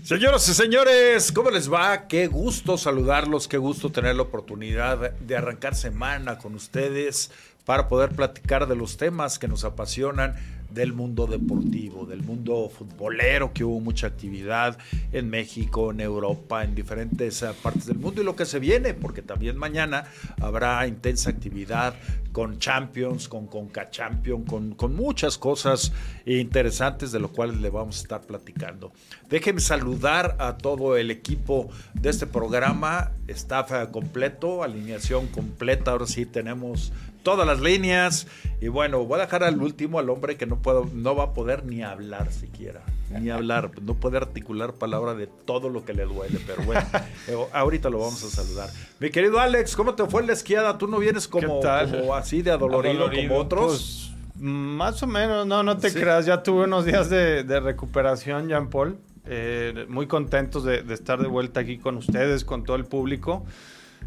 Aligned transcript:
Señoras 0.00 0.48
y 0.48 0.54
señores, 0.54 1.30
¿cómo 1.30 1.50
les 1.50 1.72
va? 1.72 2.08
Qué 2.08 2.26
gusto 2.26 2.76
saludarlos, 2.76 3.46
qué 3.46 3.56
gusto 3.56 3.92
tener 3.92 4.16
la 4.16 4.22
oportunidad 4.22 5.12
de 5.12 5.36
arrancar 5.36 5.76
semana 5.76 6.38
con 6.38 6.56
ustedes 6.56 7.30
para 7.64 7.86
poder 7.86 8.10
platicar 8.10 8.66
de 8.66 8.74
los 8.74 8.96
temas 8.96 9.38
que 9.38 9.46
nos 9.46 9.62
apasionan 9.62 10.34
del 10.72 10.92
mundo 10.92 11.26
deportivo, 11.26 12.06
del 12.06 12.22
mundo 12.22 12.70
futbolero, 12.70 13.52
que 13.52 13.64
hubo 13.64 13.80
mucha 13.80 14.06
actividad 14.06 14.78
en 15.12 15.28
México, 15.30 15.90
en 15.90 16.00
Europa, 16.00 16.64
en 16.64 16.74
diferentes 16.74 17.42
eh, 17.42 17.50
partes 17.62 17.86
del 17.86 17.98
mundo 17.98 18.22
y 18.22 18.24
lo 18.24 18.36
que 18.36 18.46
se 18.46 18.58
viene, 18.58 18.94
porque 18.94 19.22
también 19.22 19.56
mañana 19.56 20.04
habrá 20.40 20.86
intensa 20.86 21.30
actividad 21.30 21.94
con 22.32 22.58
Champions, 22.58 23.28
con 23.28 23.46
Conca 23.46 23.90
Champion, 23.90 24.44
con, 24.44 24.74
muchas 24.94 25.38
cosas 25.38 25.92
interesantes 26.24 27.12
de 27.12 27.20
lo 27.20 27.30
cuales 27.30 27.58
le 27.58 27.70
vamos 27.70 27.98
a 27.98 28.02
estar 28.02 28.20
platicando. 28.22 28.92
Déjenme 29.28 29.60
saludar 29.60 30.36
a 30.38 30.56
todo 30.56 30.96
el 30.96 31.10
equipo 31.10 31.68
de 31.94 32.10
este 32.10 32.26
programa, 32.26 33.12
staff 33.28 33.70
completo, 33.90 34.62
alineación 34.62 35.28
completa, 35.28 35.92
ahora 35.92 36.06
sí 36.06 36.26
tenemos 36.26 36.92
todas 37.22 37.46
las 37.46 37.60
líneas. 37.60 38.26
Y 38.60 38.68
bueno, 38.68 39.04
voy 39.04 39.18
a 39.18 39.24
dejar 39.24 39.44
al 39.44 39.60
último, 39.60 39.98
al 39.98 40.08
hombre 40.10 40.36
que 40.36 40.46
no, 40.46 40.60
puedo, 40.60 40.88
no 40.92 41.16
va 41.16 41.24
a 41.24 41.32
poder 41.32 41.64
ni 41.64 41.82
hablar 41.82 42.32
siquiera. 42.32 42.82
Ni 43.10 43.28
hablar, 43.28 43.70
no 43.82 43.94
puede 43.94 44.16
articular 44.16 44.72
palabra 44.74 45.14
de 45.14 45.26
todo 45.26 45.68
lo 45.68 45.84
que 45.84 45.92
le 45.92 46.04
duele. 46.04 46.38
Pero 46.46 46.62
bueno, 46.62 46.82
eh, 47.28 47.36
ahorita 47.52 47.90
lo 47.90 47.98
vamos 47.98 48.22
a 48.24 48.28
saludar. 48.28 48.70
Mi 49.00 49.10
querido 49.10 49.38
Alex, 49.38 49.76
¿cómo 49.76 49.94
te 49.94 50.06
fue 50.06 50.22
en 50.22 50.28
la 50.28 50.32
esquiada? 50.32 50.78
¿Tú 50.78 50.86
no 50.86 50.98
vienes 50.98 51.28
como, 51.28 51.60
como 51.60 52.14
así 52.14 52.42
de 52.42 52.52
adolorido, 52.52 53.10
como 53.10 53.36
otros? 53.36 54.12
Pues, 54.12 54.42
más 54.42 55.02
o 55.02 55.06
menos, 55.06 55.46
no, 55.46 55.62
no 55.62 55.76
te 55.76 55.92
creas. 55.92 56.26
Ya 56.26 56.42
tuve 56.42 56.64
unos 56.64 56.84
días 56.84 57.10
de, 57.10 57.60
recuperación, 57.60 58.48
Jean 58.48 58.70
Paul. 58.70 58.96
Eh, 59.24 59.86
muy 59.88 60.08
contentos 60.08 60.64
de, 60.64 60.82
de 60.82 60.94
estar 60.94 61.20
de 61.20 61.28
vuelta 61.28 61.60
aquí 61.60 61.78
con 61.78 61.96
ustedes, 61.96 62.44
con 62.44 62.64
todo 62.64 62.76
el 62.76 62.84
público. 62.84 63.44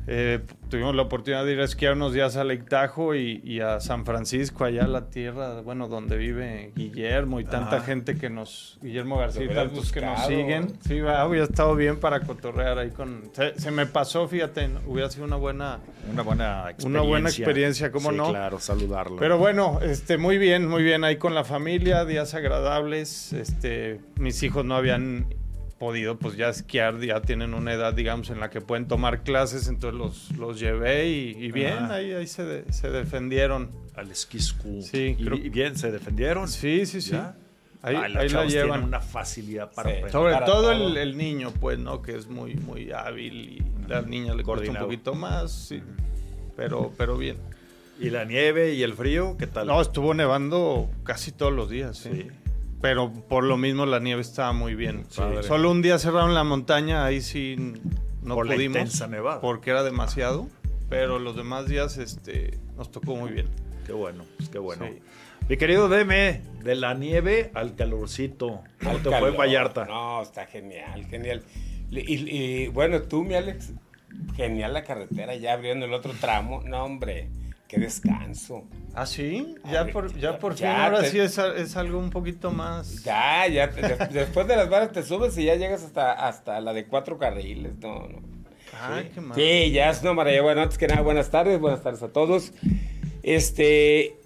Eh, 0.08 0.40
tuvimos 0.70 0.94
la 0.94 1.04
oportunidad 1.04 1.46
de 1.46 1.54
ir 1.54 1.62
a 1.62 1.66
esquiar 1.66 1.94
unos 1.94 2.14
días 2.14 2.36
a 2.36 2.44
Lake 2.44 2.66
Tahoe 2.70 3.18
y, 3.18 3.60
a 3.60 3.80
San 3.80 4.06
Francisco, 4.06 4.64
allá 4.64 4.88
la 4.88 5.10
tierra, 5.10 5.62
bueno, 5.62 5.88
donde 5.88 6.18
vive 6.18 6.72
Guillermo 6.76 7.40
y 7.40 7.46
tanta 7.46 7.82
gente 7.82 8.16
que 8.16 8.30
nos, 8.30 8.78
Guillermo 8.82 9.18
García, 9.18 9.52
tantos 9.54 9.92
que 9.92 10.02
nos 10.02 10.28
siguen. 10.28 10.78
Sí, 10.82 11.02
hubiera 11.02 11.46
estado 11.46 11.76
bien 11.76 12.00
para 12.00 12.20
cotorrear 12.20 12.78
ahí 12.78 12.92
con, 12.92 13.32
se, 13.34 13.72
me 13.72 13.88
pasó, 13.88 14.28
fíjate, 14.28 14.70
hubiera 14.86 15.10
sido 15.10 15.26
una 15.26 15.38
buena, 15.38 15.80
una 16.12 16.22
buena 16.22 16.70
experiencia. 16.70 16.90
Una 16.90 17.02
buena 17.02 17.30
experiencia, 17.30 17.92
¿cómo 17.92 18.12
sí, 18.12 18.18
no? 18.18 18.30
claro, 18.30 18.60
saludarlo. 18.60 19.18
Pero 19.18 19.40
bueno, 19.40 19.80
este, 19.82 20.18
muy 20.18 20.38
bien, 20.38 20.68
muy 20.68 20.84
bien 20.84 21.04
ahí 21.04 21.18
con 21.18 21.34
la 21.34 21.44
familia, 21.44 22.06
días 22.06 22.36
agradables, 22.36 23.34
este, 23.34 24.02
mis 24.20 24.42
hijos 24.44 24.64
no 24.66 24.76
habían 24.76 25.28
podido 25.78 26.18
pues 26.18 26.38
ya 26.38 26.50
esquiar, 26.50 27.00
ya 27.00 27.22
tienen 27.22 27.54
una 27.54 27.74
edad 27.74 27.94
digamos 27.94 28.30
en 28.30 28.40
la 28.40 28.50
que 28.50 28.62
pueden 28.62 28.88
tomar 28.88 29.24
clases, 29.24 29.68
entonces 29.68 29.98
los, 29.98 30.32
los 30.38 30.60
llevé 30.60 31.10
y, 31.10 31.52
bien, 31.52 31.92
ahí, 31.92 32.14
ahí 32.14 32.28
se, 32.28 32.72
se, 32.72 32.90
defendieron. 32.90 33.70
Al 33.96 34.14
ski 34.16 34.40
school. 34.40 34.84
Sí, 34.84 35.16
y, 35.18 35.50
bien, 35.50 35.78
se 35.78 35.92
defendieron. 35.92 36.48
Sí, 36.48 36.86
sí, 36.86 37.02
sí. 37.02 37.16
Ahí, 37.82 37.96
ah, 37.96 38.08
ahí 38.16 38.30
la 38.30 38.46
llevan. 38.46 38.84
una 38.84 39.00
facilidad 39.00 39.72
para 39.72 39.90
aprender. 39.90 40.12
Sobre 40.12 40.38
todo, 40.46 40.72
El, 40.72 40.98
el, 40.98 41.18
niño, 41.18 41.54
pues, 41.60 41.78
¿no? 41.78 42.02
Que 42.02 42.16
es 42.16 42.28
muy, 42.28 42.56
muy 42.56 42.92
hábil 42.92 43.34
y 43.34 43.88
la 43.88 44.02
niña 44.02 44.34
le 44.34 44.44
cuesta 44.44 44.72
un 44.72 44.78
poquito 44.78 45.14
más, 45.14 45.52
sí. 45.52 45.82
Pero, 46.56 46.92
pero 46.98 47.18
bien. 47.18 47.38
¿Y 48.00 48.10
la 48.10 48.26
nieve 48.26 48.74
y 48.74 48.84
el 48.84 48.94
frío? 48.94 49.36
¿Qué 49.38 49.48
tal? 49.48 49.68
No, 49.68 49.82
estuvo 49.82 50.14
nevando 50.14 50.90
casi 51.04 51.32
todos 51.32 51.54
los 51.54 51.70
días, 51.70 51.98
sí 51.98 52.28
pero 52.86 53.12
por 53.12 53.44
lo 53.44 53.58
mismo 53.58 53.88
la 53.88 54.00
nieve 54.00 54.22
estaba 54.22 54.54
muy 54.54 54.76
bien. 54.76 55.08
Solo 55.10 55.72
un 55.72 55.82
día 55.82 55.98
cerraron 55.98 56.36
la 56.36 56.44
montaña, 56.44 57.04
ahí 57.04 57.20
sí 57.20 57.56
no 58.22 58.36
por 58.36 58.46
pudimos. 58.46 58.76
La 58.76 58.82
intensa 58.82 59.08
nevada. 59.08 59.42
Porque 59.42 59.72
era 59.72 59.82
demasiado, 59.82 60.48
pero 60.88 61.18
los 61.18 61.36
demás 61.36 61.66
días 61.66 61.98
este, 61.98 62.60
nos 62.78 62.92
tocó 62.92 63.16
muy 63.16 63.32
bien. 63.32 63.48
Qué 63.88 63.92
bueno, 63.92 64.24
pues 64.38 64.50
qué 64.50 64.60
bueno. 64.60 64.86
Mi 65.50 65.58
querido 65.58 65.90
Deme, 65.90 66.44
de 66.64 66.76
la 66.76 66.94
nieve 66.94 67.50
al 67.56 67.74
calorcito. 67.74 68.62
¿Cómo 68.84 69.00
te 69.00 69.10
fue 69.18 69.32
Vallarta? 69.32 69.86
No, 69.86 70.22
está 70.22 70.46
genial, 70.46 71.08
genial. 71.08 71.42
Y, 71.90 72.68
bueno, 72.68 73.02
tú, 73.02 73.24
mi 73.24 73.34
Alex, 73.34 73.74
genial 74.36 74.74
la 74.74 74.84
carretera, 74.84 75.36
ya 75.36 75.54
abriendo 75.54 75.88
el 75.88 75.94
otro 75.94 76.14
tramo. 76.22 76.62
No, 76.64 76.84
hombre, 76.84 77.30
qué 77.68 77.80
descanso. 77.80 78.64
¿Ah, 78.94 79.06
sí? 79.06 79.56
Ya 79.72 79.86
por, 79.88 80.18
ya 80.18 80.40
por 80.40 80.56
fin, 80.56 80.68
ahora 80.68 81.04
sí 81.06 81.20
es, 81.20 81.38
es, 81.38 81.76
algo 81.76 82.00
un 82.00 82.10
poquito 82.10 82.52
más... 82.52 83.04
Ya, 83.04 83.48
ya, 83.48 83.68
después 83.68 84.48
de 84.48 84.56
las 84.56 84.70
barras 84.70 84.92
te 84.92 85.04
subes 85.04 85.38
y 85.38 85.46
ya 85.46 85.56
llegas 85.56 85.84
hasta, 85.84 86.14
hasta 86.14 86.62
la 86.62 86.74
de 86.74 86.86
cuatro 86.86 87.18
carriles, 87.18 87.78
no, 87.80 88.08
no. 88.08 88.22
Ay, 88.82 89.10
qué 89.14 89.22
mal. 89.22 89.36
Sí, 89.36 89.72
ya 89.72 89.90
es 89.90 90.02
una 90.02 90.14
maravilla. 90.14 90.42
Bueno, 90.42 90.62
antes 90.62 90.78
que 90.78 90.88
nada, 90.88 91.02
buenas 91.02 91.30
tardes, 91.30 91.60
buenas 91.60 91.82
tardes 91.82 92.04
a 92.04 92.10
todos. 92.10 92.52
Este, 93.24 94.18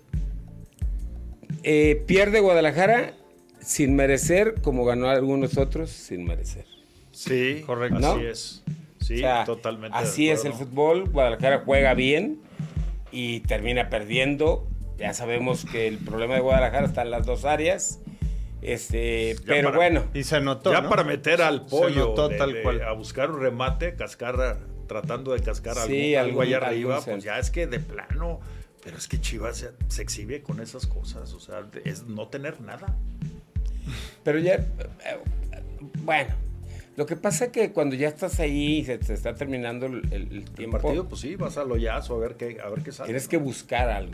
eh, 1.63 2.03
pierde 2.07 2.39
Guadalajara 2.39 3.13
sin 3.61 3.95
merecer, 3.95 4.55
como 4.61 4.85
ganó 4.85 5.09
algunos 5.09 5.57
otros, 5.57 5.91
sin 5.91 6.25
merecer. 6.25 6.65
Sí, 7.11 7.63
correcto. 7.65 8.13
Así 8.13 8.25
es. 8.25 8.63
Sí, 8.99 9.23
totalmente. 9.45 9.97
Así 9.97 10.29
es 10.29 10.45
el 10.45 10.53
fútbol. 10.53 11.09
Guadalajara 11.09 11.63
juega 11.65 11.93
bien 11.93 12.39
y 13.11 13.41
termina 13.41 13.89
perdiendo. 13.89 14.67
Ya 14.97 15.13
sabemos 15.13 15.65
que 15.65 15.87
el 15.87 15.97
problema 15.97 16.35
de 16.35 16.41
Guadalajara 16.41 16.85
está 16.85 17.01
en 17.03 17.11
las 17.11 17.25
dos 17.25 17.45
áreas. 17.45 17.99
Este, 18.61 19.35
pero 19.45 19.71
bueno. 19.73 20.05
Y 20.13 20.23
se 20.23 20.41
notó. 20.41 20.71
Ya 20.71 20.87
para 20.87 21.03
meter 21.03 21.41
al 21.41 21.65
pollo 21.65 22.13
tal 22.13 22.61
cual. 22.61 22.81
a 22.81 22.91
buscar 22.91 23.31
un 23.31 23.39
remate, 23.39 23.95
cascar, 23.95 24.59
tratando 24.87 25.31
de 25.33 25.41
cascar 25.41 25.77
algo, 25.77 26.41
allá 26.41 26.57
arriba, 26.57 27.01
pues 27.03 27.23
ya 27.23 27.39
es 27.39 27.49
que 27.51 27.67
de 27.67 27.79
plano. 27.79 28.39
Pero 28.83 28.97
es 28.97 29.07
que 29.07 29.19
Chivas 29.19 29.65
se, 29.87 30.01
exhibe 30.01 30.41
con 30.41 30.61
esas 30.61 30.87
cosas. 30.87 31.33
O 31.33 31.39
sea, 31.39 31.63
es 31.85 32.03
no 32.03 32.27
tener 32.27 32.61
nada. 32.61 32.95
Pero 34.23 34.39
ya. 34.39 34.55
Eh, 34.55 35.19
bueno, 36.03 36.33
lo 36.99 37.05
que 37.05 37.15
pasa 37.15 37.45
es 37.45 37.51
que 37.51 37.71
cuando 37.71 37.95
ya 37.95 38.09
estás 38.09 38.41
ahí 38.41 38.79
y 38.79 38.83
se 38.83 38.97
te 38.97 39.13
está 39.13 39.33
terminando 39.33 39.85
el, 39.85 40.11
el, 40.11 40.43
tiempo. 40.51 40.79
partido, 40.79 41.07
pues 41.07 41.21
sí, 41.21 41.37
vas 41.37 41.55
al 41.57 41.71
hoyazo 41.71 42.13
a 42.13 42.19
ver 42.19 42.35
qué, 42.35 42.57
a 42.61 42.67
ver 42.67 42.83
qué 42.83 42.91
sale. 42.91 43.07
Tienes 43.07 43.29
que 43.29 43.37
buscar 43.37 43.89
algo. 43.89 44.11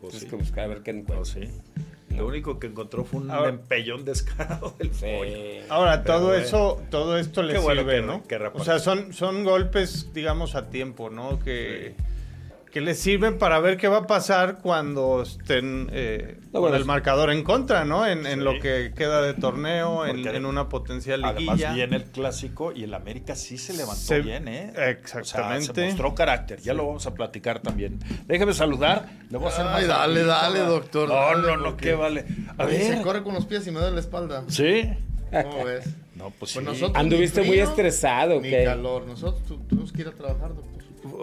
Pues 0.00 0.12
tienes 0.12 0.30
que 0.30 0.36
buscar 0.36 0.66
a 0.66 0.68
ver 0.68 0.82
qué 0.84 0.92
encuentras. 0.92 1.32
Pues 1.34 1.48
sí. 1.48 2.16
Lo 2.16 2.28
único 2.28 2.60
que 2.60 2.68
encontró 2.68 3.04
fue 3.04 3.22
un 3.22 3.32
empellón 3.32 4.04
descarado 4.04 4.72
del 4.78 4.94
sí. 4.94 5.64
Ahora, 5.68 6.04
todo 6.04 6.32
eso, 6.32 6.80
todo 6.90 7.18
esto 7.18 7.42
le 7.42 7.60
sirve, 7.60 8.02
¿no? 8.02 8.22
o 8.52 8.62
sea, 8.62 8.78
son, 8.78 9.12
son 9.12 9.42
golpes, 9.42 10.12
digamos, 10.14 10.54
a 10.54 10.70
tiempo, 10.70 11.10
¿no? 11.10 11.40
Que 11.40 11.96
que 12.70 12.80
les 12.80 12.98
sirven 13.00 13.38
para 13.38 13.58
ver 13.58 13.76
qué 13.76 13.88
va 13.88 13.98
a 13.98 14.06
pasar 14.06 14.58
cuando 14.58 15.22
estén 15.22 15.88
eh, 15.92 16.38
con 16.52 16.74
el 16.74 16.84
marcador 16.84 17.30
en 17.30 17.42
contra, 17.42 17.84
¿no? 17.84 18.06
En, 18.06 18.44
lo 18.44 18.60
que 18.60 18.92
queda 18.94 19.22
de 19.22 19.34
torneo, 19.34 20.06
en, 20.06 20.46
una 20.46 20.68
potencial 20.68 21.20
liguilla. 21.20 21.52
Además 21.52 21.74
viene 21.74 21.96
el 21.96 22.04
clásico 22.04 22.72
y 22.72 22.84
el 22.84 22.94
América 22.94 23.34
sí 23.34 23.58
se 23.58 23.74
levantó 23.74 24.22
bien, 24.22 24.46
¿eh? 24.48 24.72
Exactamente. 24.76 25.74
se 25.74 25.86
mostró 25.88 26.14
carácter, 26.14 26.60
ya 26.60 26.72
lo 26.72 26.86
vamos 26.86 27.06
a 27.06 27.14
platicar 27.14 27.60
también. 27.60 27.98
Déjeme 28.26 28.54
saludar, 28.54 29.08
le 29.28 29.36
voy 29.36 29.48
a 29.48 29.50
hacer 29.50 29.66
Ay, 29.68 29.86
dale, 29.86 30.24
dale, 30.24 30.60
doctor. 30.60 31.08
No, 31.08 31.34
no, 31.36 31.56
no, 31.56 31.76
qué 31.76 31.94
vale. 31.94 32.24
A, 32.56 32.64
ver. 32.66 32.96
Se 32.98 33.02
corre 33.02 33.22
con 33.22 33.34
los 33.34 33.46
pies 33.46 33.66
y 33.66 33.72
me 33.72 33.80
da 33.80 33.90
la 33.90 34.00
espalda. 34.00 34.44
¿Sí? 34.48 34.88
¿Cómo 35.30 35.64
ves? 35.64 35.86
No, 36.14 36.30
pues, 36.38 36.52
pues 36.54 36.78
sí. 36.78 36.86
Anduviste 36.94 37.42
muy 37.42 37.58
estresado, 37.58 38.40
¿qué? 38.40 38.64
calor. 38.64 39.06
Nosotros 39.06 39.42
tuvimos 39.68 39.92
que 39.92 40.02
ir 40.02 40.08
a 40.08 40.12
trabajar, 40.12 40.54
doctor 40.54 40.79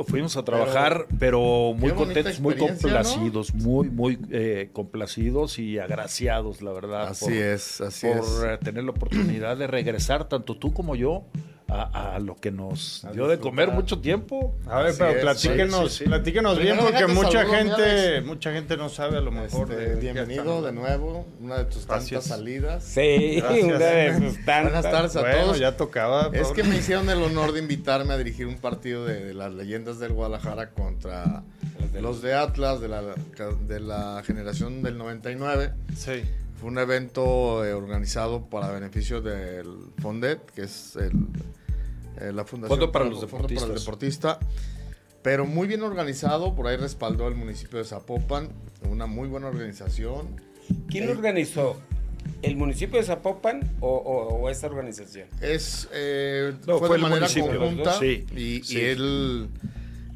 fuimos 0.08 0.38
a 0.38 0.44
trabajar, 0.44 1.08
pero, 1.20 1.74
muy 1.78 1.92
contentos, 1.92 2.40
muy 2.40 2.56
complacidos, 2.56 3.54
muy, 3.54 3.90
muy 3.90 4.20
eh, 4.32 4.70
complacidos 4.74 5.60
y 5.60 5.80
agraciados, 5.80 6.62
la 6.62 6.72
verdad. 6.72 7.08
Así 7.10 7.38
es, 7.38 7.82
así 7.82 8.08
por 8.08 8.18
es. 8.18 8.26
Por 8.26 8.50
eh, 8.50 8.58
tener 8.58 8.84
la 8.84 8.92
oportunidad 8.92 9.58
de 9.58 9.68
regresar, 9.68 10.28
tanto 10.28 10.58
tú 10.58 10.74
como 10.74 10.96
yo, 10.96 11.26
a, 11.70 12.20
lo 12.20 12.36
que 12.36 12.52
nos 12.52 13.06
dio 13.14 13.28
de 13.28 13.40
comer 13.40 13.72
mucho 13.72 14.00
tiempo. 14.00 14.56
A 14.68 14.82
ver, 14.82 14.96
pero 14.98 15.20
platíquenos, 15.20 16.00
platíquenos 16.00 16.60
bien 16.60 16.78
porque 16.78 17.08
mucha 17.08 17.46
gente, 17.46 18.22
mucha 18.22 18.54
gente 18.54 18.78
no 18.78 18.90
sabe 18.90 19.18
a 19.18 19.22
lo 19.22 19.32
mejor. 19.32 19.72
Este, 19.72 19.96
bienvenido 19.96 20.62
de 20.62 20.72
nuevo, 20.72 21.26
una 21.42 21.58
de 21.60 21.66
tus 21.66 21.86
tantas 21.86 22.26
salidas. 22.26 22.84
Sí, 22.84 23.44
una 23.64 23.78
de 23.78 24.20
tus 24.20 24.46
tantas. 24.46 24.64
Buenas 24.72 24.84
tardes 24.84 25.16
a 25.16 25.32
todos. 25.32 25.60
Ya 25.60 25.76
tocaba. 25.76 26.30
Es 26.34 26.50
que 26.50 26.64
me 26.64 26.78
hicieron 26.78 27.10
el 27.10 27.22
honor 27.22 27.52
de 27.52 27.60
invitarme 27.60 28.14
a 28.14 28.18
dirigir 28.18 28.48
un 28.48 28.58
partido 28.58 29.06
de, 29.06 29.34
las 29.34 29.54
leyendas 29.54 30.00
del 30.00 30.14
Guadalajara 30.14 30.72
contra 30.72 31.44
los 32.00 32.22
de 32.22 32.34
Atlas 32.34 32.80
de 32.80 32.88
la, 32.88 33.02
de 33.02 33.80
la 33.80 34.22
generación 34.26 34.84
del 34.84 34.98
99. 34.98 35.74
Sí. 35.96 36.24
Fue 36.60 36.70
un 36.70 36.80
evento 36.80 37.64
eh, 37.64 37.74
organizado 37.74 38.46
para 38.50 38.72
beneficio 38.72 39.22
del 39.22 39.68
Fondet, 40.02 40.44
que 40.52 40.64
es 40.64 40.96
el, 40.96 41.12
eh, 42.20 42.32
la 42.34 42.44
Fundación 42.46 42.80
Fondo 42.80 42.92
para, 42.92 43.06
los 43.06 43.22
deportistas. 43.22 43.64
para 43.64 43.74
el 43.74 43.80
Deportista. 43.80 44.40
Pero 45.24 45.46
muy 45.46 45.68
bien 45.68 45.82
organizado, 45.84 46.56
por 46.56 46.68
ahí 46.68 46.78
respaldó 46.78 47.28
el 47.28 47.36
municipio 47.36 47.80
de 47.80 47.86
Zapopan, 47.86 48.50
una 48.90 49.08
muy 49.08 49.28
buena 49.28 49.48
organización. 49.48 50.40
¿Quién 50.90 51.06
lo 51.08 51.12
organizó? 51.14 51.78
el 52.42 52.58
municipio 52.58 53.00
de 53.00 53.06
Zapopan 53.06 53.62
o, 53.80 53.88
o- 53.90 54.36
o 54.42 54.50
esta 54.50 54.68
organización? 54.68 55.28
Es, 55.42 55.88
eh, 55.94 56.54
No, 56.68 56.78
fue, 56.78 56.90
fue 56.90 56.90
de 56.90 56.96
el 56.96 57.02
manera 57.10 57.20
municipio. 57.22 57.58
conjunta 57.60 57.98
Sí, 58.00 58.26
y, 58.36 58.62
sí. 58.64 58.78
y 58.78 58.80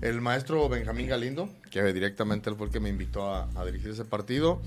el 0.01 0.21
maestro 0.21 0.67
Benjamín 0.67 1.07
Galindo, 1.07 1.49
que 1.69 1.81
directamente 1.93 2.49
él 2.49 2.55
fue 2.57 2.67
el 2.67 2.73
que 2.73 2.79
me 2.79 2.89
invitó 2.89 3.33
a, 3.33 3.49
a 3.55 3.65
dirigir 3.65 3.91
ese 3.91 4.03
partido. 4.05 4.61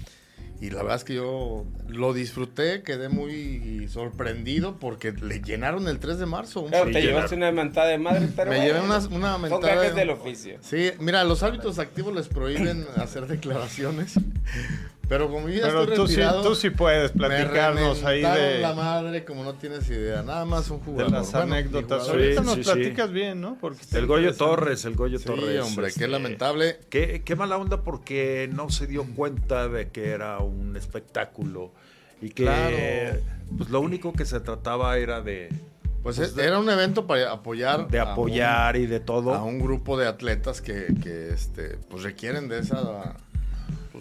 Y 0.65 0.71
la 0.71 0.79
verdad 0.83 0.97
es 0.97 1.05
que 1.05 1.15
yo 1.15 1.67
lo 1.89 2.15
disfruté, 2.15 2.83
quedé 2.83 3.11
muy 3.11 3.87
sorprendido 3.91 4.79
porque 4.81 5.13
le 5.13 5.43
llenaron 5.43 5.89
el 5.89 5.99
3 5.99 6.19
de 6.19 6.25
marzo. 6.25 6.65
Claro, 6.65 6.91
te 6.91 7.03
llevaste 7.03 7.35
una 7.35 7.53
mentada 7.53 7.89
de 7.89 7.99
madre, 7.99 8.29
pero 8.35 8.51
Me 8.51 8.61
llevé 8.61 8.81
una, 8.81 8.97
una 9.11 9.33
son 9.35 9.43
mentada 9.43 9.75
gajes 9.75 9.95
de- 9.95 10.01
del 10.01 10.11
oficio. 10.11 10.57
Sí, 10.63 10.91
mira, 11.01 11.23
los 11.25 11.43
árbitros 11.43 11.79
activos 11.79 12.15
les 12.15 12.29
prohíben 12.29 12.87
hacer 12.97 13.27
declaraciones. 13.27 14.15
Pero 15.09 15.29
como 15.31 15.49
yo 15.49 15.57
ya 15.57 15.63
Pero 15.67 15.83
estoy 15.83 15.97
tú 15.97 16.07
sí, 16.07 16.15
retirado, 16.17 16.43
tú 16.43 16.55
sí 16.55 16.71
puedes 16.71 17.15
me 17.15 17.27
platicarnos 17.29 18.05
ahí 18.05 18.23
reventaron 18.23 18.53
de, 18.55 18.59
la 18.61 18.73
madre 18.73 19.25
como 19.25 19.45
no 19.45 19.55
tienes 19.55 19.89
idea. 19.91 20.23
Nada 20.23 20.45
más 20.47 20.71
un 20.71 20.79
de 20.81 20.85
jugador. 20.87 21.13
las 21.13 21.31
Bueno, 21.33 21.47
mi 21.47 21.53
anécdotas. 21.53 22.09
Ahorita 22.09 22.41
Sí, 22.41 22.47
nos 22.47 22.55
sí, 22.55 22.65
sí. 22.65 22.71
platicas 22.73 23.11
bien, 23.13 23.41
¿no? 23.41 23.59
Porque 23.61 23.81
El 23.93 24.07
Goyo. 24.07 24.35
Torres, 24.35 24.85
el 24.87 24.95
Goyo 24.97 25.19
Sí, 25.19 25.27
Torres. 25.27 25.61
hombre, 25.63 25.89
este, 25.89 26.01
qué 26.01 26.09
lamentable. 26.09 26.79
Qué, 26.89 27.23
qué 27.25 27.37
mala 27.37 27.57
onda 27.59 27.83
porque 27.83 28.49
no 28.53 28.71
se 28.71 28.87
dio 28.87 29.05
cuenta 29.15 29.69
de 29.69 29.89
que 29.91 30.11
era 30.11 30.39
un 30.39 30.77
espectáculo 30.77 31.73
y 32.23 32.31
que 32.31 32.45
Claro. 32.45 32.77
pues 33.59 33.69
lo 33.71 33.81
único 33.83 34.13
que 34.15 34.25
se 34.25 34.41
trataba 34.41 34.97
era 34.99 35.21
de, 35.21 35.49
Pues, 36.03 36.17
Pues 36.17 36.29
es- 36.31 36.35
de- 36.37 36.45
era 36.45 36.59
un 36.59 36.69
evento 36.69 37.07
para 37.07 37.33
apoyar. 37.33 37.89
de 37.89 37.99
a 37.99 38.05
un- 38.05 38.11
apoyar 38.11 38.77
y 38.77 38.87
de 38.87 39.01
todo. 39.01 39.35
a 39.35 39.43
un 39.43 39.59
grupo 39.59 39.99
de 39.99 40.07
atletas 40.07 40.61
que, 40.61 40.87
que, 41.03 41.31
este, 41.31 41.79
pues 41.89 42.03
requieren 42.03 42.47
de 42.49 42.59
esa 42.59 43.17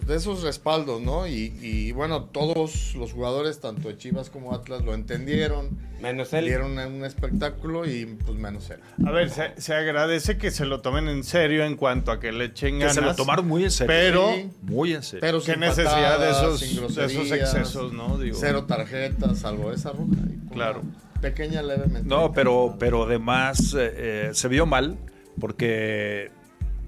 de 0.06 0.16
esos 0.16 0.44
respaldos, 0.44 1.02
¿no? 1.02 1.28
Y, 1.28 1.54
y, 1.62 1.92
bueno, 1.94 2.24
todos 2.26 2.94
los 2.96 3.14
jugadores, 3.14 3.60
tanto 3.60 3.88
de 3.88 3.98
Chivas 3.98 4.30
como 4.30 4.54
Atlas, 4.54 4.84
lo 4.84 4.94
entendieron, 4.94 5.70
Menos 6.02 6.34
él. 6.34 6.46
dieron 6.46 6.78
un 6.78 7.06
espectáculo 7.06 7.86
y 7.90 8.06
pues 8.06 8.38
menos 8.38 8.70
él. 8.70 8.80
A 9.06 9.12
ver, 9.12 9.30
se, 9.30 9.54
se 9.62 9.74
agradece 9.74 10.38
que 10.38 10.52
se 10.52 10.66
lo 10.66 10.82
tomen 10.82 11.08
en 11.08 11.24
serio 11.24 11.64
en 11.64 11.76
cuanto 11.78 12.12
a 12.12 12.20
que 12.20 12.32
le 12.32 12.46
echen 12.46 12.74
que 12.74 12.80
ganas. 12.80 12.96
se 12.96 13.02
lo 13.02 13.16
tomaron 13.16 13.48
muy 13.48 13.64
en 13.64 13.72
serio. 13.72 13.88
pero- 13.88 14.34
Sí. 14.36 14.50
muy 14.64 14.94
en 14.94 15.04
serio. 15.04 15.22
Pero 15.22 15.40
Qué 15.42 15.52
sin 15.52 15.60
necesidad 15.62 16.20
de 16.20 16.32
esos, 16.32 16.60
sin 16.60 16.88
de 16.96 17.06
esos 17.06 17.32
excesos, 17.32 17.94
¿no? 17.94 18.18
Digo, 18.18 18.38
Cero 18.40 18.66
tarjetas, 18.66 19.40
salvo 19.40 19.72
esa 19.72 19.92
roja. 19.92 20.12
Claro. 20.52 20.82
Pequeña 21.22 21.62
levemente. 21.62 22.08
No, 22.10 22.34
pero, 22.34 22.76
pero 22.78 23.04
además 23.04 23.74
eh, 23.78 23.94
eh, 23.96 24.30
se 24.34 24.50
vio 24.50 24.66
mal 24.66 24.98
porque, 25.40 26.30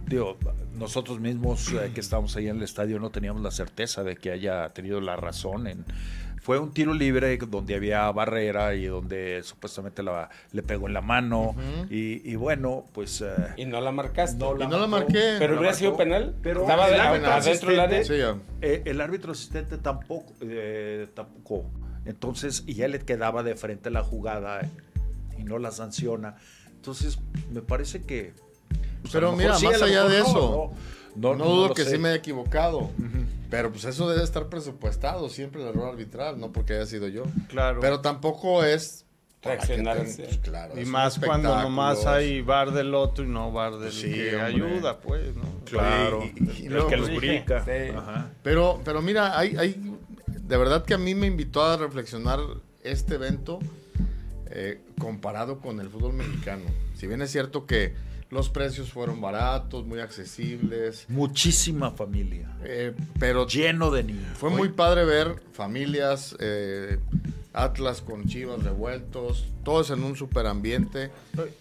digo, 0.07 0.37
nosotros 0.77 1.19
mismos 1.19 1.71
eh, 1.73 1.91
que 1.93 1.99
estábamos 2.01 2.35
ahí 2.35 2.47
en 2.47 2.57
el 2.57 2.63
estadio 2.63 2.99
no 2.99 3.09
teníamos 3.09 3.41
la 3.41 3.51
certeza 3.51 4.03
de 4.03 4.15
que 4.15 4.31
haya 4.31 4.69
tenido 4.69 5.01
la 5.01 5.15
razón. 5.15 5.67
En, 5.67 5.85
fue 6.41 6.59
un 6.59 6.71
tiro 6.73 6.93
libre 6.93 7.35
donde 7.37 7.73
había 7.73 8.11
barrera 8.11 8.75
y 8.75 8.85
donde 8.85 9.41
supuestamente 9.43 10.03
la, 10.03 10.29
le 10.51 10.61
pegó 10.61 10.85
en 10.87 10.93
la 10.93 11.01
mano. 11.01 11.55
Y, 11.89 12.21
y 12.29 12.35
bueno, 12.35 12.85
Y 12.87 12.91
pues... 12.93 13.21
eh, 13.21 13.65
no 13.65 13.81
la 13.81 13.91
marcaste. 13.91 14.37
no 14.37 14.55
Y 14.55 14.67
no 14.67 14.77
la 14.79 14.85
marqué. 14.85 15.37
Pero 15.39 15.53
la 15.55 15.59
hubiera 15.61 15.61
marcó. 15.61 15.77
sido 15.79 15.97
penal. 15.97 16.35
Pero 16.43 16.61
Estaba 16.61 16.87
el 16.87 16.93
de- 16.93 16.99
árbitro 17.01 17.31
adentro 17.31 17.69
del 17.71 17.79
área. 17.79 17.99
asistente- 18.01 18.37
Sí, 18.37 18.39
ya. 18.61 18.67
eh, 18.67 18.81
el 18.85 19.01
árbitro 19.01 19.31
asistente 19.31 19.77
tampoco, 19.79 20.33
eh, 20.41 21.07
tampoco. 21.15 21.65
Entonces, 22.05 22.63
y 22.67 22.75
ya 22.75 22.87
le 22.87 22.99
quedaba 22.99 23.41
de 23.41 23.55
frente 23.55 23.89
la 23.89 24.03
jugada 24.03 24.61
eh, 24.61 24.69
y 25.39 25.43
no 25.45 25.57
la 25.57 25.71
sanciona. 25.71 26.35
Entonces, 26.75 27.17
me 27.51 27.61
parece 27.63 28.03
que. 28.03 28.33
Pues, 29.01 29.13
Pero 29.13 29.31
mira, 29.33 29.55
sí, 29.55 29.65
más 29.65 29.81
allá 29.81 30.05
de 30.05 30.19
eso, 30.19 30.71
No, 31.15 31.33
No, 31.33 31.35
no, 31.35 31.45
dudo 31.45 31.73
que 31.73 31.83
sé. 31.83 31.91
sí 31.91 31.97
me 31.97 32.11
he 32.11 32.15
equivocado. 32.15 32.89
Pero 33.49 33.71
pues 33.71 33.85
eso 33.85 34.09
debe 34.09 34.23
estar 34.23 34.47
presupuestado, 34.49 35.29
siempre 35.29 35.61
el 35.61 35.69
error 35.69 35.87
arbitral, 35.89 36.39
no 36.39 36.51
porque 36.51 36.73
haya 36.73 36.85
sido 36.85 37.07
yo. 37.07 37.23
claro. 37.47 37.79
Pero 37.79 38.01
tampoco 38.01 38.63
es 38.63 39.05
te- 39.39 39.55
pues, 39.57 40.39
claro, 40.41 40.79
y 40.81 40.85
más 40.85 41.19
cuando 41.19 41.55
nomás 41.61 42.05
hay 42.07 42.41
bar 42.41 42.71
del 42.71 42.95
otro 42.95 43.23
y 43.23 43.27
no 43.27 43.51
bar 43.51 43.77
del 43.77 43.91
Sí, 43.91 44.11
que 44.11 44.35
hombre. 44.35 44.41
ayuda, 44.41 44.99
pues, 44.99 45.35
¿no? 45.35 45.43
Claro. 45.65 46.23
Y- 46.23 46.43
y- 46.43 46.63
y 46.63 46.65
el 46.65 46.87
que 46.87 46.97
pues, 46.97 47.09
lubrica. 47.11 47.63
Sí. 47.63 47.95
Ajá. 47.95 48.31
Pero, 48.41 48.81
pero 48.83 49.03
mira, 49.03 49.37
hay, 49.37 49.55
hay, 49.55 49.97
de 50.27 50.57
verdad 50.57 50.83
que 50.83 50.95
a 50.95 50.97
mí 50.97 51.13
me 51.13 51.27
invitó 51.27 51.63
a 51.63 51.77
reflexionar 51.77 52.39
este 52.83 53.15
evento 53.15 53.59
eh, 54.49 54.81
comparado 54.99 55.59
con 55.59 55.79
el 55.79 55.89
fútbol 55.89 56.13
mexicano. 56.13 56.63
Si 56.95 57.05
bien 57.07 57.21
es 57.21 57.31
cierto 57.31 57.67
que 57.67 57.93
los 58.35 58.49
precios 58.49 58.91
fueron 58.91 59.19
baratos, 59.21 59.85
muy 59.85 59.99
accesibles, 59.99 61.05
Muchísima 61.09 61.89
familia. 61.91 62.55
eh, 62.63 62.93
pero 63.19 63.47
Lleno 63.47 63.89
de 63.89 64.03
niños. 64.03 64.37
fue 64.37 64.51
muy 64.51 64.69
padre 64.69 65.05
ver 65.05 65.41
familias, 65.53 66.35
eh, 66.39 66.99
Atlas 67.53 68.01
con 68.01 68.25
Chivas 68.25 68.61
revueltos, 68.63 69.47
todos 69.63 69.89
en 69.89 70.03
un 70.03 70.15
super 70.17 70.45
ambiente. 70.45 71.09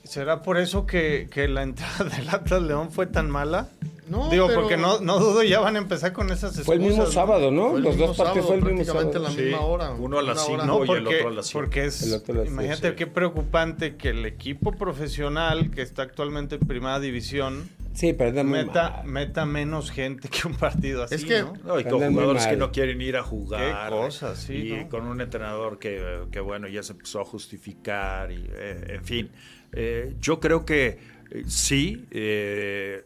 ¿Será 0.03 0.43
por 0.43 0.59
eso 0.59 0.87
que, 0.87 1.29
que 1.31 1.47
la 1.49 1.63
entrada 1.63 2.05
del 2.17 2.29
Atlas 2.29 2.63
León 2.63 2.91
fue 2.91 3.07
tan 3.07 3.31
mala? 3.31 3.69
No, 4.09 4.29
Digo, 4.29 4.47
pero 4.49 4.61
porque 4.61 4.77
no, 4.77 5.01
no 5.01 5.19
dudo 5.19 5.43
ya 5.43 5.61
van 5.61 5.77
a 5.77 5.79
empezar 5.79 6.13
con 6.13 6.27
esas 6.27 6.45
excusas. 6.51 6.67
Fue 6.67 6.75
el 6.75 6.81
mismo 6.83 7.07
sábado, 7.07 7.51
¿no? 7.51 7.79
Los 7.79 7.97
dos 7.97 8.17
partidos 8.17 8.47
fue 8.47 8.57
el 8.57 8.63
mismo 8.63 8.93
prácticamente 8.93 9.15
sábado. 9.19 9.35
la 9.37 9.43
misma 9.43 9.59
Sí, 9.59 9.65
hora. 9.67 9.91
uno 9.93 10.19
a 10.19 10.23
las 10.23 10.49
una 10.49 10.55
hora. 10.55 10.63
cinco. 10.65 10.67
No, 10.67 10.79
y 10.95 10.97
el 10.99 11.03
porque, 11.05 11.17
otro 11.17 11.29
a 11.29 11.33
las 11.33 11.47
siete. 11.47 11.59
porque 11.65 11.85
es, 11.87 12.03
El 12.03 12.13
otro 12.15 12.35
a 12.35 12.39
las 12.39 12.47
imagínate 12.49 12.95
qué 12.97 13.07
preocupante 13.07 13.97
que 13.97 14.11
el 14.11 14.27
equipo 14.27 14.73
profesional 14.73 15.71
que 15.71 15.83
está 15.83 16.03
actualmente 16.03 16.57
en 16.57 16.61
primera 16.67 17.01
división 17.01 17.69
Sí, 17.95 18.13
pero 18.13 18.31
anda 18.31 18.43
muy 18.43 18.53
meta, 18.65 18.91
mal. 18.91 19.07
meta 19.07 19.47
menos 19.47 19.91
gente 19.93 20.29
que 20.29 20.49
un 20.49 20.55
partido 20.55 21.05
así, 21.05 21.15
Es 21.15 21.25
que- 21.25 21.43
¿no? 21.43 21.53
No, 21.65 21.79
y 21.81 21.85
con 21.85 22.03
jugadores 22.13 22.47
que 22.47 22.57
no 22.57 22.73
quieren 22.73 23.01
ir 23.01 23.17
a 23.17 23.23
jugar. 23.23 23.89
Qué 23.89 23.95
cosas, 23.97 24.39
sí, 24.39 24.55
Y 24.69 24.73
¿no? 24.83 24.89
con 24.89 25.07
un 25.07 25.21
entrenador 25.21 25.79
que, 25.79 26.25
que, 26.33 26.41
bueno, 26.41 26.67
ya 26.69 26.83
se 26.83 26.93
empezó 26.93 27.21
a 27.21 27.25
justificar. 27.25 28.33
Y, 28.33 28.45
eh, 28.53 28.85
en 28.97 29.05
fin, 29.05 29.31
Eh, 29.77 30.15
yo 30.21 30.39
creo 30.39 30.65
que 30.65 30.99
eh, 31.33 31.43
sí, 31.49 32.05
eh, 32.13 33.05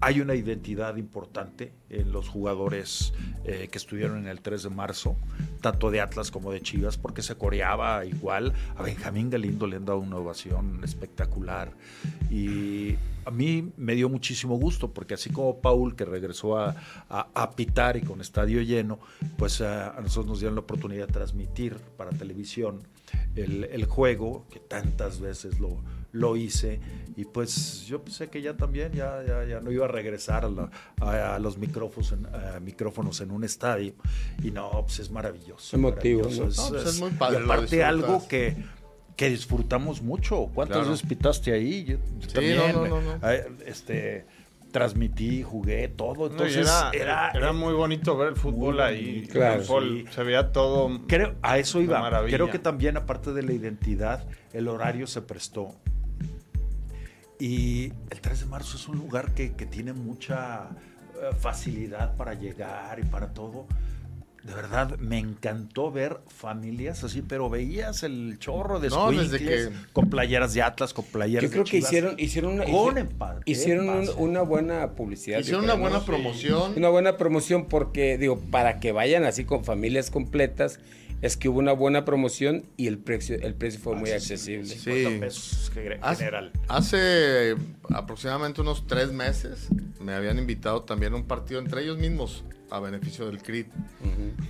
hay 0.00 0.20
una 0.20 0.34
identidad 0.34 0.96
importante 0.96 1.72
en 1.90 2.12
los 2.12 2.28
jugadores 2.28 3.12
eh, 3.44 3.68
que 3.70 3.78
estuvieron 3.78 4.18
en 4.18 4.26
el 4.28 4.40
3 4.40 4.64
de 4.64 4.70
marzo, 4.70 5.16
tanto 5.60 5.90
de 5.90 6.00
Atlas 6.00 6.30
como 6.30 6.52
de 6.52 6.60
Chivas, 6.60 6.96
porque 6.98 7.22
se 7.22 7.34
coreaba 7.36 8.04
igual. 8.04 8.52
A 8.76 8.82
Benjamín 8.82 9.30
Galindo 9.30 9.66
le 9.66 9.76
han 9.76 9.84
dado 9.84 9.98
una 9.98 10.16
ovación 10.16 10.80
espectacular. 10.84 11.72
Y 12.30 12.96
a 13.24 13.30
mí 13.30 13.72
me 13.76 13.94
dio 13.94 14.08
muchísimo 14.08 14.56
gusto, 14.58 14.92
porque 14.92 15.14
así 15.14 15.30
como 15.30 15.60
Paul, 15.60 15.96
que 15.96 16.04
regresó 16.04 16.58
a, 16.58 16.74
a- 17.08 17.50
pitar 17.56 17.96
y 17.96 18.02
con 18.02 18.20
estadio 18.20 18.60
lleno, 18.62 18.98
pues 19.38 19.60
a, 19.60 19.96
a 19.96 20.00
nosotros 20.00 20.26
nos 20.26 20.40
dieron 20.40 20.56
la 20.56 20.60
oportunidad 20.60 21.06
de 21.06 21.12
transmitir 21.12 21.76
para 21.96 22.10
televisión 22.10 22.82
el, 23.34 23.64
el 23.64 23.84
juego, 23.86 24.46
que 24.50 24.58
tantas 24.60 25.20
veces 25.20 25.58
lo, 25.60 25.78
lo 26.16 26.36
hice, 26.36 26.80
y 27.16 27.24
pues 27.24 27.84
yo 27.86 28.02
pensé 28.02 28.28
que 28.28 28.40
ya 28.42 28.56
también, 28.56 28.92
ya, 28.92 29.22
ya, 29.26 29.44
ya 29.44 29.60
no 29.60 29.70
iba 29.70 29.84
a 29.84 29.88
regresar 29.88 30.44
a, 30.44 30.48
la- 30.48 30.70
a- 31.00 31.34
a 31.36 31.38
los 31.38 31.58
micrófonos 31.58 32.12
en, 32.12 32.26
a 32.26 32.58
micrófonos 32.60 33.20
en 33.20 33.30
un 33.30 33.44
estadio, 33.44 33.94
y 34.42 34.50
no, 34.50 34.70
pues 34.82 34.98
es 35.00 35.10
maravilloso. 35.10 35.76
Emotivo, 35.76 36.22
maravilloso, 36.24 36.62
¿no? 36.62 36.68
No, 36.70 36.74
pues 36.82 36.94
es 36.94 37.00
muy 37.00 37.10
padre, 37.10 37.40
Y 37.40 37.44
aparte 37.44 37.84
algo 37.84 38.26
que, 38.28 38.56
que 39.16 39.30
disfrutamos 39.30 40.02
mucho. 40.02 40.50
¿Cuántas 40.54 40.78
Claro. 40.78 40.90
veces 40.92 41.06
pitaste 41.08 41.52
ahí? 41.52 41.84
Yo, 41.84 41.96
Sí, 42.20 42.32
también, 42.34 42.56
no, 42.56 42.72
no, 42.72 43.00
no, 43.00 43.18
no. 43.18 43.30
eh, 43.30 43.46
Este, 43.66 44.26
transmití, 44.72 45.42
jugué, 45.42 45.88
todo. 45.88 46.14
No, 46.26 46.30
Entonces, 46.32 46.66
era, 46.66 46.90
era, 46.92 47.30
era 47.30 47.52
muy 47.54 47.72
bonito 47.72 48.14
ver 48.16 48.28
el 48.28 48.36
fútbol 48.36 48.80
ahí. 48.80 49.26
claro. 49.30 49.62
Fútbol, 49.62 50.04
sí. 50.06 50.12
Se 50.14 50.22
veía 50.22 50.52
todo. 50.52 51.00
Creo, 51.06 51.34
a 51.40 51.56
eso 51.58 51.80
iba. 51.80 52.26
Creo 52.26 52.50
que 52.50 52.58
también, 52.58 52.96
aparte 52.98 53.32
de 53.32 53.42
la 53.42 53.52
identidad, 53.54 54.26
el 54.52 54.68
horario 54.68 55.06
se 55.06 55.22
prestó. 55.22 55.74
Y 57.38 57.92
el 58.10 58.20
3 58.20 58.40
de 58.40 58.46
marzo 58.46 58.76
es 58.76 58.88
un 58.88 58.96
lugar 58.98 59.34
que, 59.34 59.52
que 59.52 59.66
tiene 59.66 59.92
mucha 59.92 60.68
eh, 61.14 61.34
facilidad 61.38 62.16
para 62.16 62.34
llegar 62.34 62.98
y 62.98 63.02
para 63.04 63.28
todo. 63.34 63.66
De 64.42 64.54
verdad, 64.54 64.96
me 64.98 65.18
encantó 65.18 65.90
ver 65.90 66.18
familias 66.28 67.02
así, 67.02 67.20
pero 67.20 67.50
veías 67.50 68.04
el 68.04 68.38
chorro 68.38 68.78
de 68.78 68.90
No, 68.90 69.10
desde 69.10 69.38
que- 69.40 69.70
con 69.92 70.08
playeras 70.08 70.54
de 70.54 70.62
Atlas, 70.62 70.94
con 70.94 71.04
playeras 71.04 71.42
Yo 71.42 71.50
creo 71.50 71.64
de 71.64 71.70
que 71.70 71.78
Chivas. 71.78 71.90
hicieron, 71.90 72.14
hicieron 72.20 72.52
una, 72.54 72.64
Con 72.64 72.72
hicieron, 72.74 72.98
empate, 72.98 73.42
hicieron 73.50 73.88
un- 73.88 74.06
pase. 74.06 74.12
una 74.18 74.42
buena 74.42 74.90
publicidad. 74.92 75.40
Hicieron 75.40 75.64
una 75.64 75.74
buena 75.74 76.04
promoción. 76.04 76.74
Una 76.76 76.88
buena 76.90 77.16
promoción 77.16 77.66
porque, 77.66 78.18
digo, 78.18 78.38
para 78.52 78.78
que 78.78 78.92
vayan 78.92 79.24
así 79.24 79.44
con 79.44 79.64
familias 79.64 80.12
completas, 80.12 80.78
es 81.22 81.36
que 81.36 81.48
hubo 81.48 81.58
una 81.58 81.72
buena 81.72 82.04
promoción 82.04 82.64
y 82.76 82.86
el 82.88 82.98
precio, 82.98 83.36
el 83.40 83.54
precio 83.54 83.80
fue 83.80 83.96
muy 83.96 84.10
accesible. 84.10 84.66
50 84.66 85.10
Sí. 85.10 85.18
pesos 85.20 85.72
Hace- 86.02 86.24
general. 86.24 86.52
Hace 86.68 87.56
aproximadamente 87.90 88.60
unos 88.60 88.86
tres 88.86 89.12
meses 89.12 89.68
me 90.00 90.12
habían 90.12 90.38
invitado 90.38 90.82
también 90.82 91.12
a 91.14 91.16
un 91.16 91.24
partido 91.24 91.60
entre 91.60 91.82
ellos 91.82 91.98
mismos 91.98 92.44
a 92.70 92.80
beneficio 92.80 93.26
del 93.26 93.40
CRIT 93.42 93.68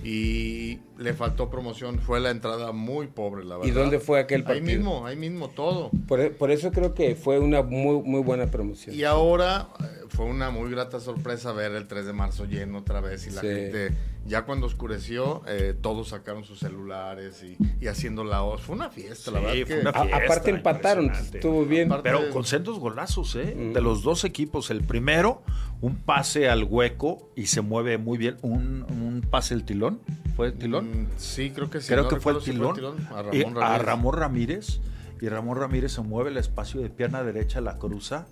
y 0.03 0.79
le 0.97 1.13
faltó 1.13 1.49
promoción. 1.49 1.99
Fue 1.99 2.19
la 2.19 2.31
entrada 2.31 2.71
muy 2.71 3.07
pobre, 3.07 3.43
la 3.45 3.57
verdad. 3.57 3.69
¿Y 3.69 3.71
dónde 3.73 3.99
fue 3.99 4.19
aquel 4.19 4.41
Ahí 4.41 4.45
partido? 4.59 4.65
mismo, 4.65 5.05
ahí 5.05 5.15
mismo 5.15 5.49
todo. 5.49 5.91
Por, 6.07 6.19
e, 6.19 6.29
por 6.31 6.51
eso 6.51 6.71
creo 6.71 6.93
que 6.93 7.15
fue 7.15 7.39
una 7.39 7.61
muy, 7.61 8.01
muy 8.03 8.21
buena 8.21 8.47
promoción. 8.47 8.95
Y 8.95 9.03
ahora 9.03 9.69
eh, 9.79 9.85
fue 10.09 10.25
una 10.25 10.49
muy 10.49 10.71
grata 10.71 10.99
sorpresa 10.99 11.51
ver 11.51 11.73
el 11.73 11.87
3 11.87 12.05
de 12.05 12.13
marzo 12.13 12.45
lleno 12.45 12.79
otra 12.79 13.01
vez 13.01 13.27
y 13.27 13.31
la 13.31 13.41
Sí. 13.41 13.47
gente 13.47 13.91
Ya 14.27 14.43
cuando 14.43 14.67
oscureció, 14.67 15.41
eh, 15.47 15.73
todos 15.79 16.09
sacaron 16.09 16.43
sus 16.43 16.59
celulares 16.59 17.43
y, 17.43 17.57
y 17.79 17.87
haciendo 17.87 18.23
la 18.25 18.41
voz. 18.41 18.61
Fue 18.61 18.75
una 18.75 18.89
fiesta, 18.89 19.31
la 19.31 19.39
Sí, 19.39 19.45
verdad. 19.45 19.65
fue 19.67 19.75
que- 19.75 19.81
una 19.81 19.89
A- 19.91 20.01
fiesta, 20.03 20.17
aparte 20.25 20.49
empataron, 20.51 21.05
estuvo 21.11 21.65
bien. 21.65 21.87
Aparte- 21.91 22.09
Pero 22.09 22.29
con 22.31 22.43
sendos 22.43 22.77
golazos, 22.79 23.35
¿eh? 23.37 23.55
Mm. 23.57 23.73
De 23.73 23.79
los 23.81 24.03
dos 24.03 24.25
equipos. 24.25 24.69
El 24.69 24.83
primero, 24.83 25.43
un 25.79 25.95
pase 25.95 26.49
al 26.49 26.65
hueco 26.65 27.31
y 27.35 27.45
se 27.45 27.61
mueve 27.61 27.97
muy 27.97 28.17
bien. 28.17 28.35
Un, 28.41 28.85
un 28.89 29.25
pase 29.29 29.53
el 29.53 29.63
tilón. 29.63 30.01
¿Fue 30.35 30.47
el 30.47 30.53
tilón? 30.53 31.03
Mm, 31.03 31.07
sí, 31.17 31.51
creo 31.51 31.69
que 31.69 31.79
sí. 31.79 31.87
Creo 31.87 32.03
no 32.03 32.09
que 32.09 32.17
fue 32.19 32.33
el 32.33 32.39
tilón. 32.39 32.75
si 32.75 32.81
fue 32.81 33.21
el 33.21 33.27
Y 33.33 33.39
tilón. 33.39 33.53
A 33.53 33.53
Ramón 33.53 33.57
a 33.63 33.77
Ramírez. 33.77 33.85
Ramón 33.85 34.13
Ramírez. 34.17 34.79
Y 35.21 35.29
Ramón 35.29 35.57
Ramírez 35.57 35.91
se 35.93 36.01
mueve 36.01 36.29
el 36.31 36.37
espacio 36.37 36.81
de 36.81 36.89
pierna 36.89 37.23
derecha, 37.23 37.61
la 37.61 37.77
cruza. 37.77 38.27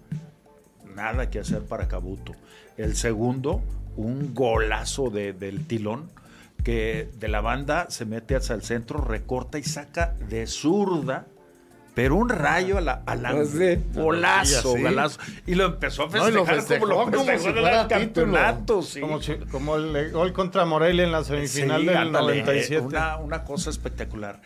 Nada 0.96 1.30
que 1.30 1.40
hacer 1.40 1.62
para 1.64 1.88
Cabuto. 1.88 2.34
El 2.78 2.96
segundo, 2.96 3.62
un 3.98 4.34
golazo 4.34 5.10
de- 5.10 5.34
del 5.34 5.66
tilón 5.68 6.10
que 6.64 7.10
de 7.20 7.28
la 7.28 7.42
banda 7.42 7.88
se 7.90 8.06
mete 8.06 8.36
hacia 8.36 8.56
el 8.56 8.62
centro, 8.64 9.00
recorta 9.00 9.58
y 9.60 9.64
saca 9.64 10.16
de 10.30 10.48
zurda. 10.48 11.28
Pero 11.94 12.16
un 12.18 12.28
rayo 12.28 12.78
a 12.78 12.82
la, 12.82 13.04
a 13.06 13.16
la 13.16 13.30
Ah, 13.30 13.44
golazo, 13.94 14.72
golazo. 14.78 15.18
Y 15.48 15.56
lo 15.56 15.64
empezó 15.66 16.04
a 16.04 16.06
No, 16.08 16.12
festejar 16.12 16.34
lo 16.34 16.40
como 16.44 16.56
festejó 16.58 16.86
lo 16.88 16.96
como 16.96 17.06
festejó 17.12 17.40
si 17.42 17.48
en 17.48 17.54
fuera 17.54 17.82
el 17.84 17.88
campeonato. 17.88 18.82
sí. 18.82 19.00
Como, 19.00 19.22
si- 19.22 19.36
como 19.50 19.78
el 19.78 20.12
gol 20.12 20.34
contra 20.34 20.66
Morelia 20.66 21.06
en 21.06 21.14
la 21.14 21.24
semifinal 21.24 21.80
Sí, 21.82 21.88
del 21.88 21.96
ándale, 21.98 22.42
97. 22.42 22.86
Una, 22.86 23.16
una 23.16 23.44
cosa 23.46 23.70
espectacular. 23.70 24.42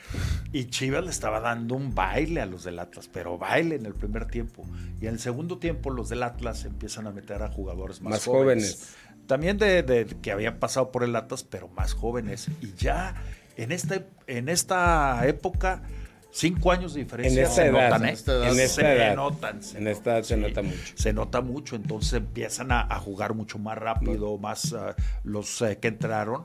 Y 0.53 0.65
Chivas 0.65 1.03
le 1.03 1.09
estaba 1.09 1.39
dando 1.39 1.73
un 1.73 1.95
baile 1.95 2.41
a 2.41 2.45
los 2.45 2.63
del 2.65 2.77
Atlas, 2.77 3.09
pero 3.11 3.39
baile 3.39 3.77
en 3.77 3.87
el 3.87 3.95
primer 3.95 4.25
tiempo. 4.27 4.63
Y 5.01 5.07
en 5.07 5.13
el 5.13 5.19
segundo 5.19 5.57
tiempo 5.57 5.89
los 5.89 6.09
del 6.09 6.21
Atlas 6.21 6.65
empiezan 6.65 7.07
a 7.07 7.11
meter 7.11 7.41
a 7.41 7.49
jugadores 7.49 7.99
más, 8.01 8.11
Más 8.11 8.25
jóvenes. 8.25 8.75
jóvenes. 8.75 8.95
También 9.29 9.59
de, 9.59 9.83
de- 9.83 10.05
que 10.23 10.31
habían 10.31 10.57
pasado 10.57 10.91
por 10.91 11.03
el 11.03 11.15
Atlas, 11.15 11.43
pero 11.43 11.67
más 11.67 11.93
jóvenes. 11.93 12.47
Y 12.61 12.73
ya 12.73 13.13
en 13.57 13.71
esta, 13.71 14.01
en 14.25 14.49
esta 14.49 15.21
época, 15.27 15.83
cinco 16.31 16.71
años 16.71 16.95
de 16.95 17.01
diferencia 17.03 17.39
En 17.41 17.43
esta 17.47 17.55
se 17.61 17.67
edad, 17.67 17.83
notan, 17.89 18.03
en 18.05 18.09
¿eh? 18.09 18.13
esta 18.13 18.31
edad. 18.33 18.47
En 18.49 18.55
Se 18.55 18.63
esta 18.63 18.93
edad. 18.95 19.15
notan, 19.15 19.61
se 19.63 19.77
En 19.77 19.87
esta 19.87 20.11
edad 20.17 20.23
se 20.23 20.33
sí, 20.35 20.41
nota 20.41 20.61
mucho. 20.63 20.93
Se 20.95 21.13
nota 21.13 21.41
mucho, 21.41 21.75
entonces 21.75 22.13
empiezan 22.13 22.71
a, 22.71 22.81
a 22.81 22.97
jugar 22.97 23.35
mucho 23.35 23.59
más 23.59 23.77
rápido, 23.77 24.35
más 24.39 24.73
ah, 24.73 24.95
los 25.23 25.61
eh, 25.61 25.77
que 25.79 25.89
entraron. 25.89 26.43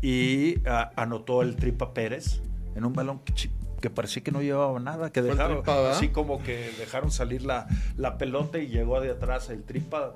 Y 0.00 0.56
ah, 0.68 0.92
anotó 0.94 1.42
el 1.42 1.56
Tripa 1.56 1.94
Pérez 1.94 2.40
en 2.76 2.84
un 2.84 2.92
balón 2.92 3.18
que, 3.24 3.32
que 3.80 3.90
parecía 3.90 4.22
que 4.22 4.30
no 4.30 4.40
llevaba 4.40 4.78
nada, 4.78 5.10
que 5.10 5.20
dejaron 5.20 5.62
así 5.90 6.10
como 6.10 6.42
que 6.44 6.70
dejaron 6.78 7.10
salir 7.10 7.42
la, 7.42 7.66
la 7.96 8.18
pelota 8.18 8.58
y 8.58 8.68
llegó 8.68 9.00
de 9.00 9.10
atrás 9.10 9.50
el 9.50 9.64
Tripa 9.64 10.14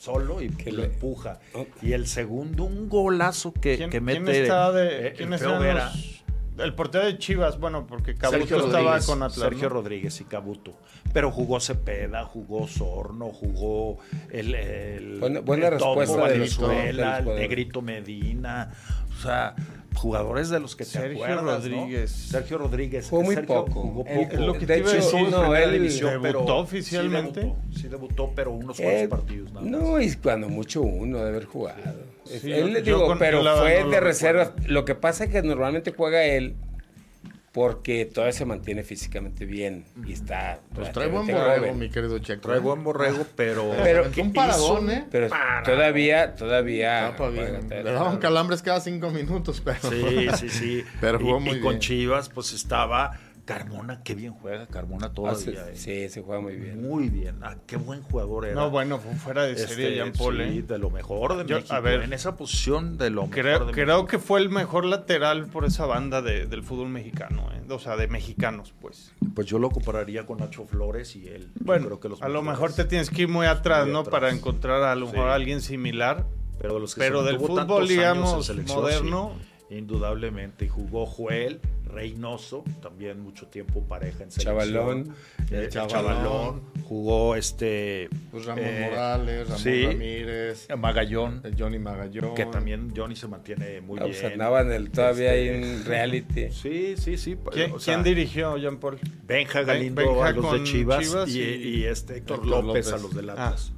solo 0.00 0.40
y 0.42 0.48
Que 0.48 0.72
lo 0.72 0.78
le- 0.78 0.86
empuja. 0.86 1.38
Oh. 1.54 1.66
Y 1.82 1.92
el 1.92 2.06
segundo, 2.06 2.64
un 2.64 2.88
golazo 2.88 3.52
que, 3.52 3.76
¿Quién, 3.76 3.90
que 3.90 4.00
quién 4.00 4.22
mete. 4.22 4.42
está 4.42 4.70
eh, 4.70 4.72
de, 4.72 5.06
el 5.08 5.12
¿quiénes 5.14 5.40
feo 5.40 5.50
eran 5.50 5.62
Vera. 5.62 5.84
los- 5.94 6.16
el 6.58 6.74
portero 6.74 7.06
de 7.06 7.16
Chivas, 7.16 7.58
bueno, 7.58 7.86
porque 7.86 8.14
Cabuto 8.16 8.66
estaba 8.66 9.00
con 9.00 9.22
Atlas. 9.22 9.34
Sergio 9.48 9.68
¿no? 9.68 9.74
Rodríguez 9.76 10.20
y 10.20 10.24
Cabuto. 10.24 10.74
Pero 11.12 11.30
jugó 11.30 11.58
Cepeda, 11.58 12.24
jugó 12.26 12.68
Sorno, 12.68 13.28
jugó 13.28 13.98
el, 14.30 14.54
el 14.54 15.18
Buena- 15.20 15.40
buena 15.40 15.68
el 15.68 15.78
Topo 15.78 16.00
respuesta 16.00 16.28
de 16.28 16.38
los- 16.38 16.56
de 16.56 16.62
los 16.62 16.68
Valenzuela, 16.68 17.18
el. 17.20 17.24
Negrito 17.36 17.80
Medina. 17.82 18.72
O 19.18 19.22
sea, 19.22 19.54
jugadores 19.94 20.48
de 20.50 20.60
los 20.60 20.76
que 20.76 20.84
te 20.84 20.90
Sergio 20.90 21.24
acuerdas, 21.24 21.44
¿no? 21.44 21.50
Rodríguez. 21.76 22.10
Sergio 22.10 22.58
Rodríguez. 22.58 23.08
Jugó 23.08 23.20
que 23.22 23.26
muy 23.26 23.34
Sergio 23.34 23.54
poco. 23.64 23.80
Jugó 23.82 24.04
poco. 24.04 24.20
es 24.32 24.38
lo 24.40 24.52
que 24.54 24.66
de 24.66 24.78
hecho, 24.78 24.90
decir, 24.92 25.28
no, 25.30 25.54
él 25.56 25.72
división, 25.72 26.22
debutó 26.22 26.44
pero 26.46 26.56
oficialmente. 26.56 27.40
Sí 27.40 27.46
debutó, 27.46 27.78
sí 27.80 27.88
debutó, 27.88 28.32
pero 28.34 28.50
unos 28.52 28.78
Eh, 28.80 28.82
cuantos 29.08 29.18
partidos. 29.20 29.52
nada 29.52 29.60
más. 29.66 29.70
no, 29.70 30.00
y 30.00 30.14
cuando 30.16 30.48
mucho 30.48 30.82
uno 30.82 31.18
de 31.18 31.28
haber 31.28 31.44
jugado. 31.44 31.80
Sí, 32.24 32.52
él 32.52 32.74
yo- 32.74 32.80
digo, 32.82 33.06
con- 33.06 33.18
pero 33.18 33.42
fue 33.58 33.82
no 33.84 33.90
de 33.90 34.00
reserva. 34.00 34.44
recuerdo. 34.44 34.72
Lo 34.72 34.84
que 34.84 34.94
pasa 34.94 35.24
es 35.24 35.30
que 35.30 35.42
normalmente 35.42 35.92
juega 35.96 36.24
él 36.24 36.54
porque 37.52 38.04
todavía 38.04 38.32
se 38.32 38.44
mantiene 38.44 38.84
físicamente 38.84 39.44
bien 39.44 39.84
y 40.06 40.12
está. 40.12 40.60
Pues 40.72 40.92
trae 40.92 41.08
buen 41.08 41.26
borrego, 41.26 41.74
mi 41.74 41.90
querido 41.90 42.18
Checo. 42.20 42.42
Trae 42.42 42.58
¿eh? 42.58 42.60
buen 42.60 42.84
borrego, 42.84 43.26
pero. 43.34 43.72
Pero 43.82 44.10
¿qué 44.12 44.22
un 44.22 44.32
paradón, 44.32 44.84
hizo? 44.84 44.92
¿eh? 44.92 45.04
Pero 45.10 45.28
Para. 45.28 45.62
todavía, 45.64 46.36
todavía. 46.36 47.10
Bien. 47.32 47.68
Le 47.68 47.82
daban 47.82 48.18
calambres 48.18 48.62
cada 48.62 48.80
cinco 48.80 49.10
minutos, 49.10 49.60
pero. 49.64 49.90
Sí, 49.90 50.28
sí, 50.38 50.48
sí. 50.48 50.84
Pero 51.00 51.18
jugó 51.18 51.38
y, 51.38 51.40
muy 51.40 51.60
con 51.60 51.70
bien. 51.70 51.80
Chivas, 51.80 52.28
pues 52.28 52.52
estaba 52.52 53.18
Carmona, 53.54 54.02
qué 54.04 54.14
bien 54.14 54.32
juega 54.32 54.66
Carmona 54.66 55.06
Ah, 55.06 55.12
todavía. 55.12 55.68
eh. 55.68 55.76
sí, 55.76 56.08
se 56.08 56.22
juega 56.22 56.40
muy 56.40 56.54
bien. 56.56 56.80
Muy 56.80 57.08
bien. 57.08 57.36
Ah, 57.42 57.56
qué 57.66 57.76
buen 57.76 58.02
jugador 58.02 58.46
era. 58.46 58.54
No, 58.54 58.70
bueno, 58.70 58.98
fue 58.98 59.14
fuera 59.14 59.42
de 59.44 59.56
serie 59.56 59.86
Este, 59.88 59.96
Jean 59.96 60.12
Paul. 60.12 60.36
sí, 60.36 60.58
¿eh? 60.58 60.62
de 60.62 60.78
lo 60.78 60.90
mejor 60.90 61.36
de 61.36 61.46
Yo- 61.46 61.56
México. 61.56 61.74
a 61.74 61.80
ver, 61.80 62.02
en 62.02 62.12
esa 62.12 62.36
posición 62.36 62.96
de 62.98 63.10
lo 63.10 63.26
Creo, 63.28 63.44
mejor 63.60 63.66
de 63.66 63.72
creo 63.72 63.86
México. 63.96 64.06
que 64.06 64.18
fue 64.18 64.40
el 64.40 64.50
mejor 64.50 64.84
lateral 64.84 65.46
por 65.46 65.64
esa 65.64 65.86
banda 65.86 66.22
de- 66.22 66.46
del 66.46 66.62
fútbol 66.62 66.88
mexicano, 66.90 67.48
¿eh? 67.52 67.60
o 67.72 67.78
sea, 67.78 67.96
de 67.96 68.06
mexicanos, 68.08 68.72
pues. 68.80 69.12
Pues 69.34 69.46
yo 69.46 69.58
lo 69.58 69.70
compararía 69.70 70.26
con 70.26 70.38
Nacho 70.38 70.64
Flores 70.66 71.16
y 71.16 71.26
él. 71.28 71.50
Bueno, 71.60 71.86
creo 71.86 72.00
que 72.00 72.08
los 72.08 72.22
a 72.22 72.28
lo 72.28 72.42
mejor 72.42 72.72
te 72.72 72.84
tienes 72.84 73.10
que 73.10 73.22
ir 73.22 73.28
muy 73.28 73.46
atrás, 73.46 73.84
Muy 73.84 73.92
¿no? 73.94 73.98
atrás. 74.00 74.12
Para 74.12 74.30
encontrar 74.30 74.82
a 74.82 74.94
lo 74.94 75.06
mejor 75.06 75.26
Sí. 75.26 75.30
a 75.30 75.34
alguien 75.34 75.60
similar. 75.60 76.24
Pero, 76.60 76.74
de 76.74 76.80
los 76.80 76.94
que 76.94 77.00
pero 77.00 77.20
se 77.22 77.26
del 77.28 77.40
fútbol, 77.40 77.88
digamos, 77.88 78.50
moderno. 78.68 79.32
sí, 79.34 79.46
indudablemente. 79.70 80.64
Y 80.66 80.68
jugó 80.68 81.06
Joel 81.06 81.60
Reynoso, 81.86 82.62
también 82.82 83.20
mucho 83.20 83.46
tiempo 83.48 83.82
pareja 83.82 84.22
en 84.24 84.30
selección. 84.30 84.44
Chavalón. 84.44 85.14
Eh, 85.50 85.66
Chavalón. 85.70 85.88
Chavalón. 85.90 86.62
Jugó 86.84 87.34
este. 87.36 88.08
Pues 88.30 88.44
Ramón 88.46 88.64
eh, 88.66 88.86
Morales, 88.90 89.44
Ramón 89.48 89.58
sí. 89.62 89.86
Ramírez, 89.86 90.68
Magallón. 90.78 91.40
el 91.44 91.56
Johnny 91.58 91.78
Magallón. 91.78 92.34
Que 92.34 92.46
también 92.46 92.92
Johnny 92.96 93.16
se 93.16 93.26
mantiene 93.28 93.80
muy 93.80 93.98
Ah, 93.98 94.02
pues 94.02 94.20
bien. 94.20 94.32
andaba 94.34 94.60
en 94.62 94.72
el, 94.72 94.90
todavía 94.90 95.34
Este, 95.34 95.72
en 95.78 95.84
reality. 95.84 96.46
Sí, 96.50 96.94
sí, 96.96 97.16
sí. 97.16 97.36
¿Quién, 97.52 97.72
o 97.72 97.78
sea, 97.80 97.94
quién 97.94 98.04
dirigió 98.04 98.56
Jean 98.56 98.78
Paul? 98.78 98.98
Benja 99.26 99.60
Ben- 99.60 99.66
Galindo 99.66 100.02
Benja 100.02 100.26
a 100.28 100.32
los 100.32 100.44
de 100.44 100.48
con 100.58 100.64
Chivas, 100.64 101.04
Chivas 101.08 101.28
y, 101.30 101.84
este 101.84 102.18
Héctor, 102.18 102.38
Héctor 102.38 102.64
López, 102.64 102.86
López. 102.86 102.92
a 102.92 102.98
los 102.98 103.14
del 103.14 103.30
Ah. 103.30 103.32
Atlas. 103.48 103.72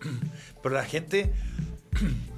Pero 0.62 0.74
la 0.74 0.84
gente 0.84 1.32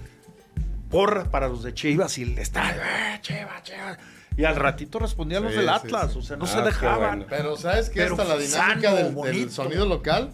porra 0.90 1.25
para 1.31 1.49
los 1.49 1.62
de 1.62 1.75
Chivas 1.75 2.16
y 2.19 2.25
le 2.26 2.43
está 2.43 2.71
"Eh, 2.71 3.19
Chivas, 3.21 3.62
Chivas. 3.62 3.99
Y 4.37 4.45
al 4.45 4.57
ratito 4.57 4.99
respondían 4.99 5.45
los 5.45 5.55
del 5.55 5.64
sí, 5.64 5.71
Atlas, 5.73 6.12
sí. 6.12 6.19
o 6.19 6.23
sea, 6.23 6.37
no 6.37 6.45
Ah, 6.45 6.49
se 6.49 6.61
dejaban. 6.62 7.11
bueno. 7.21 7.26
Pero 7.28 7.57
¿sabes 7.57 7.88
qué? 7.90 8.02
Hasta 8.02 8.25
la 8.25 8.37
dinámica 8.37 8.90
sano, 8.97 9.23
del, 9.25 9.50
sonido 9.50 9.87
local. 9.87 10.31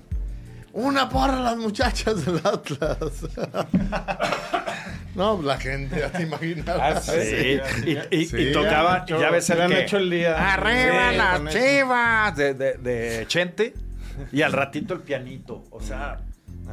Una 0.73 1.09
porra 1.09 1.39
a 1.39 1.43
las 1.43 1.57
muchachas 1.59 2.25
del 2.25 2.39
Atlas. 2.39 2.97
no, 5.15 5.41
la 5.43 5.59
gente, 5.59 5.99
ya 6.01 6.11
te 6.11 6.23
imaginas. 6.23 6.77
Ah, 6.81 7.01
sí. 7.01 7.13
Sí, 7.23 7.61
y, 8.11 8.17
y- 8.17 8.27
Sí, 8.27 8.37
y 8.39 8.53
tocaban, 8.53 8.97
han 8.97 9.03
hecho- 9.03 9.21
ya 9.21 9.31
ves 9.31 9.45
se 9.47 9.53
el 9.53 9.59
le 9.59 9.65
han 9.67 9.73
hecho 9.73 9.97
el 9.99 10.11
día. 10.11 10.53
Arriba 10.55 11.11
Sí, 11.11 11.17
las 11.17 11.55
chivas 11.55 12.37
de, 12.37 12.55
de, 12.55 12.73
de 12.79 13.27
Chente 13.27 13.75
y 14.33 14.43
al 14.43 14.53
ratito 14.53 14.95
el 14.95 15.01
pianito. 15.01 15.65
O 15.71 15.81
sea, 15.81 16.21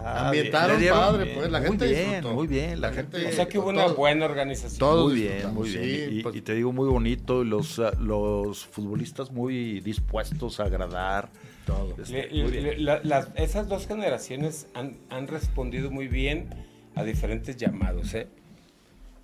Ah, 0.04 0.28
Ambientaron 0.28 0.80
dieron 0.80 1.00
padre, 1.00 1.24
bien. 1.26 1.38
pues. 1.38 1.52
La 1.52 1.60
Muy 1.60 1.68
gente 1.70 1.88
bien, 1.88 2.06
disfrutó. 2.10 2.34
muy 2.36 2.48
bien, 2.48 2.82
la 2.82 2.94
gente- 2.94 3.26
O 3.28 3.32
sea 3.32 3.48
que 3.48 3.58
hubo 3.60 3.72
Todo- 3.72 3.86
una 3.86 3.94
buena 3.94 4.26
organización. 4.26 4.80
Todos 4.80 5.12
muy 5.12 5.22
bien, 5.22 5.54
muy 5.54 5.70
bien. 5.70 5.84
sí, 5.84 6.08
y, 6.20 6.24
pues- 6.24 6.36
y 6.36 6.42
te 6.42 6.54
digo 6.56 6.72
muy 6.72 6.88
bonito, 6.90 7.44
y 7.44 7.46
los, 7.48 7.80
ah, 7.80 7.92
los 8.00 8.66
futbolistas 8.66 9.32
muy 9.32 9.80
dispuestos 9.82 10.60
a 10.60 10.64
agradar. 10.64 11.30
Todo. 11.66 11.94
Este, 12.02 12.28
Le- 12.32 12.44
muy 12.44 12.52
bien. 12.52 12.64
le- 12.64 12.78
la- 12.80 13.02
las- 13.04 13.28
esas 13.36 13.68
dos 13.68 13.86
generaciones 13.88 14.68
han, 14.74 14.98
han 15.10 15.28
respondido 15.28 15.92
muy 15.92 16.08
bien 16.08 16.50
a 16.96 17.04
diferentes 17.04 17.58
llamados, 17.58 18.14
¿eh? 18.16 18.28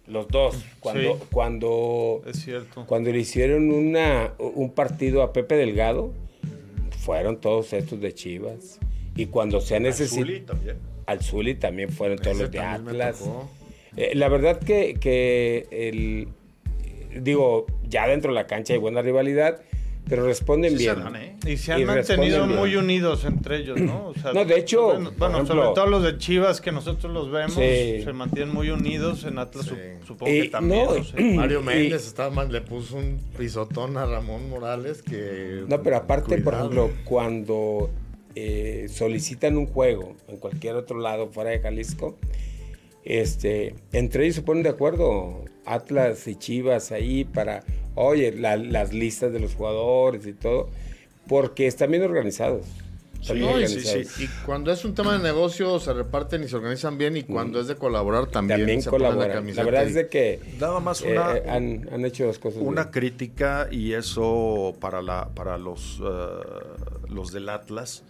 Los 0.08 0.27
dos. 0.27 0.55
Cuando, 0.79 1.01
Sí. 1.15 1.24
cuando, 1.32 2.22
Es 2.27 2.44
cierto. 2.44 2.86
cuando 2.86 3.12
le 3.12 3.17
hicieron 3.20 3.72
una, 3.72 4.34
un 4.38 4.70
partido 4.72 5.24
a 5.24 5.34
Pepe 5.34 5.55
Delgado, 5.55 6.13
fueron 7.00 7.38
todos 7.41 7.74
estos 7.74 8.00
de 8.00 8.13
Chivas. 8.13 8.79
Y 9.15 9.27
cuando 9.27 9.62
se 9.62 9.75
ha 9.75 9.79
necesitado... 9.79 10.25
Zuli 10.27 10.39
también. 10.41 10.77
Al 11.05 11.22
Zuli 11.22 11.55
también 11.55 11.89
fueron 11.89 12.17
todos 12.17 12.36
Ese 12.36 12.43
los 12.43 12.51
de 12.51 12.60
Atlas. 12.60 13.24
Eh, 13.98 14.12
la 14.15 14.27
verdad 14.27 14.60
que, 14.60 14.95
que 15.00 15.67
el, 15.72 16.27
digo, 17.22 17.65
ya 17.88 18.07
dentro 18.07 18.31
de 18.31 18.36
la 18.36 18.48
cancha 18.48 18.74
hay 18.74 18.79
buena 18.79 19.01
rivalidad, 19.01 19.62
pero 20.10 20.25
responden 20.25 20.72
Sí 20.77 20.86
se 20.86 20.93
bien. 20.93 21.03
dan, 21.03 21.15
¿eh? 21.15 21.36
Y 21.48 21.57
se 21.57 21.74
han 21.74 21.81
Y 21.81 21.86
mantenido 21.86 22.45
bien. 22.45 22.60
muy 22.60 22.75
unidos 22.75 23.24
entre 23.25 23.57
ellos, 23.57 23.79
¿no? 23.79 24.07
O 24.07 24.13
sea, 24.13 24.34
No, 24.34 24.45
de 24.45 24.60
hecho, 24.60 24.84
bueno, 24.88 25.10
por 25.12 25.17
bueno, 25.19 25.36
ejemplo- 25.38 25.55
sobre 25.63 25.75
todo 25.75 25.86
los 25.88 26.03
de 26.03 26.17
Chivas 26.17 26.62
que 26.62 26.72
nosotros 26.72 27.12
los 27.13 27.31
vemos, 27.31 27.53
Sí. 27.53 28.01
se 28.03 28.13
mantienen 28.13 28.53
muy 28.53 28.69
unidos. 28.69 29.24
En 29.24 29.39
Atlas 29.39 29.65
Sí. 29.65 29.75
supongo 30.05 30.31
Y 30.31 30.41
que 30.43 30.50
también. 30.50 30.86
no. 30.86 31.24
Mario 31.36 31.62
Y- 31.62 31.63
Méndez 31.63 32.05
estaba 32.05 32.29
mal, 32.29 32.51
le 32.51 32.62
puso 32.62 32.98
un 32.98 33.19
pisotón 33.38 33.98
a 33.98 34.05
Ramón 34.05 34.50
Morales 34.50 35.01
que. 35.01 35.63
No, 35.67 35.81
pero 35.81 35.95
aparte, 35.98 36.38
por 36.39 36.53
ejemplo, 36.53 36.91
cuando 37.05 37.89
eh, 38.36 38.88
solicitan 38.89 39.58
un 39.58 39.68
juego 39.68 40.15
en 40.27 40.38
cualquier 40.38 40.75
otro 40.75 41.00
lado 41.00 41.27
fuera 41.27 41.51
de 41.51 41.60
Jalisco, 41.60 42.18
este, 43.04 43.75
entre 43.94 44.24
ellos 44.24 44.36
se 44.36 44.42
ponen 44.42 44.63
de 44.63 44.70
acuerdo, 44.70 45.46
Atlas 45.65 46.27
y 46.27 46.36
Chivas 46.36 46.92
ahí 46.92 47.24
para, 47.24 47.63
oye, 47.96 48.32
la- 48.32 48.58
las 48.58 48.94
listas 48.94 49.32
de 49.32 49.39
los 49.39 49.56
jugadores 49.56 50.25
y 50.25 50.34
todo, 50.34 50.70
porque 51.27 51.68
están 51.68 51.92
bien 51.92 52.04
organizados. 52.04 52.65
Y 54.20 54.27
cuando 54.46 54.72
es 54.72 54.86
un 54.86 54.94
tema 54.94 55.18
de 55.18 55.24
negocio 55.24 55.80
se 55.80 55.94
reparten 55.94 56.44
y 56.44 56.48
se 56.48 56.56
organizan 56.56 56.98
bien 56.98 57.18
y 57.18 57.24
cuando 57.24 57.60
es 57.60 57.68
de 57.68 57.75
colaborar 57.75 58.27
también, 58.27 58.60
también 58.60 58.82
se 58.82 58.89
colaboran. 58.89 59.56
La, 59.56 59.63
verdad 59.63 59.84
es 59.84 59.96
de 59.96 60.08
que 60.08 60.39
nada 60.60 60.80
más 60.80 61.01
eh, 61.01 61.12
una, 61.12 61.30
han, 61.51 61.89
han, 61.92 62.06
hecho 62.06 62.25
las 62.27 62.38
cosas 62.38 62.62
una 62.62 62.92
crítica 62.92 63.68
y 63.72 63.94
eso 63.94 64.75
para 64.80 65.01
la 65.01 65.30
para 65.34 65.58
los 65.58 66.00
uh, 66.00 66.06
los 67.10 67.32
del 67.32 67.50
Atlas. 67.50 68.04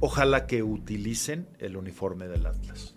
Ojalá 0.00 0.46
que 0.46 0.62
utilicen 0.62 1.46
el 1.58 1.76
uniforme 1.76 2.26
del 2.26 2.46
Atlas 2.46 2.94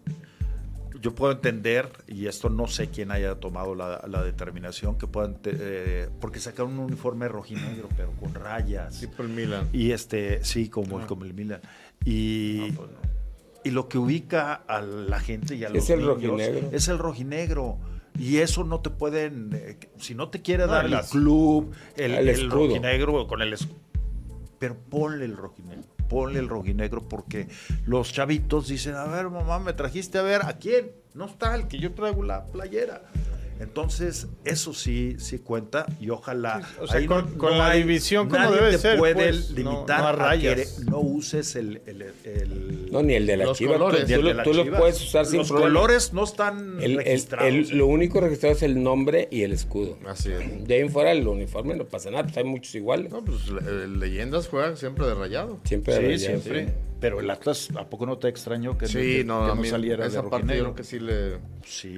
yo 1.04 1.14
puedo 1.14 1.34
entender, 1.34 1.90
y 2.08 2.28
esto 2.28 2.50
no 2.50 2.66
sé 2.66 2.88
quién 2.88 3.12
haya 3.12 3.36
tomado 3.36 3.76
la, 3.76 4.24
determinación, 4.24 4.98
que 4.98 5.06
puedan, 5.06 5.38
eh, 5.44 6.08
porque 6.22 6.40
sacaron 6.40 6.80
un 6.80 6.86
uniforme 6.86 7.28
rojinegro, 7.28 7.90
pero 7.98 8.14
con 8.14 8.34
rayas. 8.34 9.02
Tipo 9.02 9.22
el 9.22 9.28
Milan. 9.28 9.68
Y 9.74 9.92
este, 9.92 10.42
sí, 10.46 10.70
como, 10.70 11.02
el, 11.02 11.06
como 11.06 11.26
el 11.26 11.34
Milan. 11.34 11.60
Y, 12.06 12.72
pues 12.72 12.90
y 13.66 13.72
lo 13.72 13.90
que 13.90 13.98
ubica 13.98 14.54
a 14.54 14.82
la 14.82 15.20
gente 15.20 15.56
y 15.56 15.66
a 15.66 15.70
los 15.70 15.84
es 15.84 15.90
el 15.90 16.06
rojinegro. 16.06 16.70
es 16.72 16.88
el 16.88 16.98
rojinegro. 16.98 17.78
Y 18.18 18.38
eso 18.38 18.64
no 18.64 18.80
te 18.80 18.90
pueden, 18.90 19.50
eh, 19.54 19.80
si 19.98 20.16
no 20.16 20.30
te 20.30 20.42
quiere 20.42 20.68
dar 20.68 20.86
el 20.86 21.02
club, 21.02 21.74
el, 21.98 22.14
el, 22.14 22.30
el 22.30 22.50
rojinegro 22.50 23.28
con 23.28 23.42
el 23.42 23.58
pero 24.58 24.78
ponle 24.78 25.26
el 25.26 25.36
rojinegro 25.36 25.93
ponle 26.08 26.40
el 26.40 26.50
rojinegro 26.50 27.08
porque 27.08 27.48
los 27.86 28.12
chavitos 28.12 28.68
dicen, 28.68 28.96
a 28.96 29.06
ver, 29.06 29.30
mamá, 29.30 29.60
me 29.60 29.74
trajiste 29.74 30.18
a 30.18 30.22
ver 30.22 30.42
a 30.46 30.58
quién. 30.58 30.92
No 31.14 31.26
está 31.26 31.56
el 31.56 31.68
que 31.68 31.80
yo 31.80 31.94
traigo 31.94 32.24
la 32.24 32.46
playera. 32.46 33.04
Entonces, 33.64 34.28
eso 34.44 34.74
sí, 34.74 35.16
sí 35.20 35.40
cuenta 35.40 35.86
y 36.00 36.10
ojalá. 36.10 36.62
o 36.80 36.88
sea, 36.88 37.06
con, 37.08 37.58
la 37.58 37.74
división 37.74 38.30
como 38.30 38.52
debe 38.52 38.72
te 38.72 38.78
ser. 38.78 38.98
puede 38.98 39.14
pues, 39.14 39.52
limitar 39.52 40.22
a, 40.22 40.38
que 40.38 40.68
no 40.86 41.00
uses 41.00 41.56
el, 41.56 41.82
el, 41.86 42.92
No, 42.92 43.02
ni 43.02 43.14
el 43.14 43.26
de 43.26 43.38
la 43.38 43.54
chiva. 43.54 43.74
Colores, 43.74 44.06
tú, 44.44 44.54
lo 44.54 44.78
puedes 44.78 45.02
usar 45.02 45.26
sin 45.26 45.40
Los 45.40 45.52
colores 45.52 46.14
no 46.14 46.24
están 46.24 46.80
registrados. 46.80 47.72
lo 47.72 47.88
único 47.88 48.20
registrado 48.22 48.56
es 48.56 48.64
el 48.64 48.84
nombre 48.84 49.28
y 49.32 49.44
el 49.44 49.54
escudo. 49.54 49.98
Así 50.08 50.32
es. 50.32 50.68
De 50.68 50.76
ahí 50.76 50.82
en 50.82 50.90
fuera 50.90 51.12
el 51.12 51.28
uniforme 51.28 51.76
no 51.76 51.86
pasa 51.86 52.12
nada, 52.12 52.24
pues 52.24 52.38
hay 52.38 52.44
muchos 52.44 52.76
iguales. 52.76 53.12
No, 53.12 53.24
pues 53.24 53.48
leyendas 53.50 54.48
juegan 54.48 54.78
siempre 54.78 55.06
de 55.06 55.16
rayado. 55.16 55.60
Siempre 55.64 55.94
de 55.94 56.00
sí, 56.00 56.26
rayado. 56.26 56.42
Siempre. 56.42 56.74
Pero 57.04 57.20
el 57.20 57.30
Atlas, 57.30 57.68
¿a 57.76 57.90
poco 57.90 58.06
no 58.06 58.18
te 58.18 58.30
extrañó 58.30 58.78
que, 58.78 58.88
sí, 58.88 59.24
no, 59.26 59.46
que, 59.46 59.56
no 59.56 59.66
saliera 59.66 60.06
esa 60.06 60.22
de 60.22 60.30
parte 60.30 60.56
yo 60.56 60.64
creo 60.64 60.76
que 60.76 60.86
sí, 60.86 61.02
le, 61.02 61.38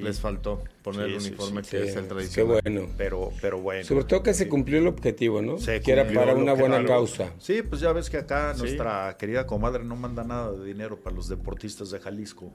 les 0.01 0.19
faltó 0.19 0.63
poner 0.81 1.09
el 1.09 1.17
uniforme 1.17 1.62
que 1.62 1.83
es 1.83 1.95
el 1.95 2.07
tradicional. 2.07 2.59
Qué 2.63 2.69
bueno. 2.71 2.91
Pero, 2.97 3.31
pero 3.39 3.62
bueno. 3.62 3.83
Sobre 3.83 4.05
todo 4.05 4.24
que 4.24 4.33
se 4.33 4.50
cumplió 4.50 4.79
el 4.79 4.88
objetivo, 4.88 5.43
¿no? 5.43 5.57
que 5.57 5.91
era 5.91 6.12
para 6.12 6.33
una 6.33 6.53
buena 6.53 6.83
causa. 6.85 7.33
Sí, 7.38 7.62
pues 7.62 7.81
ya 7.81 7.91
ves 7.91 8.09
que 8.09 8.17
acá 8.17 8.55
nuestra 8.57 9.15
querida 9.19 9.45
comadre 9.45 9.83
no 9.83 9.95
manda 9.95 10.24
nada 10.24 10.51
de 10.53 10.65
dinero 10.65 10.97
para 10.97 11.15
los 11.15 11.29
deportistas 11.29 11.91
de 11.91 12.00
Jalisco. 12.00 12.51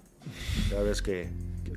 Ya 0.72 0.82
ves 0.82 1.02
que 1.02 1.30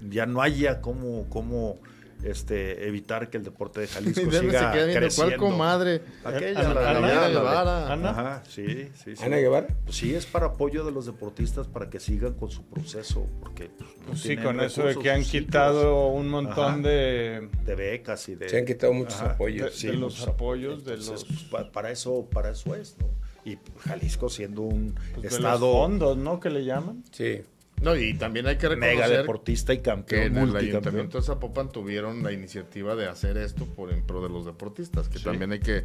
ya 0.10 0.26
no 0.26 0.42
haya 0.42 0.82
cómo, 0.82 1.28
cómo 1.30 1.78
este, 2.24 2.88
evitar 2.88 3.30
que 3.30 3.38
el 3.38 3.44
deporte 3.44 3.82
de 3.82 3.88
Jalisco 3.90 4.32
siga 4.32 4.72
creciendo. 4.72 5.16
¿Cuál 5.16 5.38
comadre? 5.38 6.02
Aquella, 6.24 6.74
la, 6.74 6.90
Ana, 6.92 7.28
Guevara. 7.28 7.94
Ana. 7.94 8.10
Ajá, 8.10 8.44
sí, 8.48 8.90
sí, 9.04 9.14
¿Ana 9.22 9.38
Guevara? 9.38 9.68
Pues 9.84 9.98
sí, 9.98 10.14
es 10.14 10.26
para 10.26 10.48
apoyo 10.48 10.84
de 10.86 10.92
los 10.92 11.06
deportistas 11.06 11.68
para 11.68 11.90
que 11.90 12.00
sigan 12.00 12.34
con 12.34 12.50
su 12.50 12.64
proceso, 12.66 13.28
porque 13.40 13.70
pues, 13.78 13.90
pues 14.08 14.20
sí, 14.22 14.38
con 14.38 14.60
eso 14.60 14.84
de 14.84 14.96
que 14.96 15.12
han 15.12 15.24
quitado 15.24 16.08
un 16.08 16.30
montón 16.30 16.82
de... 16.82 17.50
De 17.66 17.76
becas 17.76 18.28
y 18.30 18.36
de... 18.36 18.50
Se 18.50 18.58
han 18.58 18.66
quitado 18.66 18.94
muchos 18.94 19.22
apoyos. 19.22 19.82
De, 19.82 19.94
los 19.94 20.28
apoyos, 20.28 20.86
de 20.86 20.98
los... 20.98 21.26
Pues, 21.50 21.66
para 21.66 21.92
eso, 21.92 22.28
para 22.32 22.52
eso 22.52 22.76
es, 22.76 22.98
¿no? 23.00 23.08
Y 23.46 23.58
Jalisco 23.80 24.30
siendo 24.30 24.62
un 24.62 24.96
pues 25.16 25.34
estado... 25.34 25.68
De 25.68 25.74
los 25.74 25.78
fondos, 25.78 26.18
¿no? 26.18 26.40
Que 26.40 26.50
le 26.50 26.64
llaman. 26.64 27.04
Sí. 27.12 27.42
No, 27.84 27.96
y 27.98 28.14
también 28.14 28.48
hay 28.48 28.58
que 28.58 28.70
reconocer 28.70 28.96
Mega 28.96 29.10
deportista 29.10 29.74
y 29.74 29.80
campeón. 29.80 30.22
Que 30.22 30.26
en 30.28 30.38
el 30.38 30.56
Ayuntamiento 30.56 31.18
de 31.18 31.24
Zapopan 31.26 31.70
tuvieron 31.70 32.24
la 32.24 32.32
iniciativa 32.32 32.96
de 32.96 33.08
hacer 33.08 33.38
esto 33.38 33.66
por 33.66 33.92
en 33.92 34.04
pro 34.04 34.24
de 34.24 34.30
los 34.30 34.46
deportistas, 34.46 35.10
que 35.10 35.20
también 35.20 35.52
hay 35.52 35.60
que 35.60 35.84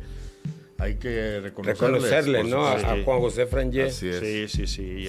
hay 0.79 0.95
que 0.95 1.41
reconocerle, 1.41 2.45
¿no? 2.45 2.65
A, 2.67 2.79
Juan 3.05 3.19
José 3.19 3.47
Frangé. 3.47 3.91
Sí, 3.91 4.47
sí, 4.49 4.67
sí. 4.67 5.09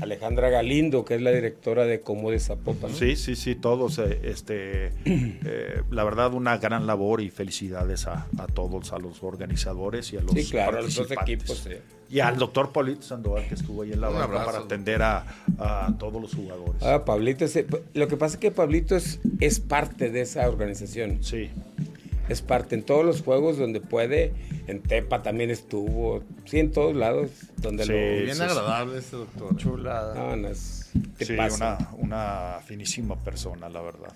Alejandra 0.00 0.50
Galindo, 0.50 1.04
que 1.04 1.14
es 1.14 1.22
la 1.22 1.30
directora 1.30 1.86
de 1.86 2.00
Como 2.00 2.30
de 2.30 2.38
Zapopan. 2.38 2.92
Sí, 2.92 3.16
sí, 3.16 3.34
sí, 3.34 3.54
todos. 3.54 3.98
Eh, 3.98 4.20
este, 4.24 4.92
eh, 5.06 5.82
la 5.90 6.04
verdad, 6.04 6.34
una 6.34 6.58
gran 6.58 6.86
labor 6.86 7.22
y 7.22 7.30
felicidades 7.30 8.06
a, 8.06 8.26
todos, 8.52 8.92
a 8.92 8.98
los 8.98 9.22
organizadores 9.22 10.12
y 10.12 10.18
a 10.18 10.20
los 10.20 10.32
Sí, 10.32 10.50
claro, 10.50 10.78
a 10.78 10.82
los 10.82 10.94
dos 10.94 11.10
equipos. 11.10 11.66
Y 12.10 12.20
al 12.20 12.36
doctor 12.36 12.70
Pablito 12.70 13.02
Sandoval, 13.02 13.48
que 13.48 13.54
estuvo 13.54 13.82
ahí 13.82 13.92
en 13.92 14.00
la 14.02 14.10
barra 14.10 14.44
para 14.44 14.58
atender 14.58 15.02
a, 15.02 15.24
todos 15.98 16.20
los 16.20 16.34
jugadores. 16.34 16.82
Ah, 16.82 17.04
Pablito, 17.06 17.46
lo 17.94 18.08
que 18.08 18.16
pasa 18.18 18.34
es 18.34 18.40
que 18.40 18.50
Pablito 18.50 18.96
es, 18.96 19.20
es 19.40 19.60
parte 19.60 20.10
de 20.10 20.20
esa 20.20 20.46
organización. 20.46 21.20
Sí 21.22 21.50
es 22.28 22.42
parte 22.42 22.74
en 22.74 22.82
todos 22.82 23.04
los 23.04 23.22
juegos 23.22 23.58
donde 23.58 23.80
puede. 23.80 24.32
En 24.66 24.82
Tepa 24.82 25.22
también 25.22 25.50
estuvo. 25.50 26.22
Sí, 26.44 26.58
en 26.58 26.72
todos 26.72 26.94
lados. 26.94 27.30
Donde 27.56 27.84
sí, 27.84 27.92
lo, 27.92 28.24
bien 28.24 28.42
agradable 28.42 28.98
este 28.98 29.16
doctor. 29.16 29.56
Chulada. 29.56 30.14
No, 30.14 30.36
no 30.36 30.48
es, 30.48 30.90
sí, 31.18 31.32
una, 31.32 31.78
una, 31.98 32.60
finísima 32.64 33.16
persona, 33.22 33.68
la 33.68 33.82
verdad. 33.82 34.12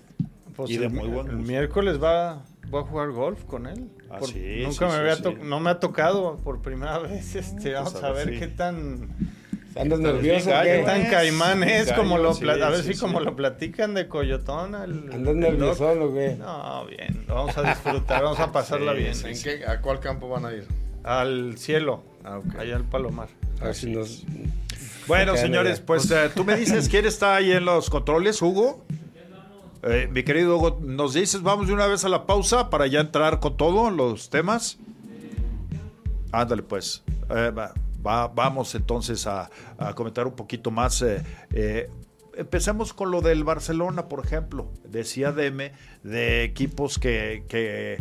Pues 0.55 0.71
y 0.71 0.77
de 0.77 0.85
el, 0.85 0.91
muy 0.91 1.07
buen 1.07 1.27
El 1.27 1.37
miércoles 1.37 2.01
va, 2.01 2.43
voy 2.69 2.83
a 2.83 2.85
jugar 2.85 3.11
golf 3.11 3.43
con 3.45 3.67
él. 3.67 3.89
Ah, 4.09 4.19
sí, 4.25 4.61
nunca 4.63 4.87
me 4.87 4.93
había 4.95 5.15
no 5.43 5.59
me 5.59 5.69
ha 5.69 5.79
tocado 5.79 6.37
por 6.37 6.61
primera 6.61 6.97
vez. 6.99 7.35
Este, 7.35 7.73
vamos 7.73 7.95
a 8.03 8.11
ver 8.11 8.37
qué 8.39 8.47
tan 8.47 9.09
¿Andas 9.79 9.99
nervioso? 9.99 10.51
¿Qué 10.63 10.83
tan 10.85 11.05
caimán 11.05 11.63
es? 11.63 11.93
como 11.93 12.17
lo 12.17 12.31
a 12.31 12.69
ver 12.69 12.83
si 12.83 12.99
como 12.99 13.21
lo 13.21 13.35
platican 13.35 13.93
de 13.93 14.09
Coyotón. 14.09 14.75
Al, 14.75 15.09
¿Andas 15.13 15.35
nervioso 15.35 15.89
o 15.89 16.13
qué? 16.13 16.35
No, 16.37 16.85
bien. 16.85 17.23
Vamos 17.27 17.57
a 17.57 17.63
disfrutar, 17.63 18.23
vamos 18.23 18.39
a 18.39 18.51
pasarla 18.51 18.91
bien. 18.91 19.13
¿En 19.25 19.41
qué, 19.41 19.65
¿A 19.65 19.79
cuál 19.79 20.01
campo 20.01 20.27
van 20.27 20.45
a 20.45 20.51
ir? 20.51 20.67
Al 21.03 21.57
cielo. 21.57 22.03
Ah, 22.25 22.41
Allá 22.57 22.75
al 22.75 22.83
Palomar. 22.83 23.29
A 23.61 23.65
ver 23.65 23.75
si 23.75 23.89
nos... 23.89 24.25
Bueno, 25.07 25.37
señores, 25.37 25.79
pues 25.79 26.11
eh, 26.11 26.29
tú 26.35 26.43
me 26.43 26.57
dices, 26.57 26.89
¿quién 26.91 27.05
está 27.05 27.35
ahí 27.35 27.51
en 27.51 27.63
los 27.63 27.89
controles, 27.89 28.41
Hugo? 28.41 28.83
Eh, 29.83 30.09
mi 30.11 30.23
querido 30.23 30.57
Hugo, 30.57 30.79
nos 30.81 31.13
dices, 31.13 31.41
vamos 31.41 31.67
de 31.67 31.73
una 31.73 31.87
vez 31.87 32.03
a 32.03 32.09
la 32.09 32.25
pausa 32.25 32.69
para 32.69 32.85
ya 32.87 32.99
entrar 32.99 33.39
con 33.39 33.55
todos 33.55 33.93
los 33.93 34.29
temas. 34.29 34.77
Ándale, 36.33 36.63
pues. 36.63 37.01
Eh, 37.29 37.51
va 37.51 37.73
vamos 38.01 38.75
entonces 38.75 39.27
a, 39.27 39.49
comentar 39.95 40.27
un 40.27 40.35
poquito 40.35 40.71
más. 40.71 41.01
Eh, 41.01 41.21
eh, 41.51 41.89
empecemos 42.35 42.93
con 42.93 43.11
lo 43.11 43.21
del 43.21 43.43
Barcelona, 43.43 44.07
por 44.07 44.25
ejemplo. 44.25 44.71
Decía 44.87 45.31
Deme 45.31 45.73
de 46.03 46.43
equipos 46.43 46.99
que, 46.99 47.97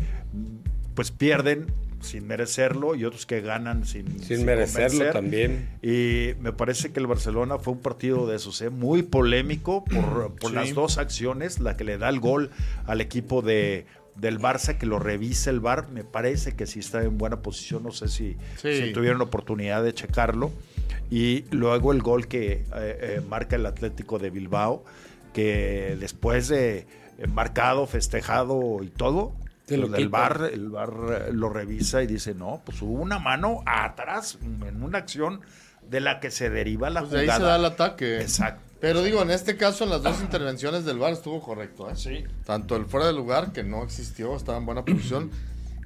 pues 0.95 1.11
pierden 1.11 1.67
sin 2.01 2.29
merecerlo 2.29 2.95
y 2.95 3.05
otros 3.05 3.27
que 3.27 3.41
ganan 3.41 3.85
sin, 3.85 4.23
sin, 4.23 4.45
merecerlo 4.45 5.11
también. 5.11 5.69
Y 5.83 6.35
me 6.41 6.53
parece 6.53 6.93
que 6.93 7.01
el 7.01 7.09
Barcelona 7.09 7.59
fue 7.59 7.73
un 7.73 7.81
partido 7.81 8.29
de 8.29 8.37
esos, 8.37 8.63
¿eh? 8.63 8.71
muy 8.71 9.03
polémico 9.03 9.85
por, 9.85 10.37
por 10.37 10.53
las 10.53 10.75
dos 10.75 10.99
acciones, 10.99 11.59
la 11.59 11.77
que 11.77 11.83
le 11.83 11.99
da 11.99 12.09
el 12.09 12.21
gol 12.21 12.51
al 12.87 13.01
equipo 13.01 13.43
de, 13.43 13.87
del 14.19 14.41
Barça 14.41 14.77
que 14.79 14.87
lo 14.87 14.99
revise 14.99 15.51
el 15.51 15.61
VAR, 15.61 15.89
me 15.89 16.05
parece 16.05 16.57
que 16.57 16.67
sí 16.67 16.81
está 16.81 17.03
en 17.03 17.19
buena 17.19 17.41
posición, 17.41 17.85
no 17.85 17.93
sé 17.93 18.09
si, 18.09 18.37
tuvieron 18.93 19.21
oportunidad 19.21 19.83
de 19.83 19.95
checarlo. 19.95 20.51
Y 21.11 21.45
luego 21.51 21.93
el 21.93 22.03
gol 22.03 22.29
que 22.29 22.53
eh, 22.53 22.65
eh, 22.75 23.23
marca 23.27 23.57
el 23.57 23.65
Atlético 23.65 24.19
de 24.19 24.31
Bilbao, 24.31 24.85
que 25.33 25.97
después 25.99 26.49
de 26.49 26.87
eh, 27.19 27.27
marcado, 27.29 27.87
festejado 27.87 28.83
y 28.83 28.89
todo, 28.89 29.35
el 29.69 30.09
bar, 30.09 30.51
el 30.53 30.71
bar 30.71 31.29
lo 31.33 31.49
revisa 31.49 32.03
y 32.03 32.07
dice, 32.07 32.35
no, 32.35 32.61
pues 32.65 32.83
hubo 32.83 32.95
una 32.95 33.19
mano 33.19 33.63
atrás 33.67 34.39
en 34.43 34.83
una 34.83 34.99
acción 34.99 35.41
de 35.89 36.01
la 36.01 36.21
que 36.21 36.31
se 36.31 36.51
deriva 36.51 36.91
la 36.91 37.01
pues 37.01 37.11
jugada. 37.11 37.33
ahí 37.35 37.39
se 37.39 37.47
da 37.47 37.57
el 37.57 37.65
ataque. 37.65 38.21
Exacto. 38.21 38.68
Pero 38.81 39.03
digo, 39.03 39.23
en 39.23 39.31
este 39.31 39.57
caso, 39.57 39.85
en 39.85 39.91
las 39.91 40.03
dos 40.03 40.21
intervenciones 40.21 40.85
del 40.85 40.99
VAR 40.99 41.13
estuvo 41.13 41.41
correcto, 41.41 41.91
¿eh? 41.91 41.97
Sí. 41.97 42.25
Tanto 42.45 42.77
el 42.77 42.87
fuera 42.87 43.07
de 43.07 43.13
lugar, 43.13 43.53
que 43.53 43.65
no 43.65 43.83
existió, 43.83 44.37
estaba 44.37 44.59
en 44.59 44.67
buena 44.67 44.85
posición. 44.85 45.31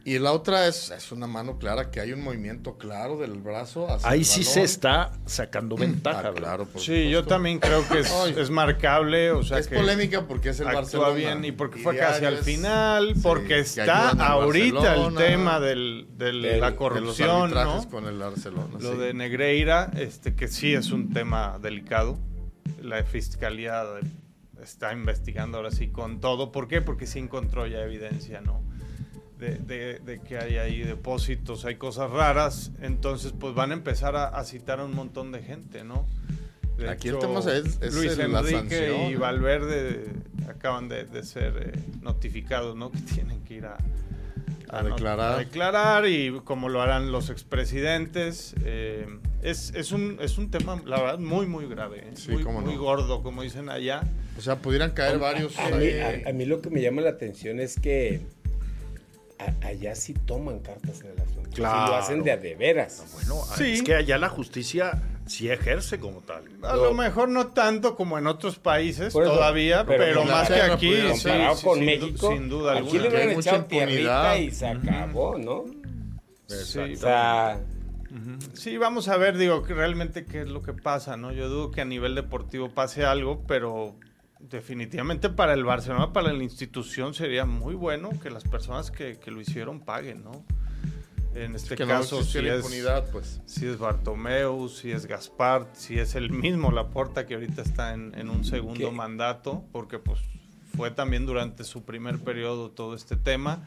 Y 0.05 0.18
la 0.18 0.33
otra 0.33 0.66
es, 0.66 0.90
es 0.90 1.12
una 1.12 1.28
mano 1.28 1.59
clara, 1.59 1.92
que 1.92 2.00
hay 2.00 2.12
un 2.12 2.22
movimiento 2.22 2.76
claro 2.76 3.18
del 3.18 3.35
brazo 3.35 3.88
hacia 3.88 4.11
Ahí 4.11 4.24
sí 4.24 4.42
se 4.42 4.62
está 4.62 5.12
sacando 5.26 5.76
ventaja. 5.76 6.28
Ah, 6.28 6.33
claro, 6.35 6.66
Sí, 6.76 7.09
yo 7.09 7.24
también 7.24 7.61
creo 7.61 7.87
que 7.88 8.00
es, 8.00 8.50
marcable. 8.50 9.31
O 9.31 9.44
sea 9.44 9.59
es 9.59 9.68
polémica 9.68 10.26
porque 10.26 10.48
es 10.48 10.59
el 10.59 10.68
actúa 10.68 11.11
bien 11.11 11.44
y 11.44 11.52
porque 11.52 11.78
fue 11.78 11.96
casi 11.96 12.24
al 12.24 12.38
final, 12.38 13.14
porque 13.22 13.61
está 13.61 14.11
ahorita 14.11 14.96
el 14.96 15.14
tema 15.14 15.61
del, 15.61 16.09
de 16.18 16.59
la 16.59 16.74
corrupción, 16.74 17.52
¿no? 17.52 17.88
con 17.88 18.07
el 18.07 18.18
Barcelona. 18.18 18.78
Lo 18.81 18.96
de 18.96 19.14
Negreira, 19.14 19.92
este 19.96 20.35
que 20.35 20.48
sí 20.48 20.74
es 20.74 20.90
un 20.90 21.12
tema 21.12 21.59
delicado 21.62 22.18
la 22.81 23.03
fiscalía 23.05 23.85
está 24.62 24.92
investigando 24.92 25.59
ahora 25.59 25.70
sí 25.70 25.88
con 25.88 26.20
todo. 26.20 26.53
¿Por 26.53 26.68
qué? 26.68 26.81
Porque 26.83 27.07
sí 27.07 27.18
encontró 27.18 27.66
ya 27.66 27.83
evidencia, 27.83 28.40
¿no? 28.40 28.62
de, 29.42 30.20
que 30.27 30.38
hay 30.38 30.57
ahí 30.57 30.83
depósitos, 30.83 31.64
hay 31.64 31.77
cosas 31.77 32.11
raras, 32.11 32.70
entonces 32.81 33.33
pues 33.38 33.55
van 33.55 33.70
a 33.70 33.75
empezar 33.75 34.16
a, 34.16 34.42
citar 34.44 34.81
a 34.81 34.85
un 34.85 34.94
montón 34.94 35.33
de 35.33 35.42
gente, 35.42 35.85
¿no? 35.85 36.07
Aquí 36.88 37.09
el 37.09 37.18
tema 37.18 37.40
es, 37.40 37.94
Luis 37.94 38.18
Enrique 38.18 39.11
y 39.11 39.14
Valverde 39.14 40.12
acaban 40.48 40.88
de, 40.88 41.22
ser 41.22 41.72
eh, 41.75 41.79
notificados, 42.01 42.77
¿no? 42.77 42.90
Que 42.90 42.98
tienen 43.14 43.42
que 43.44 43.55
ir 43.55 43.66
a, 43.66 43.77
a, 44.68 44.83
declarar. 44.83 45.38
declarar 45.38 46.07
y 46.09 46.40
como 46.44 46.68
lo 46.68 46.81
harán 46.81 47.12
los 47.12 47.31
expresidentes. 47.31 48.55
Eh, 48.64 49.07
es, 49.42 49.72
es, 49.74 49.92
un, 49.92 50.18
es 50.20 50.38
un 50.38 50.50
tema, 50.50 50.81
la 50.87 51.00
verdad, 51.00 51.18
muy, 51.18 51.46
muy 51.46 51.66
grave, 51.66 52.05
¿eh? 52.07 52.28
muy, 52.28 52.76
gordo, 52.76 53.22
como 53.22 53.42
dicen 53.42 53.68
allá. 53.68 54.02
O 54.38 54.40
sea, 54.40 54.57
pudieran 54.57 54.92
caer 54.92 55.18
varios... 55.18 55.59
A, 55.59 55.66
a, 55.66 56.33
mí, 56.33 56.44
lo 56.44 56.61
que 56.61 56.70
me 56.70 56.81
llama 56.81 57.02
la 57.02 57.11
atención 57.11 57.61
es 57.61 57.78
que 57.78 58.22
allá 59.62 59.94
sí 59.96 60.14
toman 60.14 60.61
cartas 60.61 61.00
en 61.00 61.11
el 61.11 61.20
asunto. 61.20 61.50
Claro. 61.55 61.92
lo 61.92 61.96
hacen 61.96 62.22
de 62.22 62.33
a 62.33 62.37
de 62.37 62.55
veras. 62.55 63.05
Bueno, 63.12 63.42
es 63.61 63.83
que 63.83 63.94
allá 63.96 64.16
la 64.16 64.28
justicia 64.28 65.02
sí 65.26 65.50
ejerce 65.50 65.98
como 65.98 66.20
tal. 66.20 66.44
A 66.62 66.76
lo 66.76 66.94
mejor 66.94 67.28
no 67.28 67.48
tanto 67.48 67.96
como 67.96 68.18
en 68.18 68.26
otros 68.26 68.59
países 68.59 69.12
todavía, 69.12 69.85
pero, 69.85 70.24
más 70.24 70.48
que 70.48 70.62
aquí. 70.62 70.94
con 71.62 71.85
México, 71.85 72.33
sin 72.33 72.48
duda 72.48 72.78
aquí 72.78 72.98
le 72.98 73.09
hubieran 73.09 73.31
echado 73.31 73.64
tierrita 73.64 74.38
y 74.38 74.50
se 74.50 74.66
acabó, 74.66 75.37
¿no? 75.37 75.64
Sí, 76.46 76.78
o 76.78 76.96
sea, 76.96 77.59
sí, 78.53 78.77
vamos 78.79 79.09
a 79.09 79.16
ver, 79.16 79.37
digo, 79.37 79.64
realmente 79.66 80.25
qué 80.25 80.42
es 80.42 80.48
lo 80.48 80.62
que 80.62 80.72
pasa, 80.72 81.16
¿no? 81.16 81.33
Yo 81.33 81.48
dudo 81.48 81.70
que 81.70 81.81
a 81.81 81.85
nivel 81.85 82.14
deportivo 82.14 82.70
pase 82.70 83.05
algo, 83.05 83.44
pero 83.46 83.96
definitivamente 84.38 85.29
para 85.31 85.55
el 85.55 85.64
Barcelona, 85.64 86.12
para 86.12 86.33
la 86.33 86.42
institución, 86.42 87.14
sería 87.14 87.44
muy 87.44 87.75
bueno 87.75 88.11
que 88.22 88.31
las 88.31 88.44
personas 88.44 88.90
que, 88.90 89.18
que 89.18 89.31
lo 89.31 89.40
hicieron 89.40 89.81
paguen, 89.81 90.25
¿no? 90.25 90.44
En 91.35 91.55
este 91.55 91.77
caso, 91.77 92.22
si, 92.22 92.38
es, 92.46 92.66
pues. 93.11 93.40
si 93.46 93.66
es 93.66 93.79
Bartomeu, 93.79 94.68
si 94.68 94.90
es 94.90 95.07
Gaspar, 95.07 95.66
si 95.72 95.98
es 95.98 96.14
el 96.14 96.31
mismo 96.31 96.70
Laporta 96.70 97.27
que 97.27 97.35
ahorita 97.35 97.62
está 97.62 97.94
en, 97.94 98.29
un 98.29 98.44
segundo 98.44 98.92
mandato, 98.92 99.64
porque 99.72 99.98
pues 99.98 100.20
fue 100.77 100.90
también 100.90 101.25
durante 101.25 101.64
su 101.64 101.85
primer 101.85 102.18
periodo 102.18 102.70
todo 102.70 102.94
este 102.94 103.16
tema. 103.16 103.66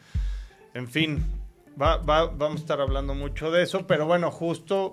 En 0.74 0.86
fin, 0.86 1.24
vamos 1.76 2.40
a 2.40 2.54
estar 2.54 2.80
hablando 2.80 3.14
mucho 3.14 3.50
de 3.50 3.62
eso, 3.62 3.86
pero 3.86 4.06
bueno, 4.06 4.30
justo 4.30 4.90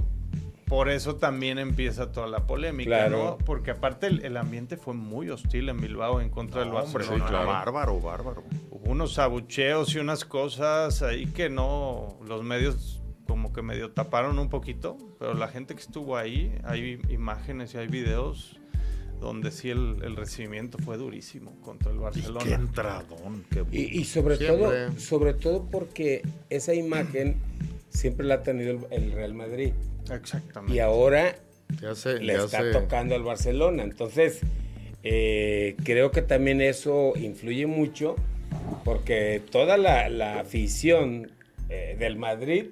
por 0.67 0.89
eso 0.89 1.15
también 1.15 1.59
empieza 1.59 2.11
toda 2.11 2.27
la 2.27 2.47
polémica, 2.47 3.07
¿no? 3.07 3.37
Porque 3.45 3.71
aparte 3.71 4.07
el, 4.07 4.37
ambiente 4.37 4.75
fue 4.75 4.93
muy 4.93 5.29
hostil 5.29 5.69
en 5.69 5.79
Bilbao 5.79 6.19
en 6.19 6.29
contra 6.29 6.61
del 6.61 6.71
Barcelona. 6.71 7.25
Hombre, 7.25 7.45
Bárbaro, 7.45 7.99
bárbaro. 7.99 8.43
Hubo 8.71 8.91
unos 8.91 9.19
abucheos 9.19 9.93
y 9.95 9.99
unas 9.99 10.25
cosas 10.25 11.01
ahí 11.03 11.27
que 11.27 11.49
no, 11.49 12.17
los 12.27 12.43
medios 12.43 13.01
como 13.27 13.53
que 13.53 13.61
medio 13.61 13.91
taparon 13.91 14.39
un 14.39 14.49
poquito, 14.49 14.97
pero 15.19 15.33
la 15.33 15.47
gente 15.47 15.75
que 15.75 15.81
estuvo 15.81 16.17
ahí, 16.17 16.53
hay 16.63 16.99
imágenes 17.09 17.73
y 17.73 17.77
hay 17.77 17.87
videos 17.87 18.59
donde 19.23 19.51
sí 19.51 19.69
el, 19.69 20.15
recibimiento 20.15 20.77
fue 20.77 20.97
durísimo 20.97 21.55
contra 21.61 21.91
el 21.91 21.97
Barcelona. 21.97 22.45
Y 22.45 22.47
qué 22.49 22.53
entradón, 22.53 23.45
qué 23.49 23.65
y, 23.71 24.03
sobre 24.03 24.37
todo, 24.37 24.71
sobre 24.99 25.33
todo 25.33 25.65
porque 25.71 26.21
esa 26.49 26.73
imagen 26.73 27.37
siempre 27.89 28.25
la 28.25 28.35
ha 28.35 28.43
tenido 28.43 28.87
el 28.91 29.11
Real 29.13 29.33
Madrid. 29.33 29.73
Exactamente. 30.11 30.75
Y 30.75 30.79
ahora 30.79 31.35
le 32.21 32.35
está 32.35 32.71
tocando 32.71 33.15
al 33.15 33.23
Barcelona. 33.23 33.83
Entonces, 33.83 34.41
eh, 35.03 35.75
creo 35.83 36.11
que 36.11 36.21
también 36.21 36.61
eso 36.61 37.13
influye 37.15 37.65
mucho 37.65 38.15
porque 38.83 39.41
toda 39.51 39.77
la, 39.77 40.39
afición 40.39 41.31
eh, 41.69 41.95
del 41.97 42.17
Madrid, 42.17 42.67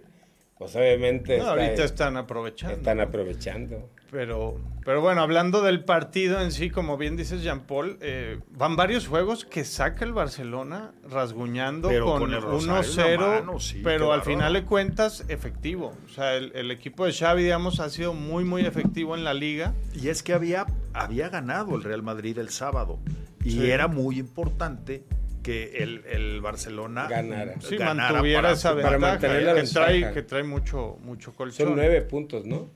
pues 0.57 0.75
obviamente... 0.75 1.39
ahorita 1.39 1.85
están 1.85 2.17
aprovechando. 2.17 2.75
Están 2.75 2.99
aprovechando. 2.99 3.89
Pero, 4.11 4.59
pero 4.83 5.01
bueno, 5.01 5.21
hablando 5.21 5.61
del 5.61 5.83
partido 5.83 6.41
en 6.41 6.51
sí, 6.51 6.71
como 6.71 6.97
bien 6.97 7.15
dices 7.15 7.43
Jean 7.43 7.61
Paul, 7.61 7.97
eh, 8.01 8.39
van 8.49 8.75
varios 8.75 9.07
juegos 9.07 9.45
que 9.45 9.63
saca 9.63 10.05
el 10.05 10.13
Barcelona 10.13 10.91
rasguñando 11.07 11.89
con, 12.03 12.31
1-0, 12.31 13.81
pero 13.83 14.11
al 14.11 14.23
final 14.23 14.53
de 14.53 14.63
cuentas 14.63 15.23
efectivo. 15.27 15.93
O 16.05 16.09
sea, 16.09 16.35
el, 16.35 16.71
equipo 16.71 17.05
de 17.05 17.13
Xavi, 17.13 17.43
digamos, 17.43 17.79
ha 17.79 17.89
sido 17.89 18.13
muy, 18.13 18.43
muy 18.43 18.65
efectivo 18.65 19.15
en 19.15 19.23
la 19.23 19.33
liga. 19.35 19.73
Y 19.93 20.09
es 20.09 20.23
que 20.23 20.33
había, 20.33 20.65
había 20.93 21.29
ganado 21.29 21.75
el 21.75 21.83
Real 21.83 22.01
Madrid 22.01 22.37
el 22.39 22.49
sábado 22.49 22.99
y 23.43 23.69
era 23.69 23.87
muy 23.87 24.19
importante 24.19 25.03
que 25.43 25.77
el, 25.83 26.41
Barcelona 26.41 27.07
ganara. 27.07 27.59
Sí, 27.61 27.77
mantuviera 27.77 28.51
esa 28.51 28.73
ventaja, 28.73 29.19
que, 29.19 29.63
trae, 29.71 30.13
que 30.13 30.21
trae 30.23 30.43
mucho, 30.43 30.97
mucho 31.03 31.33
colchón. 31.33 31.67
Son 31.67 31.75
nueve 31.75 32.01
puntos, 32.01 32.45
¿no? 32.45 32.69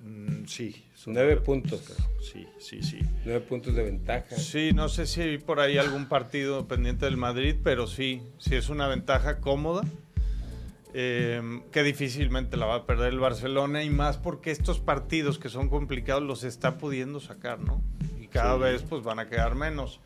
Mm, 0.00 0.46
sí. 0.46 0.84
Nueve 1.06 1.36
puntos. 1.36 1.80
Sí, 2.20 2.46
sí, 2.58 2.82
sí. 2.82 3.00
Nueve 3.24 3.40
puntos 3.40 3.74
de 3.74 3.82
ventaja. 3.82 4.36
Sí, 4.36 4.72
no 4.72 4.88
sé 4.88 5.06
si 5.06 5.20
hay 5.20 5.38
por 5.38 5.60
ahí 5.60 5.78
algún 5.78 6.06
partido 6.06 6.68
pendiente 6.68 7.06
del 7.06 7.16
Madrid, 7.16 7.56
pero 7.62 7.86
sí, 7.86 8.22
sí 8.38 8.54
es 8.54 8.68
una 8.68 8.86
ventaja 8.88 9.40
cómoda. 9.40 9.82
Em, 10.94 11.62
que 11.70 11.82
difícilmente 11.82 12.58
la 12.58 12.66
va 12.66 12.74
a 12.74 12.86
perder 12.86 13.14
el 13.14 13.18
Barcelona 13.18 13.82
y 13.82 13.88
más 13.88 14.18
porque 14.18 14.50
estos 14.50 14.78
partidos 14.78 15.38
que 15.38 15.48
son 15.48 15.70
complicados 15.70 16.22
los 16.22 16.44
está 16.44 16.76
pudiendo 16.76 17.18
sacar, 17.18 17.60
¿no? 17.60 17.82
Y 18.20 18.26
cada 18.26 18.56
vez 18.56 18.82
pues 18.82 19.02
van 19.02 19.18
a 19.18 19.26
quedar 19.26 19.54
menos 19.54 20.00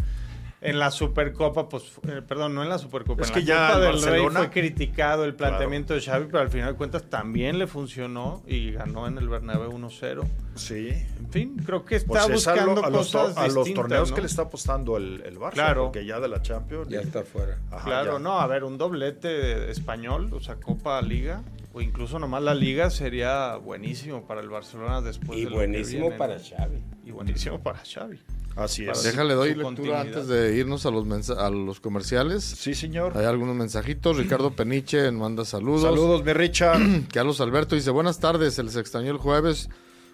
en 0.60 0.78
la 0.78 0.90
Supercopa, 0.90 1.68
pues, 1.68 1.84
eh, 2.08 2.22
perdón, 2.26 2.54
no 2.54 2.62
en 2.62 2.68
la 2.68 2.78
Supercopa, 2.78 3.22
es 3.22 3.28
en 3.28 3.34
que 3.34 3.40
la 3.40 3.46
ya 3.46 3.68
Copa 3.68 3.80
del 3.80 4.02
Rey 4.02 4.26
fue 4.30 4.50
criticado 4.50 5.24
el 5.24 5.34
planteamiento 5.34 5.94
de 5.94 6.00
Xavi, 6.00 6.26
pero 6.26 6.40
al 6.40 6.48
final 6.48 6.72
de 6.72 6.76
cuentas 6.76 7.04
también 7.04 7.58
le 7.58 7.66
funcionó 7.66 8.42
y 8.46 8.72
ganó 8.72 9.06
en 9.06 9.18
el 9.18 9.28
Bernabéu 9.28 9.72
1-0. 9.72 10.24
Sí. 10.54 10.88
En 11.18 11.30
fin, 11.30 11.62
creo 11.64 11.84
que 11.84 11.96
está 11.96 12.22
pues 12.26 12.32
buscando 12.32 12.84
a, 12.84 12.90
los, 12.90 13.12
cosas 13.12 13.36
a 13.36 13.48
los 13.48 13.72
torneos 13.74 14.12
que 14.12 14.20
le 14.22 14.26
está 14.26 14.42
apostando 14.42 14.96
el, 14.96 15.22
el 15.26 15.38
Barça, 15.38 15.52
claro. 15.52 15.84
porque 15.84 16.06
ya 16.06 16.18
de 16.20 16.28
la 16.28 16.40
Champions 16.40 16.88
ya 16.88 17.00
está 17.00 17.22
fuera. 17.24 17.58
claro, 17.84 18.18
no, 18.18 18.40
a 18.40 18.46
ver, 18.46 18.64
un 18.64 18.78
doblete 18.78 19.70
español, 19.70 20.30
o 20.32 20.40
sea, 20.40 20.56
Copa 20.56 21.00
Liga 21.02 21.42
o 21.76 21.82
incluso 21.82 22.18
nomás 22.18 22.42
la 22.42 22.54
liga 22.54 22.88
sería 22.88 23.56
buenísimo 23.56 24.26
para 24.26 24.40
el 24.40 24.48
Barcelona 24.48 25.02
después 25.02 25.38
y 25.38 25.44
de 25.44 25.50
buenísimo 25.50 26.16
para 26.16 26.38
Xavi 26.38 26.82
y 27.04 27.10
buenísimo 27.10 27.62
para 27.62 27.82
Xavi 27.84 28.18
Así 28.56 28.88
es. 28.88 29.02
Déjale, 29.02 29.34
doy 29.34 29.54
lectura 29.54 30.00
antes 30.00 30.26
de 30.26 30.56
irnos 30.56 30.86
a 30.86 30.90
los, 30.90 31.28
a 31.28 31.50
los 31.50 31.78
comerciales. 31.78 32.42
Sí, 32.42 32.72
señor. 32.72 33.12
Hay 33.14 33.26
algunos 33.26 33.54
mensajitos. 33.54 34.16
Ricardo 34.16 34.56
Peniche 34.56 35.10
manda 35.10 35.44
saludos. 35.44 35.82
Saludos, 35.82 36.24
mi 36.24 36.32
Richard. 36.32 36.80
Carlos 37.12 37.42
Alberto 37.42 37.74
dice, 37.74 37.90
buenas 37.90 38.18
tardes, 38.18 38.54
se 38.54 38.62
les 38.62 38.76
extrañó 38.76 39.10
el 39.10 39.18
jueves. 39.18 39.68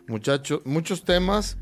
Muchachos, 0.09 0.62
muchos 0.64 1.05
temas. 1.05 1.57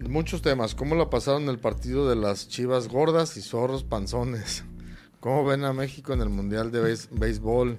Muchos 0.00 0.42
temas. 0.42 0.74
¿Cómo 0.74 0.96
la 0.96 1.08
pasaron 1.08 1.48
el 1.48 1.60
partido 1.60 2.08
de 2.08 2.16
las 2.16 2.48
chivas 2.48 2.88
gordas 2.88 3.36
y 3.36 3.42
zorros 3.42 3.84
panzones? 3.84 4.64
¿Cómo 5.20 5.44
ven 5.44 5.62
a 5.62 5.72
México 5.72 6.12
en 6.12 6.22
el 6.22 6.28
Mundial 6.28 6.72
de 6.72 6.98
Béisbol? 7.12 7.78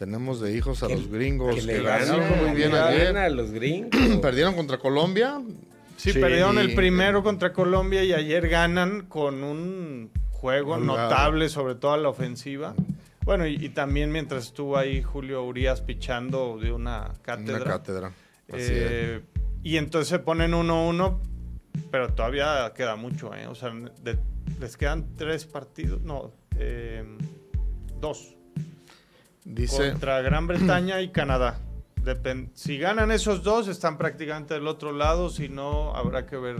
Tenemos 0.00 0.40
de 0.40 0.56
hijos 0.56 0.82
a 0.82 0.88
los 0.88 1.08
gringos. 1.08 1.56
Que, 1.56 1.60
le 1.60 1.82
ganaron 1.82 2.38
muy 2.42 2.56
bien 2.56 2.74
ayer. 2.74 3.14
a 3.18 3.28
los 3.28 3.50
gringos. 3.50 3.90
Perdieron 4.22 4.54
contra 4.54 4.78
Colombia. 4.78 5.42
Sí, 5.98 6.14
perdieron 6.14 6.56
el 6.56 6.74
primero 6.74 7.22
contra 7.22 7.52
Colombia 7.52 8.02
y 8.02 8.14
ayer 8.14 8.48
ganan 8.48 9.02
con 9.08 9.44
un 9.44 10.10
juego 10.30 10.78
notable, 10.78 11.50
sobre 11.50 11.74
todo 11.74 11.92
a 11.92 11.98
la 11.98 12.08
ofensiva. 12.08 12.74
Bueno, 13.26 13.46
y, 13.46 13.68
también 13.68 14.10
mientras 14.10 14.46
estuvo 14.46 14.78
ahí 14.78 15.02
Julio 15.02 15.44
Urias 15.44 15.82
pichando 15.82 16.56
de 16.58 16.72
una 16.72 17.12
cátedra. 17.20 17.56
Una 17.56 17.64
cátedra. 17.66 18.12
Eh, 18.48 19.20
y 19.62 19.76
entonces 19.76 20.08
se 20.08 20.18
ponen 20.18 20.52
1-1, 20.52 21.20
pero 21.90 22.14
todavía 22.14 22.72
queda 22.74 22.96
mucho, 22.96 23.34
¿eh? 23.34 23.46
O 23.48 23.54
sea, 23.54 23.70
les 24.58 24.78
quedan 24.78 25.14
tres 25.16 25.44
partidos, 25.44 26.00
no, 26.00 26.32
eh, 26.58 27.04
dos. 28.00 28.39
Dice... 29.44 29.90
Contra 29.90 30.20
Gran 30.20 30.46
Bretaña 30.46 31.00
y 31.00 31.10
Canadá 31.10 31.60
si 32.54 32.78
ganan 32.78 33.10
esos 33.10 33.42
dos, 33.42 33.68
están 33.68 33.98
prácticamente 33.98 34.54
del 34.54 34.66
otro 34.66 34.92
lado. 34.92 35.28
Si 35.30 35.48
no, 35.48 35.94
habrá 35.94 36.26
que 36.26 36.36
ver 36.36 36.56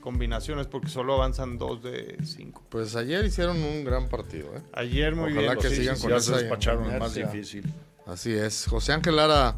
combinaciones 0.00 0.66
porque 0.66 0.88
solo 0.88 1.14
avanzan 1.14 1.58
dos 1.58 1.82
de 1.82 2.16
cinco. 2.24 2.62
Pues 2.68 2.96
ayer 2.96 3.24
hicieron 3.24 3.62
un 3.62 3.84
gran 3.84 4.08
partido. 4.08 4.48
¿eh? 4.56 4.62
Ayer 4.72 5.14
muy 5.14 5.32
Ojalá 5.32 5.54
bien. 5.54 5.58
que 5.58 5.76
sigan 5.76 5.98
con 5.98 6.12
esa 6.12 6.36
despacharon 6.38 6.98
más 6.98 7.14
difícil. 7.14 7.70
Así 8.06 8.32
es. 8.32 8.66
José 8.66 8.92
Ángel 8.92 9.16
Lara, 9.16 9.56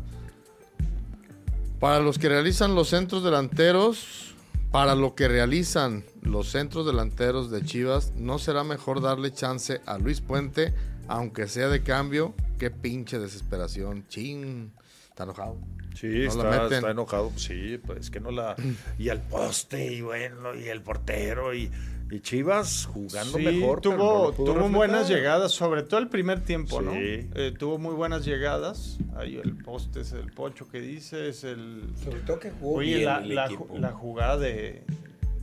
para 1.81 2.01
los 2.01 2.19
que 2.19 2.29
realizan 2.29 2.75
los 2.75 2.89
centros 2.89 3.25
delanteros, 3.25 4.35
para 4.71 4.95
lo 4.95 5.15
que 5.15 5.29
realizan 5.29 6.05
los 6.23 6.49
centros 6.51 6.85
delanteros 6.85 7.51
de 7.51 7.65
Chivas, 7.65 8.13
¿no 8.17 8.39
será 8.39 8.65
mejor 8.65 9.01
darle 9.01 9.33
chance 9.33 9.81
a 9.87 9.99
Luis 9.99 10.21
Puente, 10.21 10.75
aunque 11.09 11.47
sea 11.47 11.69
de 11.69 11.83
cambio? 11.83 12.35
Qué 12.59 12.71
pinche 12.71 13.19
desesperación. 13.19 14.07
Ching. 14.09 14.71
Está 15.09 15.25
enojado. 15.25 15.57
Sí, 15.95 16.25
está, 16.25 16.91
enojado. 16.91 17.31
Sí, 17.37 17.79
pues 17.87 18.11
que 18.11 18.19
no 18.19 18.31
la. 18.31 18.57
Y 18.99 19.11
al 19.11 19.21
poste, 19.21 19.93
y 19.93 20.01
bueno, 20.01 20.55
y 20.55 20.69
el 20.69 20.83
portero, 20.83 21.55
y 21.55 21.71
Y 22.11 22.21
Chivas 22.21 22.87
jugando 22.87 23.39
mejor. 23.39 23.81
Tuvo, 23.81 24.33
tuvo 24.33 24.69
buenas 24.69 25.09
llegadas, 25.09 25.53
sobre 25.53 25.85
todo 25.85 26.01
el 26.01 26.09
primer 26.09 26.45
tiempo, 26.45 26.83
¿no? 26.83 26.93
Eh, 26.97 27.55
tuvo 27.57 27.79
muy 27.79 27.95
buenas 27.95 28.25
llegadas. 28.25 28.99
Ahí 29.17 29.37
el 29.37 29.57
poste 29.57 30.01
es 30.01 30.13
el 30.13 30.33
pocho 30.33 30.69
que 30.69 30.81
dices, 30.81 31.45
el. 31.45 31.93
Sobre 32.03 32.21
todo 32.21 32.41
que 32.41 32.51
jugó 32.51 32.79
bien 32.81 33.05
la, 33.05 33.21
la, 33.21 33.93
jugada 33.93 34.37
de, 34.37 34.83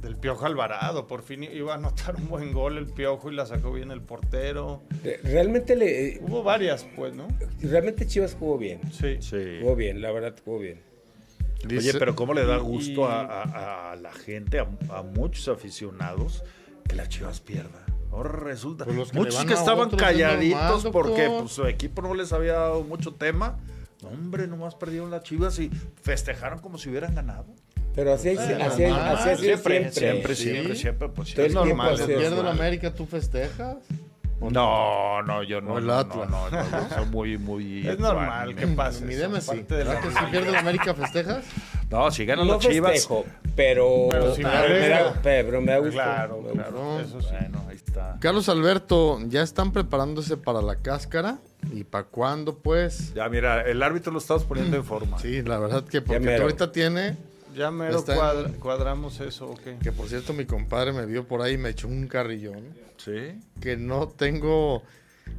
del 0.02 0.18
Piojo 0.18 0.46
Alvarado. 0.46 1.08
Por 1.08 1.22
fin 1.22 1.44
iba 1.44 1.74
a 1.74 1.78
anotar 1.78 2.16
un 2.16 2.28
buen 2.28 2.54
gol 2.54 2.78
el 2.78 2.88
Piojo 2.88 3.32
y 3.32 3.36
la 3.36 3.46
sacó 3.46 3.72
bien 3.72 3.92
el 3.92 4.02
portero. 4.02 4.84
Realmente 5.24 5.76
le. 5.76 6.08
Eh, 6.08 6.20
hubo 6.22 6.44
varias, 6.44 6.86
pues, 6.96 7.14
¿no? 7.14 7.28
Realmente 7.62 8.08
Chivas 8.08 8.36
jugó 8.38 8.58
bien. 8.58 8.82
Sí. 8.92 9.18
sí. 9.22 9.60
Jugó 9.62 9.76
bien, 9.76 10.02
la 10.02 10.12
verdad 10.12 10.36
jugó 10.44 10.60
bien. 10.60 10.92
Oye, 11.66 11.94
pero 11.94 12.16
¿cómo 12.16 12.34
le 12.34 12.46
da 12.46 12.58
gusto 12.58 13.08
a, 13.08 13.96
la 14.00 14.12
gente, 14.12 14.60
a, 14.60 15.02
muchos 15.04 15.48
aficionados, 15.48 16.44
que 16.88 16.96
las 16.96 17.10
Chivas 17.10 17.40
pierda? 17.40 17.86
Ahora 18.12 18.32
resulta. 18.32 18.86
Pues 18.86 19.14
muchos 19.14 19.46
que, 19.46 19.54
estaban 19.54 19.90
calladitos 19.92 20.88
porque 20.92 21.30
pues, 21.40 21.52
su 21.52 21.66
equipo 21.68 22.02
no 22.02 22.14
les 22.14 22.34
había 22.34 22.54
dado 22.54 22.84
mucho 22.84 23.14
tema. 23.14 23.60
No, 24.02 24.10
hombre, 24.10 24.48
nomás 24.48 24.74
perdieron 24.76 25.12
las 25.12 25.24
Chivas 25.24 25.60
y 25.60 25.70
festejaron 26.02 26.60
como 26.60 26.78
si 26.78 26.90
hubieran 26.90 27.14
ganado. 27.14 27.46
Pero 27.96 28.14
así, 28.14 28.30
así, 28.30 28.54
así, 28.54 28.84
así, 28.86 29.36
siempre, 29.38 29.92
siempre, 29.92 30.36
siempre, 30.36 30.76
siempre, 30.76 31.10
pues 31.10 31.38
es 31.38 31.54
normal. 31.54 31.98
Si 31.98 32.06
pierde 32.06 32.44
la 32.44 32.52
América, 32.52 32.94
¿tú 32.94 33.06
festejas? 33.06 33.78
No, 34.50 35.22
no, 35.22 35.44
yo 35.44 35.62
no. 35.62 35.80
No, 35.80 36.04
no, 36.04 36.26
no, 36.26 36.90
soy 36.90 37.06
muy, 37.12 37.38
muy. 37.38 37.88
Es 37.92 38.00
normal, 38.00 38.56
¿qué 38.56 38.66
pasa? 38.68 39.06
Mídeme 39.06 39.40
si. 39.40 39.62
¿Verdad 39.62 40.02
que 40.02 40.10
si 40.10 40.26
pierde 40.32 40.52
la 40.52 40.60
América 40.60 40.94
festejas? 40.94 41.46
No, 41.90 42.10
si 42.10 42.26
ganan 42.26 42.48
no 42.48 42.54
los 42.54 42.66
Chivas. 42.66 42.94
Festejo, 42.94 43.26
pero, 43.56 44.08
pero, 44.10 44.34
si 44.34 44.44
me 44.44 44.50
da, 44.50 45.20
pero 45.22 45.62
me 45.62 45.72
da 45.74 45.78
gusto. 45.78 45.94
Claro, 45.94 46.44
claro. 46.54 47.00
Eso 47.02 47.22
sí. 47.22 47.28
Bueno, 47.40 47.66
ahí 47.70 47.76
está. 47.76 48.18
Carlos 48.20 48.50
Alberto, 48.50 49.20
¿ya 49.28 49.44
están 49.44 49.74
preparándose 49.74 50.38
para 50.38 50.62
la 50.62 50.78
cáscara? 50.78 51.38
¿Y 51.72 51.84
para 51.84 52.06
cuándo, 52.06 52.58
pues? 52.58 53.14
Ya, 53.14 53.30
mira, 53.30 53.62
el 53.62 53.84
árbitro 53.84 54.12
lo 54.12 54.20
estamos 54.20 54.46
poniendo 54.46 54.78
en 54.78 54.84
forma. 54.84 55.20
Sí, 55.20 55.44
la 55.44 55.60
verdad 55.60 55.84
que 55.84 56.02
porque 56.02 56.36
ahorita 56.38 56.72
tiene 56.72 57.18
ya 57.56 57.72
mero 57.72 58.04
cuadramos 58.60 59.20
eso, 59.20 59.52
¿ok? 59.52 59.80
Que 59.82 59.92
por 59.92 60.08
cierto, 60.08 60.34
mi 60.34 60.46
compadre 60.46 60.94
me 60.94 61.06
vio 61.06 61.28
por 61.28 61.42
ahí 61.42 61.54
y 61.54 61.58
me 61.58 61.70
echó 61.70 61.88
un 61.88 62.08
carrillón. 62.08 62.76
Sí. 62.98 63.40
Que 63.60 63.78
no 63.78 64.08
tengo, 64.08 64.84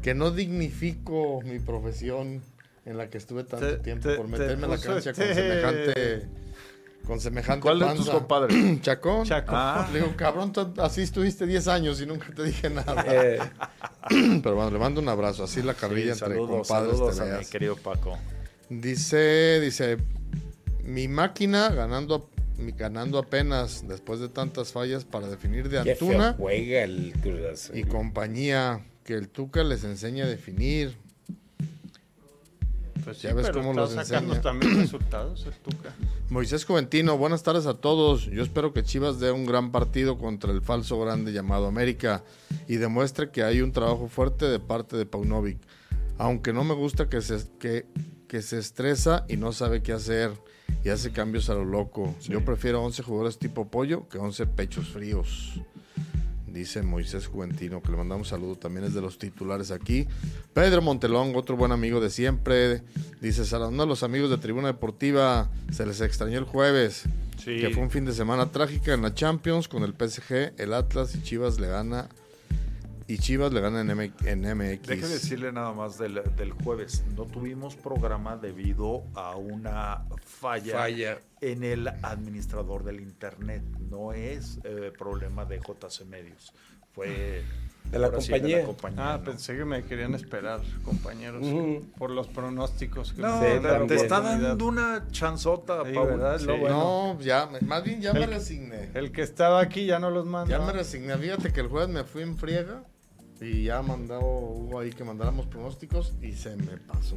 que 0.02 0.14
no 0.14 0.30
dignifico 0.30 1.40
mi 1.42 1.58
profesión 1.58 2.42
en 2.84 2.96
la 2.96 3.08
que 3.08 3.18
estuve 3.18 3.44
tanto 3.44 3.78
tiempo 3.78 4.08
por 4.16 4.28
meterme 4.28 4.64
en 4.64 4.70
la 4.70 4.78
cancha 4.78 5.12
con 5.12 5.24
semejante. 5.34 6.28
Con 7.06 7.20
semejante 7.20 7.62
¿Cuál 7.62 7.80
de 7.80 7.94
tus 7.96 8.08
compadres? 8.08 8.56
Chacón. 8.80 9.26
Chacón. 9.26 9.54
Ah. 9.58 9.88
Le 9.92 10.00
digo, 10.00 10.14
cabrón, 10.16 10.52
así 10.78 11.02
estuviste 11.02 11.46
10 11.46 11.68
años 11.68 12.00
y 12.00 12.06
nunca 12.06 12.28
te 12.34 12.44
dije 12.44 12.70
nada. 12.70 13.04
Eh. 13.12 13.38
Pero 14.42 14.54
bueno, 14.54 14.70
le 14.70 14.78
mando 14.78 15.00
un 15.00 15.08
abrazo. 15.08 15.44
Así 15.44 15.62
la 15.62 15.74
carrilla 15.74 16.12
entre 16.12 16.36
compadres. 16.36 16.96
Saludos 16.96 17.20
a 17.20 17.38
mi 17.38 17.44
querido 17.44 17.76
Paco. 17.76 18.18
Dice, 18.68 19.60
dice, 19.60 19.98
mi 20.82 21.08
máquina 21.08 21.68
ganando 21.70 22.28
ganando 22.76 23.18
apenas 23.18 23.86
después 23.88 24.20
de 24.20 24.28
tantas 24.28 24.72
fallas 24.72 25.04
para 25.04 25.28
definir 25.28 25.68
de 25.68 25.80
Antuna 25.80 26.34
juega 26.38 26.84
el 26.84 27.12
y 27.74 27.84
compañía 27.84 28.84
que 29.04 29.14
el 29.14 29.28
Tuca 29.28 29.64
les 29.64 29.84
enseña 29.84 30.24
a 30.24 30.28
definir. 30.28 30.96
Pues 33.04 33.20
ya 33.20 33.34
ves 33.34 33.50
cómo 33.50 33.72
los 33.72 33.96
enseña. 33.96 34.40
también 34.40 34.76
resultados 34.80 35.44
el 35.46 35.54
Tuca. 35.54 35.92
Moisés 36.28 36.64
Juventino, 36.64 37.18
buenas 37.18 37.42
tardes 37.42 37.66
a 37.66 37.74
todos. 37.74 38.26
Yo 38.26 38.42
espero 38.42 38.72
que 38.72 38.84
Chivas 38.84 39.18
dé 39.18 39.32
un 39.32 39.44
gran 39.44 39.72
partido 39.72 40.18
contra 40.18 40.52
el 40.52 40.62
falso 40.62 41.00
grande 41.00 41.32
llamado 41.32 41.66
América 41.66 42.22
y 42.68 42.76
demuestre 42.76 43.30
que 43.30 43.42
hay 43.42 43.60
un 43.60 43.72
trabajo 43.72 44.06
fuerte 44.06 44.46
de 44.46 44.60
parte 44.60 44.96
de 44.96 45.04
Paunovic. 45.04 45.58
Aunque 46.16 46.52
no 46.52 46.62
me 46.62 46.74
gusta 46.74 47.08
que 47.08 47.20
se, 47.22 47.38
que, 47.58 47.86
que 48.28 48.40
se 48.40 48.58
estresa 48.58 49.24
y 49.28 49.36
no 49.36 49.52
sabe 49.52 49.82
qué 49.82 49.92
hacer 49.92 50.30
y 50.84 50.88
hace 50.88 51.12
cambios 51.12 51.48
a 51.50 51.54
lo 51.54 51.64
loco. 51.64 52.14
Yo 52.22 52.44
prefiero 52.44 52.82
11 52.82 53.02
jugadores 53.02 53.38
tipo 53.38 53.68
pollo 53.68 54.08
que 54.08 54.18
11 54.18 54.46
pechos 54.46 54.88
fríos. 54.88 55.60
Dice 56.46 56.82
Moisés 56.82 57.28
Juventino, 57.28 57.82
que 57.82 57.90
le 57.90 57.96
mandamos 57.96 58.28
saludo, 58.28 58.56
también 58.56 58.84
es 58.84 58.92
de 58.92 59.00
los 59.00 59.18
titulares 59.18 59.70
aquí. 59.70 60.06
Pedro 60.52 60.82
Montelón, 60.82 61.34
otro 61.34 61.56
buen 61.56 61.72
amigo 61.72 61.98
de 61.98 62.10
siempre. 62.10 62.82
Dice, 63.22 63.42
uno 63.56 63.82
de 63.82 63.88
los 63.88 64.02
amigos 64.02 64.28
de 64.28 64.36
Tribuna 64.36 64.68
Deportiva, 64.68 65.50
se 65.70 65.86
les 65.86 66.02
extrañó 66.02 66.38
el 66.38 66.44
jueves. 66.44 67.04
Que 67.42 67.70
fue 67.72 67.82
un 67.82 67.90
fin 67.90 68.04
de 68.04 68.12
semana 68.12 68.50
trágica 68.52 68.92
en 68.92 69.02
la 69.02 69.14
Champions 69.14 69.66
con 69.66 69.82
el 69.82 69.94
PSG, 69.94 70.52
el 70.58 70.74
Atlas 70.74 71.14
y 71.14 71.22
Chivas 71.22 71.58
le 71.58 71.68
gana 71.68 72.08
y 73.12 73.18
Chivas 73.18 73.52
le 73.52 73.60
gana 73.60 73.82
en, 73.82 73.88
MX. 73.88 74.86
Deje 74.86 75.06
decirle 75.06 75.52
nada 75.52 75.74
más 75.74 75.98
del, 75.98 76.22
jueves. 76.64 77.04
No 77.14 77.26
tuvimos 77.26 77.76
programa 77.76 78.38
debido 78.38 79.04
a 79.14 79.36
una 79.36 80.06
falla, 80.24 81.18
en 81.42 81.62
el 81.62 81.88
administrador 81.88 82.84
del 82.84 83.00
Internet. 83.00 83.62
No 83.90 84.14
es 84.14 84.60
eh, 84.64 84.90
problema 84.96 85.44
de 85.44 85.58
JC 85.58 86.06
Medios. 86.06 86.54
Fue 86.94 87.42
de 87.90 87.98
la, 87.98 88.10
compañía. 88.10 88.66
Ah, 88.96 89.20
pensé 89.22 89.58
que 89.58 89.66
me 89.66 89.84
querían 89.84 90.14
esperar, 90.14 90.60
compañeros, 90.82 91.44
por 91.98 92.10
los 92.10 92.28
pronósticos. 92.28 93.14
no, 93.18 93.40
te, 93.40 93.94
está 93.94 94.22
dando 94.22 94.64
una 94.64 95.06
chanzota, 95.10 95.82
¿verdad? 95.82 96.40
No, 96.40 97.20
ya, 97.20 97.50
más 97.66 97.84
bien 97.84 98.00
ya 98.00 98.14
me 98.14 98.24
resigné. 98.24 98.88
El 98.94 99.12
que 99.12 99.20
estaba 99.20 99.60
aquí 99.60 99.84
ya 99.84 99.98
no 99.98 100.10
los 100.10 100.24
manda. 100.24 100.58
Ya 100.58 100.64
me 100.64 100.72
resigné. 100.72 101.18
Fíjate 101.18 101.52
que 101.52 101.60
el 101.60 101.68
jueves 101.68 101.90
me 101.90 102.04
fui 102.04 102.22
en 102.22 102.38
friega 102.38 102.84
y 103.42 103.64
ya 103.64 103.82
mandado 103.82 104.22
Hugo 104.22 104.80
ahí 104.80 104.90
que 104.90 105.04
mandáramos 105.04 105.46
pronósticos 105.46 106.14
y 106.22 106.32
se 106.32 106.56
me 106.56 106.76
pasó. 106.78 107.16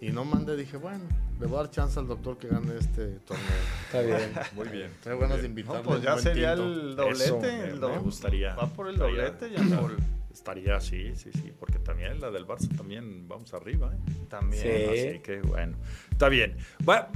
Y 0.00 0.10
no 0.10 0.24
mandé, 0.24 0.56
dije, 0.56 0.76
bueno, 0.76 1.04
le 1.40 1.46
voy 1.46 1.56
a 1.56 1.62
dar 1.62 1.70
chance 1.70 1.98
al 1.98 2.06
doctor 2.06 2.36
que 2.36 2.48
gane 2.48 2.76
este 2.78 3.20
torneo. 3.20 3.46
Está 3.86 4.02
bien. 4.02 4.32
Muy 4.54 4.68
bien. 4.68 4.90
Tengo 5.02 5.18
ganas 5.18 5.40
de 5.40 5.46
invitarlo. 5.46 5.82
pues 5.82 6.02
ya 6.02 6.18
sería 6.18 6.52
el 6.52 6.94
doblete. 6.94 7.70
el 7.70 7.80
me, 7.80 7.98
gustaría. 7.98 8.54
Va 8.54 8.66
por 8.66 8.88
el 8.88 8.98
doblete 8.98 9.50
ya 9.50 9.80
por... 9.80 9.96
Estaría, 10.34 10.80
sí, 10.80 11.14
sí, 11.14 11.30
sí, 11.32 11.52
porque 11.58 11.78
también 11.78 12.20
la 12.20 12.28
del 12.28 12.44
Barça 12.44 12.68
también 12.76 13.28
vamos 13.28 13.54
arriba, 13.54 13.94
¿eh? 13.94 14.26
También. 14.28 14.62
Sí. 14.62 15.08
Así 15.08 15.18
que 15.20 15.40
bueno, 15.42 15.76
está 16.10 16.28
bien. 16.28 16.56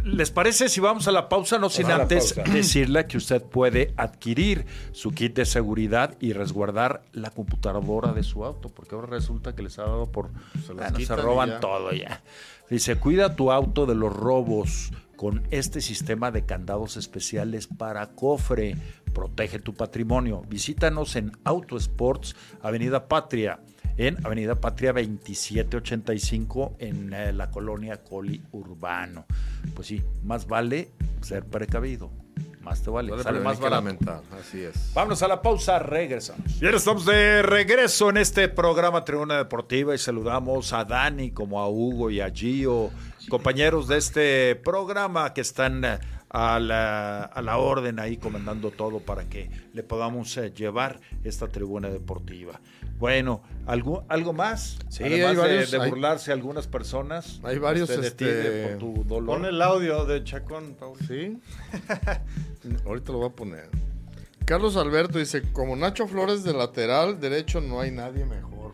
¿Les 0.04 0.30
parece 0.30 0.68
si 0.68 0.80
vamos 0.80 1.08
a 1.08 1.12
la 1.12 1.28
pausa? 1.28 1.58
No 1.58 1.68
sin 1.68 1.90
antes 1.90 2.36
decirle 2.52 3.06
que 3.08 3.16
usted 3.16 3.42
puede 3.42 3.92
adquirir 3.96 4.66
su 4.92 5.10
kit 5.10 5.34
de 5.34 5.46
seguridad 5.46 6.16
y 6.20 6.32
resguardar 6.32 7.02
la 7.12 7.30
computadora 7.30 8.12
de 8.12 8.22
su 8.22 8.44
auto, 8.44 8.68
porque 8.68 8.94
ahora 8.94 9.08
resulta 9.08 9.52
que 9.52 9.64
les 9.64 9.80
ha 9.80 9.82
dado 9.82 10.06
por... 10.12 10.30
Se, 10.64 11.04
se 11.04 11.16
roban 11.16 11.58
todo 11.58 11.90
ya. 11.92 12.22
Dice, 12.70 12.96
cuida 12.96 13.34
tu 13.34 13.50
auto 13.50 13.84
de 13.84 13.96
los 13.96 14.14
robos 14.14 14.92
con 15.18 15.42
este 15.50 15.80
sistema 15.80 16.30
de 16.30 16.46
candados 16.46 16.96
especiales 16.96 17.66
para 17.66 18.06
cofre. 18.06 18.76
Protege 19.12 19.58
tu 19.58 19.74
patrimonio. 19.74 20.42
Visítanos 20.48 21.16
en 21.16 21.32
Auto 21.42 21.76
Sports, 21.76 22.36
Avenida 22.62 23.08
Patria, 23.08 23.58
en 23.96 24.24
Avenida 24.24 24.54
Patria 24.54 24.92
2785 24.92 26.76
en 26.78 27.12
eh, 27.12 27.32
la 27.32 27.50
colonia 27.50 27.96
Coli 27.96 28.40
Urbano. 28.52 29.26
Pues 29.74 29.88
sí, 29.88 30.00
más 30.22 30.46
vale 30.46 30.92
ser 31.20 31.44
precavido. 31.44 32.12
Más 32.62 32.82
te 32.82 32.90
vale. 32.90 33.20
Sale 33.20 33.40
más 33.40 33.58
barato. 33.58 34.22
Así 34.38 34.62
es. 34.62 34.92
Vámonos 34.94 35.20
a 35.22 35.26
la 35.28 35.42
pausa, 35.42 35.80
regresamos. 35.80 36.60
Bien, 36.60 36.74
estamos 36.74 37.04
de 37.04 37.42
regreso 37.42 38.10
en 38.10 38.18
este 38.18 38.48
programa 38.48 39.04
Tribuna 39.04 39.36
Deportiva 39.38 39.96
y 39.96 39.98
saludamos 39.98 40.72
a 40.72 40.84
Dani 40.84 41.32
como 41.32 41.60
a 41.60 41.68
Hugo 41.68 42.08
y 42.10 42.20
a 42.20 42.30
Gio 42.30 42.90
compañeros 43.28 43.88
de 43.88 43.98
este 43.98 44.56
programa 44.56 45.32
que 45.34 45.40
están 45.40 45.84
eh, 45.84 45.98
a 46.30 46.58
la, 46.60 47.22
a 47.24 47.42
la 47.42 47.58
orden 47.58 47.98
ahí 47.98 48.16
comandando 48.16 48.70
todo 48.70 49.00
para 49.00 49.24
que 49.24 49.50
le 49.72 49.82
podamos 49.82 50.36
eh, 50.36 50.52
llevar 50.54 51.00
esta 51.24 51.48
tribuna 51.48 51.88
deportiva. 51.88 52.60
Bueno, 52.98 53.42
¿algo, 53.66 54.04
algo 54.08 54.32
más? 54.32 54.78
Sí, 54.88 55.04
hay 55.04 55.36
varios, 55.36 55.70
de, 55.70 55.78
burlarse 55.78 56.32
algunas 56.32 56.66
personas. 56.66 57.40
Hay 57.44 57.58
varios. 57.58 57.88
Este, 57.90 58.68
por 58.68 58.78
tu 58.78 59.04
dolor. 59.04 59.36
Pon 59.36 59.44
el 59.44 59.62
audio 59.62 60.04
de 60.04 60.24
Chacón, 60.24 60.74
Paul. 60.74 60.98
Sí. 61.06 61.38
Ahorita 62.84 63.12
lo 63.12 63.18
voy 63.18 63.28
a 63.28 63.32
poner. 63.32 63.68
Carlos 64.44 64.76
Alberto 64.76 65.18
dice, 65.18 65.42
como 65.52 65.76
Nacho 65.76 66.08
Flores 66.08 66.42
de 66.42 66.54
lateral 66.54 67.20
derecho 67.20 67.60
no 67.60 67.80
hay 67.80 67.90
nadie 67.90 68.24
mejor. 68.24 68.72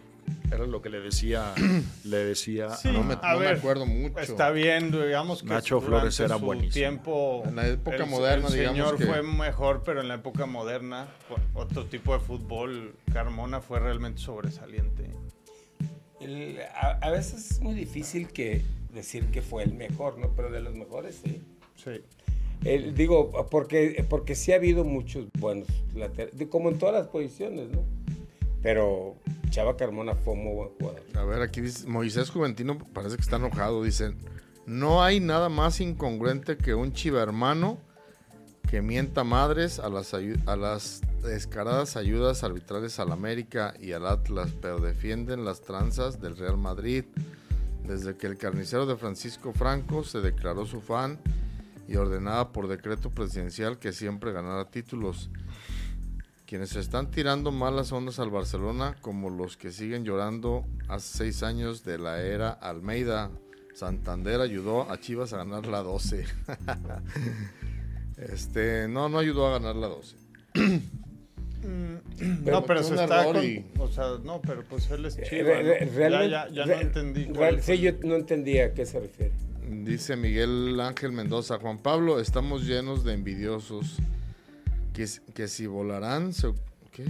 Era 0.50 0.66
lo 0.66 0.82
que 0.82 0.88
le 0.88 1.00
decía, 1.00 1.52
le 2.04 2.16
decía. 2.18 2.68
no, 2.84 3.02
me, 3.02 3.14
acuerdo 3.14 3.86
mucho. 3.86 4.18
Está 4.20 4.50
bien, 4.50 4.90
digamos 4.90 5.42
que 5.42 5.48
Nacho 5.48 5.80
Flores 5.80 6.18
era 6.20 6.36
buenísimo. 6.36 6.72
Tiempo, 6.72 7.42
en 7.46 7.56
la 7.56 7.66
época 7.68 8.04
moderna, 8.04 8.48
el 8.48 8.52
señor 8.52 9.02
fue 9.02 9.22
mejor, 9.22 9.82
pero 9.84 10.00
en 10.00 10.08
la 10.08 10.14
época 10.14 10.46
moderna, 10.46 11.08
otro 11.54 11.86
tipo 11.86 12.12
de 12.12 12.20
fútbol, 12.20 12.94
Carmona 13.12 13.60
fue 13.60 13.80
realmente 13.80 14.20
sobresaliente. 14.20 15.10
a, 17.00 17.10
veces 17.10 17.50
es 17.52 17.60
muy 17.60 17.74
difícil 17.74 18.28
que 18.28 18.62
decir 18.92 19.26
que 19.26 19.42
fue 19.42 19.64
el 19.64 19.74
mejor, 19.74 20.18
¿no? 20.18 20.30
Pero 20.36 20.50
de 20.50 20.60
los 20.60 20.74
mejores, 20.74 21.20
sí. 21.24 21.42
Sí. 21.76 22.04
digo, 22.94 23.32
porque, 23.50 24.04
porque 24.08 24.34
sí 24.34 24.52
ha 24.52 24.56
habido 24.56 24.84
muchos 24.84 25.26
buenos 25.38 25.68
laterales, 25.94 26.48
como 26.48 26.68
en 26.68 26.78
todas 26.78 26.94
las 26.94 27.08
posiciones, 27.08 27.70
¿no? 27.70 27.82
Pero 28.64 29.16
Chava 29.50 29.76
Carmona 29.76 30.14
fue 30.14 30.34
muy 30.34 30.54
buen 30.54 30.68
jugador. 30.70 31.02
A 31.16 31.24
ver, 31.24 31.42
aquí 31.42 31.60
dice, 31.60 31.86
Moisés 31.86 32.30
Juventino 32.30 32.78
parece 32.78 33.16
que 33.16 33.22
está 33.22 33.36
enojado. 33.36 33.84
Dice, 33.84 34.14
no 34.64 35.02
hay 35.02 35.20
nada 35.20 35.50
más 35.50 35.82
incongruente 35.82 36.56
que 36.56 36.74
un 36.74 36.94
chiva 36.94 37.22
hermano 37.22 37.78
que 38.70 38.80
mienta 38.80 39.22
madres 39.22 39.78
a 39.78 39.90
las, 39.90 40.14
a 40.14 40.56
las 40.56 41.02
descaradas 41.22 41.96
ayudas 41.96 42.42
arbitrales 42.42 42.98
al 42.98 43.12
América 43.12 43.74
y 43.78 43.92
al 43.92 44.06
Atlas, 44.06 44.50
pero 44.62 44.78
defienden 44.78 45.44
las 45.44 45.60
tranzas 45.60 46.22
del 46.22 46.34
Real 46.34 46.56
Madrid. 46.56 47.04
Desde 47.86 48.16
que 48.16 48.26
el 48.26 48.38
carnicero 48.38 48.86
de 48.86 48.96
Francisco 48.96 49.52
Franco 49.52 50.04
se 50.04 50.22
declaró 50.22 50.64
su 50.64 50.80
fan 50.80 51.18
y 51.86 51.96
ordenaba 51.96 52.50
por 52.50 52.66
decreto 52.66 53.10
presidencial 53.10 53.78
que 53.78 53.92
siempre 53.92 54.32
ganara 54.32 54.70
títulos. 54.70 55.28
Quienes 56.46 56.76
están 56.76 57.10
tirando 57.10 57.52
malas 57.52 57.90
ondas 57.90 58.18
al 58.18 58.28
Barcelona, 58.28 58.96
como 59.00 59.30
los 59.30 59.56
que 59.56 59.72
siguen 59.72 60.04
llorando 60.04 60.66
hace 60.88 61.18
seis 61.18 61.42
años 61.42 61.84
de 61.84 61.98
la 61.98 62.20
era 62.20 62.50
Almeida. 62.50 63.30
Santander 63.72 64.40
ayudó 64.40 64.90
a 64.90 65.00
Chivas 65.00 65.32
a 65.32 65.38
ganar 65.38 65.66
la 65.66 65.82
12. 65.82 66.26
este, 68.18 68.88
no, 68.88 69.08
no 69.08 69.18
ayudó 69.18 69.46
a 69.46 69.58
ganar 69.58 69.74
la 69.74 69.88
12. 69.88 70.16
Mm, 71.62 72.44
no, 72.44 72.64
pero 72.66 72.82
se 72.82 72.94
está 72.94 73.24
con, 73.24 73.36
o 73.78 73.88
sea, 73.88 74.18
no, 74.22 74.42
pero 74.42 74.64
pues 74.64 74.90
él 74.90 75.06
es 75.06 75.16
eh, 75.16 75.22
Chivas. 75.28 75.94
Realmente, 75.94 76.30
ya, 76.30 76.48
ya, 76.50 76.66
no 76.66 76.72
entendí. 76.74 77.28
sí, 77.62 77.78
yo 77.78 77.92
no 78.04 78.16
entendía 78.16 78.66
a 78.66 78.74
qué 78.74 78.84
se 78.84 79.00
refiere. 79.00 79.32
Dice 79.66 80.14
Miguel 80.14 80.78
Ángel 80.78 81.12
Mendoza, 81.12 81.58
Juan 81.58 81.78
Pablo, 81.78 82.20
estamos 82.20 82.64
llenos 82.66 83.02
de 83.02 83.14
envidiosos 83.14 83.96
que, 84.94 85.06
que 85.34 85.48
si 85.48 85.66
volarán, 85.66 86.32
se, 86.32 86.54
¿qué? 86.92 87.04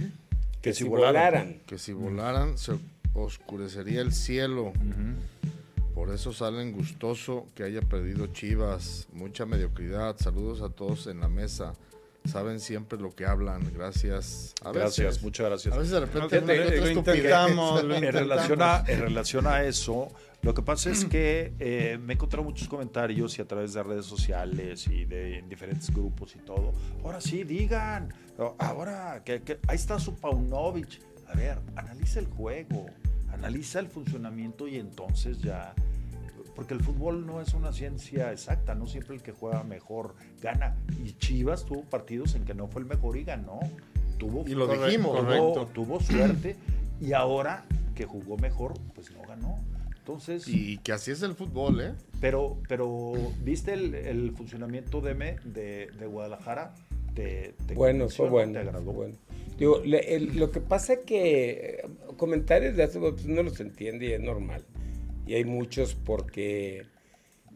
Que, 0.61 0.73
si 0.73 0.83
volaran. 0.83 1.61
Que 1.67 1.77
si 1.77 1.93
volaran 1.93 2.57
se 2.57 2.73
oscurecería 3.13 4.01
el 4.01 4.11
cielo. 4.11 4.73
Por 5.93 6.11
eso 6.13 6.33
salen 6.33 6.73
gustoso 6.73 7.45
que 7.55 7.63
haya 7.63 7.81
perdido 7.81 8.27
Chivas. 8.27 9.07
Mucha 9.13 9.45
mediocridad. 9.45 10.17
Saludos 10.17 10.61
a 10.61 10.69
todos 10.69 11.07
en 11.07 11.21
la 11.21 11.29
mesa. 11.29 11.73
Saben 12.25 12.59
siempre 12.59 12.99
lo 12.99 13.13
que 13.13 13.25
hablan. 13.25 13.61
Gracias. 13.73 14.53
gracias, 14.73 15.21
muchas 15.21 15.47
gracias. 15.47 15.73
A 15.73 15.77
veces 15.77 15.93
de 15.93 15.99
repente 15.99 16.41
lo, 16.41 16.89
intentamos, 16.89 17.83
En, 17.83 18.11
relación 18.11 18.61
a, 18.61 18.83
en 18.87 18.99
relación 18.99 19.47
a 19.47 19.63
eso, 19.63 20.07
lo 20.41 20.53
que 20.53 20.61
pasa 20.61 20.89
es 20.89 21.05
que 21.09 21.53
eh, 21.59 21.97
me 22.01 22.13
he 22.13 22.15
encontrado 22.15 22.43
muchos 22.43 22.67
comentarios 22.67 23.37
y 23.37 23.41
a 23.41 23.47
través 23.47 23.73
de 23.73 23.83
redes 23.83 24.05
sociales 24.05 24.87
y 24.87 25.05
de 25.05 25.43
diferentes 25.47 25.91
grupos 25.93 26.35
y 26.35 26.39
todo. 26.39 26.73
Ahora 27.03 27.21
sí, 27.21 27.43
digan. 27.43 28.13
Ahora, 28.59 29.23
que, 29.23 29.59
ahí 29.67 29.75
está 29.75 29.99
su 29.99 30.15
Paunovic. 30.15 30.99
A 31.27 31.35
ver, 31.35 31.59
analiza 31.75 32.19
el 32.19 32.27
juego, 32.27 32.85
analiza 33.31 33.79
el 33.79 33.87
funcionamiento 33.87 34.67
y 34.67 34.77
entonces 34.77 35.41
ya. 35.41 35.73
Porque 36.55 36.73
el 36.73 36.81
fútbol 36.81 37.25
no 37.25 37.41
es 37.41 37.53
una 37.53 37.73
ciencia 37.73 38.31
exacta, 38.31 38.75
no 38.75 38.87
siempre 38.87 39.15
el 39.15 39.21
que 39.21 39.31
juega 39.31 39.63
mejor 39.63 40.15
gana. 40.41 40.75
Y 41.03 41.13
Chivas 41.13 41.65
tuvo 41.65 41.83
partidos 41.83 42.35
en 42.35 42.45
que 42.45 42.53
no 42.53 42.67
fue 42.67 42.81
el 42.81 42.87
mejor 42.87 43.17
y 43.17 43.23
ganó. 43.23 43.59
Tuvo, 44.17 44.45
y 44.47 44.55
lo 44.55 44.67
dijimos, 44.67 45.19
tuvo, 45.19 45.65
tuvo 45.67 45.99
suerte 45.99 46.55
y 47.01 47.11
ahora 47.11 47.65
que 47.95 48.05
jugó 48.05 48.37
mejor, 48.37 48.73
pues 48.93 49.11
no 49.11 49.21
ganó. 49.27 49.59
Entonces, 49.97 50.47
y 50.47 50.77
que 50.77 50.91
así 50.91 51.11
es 51.11 51.23
el 51.23 51.33
fútbol, 51.33 51.81
¿eh? 51.81 51.93
Pero, 52.21 52.57
pero 52.69 53.13
¿viste 53.43 53.73
el, 53.73 54.31
funcionamiento 54.37 55.01
de, 55.01 55.15
de, 55.43 55.89
de 55.97 56.05
Guadalajara? 56.05 56.75
Te, 57.15 57.55
bueno, 57.73 58.07
fue 58.09 58.29
bueno. 58.29 58.59
bueno. 58.83 59.15
Digo, 59.57 59.81
lo 59.83 60.51
que 60.51 60.59
pasa 60.59 60.93
es 60.93 60.99
que 61.05 61.79
eh, 61.83 61.85
comentarios 62.17 62.75
de 62.75 62.83
hace 62.83 62.99
pues, 62.99 63.25
no 63.25 63.41
los 63.41 63.59
entiende 63.59 64.07
y 64.07 64.11
es 64.11 64.21
normal. 64.21 64.63
Y 65.25 65.35
hay 65.35 65.45
muchos 65.45 65.95
porque 65.95 66.85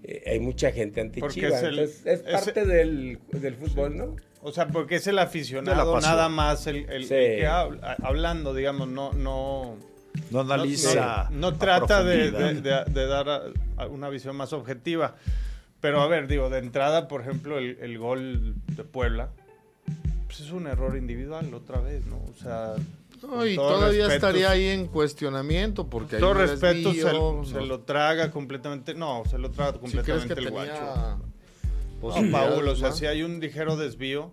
eh, 0.03 0.23
hay 0.27 0.39
mucha 0.39 0.71
gente 0.71 1.01
anti 1.01 1.21
Es, 1.21 2.05
es, 2.05 2.19
parte 2.19 2.65
del, 2.65 3.19
del, 3.31 3.55
fútbol, 3.55 3.97
¿no? 3.97 4.15
O 4.41 4.51
sea, 4.51 4.67
porque 4.67 4.95
es 4.95 5.07
el 5.07 5.19
aficionado 5.19 5.99
nada 5.99 6.29
más 6.29 6.65
el, 6.67 6.89
el, 6.89 7.07
que 7.07 7.45
habla, 7.45 7.97
hablando, 8.01 8.53
digamos, 8.53 8.87
no, 8.87 9.11
no 9.13 9.77
no 10.31 10.41
analiza. 10.41 11.29
No, 11.31 11.55
trata 11.55 12.03
de, 12.03 12.61
dar 12.61 13.53
una 13.89 14.09
visión 14.09 14.35
más 14.35 14.53
objetiva. 14.53 15.15
Pero 15.81 16.01
a 16.01 16.07
ver, 16.07 16.27
digo, 16.27 16.49
de 16.49 16.59
entrada, 16.59 17.07
por 17.07 17.21
ejemplo, 17.21 17.57
el, 17.57 17.97
gol 17.97 18.55
de 18.67 18.83
Puebla, 18.83 19.29
pues 20.27 20.41
es 20.41 20.51
un 20.51 20.67
error 20.67 20.97
individual 20.97 21.53
otra 21.53 21.79
vez, 21.79 22.05
¿no? 22.05 22.17
O 22.17 22.33
sea. 22.41 22.75
Y 23.47 23.55
todavía 23.55 24.13
estaría 24.13 24.51
ahí 24.51 24.65
en 24.67 24.87
cuestionamiento 24.87 25.87
porque 25.87 26.17
todo 26.17 26.33
respeto 26.33 26.93
se, 26.93 27.61
lo 27.61 27.79
traga 27.81 28.31
completamente 28.31 28.93
no 28.93 29.23
se 29.29 29.37
lo 29.37 29.51
traga 29.51 29.79
completamente 29.79 30.33
el 30.33 30.49
guacho 30.49 31.19
no, 32.01 32.31
Paul, 32.31 32.67
o 32.67 32.75
sea 32.75 32.91
si 32.91 33.05
hay 33.05 33.23
un 33.23 33.39
ligero 33.39 33.75
desvío 33.75 34.31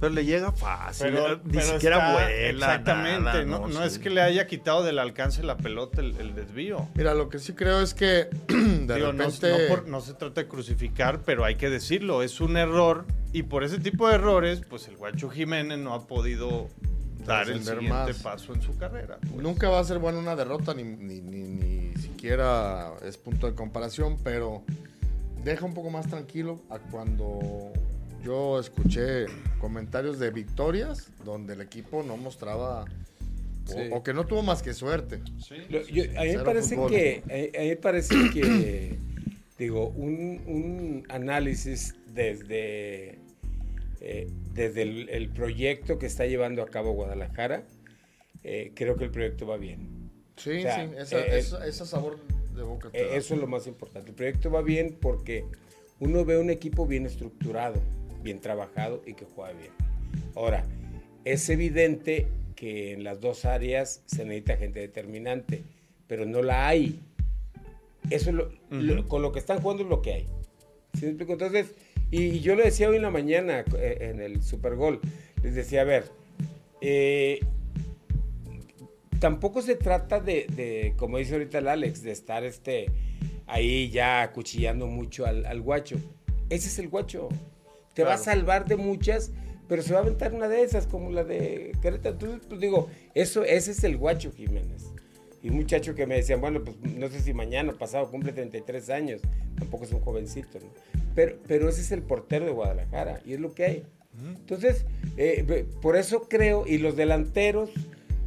pero 0.00 0.14
le 0.14 0.24
llega 0.24 0.52
fácil, 0.52 1.08
pero, 1.12 1.40
ni 1.44 1.60
siquiera 1.60 2.12
vuela. 2.12 2.48
Exactamente, 2.48 3.44
no, 3.44 3.66
no, 3.66 3.82
es 3.82 3.98
que 3.98 4.10
le 4.10 4.20
haya 4.20 4.46
quitado 4.46 4.84
del 4.84 4.98
alcance 4.98 5.42
la 5.42 5.56
pelota 5.56 6.00
el, 6.00 6.34
desvío. 6.34 6.88
Mira, 6.94 7.14
lo 7.14 7.28
que 7.28 7.40
sí 7.40 7.52
creo 7.54 7.80
es 7.80 7.94
que 7.94 8.28
de 8.48 8.98
repente... 8.98 9.82
no, 9.86 10.00
se 10.00 10.14
trata 10.14 10.42
de 10.42 10.48
crucificar, 10.48 11.20
pero 11.24 11.44
hay 11.44 11.56
que 11.56 11.68
decirlo, 11.68 12.22
es 12.22 12.40
un 12.40 12.56
error 12.56 13.06
y 13.32 13.42
por 13.42 13.64
ese 13.64 13.78
tipo 13.78 14.08
de 14.08 14.14
errores, 14.14 14.62
pues 14.68 14.86
el 14.86 14.96
Guacho 14.96 15.30
Jiménez 15.30 15.78
no 15.78 15.94
ha 15.94 16.06
podido 16.06 16.68
dar 17.24 17.48
el 17.48 17.62
siguiente 17.62 18.14
paso 18.22 18.54
en 18.54 18.62
su 18.62 18.76
carrera. 18.76 19.18
Pues. 19.20 19.42
Nunca 19.42 19.68
va 19.68 19.80
a 19.80 19.84
ser 19.84 19.98
buena 19.98 20.18
una 20.18 20.36
derrota, 20.36 20.74
ni, 20.74 20.84
ni, 20.84 21.20
ni, 21.20 21.42
ni 21.42 21.94
siquiera 21.96 22.92
es 23.04 23.16
punto 23.16 23.46
de 23.46 23.54
comparación, 23.54 24.16
pero 24.22 24.62
deja 25.44 25.64
un 25.64 25.74
poco 25.74 25.90
más 25.90 26.08
tranquilo 26.08 26.60
a 26.70 26.78
cuando 26.78 27.72
yo 28.22 28.58
escuché 28.58 29.26
comentarios 29.60 30.18
de 30.18 30.30
victorias 30.30 31.10
donde 31.24 31.54
el 31.54 31.60
equipo 31.60 32.02
no 32.02 32.16
mostraba 32.16 32.84
o, 33.92 34.02
que 34.02 34.14
no 34.14 34.26
tuvo 34.26 34.42
más 34.42 34.62
que 34.62 34.72
suerte. 34.72 35.16
a 35.16 36.22
mí 36.22 36.36
me 36.36 36.42
parece 36.42 36.76
que, 36.88 37.52
a, 37.56 37.62
mí 37.62 37.76
parece 37.76 38.14
que, 38.30 38.98
digo, 39.58 39.88
un, 39.88 41.04
análisis 41.08 41.94
desde, 42.06 43.18
eh, 44.00 44.28
desde 44.54 44.82
el, 44.82 45.28
proyecto 45.30 45.98
que 45.98 46.06
está 46.06 46.26
llevando 46.26 46.62
a 46.62 46.66
cabo 46.66 46.92
Guadalajara, 46.92 47.64
eh, 48.44 48.72
creo 48.74 48.96
que 48.96 49.04
el 49.04 49.10
proyecto 49.10 49.46
va 49.46 49.56
bien. 49.56 50.10
Sí, 50.36 50.62
sí, 50.62 50.66
eh, 50.66 51.42
ese 51.66 51.86
sabor 51.86 52.18
de 52.54 52.62
boca. 52.62 52.90
eso 52.92 53.34
es 53.34 53.40
lo 53.40 53.46
más 53.46 53.66
importante. 53.66 54.10
El 54.10 54.16
proyecto 54.16 54.50
va 54.50 54.62
bien 54.62 54.96
porque 55.00 55.44
uno 56.00 56.24
ve 56.24 56.38
un 56.38 56.50
equipo 56.50 56.86
bien 56.86 57.06
estructurado 57.06 57.80
bien 58.22 58.40
trabajado 58.40 59.02
y 59.06 59.14
que 59.14 59.24
juega 59.24 59.52
bien. 59.52 59.72
Ahora, 60.34 60.64
es 61.24 61.48
evidente 61.48 62.28
que 62.56 62.92
en 62.92 63.04
las 63.04 63.20
dos 63.20 63.44
áreas 63.44 64.02
se 64.06 64.24
necesita 64.24 64.56
gente 64.56 64.80
determinante, 64.80 65.62
pero 66.06 66.26
no 66.26 66.42
la 66.42 66.68
hay. 66.68 67.00
Eso 68.10 68.32
con 69.08 69.22
lo 69.22 69.32
que 69.32 69.38
están 69.38 69.60
jugando 69.60 69.82
es 69.82 69.88
lo 69.88 70.02
que 70.02 70.12
hay. 70.12 70.26
Entonces, 71.00 71.74
y, 72.10 72.40
yo 72.40 72.54
lo 72.54 72.64
decía 72.64 72.88
hoy 72.88 72.96
en 72.96 73.02
la 73.02 73.10
mañana 73.10 73.64
eh, 73.78 73.98
en 74.00 74.20
el 74.20 74.42
Super 74.42 74.76
Gol, 74.76 75.00
les 75.42 75.54
decía, 75.54 75.82
a 75.82 75.84
ver, 75.84 76.04
eh, 76.80 77.40
tampoco 79.18 79.62
se 79.62 79.74
trata 79.74 80.20
de, 80.20 80.94
como 80.96 81.18
dice 81.18 81.34
ahorita 81.34 81.58
el 81.58 81.68
Alex, 81.68 82.02
de 82.02 82.12
estar 82.12 82.44
este, 82.44 82.86
ahí 83.46 83.90
ya 83.90 84.22
acuchillando 84.22 84.86
mucho 84.86 85.26
al, 85.26 85.46
al 85.46 85.60
guacho. 85.60 85.96
Ese 86.50 86.68
es 86.68 86.78
el 86.78 86.88
guacho 86.88 87.28
te 87.98 88.04
va 88.04 88.14
a 88.14 88.18
salvar 88.18 88.64
de 88.66 88.76
muchas, 88.76 89.32
pero 89.66 89.82
se 89.82 89.92
va 89.92 89.98
a 89.98 90.02
aventar 90.02 90.32
una 90.32 90.46
de 90.46 90.62
esas, 90.62 90.86
como 90.86 91.10
la 91.10 91.24
de 91.24 91.72
Querétaro. 91.82 92.14
Entonces, 92.14 92.40
pues 92.48 92.60
digo, 92.60 92.88
eso, 93.12 93.42
ese 93.42 93.72
es 93.72 93.82
el 93.82 93.96
guacho 93.96 94.30
Jiménez. 94.30 94.92
Y 95.42 95.50
un 95.50 95.56
muchacho 95.56 95.94
que 95.94 96.06
me 96.06 96.16
decían, 96.16 96.40
bueno, 96.40 96.62
pues 96.64 96.76
no 96.80 97.08
sé 97.08 97.20
si 97.20 97.32
mañana 97.32 97.72
o 97.72 97.76
pasado 97.76 98.10
cumple 98.10 98.32
33 98.32 98.90
años, 98.90 99.22
tampoco 99.58 99.84
es 99.84 99.92
un 99.92 100.00
jovencito, 100.00 100.58
¿no? 100.58 100.66
Pero, 101.14 101.36
pero 101.46 101.68
ese 101.68 101.80
es 101.80 101.92
el 101.92 102.02
portero 102.02 102.46
de 102.46 102.52
Guadalajara 102.52 103.20
y 103.24 103.34
es 103.34 103.40
lo 103.40 103.54
que 103.54 103.64
hay. 103.64 103.84
Entonces, 104.20 104.84
eh, 105.16 105.64
por 105.80 105.96
eso 105.96 106.28
creo, 106.28 106.66
y 106.66 106.78
los 106.78 106.96
delanteros, 106.96 107.70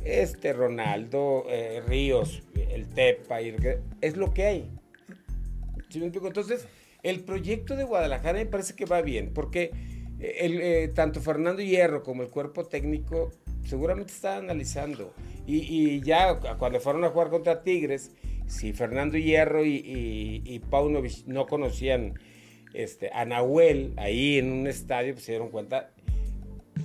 este 0.05 0.53
Ronaldo, 0.53 1.45
eh, 1.49 1.81
Ríos, 1.85 2.43
el 2.55 2.87
Tepa, 2.87 3.41
es 3.41 4.15
lo 4.15 4.33
que 4.33 4.45
hay. 4.45 4.69
Entonces, 5.93 6.67
el 7.03 7.21
proyecto 7.21 7.75
de 7.75 7.83
Guadalajara 7.83 8.39
me 8.39 8.45
parece 8.45 8.75
que 8.75 8.85
va 8.85 9.01
bien, 9.01 9.31
porque 9.33 9.71
eh, 10.19 10.35
el, 10.39 10.61
eh, 10.61 10.87
tanto 10.93 11.19
Fernando 11.21 11.61
Hierro 11.61 12.03
como 12.03 12.23
el 12.23 12.29
cuerpo 12.29 12.65
técnico 12.65 13.31
seguramente 13.65 14.11
está 14.11 14.37
analizando. 14.37 15.13
Y, 15.47 16.01
ya 16.01 16.39
cuando 16.57 16.79
fueron 16.79 17.03
a 17.03 17.09
jugar 17.09 17.29
contra 17.29 17.63
Tigres, 17.63 18.11
si 18.47 18.73
Fernando 18.73 19.17
Hierro 19.17 19.65
y, 19.65 20.41
y, 20.45 20.59
Paunovic 20.59 21.25
no 21.25 21.45
conocían 21.45 22.19
este, 22.73 23.09
a 23.13 23.25
Nahuel, 23.25 23.93
ahí 23.97 24.37
en 24.37 24.51
un 24.51 24.67
estadio, 24.67 25.13
pues 25.13 25.25
se 25.25 25.33
dieron 25.33 25.49
cuenta 25.49 25.91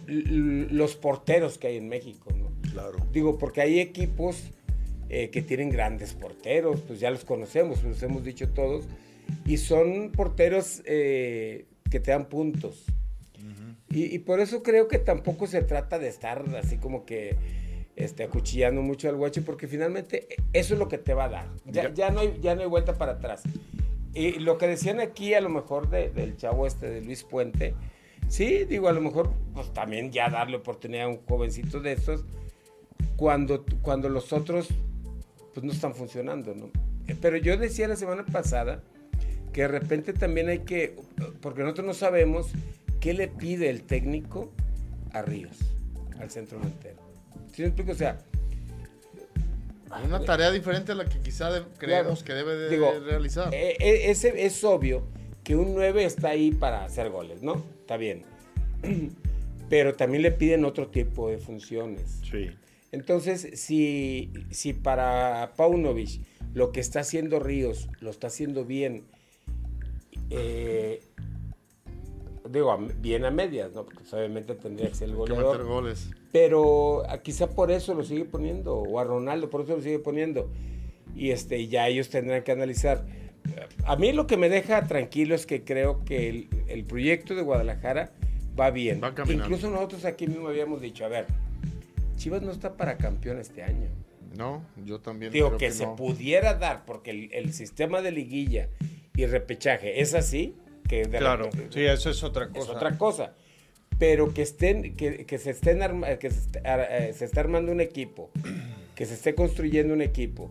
los 0.06 0.96
porteros 0.96 1.58
que 1.58 1.68
hay 1.68 1.76
en 1.76 1.88
México, 1.88 2.32
¿no? 2.36 2.50
Claro. 2.72 2.98
Digo, 3.12 3.38
porque 3.38 3.60
hay 3.60 3.80
equipos 3.80 4.50
eh, 5.08 5.30
que 5.30 5.42
tienen 5.42 5.70
grandes 5.70 6.14
porteros, 6.14 6.80
pues 6.80 7.00
ya 7.00 7.10
los 7.10 7.24
conocemos, 7.24 7.82
los 7.82 8.02
hemos 8.02 8.24
dicho 8.24 8.48
todos, 8.50 8.84
y 9.44 9.56
son 9.56 10.10
porteros 10.12 10.82
eh, 10.84 11.66
que 11.90 12.00
te 12.00 12.10
dan 12.10 12.28
puntos. 12.28 12.84
Y, 14.04 14.18
por 14.18 14.40
eso 14.40 14.62
creo 14.62 14.88
que 14.88 14.98
tampoco 14.98 15.46
se 15.46 15.62
trata 15.62 15.98
de 15.98 16.08
estar 16.08 16.44
así 16.56 16.76
como 16.76 17.06
que 17.06 17.36
este, 17.96 18.24
acuchillando 18.24 18.82
mucho 18.82 19.08
al 19.08 19.16
guacho, 19.16 19.42
porque 19.44 19.66
finalmente 19.66 20.28
eso 20.52 20.74
es 20.74 20.78
lo 20.78 20.88
que 20.88 20.98
te 20.98 21.14
va 21.14 21.24
a 21.24 21.28
dar. 21.30 21.48
Ya, 21.64 22.10
no, 22.10 22.20
hay, 22.20 22.38
ya 22.42 22.54
no 22.54 22.60
hay 22.60 22.68
vuelta 22.68 22.98
para 22.98 23.12
atrás. 23.12 23.42
Y 24.12 24.32
lo 24.32 24.58
que 24.58 24.66
decían 24.66 25.00
aquí, 25.00 25.34
a 25.34 25.40
lo 25.40 25.48
mejor 25.48 25.88
del 25.88 26.36
chavo 26.36 26.66
este 26.66 26.90
de 26.90 27.00
Luis 27.00 27.24
Puente, 27.24 27.74
sí, 28.28 28.64
digo, 28.64 28.88
a 28.88 28.92
lo 28.92 29.00
mejor 29.00 29.30
pues 29.54 29.72
también 29.72 30.12
ya 30.12 30.28
darle 30.28 30.56
oportunidad 30.56 31.04
a 31.04 31.08
un 31.08 31.24
jovencito 31.26 31.80
de 31.80 31.92
estos 31.92 32.24
cuando, 33.16 33.64
cuando 33.82 34.08
los 34.08 34.32
otros 34.32 34.68
pues 35.54 35.64
no 35.64 35.72
están 35.72 35.94
funcionando, 35.94 36.54
¿no? 36.54 36.70
Pero 37.20 37.36
yo 37.38 37.56
decía 37.56 37.88
la 37.88 37.96
semana 37.96 38.26
pasada 38.26 38.82
que 39.52 39.62
de 39.62 39.68
repente 39.68 40.12
también 40.12 40.48
hay 40.48 40.58
que, 40.60 40.96
porque 41.40 41.62
nosotros 41.62 41.86
no 41.86 41.94
sabemos 41.94 42.48
qué 43.00 43.14
le 43.14 43.28
pide 43.28 43.70
el 43.70 43.82
técnico 43.82 44.52
a 45.12 45.22
Ríos, 45.22 45.56
al 46.20 46.30
centro 46.30 46.58
delantero. 46.58 46.96
¿Sí 47.52 47.62
me 47.62 47.68
explico? 47.68 47.92
O 47.92 47.94
sea, 47.94 48.18
una 50.04 50.20
tarea 50.24 50.50
diferente 50.50 50.92
a 50.92 50.94
la 50.94 51.04
que 51.06 51.18
quizá 51.20 51.64
creemos 51.78 52.22
que 52.22 52.34
debe 52.34 52.56
de 52.56 53.00
realizar. 53.00 53.54
Eh, 53.54 53.76
eh, 53.80 54.10
es 54.10 54.64
obvio 54.64 55.04
que 55.46 55.54
un 55.54 55.74
9 55.74 56.04
está 56.04 56.30
ahí 56.30 56.50
para 56.50 56.84
hacer 56.84 57.08
goles, 57.08 57.40
¿no? 57.40 57.62
Está 57.80 57.96
bien. 57.96 58.24
Pero 59.68 59.94
también 59.94 60.22
le 60.22 60.32
piden 60.32 60.64
otro 60.64 60.88
tipo 60.88 61.30
de 61.30 61.38
funciones. 61.38 62.20
Sí. 62.28 62.50
Entonces, 62.90 63.50
si, 63.54 64.32
si 64.50 64.72
para 64.72 65.52
Paunovic 65.56 66.20
lo 66.52 66.72
que 66.72 66.80
está 66.80 67.00
haciendo 67.00 67.38
Ríos 67.38 67.88
lo 68.00 68.10
está 68.10 68.26
haciendo 68.26 68.64
bien, 68.64 69.04
eh, 70.30 71.00
digo, 72.50 72.76
bien 72.98 73.24
a 73.24 73.30
medias, 73.30 73.72
¿no? 73.74 73.84
Porque 73.84 74.02
obviamente 74.12 74.54
tendría 74.54 74.88
que 74.88 74.94
ser 74.94 75.08
el 75.08 75.16
goleador. 75.16 75.58
meter 75.58 75.66
goles. 75.66 76.10
Pero 76.32 77.02
quizá 77.22 77.48
por 77.48 77.70
eso 77.70 77.94
lo 77.94 78.04
sigue 78.04 78.24
poniendo, 78.24 78.76
o 78.76 78.98
a 78.98 79.04
Ronaldo 79.04 79.50
por 79.50 79.62
eso 79.62 79.76
lo 79.76 79.82
sigue 79.82 79.98
poniendo. 79.98 80.50
Y 81.14 81.30
este, 81.30 81.66
ya 81.68 81.88
ellos 81.88 82.10
tendrán 82.10 82.42
que 82.42 82.52
analizar. 82.52 83.06
A 83.84 83.96
mí 83.96 84.12
lo 84.12 84.26
que 84.26 84.36
me 84.36 84.48
deja 84.48 84.86
tranquilo 84.86 85.34
es 85.34 85.46
que 85.46 85.64
creo 85.64 86.04
que 86.04 86.48
el, 86.68 86.84
proyecto 86.84 87.34
de 87.34 87.42
Guadalajara 87.42 88.12
va 88.58 88.70
bien. 88.70 89.00
Incluso 89.28 89.70
nosotros 89.70 90.04
aquí 90.04 90.26
mismo 90.26 90.48
habíamos 90.48 90.80
dicho, 90.80 91.04
a 91.04 91.08
ver, 91.08 91.26
Chivas 92.16 92.42
no 92.42 92.50
está 92.50 92.76
para 92.76 92.96
campeón 92.96 93.38
este 93.38 93.62
año. 93.62 93.88
No, 94.36 94.62
yo 94.84 95.00
también. 95.00 95.32
Digo 95.32 95.56
que, 95.56 95.70
se 95.70 95.86
pudiera 95.86 96.54
dar, 96.54 96.84
porque 96.84 97.10
el, 97.10 97.32
el, 97.32 97.54
sistema 97.54 98.02
de 98.02 98.10
liguilla 98.12 98.68
y 99.16 99.24
repechaje 99.24 100.00
es 100.00 100.14
así, 100.14 100.54
claro, 101.18 101.50
sí, 101.70 101.84
eso 101.84 102.10
es 102.10 102.22
otra 102.22 102.48
cosa. 102.48 102.60
Es 102.60 102.68
otra 102.68 102.98
cosa. 102.98 103.34
Pero 103.98 104.34
que 104.34 104.42
estén, 104.42 104.94
que, 104.94 105.24
que 105.24 105.38
se 105.38 105.50
estén 105.50 105.80
que 106.18 106.30
se, 106.30 106.48
eh, 106.64 107.12
se 107.14 107.24
está 107.24 107.40
armando 107.40 107.72
un 107.72 107.80
equipo, 107.80 108.30
que 108.94 109.06
se 109.06 109.14
esté 109.14 109.34
construyendo 109.34 109.94
un 109.94 110.02
equipo, 110.02 110.50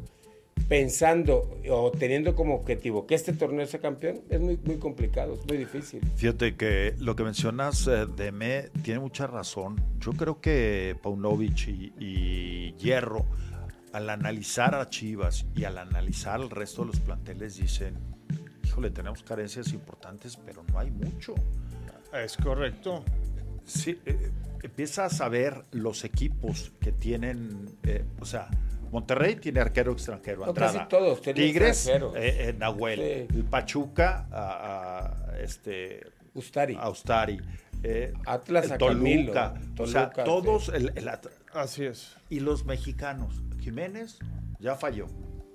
pensando 0.68 1.60
o 1.70 1.92
teniendo 1.92 2.36
como 2.36 2.56
objetivo 2.56 3.06
que 3.06 3.16
este 3.16 3.34
torneo 3.34 3.66
sea 3.68 3.80
campeón, 3.80 4.22
es 4.30 4.40
muy, 4.40 4.58
muy 4.64 4.78
complicado, 4.78 5.36
es 5.36 5.46
muy 5.46 5.58
difícil. 5.58 6.02
Fíjate 6.16 6.56
que 6.56 6.96
lo 7.00 7.16
que 7.16 7.24
mencionas 7.24 7.88
eh, 7.88 8.08
de 8.08 8.32
Me 8.32 8.70
tiene 8.84 9.00
mucha 9.00 9.28
razón. 9.28 9.80
Yo 10.00 10.14
creo 10.14 10.42
que 10.42 10.98
Paunovic 11.02 11.68
y, 11.68 11.94
y, 12.00 12.74
Hierro, 12.80 13.26
al 13.94 14.10
analizar 14.10 14.76
a 14.76 14.90
Chivas 14.90 15.46
y 15.56 15.66
al 15.66 15.78
analizar 15.78 16.42
el 16.42 16.50
resto 16.50 16.82
de 16.82 16.88
los 16.88 17.00
planteles, 17.00 17.58
dicen, 17.58 17.96
híjole, 18.76 18.90
tenemos 18.90 19.24
carencias 19.24 19.72
importantes, 19.72 20.38
pero 20.46 20.62
no 20.70 20.78
hay 20.78 20.92
mucho. 20.92 21.34
Es 22.12 22.36
correcto. 22.36 23.06
Sí, 23.64 23.98
eh, 24.06 24.32
empiezas 24.62 25.22
a 25.22 25.30
ver 25.30 25.64
los 25.72 26.04
equipos 26.04 26.74
que 26.82 26.92
tienen, 26.92 27.78
eh, 27.84 28.04
o 28.20 28.26
sea, 28.26 28.50
Monterrey 28.92 29.38
tiene 29.38 29.62
arquero 29.62 29.94
extranjero. 29.94 30.54
casi 30.54 30.80
todos 30.90 31.22
Tigres, 31.22 31.90
eh, 31.90 32.54
Nahuel. 32.58 33.00
El 33.00 33.46
Pachuca, 33.46 34.28
a, 34.30 35.38
este, 35.40 36.06
Ustari. 36.34 36.76
A 36.78 36.90
Ustari. 36.90 37.40
Atlas, 38.26 38.72
a 38.72 38.78
Toluca, 38.78 39.54
o 39.80 39.88
sea, 39.88 40.10
todos. 40.10 40.70
Así 41.54 41.86
es. 41.86 42.18
Y 42.30 42.42
los 42.42 42.66
mexicanos. 42.66 43.42
Jiménez 43.62 44.20
ya 44.60 44.76
falló. 44.76 45.08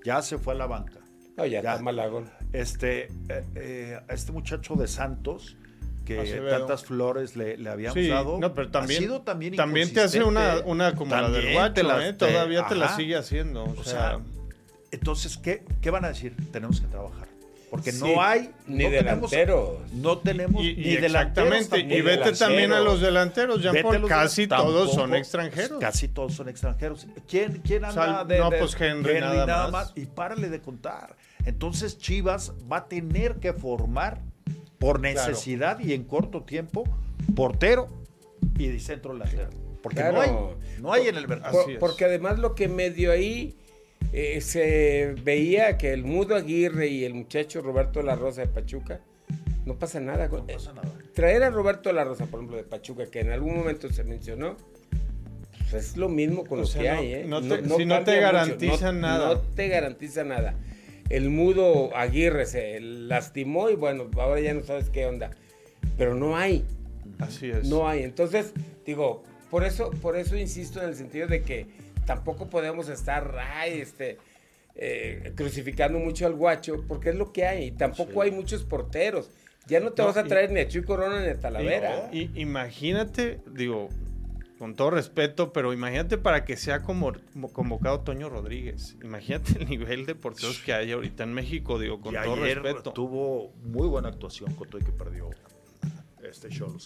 Ya 0.06 0.22
se 0.22 0.38
fue 0.38 0.54
a 0.54 0.56
la 0.56 0.66
banca. 0.66 0.99
No, 1.40 1.46
ya, 1.46 1.60
está 1.60 1.78
Malagón. 1.78 2.30
Este, 2.52 3.04
eh, 3.28 3.44
eh, 3.54 4.00
este 4.08 4.32
muchacho 4.32 4.74
de 4.74 4.86
Santos, 4.86 5.56
que 6.04 6.42
tantas 6.50 6.84
flores 6.84 7.36
le, 7.36 7.56
le 7.56 7.70
habíamos 7.70 8.08
dado, 8.08 8.38
no, 8.38 8.54
pero 8.54 8.70
también, 8.70 8.98
ha 8.98 9.06
sido 9.06 9.22
también, 9.22 9.56
también 9.56 9.92
te 9.92 10.00
hace 10.00 10.22
una, 10.22 10.60
una 10.66 10.94
como 10.94 11.14
la 11.14 11.30
del 11.30 11.52
guacho, 11.54 12.00
¿eh? 12.00 12.12
todavía 12.12 12.66
te 12.66 12.74
la 12.74 12.94
sigue 12.94 13.16
haciendo. 13.16 13.64
O, 13.64 13.84
sea, 13.84 14.20
entonces, 14.90 15.38
¿qué, 15.38 15.64
¿qué 15.80 15.90
van 15.90 16.04
a 16.04 16.08
decir? 16.08 16.36
Tenemos 16.52 16.80
que 16.80 16.88
trabajar. 16.88 17.29
Porque 17.70 17.92
no 17.92 18.20
hay 18.20 18.50
ni 18.66 18.88
delanteros. 18.88 19.78
no 19.92 20.18
tenemos 20.18 20.60
y, 20.62 20.74
ni 20.74 20.94
Exactamente. 20.94 21.78
y 21.78 22.00
vete 22.00 22.32
también 22.32 22.72
a 22.72 22.80
los 22.80 23.00
delanteros, 23.00 23.62
ya 23.62 23.72
por 23.80 24.06
casi 24.08 24.48
todos 24.48 24.92
son 24.92 25.14
extranjeros. 25.14 25.78
Casi 25.78 26.08
todos 26.08 26.34
son 26.34 26.48
extranjeros. 26.48 27.06
¿Quién, 27.28 27.62
quién 27.64 27.84
anda 27.84 28.24
de, 28.24 28.38
No, 28.38 28.50
pues 28.50 28.78
Henry, 28.78 29.20
nada, 29.20 29.68
más. 29.68 29.92
Y 29.94 30.06
párale 30.06 30.48
de 30.48 30.60
contar. 30.60 31.16
Entonces 31.44 31.96
Chivas 31.98 32.52
va 32.70 32.78
a 32.78 32.88
tener 32.88 33.36
que 33.36 33.52
formar 33.52 34.20
por 34.78 35.00
necesidad 35.00 35.78
y 35.78 35.92
en 35.92 36.04
corto 36.04 36.42
tiempo 36.42 36.84
portero 37.36 37.88
y 38.58 38.78
centro 38.80 39.12
delantero. 39.12 39.50
Porque 39.82 40.02
no, 40.02 40.20
hay, 40.20 40.30
no 40.80 40.92
hay 40.92 41.08
en 41.08 41.16
el 41.16 41.28
mercado. 41.28 41.64
porque 41.78 42.04
además 42.04 42.38
lo 42.38 42.54
que 42.54 42.68
medio 42.68 43.12
ahí 43.12 43.56
eh, 44.12 44.40
se 44.40 45.14
veía 45.22 45.78
que 45.78 45.92
el 45.92 46.04
Mudo 46.04 46.34
Aguirre 46.34 46.88
y 46.88 47.04
el 47.04 47.14
muchacho 47.14 47.60
Roberto 47.60 48.02
La 48.02 48.16
Rosa 48.16 48.42
de 48.42 48.48
Pachuca 48.48 49.00
no 49.66 49.78
pasa 49.78 50.00
nada. 50.00 50.28
No 50.28 50.46
pasa 50.46 50.72
nada. 50.72 50.90
Traer 51.14 51.42
a 51.42 51.50
Roberto 51.50 51.92
La 51.92 52.04
Rosa, 52.04 52.26
por 52.26 52.40
ejemplo, 52.40 52.56
de 52.56 52.64
Pachuca, 52.64 53.06
que 53.06 53.20
en 53.20 53.30
algún 53.30 53.56
momento 53.56 53.88
se 53.92 54.04
mencionó, 54.04 54.56
pues 55.70 55.90
es 55.90 55.96
lo 55.96 56.08
mismo 56.08 56.44
con 56.44 56.60
lo 56.60 56.68
que 56.68 56.88
hay. 56.88 57.14
¿eh? 57.14 57.24
No 57.26 57.42
si 57.42 57.84
no 57.84 58.02
te 58.02 58.20
garantiza 58.20 58.92
nada. 58.92 59.34
No 59.34 59.40
te 59.40 59.68
garantiza 59.68 60.24
nada 60.24 60.56
el 61.10 61.28
mudo 61.28 61.94
Aguirre 61.94 62.46
se 62.46 62.80
lastimó 62.80 63.68
y 63.68 63.74
bueno, 63.74 64.08
ahora 64.16 64.40
ya 64.40 64.54
no 64.54 64.62
sabes 64.62 64.88
qué 64.88 65.06
onda. 65.06 65.30
Pero 65.98 66.14
no 66.14 66.36
hay. 66.36 66.64
Así 67.18 67.50
es. 67.50 67.68
No 67.68 67.86
hay. 67.86 68.04
Entonces, 68.04 68.54
digo, 68.86 69.24
por 69.50 69.64
eso, 69.64 69.90
por 69.90 70.16
eso 70.16 70.36
insisto 70.36 70.80
en 70.80 70.88
el 70.88 70.94
sentido 70.94 71.26
de 71.26 71.42
que 71.42 71.66
tampoco 72.10 72.50
podemos 72.50 72.88
estar 72.88 73.36
ay, 73.38 73.80
este, 73.80 74.18
eh, 74.74 75.32
crucificando 75.36 76.00
mucho 76.00 76.26
al 76.26 76.34
guacho, 76.34 76.84
porque 76.88 77.10
es 77.10 77.14
lo 77.14 77.32
que 77.32 77.46
hay. 77.46 77.70
Tampoco 77.70 78.22
hay 78.22 78.32
muchos 78.32 78.64
porteros. 78.64 79.30
Ya 79.68 79.78
no 79.78 79.92
te 79.92 80.02
vas 80.02 80.16
a 80.16 80.24
traer 80.24 80.50
ni 80.50 80.58
a 80.58 80.66
Chuy 80.66 80.82
Corona 80.82 81.22
ni 81.22 81.28
a 81.28 81.38
Talavera. 81.38 82.10
y, 82.12 82.28
imagínate, 82.34 83.38
digo, 83.46 83.90
con 84.58 84.74
todo 84.74 84.90
respeto, 84.90 85.52
pero 85.52 85.72
imagínate 85.72 86.18
para 86.18 86.44
que 86.44 86.56
sea 86.56 86.82
como, 86.82 87.12
convocado 87.52 88.00
Toño 88.00 88.28
Rodríguez. 88.28 88.96
Imagínate 89.04 89.60
el 89.60 89.68
nivel 89.68 90.04
de 90.04 90.16
porteros 90.16 90.58
que 90.58 90.72
hay 90.72 90.90
ahorita 90.90 91.22
en 91.22 91.32
México, 91.32 91.78
digo, 91.78 92.00
con 92.00 92.12
todo 92.12 92.34
respeto. 92.34 92.92
Tuvo 92.92 93.52
muy 93.62 93.86
buena 93.86 94.08
actuación 94.08 94.52
con 94.56 94.68
todo 94.68 94.78
el 94.78 94.84
que 94.84 94.92
perdió 94.92 95.30
este 96.28 96.48
show. 96.50 96.76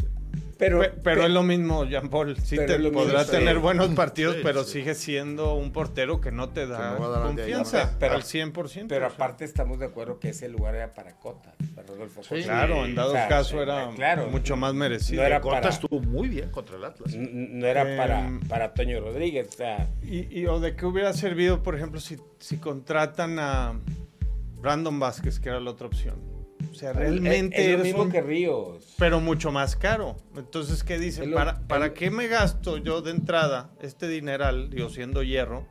Pero, 0.59 0.83
pero, 1.03 1.25
es 1.25 1.31
lo 1.31 1.43
mismo, 1.43 1.85
Jean 1.85 2.09
Paul. 2.09 2.37
Sí 2.39 2.57
te, 2.57 2.79
podrá 2.91 3.25
tener 3.27 3.59
buenos 3.59 3.89
partidos, 3.95 4.37
pero 4.43 4.65
sigue 4.65 4.95
siendo 4.95 5.55
un 5.55 5.73
portero 5.73 6.21
que 6.21 6.31
no 6.31 6.51
te 6.51 6.67
da 6.67 6.97
confianza 6.97 7.97
pero, 7.99 8.15
al 8.15 8.23
100%. 8.23 8.87
Pero 8.89 9.07
aparte 9.07 9.45
estamos 9.45 9.79
de 9.79 9.87
acuerdo 9.87 10.19
que 10.21 10.31
ese 10.31 10.49
lugar 10.49 10.75
era 10.75 10.95
para 10.95 11.17
Cota, 11.17 11.55
para 11.75 11.87
Rodolfo 11.87 12.23
Claro, 12.23 12.85
en 12.85 12.95
dado 12.95 13.15
caso 13.29 13.61
era 13.63 13.91
mucho 14.31 14.57
más 14.57 14.75
merecido. 14.75 15.23
No 15.23 15.27
era 15.27 15.41
Cota 15.41 15.69
estuvo 15.69 16.01
muy 16.01 16.29
bien 16.29 16.51
contra 16.51 16.77
el 16.77 16.85
Atlas. 16.85 17.15
No 17.15 17.67
era 17.67 17.83
para, 17.97 18.27
em, 18.27 18.41
para 18.41 18.75
Toño 18.75 19.01
Rodríguez. 19.01 19.49
O 19.49 19.53
sea. 19.53 19.89
Y, 20.03 20.41
y, 20.41 20.47
o 20.47 20.61
de 20.61 20.77
qué 20.77 20.87
hubiera 20.87 21.13
servido, 21.13 21.63
por 21.63 21.75
ejemplo, 21.75 22.01
si, 22.01 22.17
si 22.39 22.59
contratan 22.59 23.39
a 23.39 23.79
Brandon 24.61 24.99
Vázquez, 24.99 25.41
que 25.41 25.49
era 25.49 25.61
la 25.61 25.71
otra 25.71 25.87
opción 25.87 26.34
o 26.75 26.77
sea, 26.77 26.93
realmente 26.93 27.73
es, 27.73 27.79
lo 27.79 27.85
mismo 27.85 28.09
que 28.09 28.21
Ríos. 28.21 28.95
Pero 28.99 29.21
mucho 29.21 29.53
más 29.53 29.77
caro. 29.77 30.17
Entonces, 30.37 30.83
¿qué 30.83 30.99
dicen? 30.99 31.33
¿Para, 31.33 31.61
¿Para 31.61 31.95
qué 31.95 32.11
me 32.11 32.27
gasto 32.27 32.79
yo 32.79 33.01
de 33.01 33.13
entrada 33.13 33.71
este 33.81 34.09
dineral, 34.09 34.71
digo, 34.71 34.91
siendo 34.91 35.23
hierro? 35.23 35.67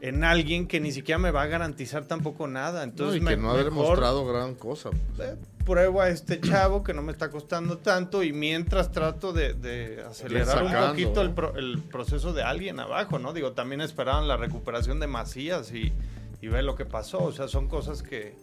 en 0.00 0.22
alguien 0.22 0.68
que 0.68 0.78
ni 0.78 0.92
siquiera 0.92 1.18
me 1.18 1.32
va 1.32 1.42
a 1.42 1.46
garantizar 1.46 2.04
tampoco 2.04 2.46
nada. 2.46 2.84
Entonces, 2.84 3.20
no, 3.20 3.30
y 3.30 3.34
que 3.34 3.40
no 3.40 3.50
ha 3.50 3.64
demostrado 3.64 4.24
gran 4.24 4.54
cosa. 4.54 4.90
Eh, 5.18 5.34
pruebo 5.64 6.00
a 6.00 6.10
este 6.10 6.40
chavo 6.40 6.84
que 6.84 6.94
no 6.94 7.02
me 7.02 7.10
está 7.10 7.30
costando 7.30 7.78
tanto 7.78 8.22
y 8.22 8.32
mientras 8.32 8.92
trato 8.92 9.32
de, 9.32 10.04
acelerar 10.08 10.62
un 10.62 10.90
poquito 10.90 11.22
el, 11.22 11.82
proceso 11.82 12.32
de 12.32 12.44
alguien 12.44 12.78
abajo, 12.78 13.18
¿no? 13.18 13.32
Digo, 13.32 13.52
también 13.52 13.80
esperaban 13.80 14.28
la 14.28 14.36
recuperación 14.36 15.00
de 15.00 15.08
Macías 15.08 15.72
y, 15.72 15.92
y 16.40 16.46
ve 16.46 16.62
lo 16.62 16.76
que 16.76 16.84
pasó. 16.84 17.24
O 17.24 17.32
sea, 17.32 17.48
son 17.48 17.66
cosas 17.66 18.02
que... 18.02 18.36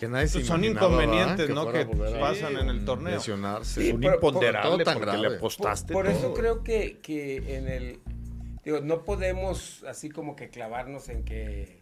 Que 0.00 0.08
nadie 0.08 0.28
son 0.28 0.64
inconvenientes, 0.64 1.50
¿no? 1.50 1.70
Que 1.70 1.84
pasan 1.84 2.56
en 2.56 2.70
el 2.70 2.86
torneo. 2.86 3.16
Lesionarse. 3.16 3.92
un 3.92 4.02
imponderable 4.02 4.82
porque 4.82 5.18
le 5.18 5.36
apostaste. 5.36 5.92
Por, 5.92 6.06
eso 6.06 6.32
creo 6.32 6.64
que, 6.64 7.00
que 7.02 7.56
en 7.58 7.68
el 7.68 8.00
digo, 8.64 8.80
no 8.80 9.04
podemos 9.04 9.84
así 9.84 10.08
como 10.08 10.36
que 10.36 10.48
clavarnos 10.48 11.10
en 11.10 11.22
que, 11.22 11.78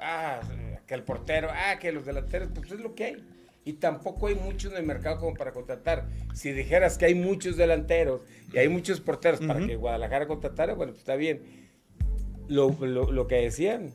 ah, 0.00 0.40
que 0.86 0.94
el 0.94 1.02
portero, 1.02 1.48
ah, 1.52 1.80
que 1.80 1.90
los 1.90 2.06
delanteros, 2.06 2.50
pues 2.54 2.70
es 2.70 2.78
lo 2.78 2.94
que 2.94 3.04
hay. 3.04 3.24
Y 3.64 3.72
tampoco 3.74 4.28
hay 4.28 4.36
muchos 4.36 4.70
en 4.70 4.78
el 4.78 4.86
mercado 4.86 5.18
como 5.18 5.34
para 5.34 5.50
contratar. 5.50 6.06
Si 6.34 6.52
dijeras 6.52 6.96
que 6.96 7.06
hay 7.06 7.16
muchos 7.16 7.56
delanteros 7.56 8.20
y 8.52 8.58
hay 8.58 8.68
muchos 8.68 9.00
porteros 9.00 9.40
para 9.40 9.66
que 9.66 9.74
Guadalajara 9.74 10.28
contratara, 10.28 10.74
bueno, 10.74 10.92
pues 10.92 11.00
está 11.00 11.16
bien. 11.16 11.42
Lo, 12.46 12.70
lo, 12.80 13.26
que 13.26 13.34
decían, 13.34 13.92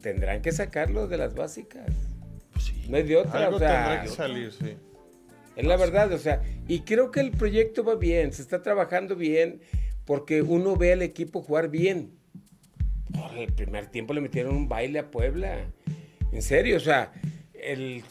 tendrán 0.00 0.42
que 0.42 0.52
sacarlo 0.52 1.08
de 1.08 1.16
las 1.16 1.34
básicas. 1.34 1.88
Pues 2.58 2.66
sí. 2.66 2.86
No 2.88 2.96
es 2.96 3.06
de 3.06 3.16
otra. 3.16 3.48
o 3.50 3.58
sea, 3.58 4.00
que 4.02 4.08
salir, 4.08 4.52
sí. 4.52 4.76
Es 5.54 5.64
la 5.64 5.76
verdad, 5.76 6.12
o 6.12 6.18
sea, 6.18 6.42
y 6.66 6.80
creo 6.80 7.12
que 7.12 7.20
el 7.20 7.30
proyecto 7.30 7.84
va 7.84 7.94
bien, 7.94 8.32
se 8.32 8.42
está 8.42 8.62
trabajando 8.62 9.14
bien 9.14 9.60
porque 10.04 10.42
uno 10.42 10.74
ve 10.74 10.92
al 10.92 11.02
equipo 11.02 11.40
jugar 11.40 11.68
bien. 11.68 12.18
el 13.36 13.52
primer 13.52 13.86
tiempo 13.86 14.12
le 14.12 14.20
metieron 14.20 14.56
un 14.56 14.68
baile 14.68 14.98
a 14.98 15.10
Puebla. 15.10 15.70
En 16.32 16.42
serio, 16.42 16.76
o 16.76 16.80
sea, 16.80 17.12
el, 17.54 18.02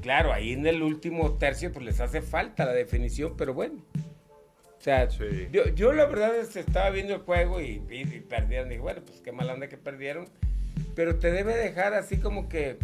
claro, 0.00 0.32
ahí 0.32 0.52
en 0.52 0.66
el 0.66 0.82
último 0.82 1.34
tercio 1.34 1.70
pues 1.72 1.84
les 1.84 2.00
hace 2.00 2.22
falta 2.22 2.64
la 2.64 2.72
definición, 2.72 3.36
pero 3.36 3.52
bueno. 3.52 3.84
O 4.78 4.82
sea, 4.82 5.08
yo, 5.74 5.92
la 5.92 6.06
verdad 6.06 6.36
es 6.36 6.48
que 6.48 6.60
estaba 6.60 6.88
viendo 6.90 7.14
el 7.14 7.20
juego 7.20 7.60
y, 7.60 7.80
perdieron. 8.28 8.68
Dije, 8.70 8.80
bueno, 8.80 9.02
pues 9.04 9.20
qué 9.20 9.32
mal 9.32 9.50
anda 9.50 9.68
que 9.68 9.76
perdieron. 9.76 10.26
Pero 10.94 11.16
te 11.18 11.30
debe 11.30 11.54
dejar 11.54 11.92
así 11.94 12.18
como 12.18 12.48
que 12.48 12.78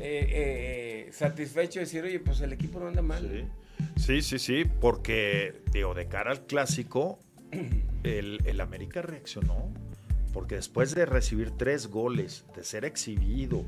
eh, 0.00 1.06
eh, 1.08 1.08
satisfecho 1.12 1.80
decir, 1.80 2.04
oye, 2.04 2.20
pues 2.20 2.40
el 2.40 2.52
equipo 2.52 2.80
no 2.80 2.88
anda 2.88 3.02
mal. 3.02 3.50
Sí, 3.96 4.22
sí, 4.22 4.38
sí, 4.38 4.64
porque, 4.80 5.62
digo, 5.72 5.94
de 5.94 6.06
cara 6.06 6.30
al 6.30 6.46
clásico, 6.46 7.18
el, 8.02 8.60
América 8.60 9.02
reaccionó, 9.02 9.72
porque 10.32 10.56
después 10.56 10.94
de 10.94 11.06
recibir 11.06 11.50
tres 11.52 11.88
goles, 11.88 12.44
de 12.56 12.64
ser 12.64 12.84
exhibido, 12.84 13.64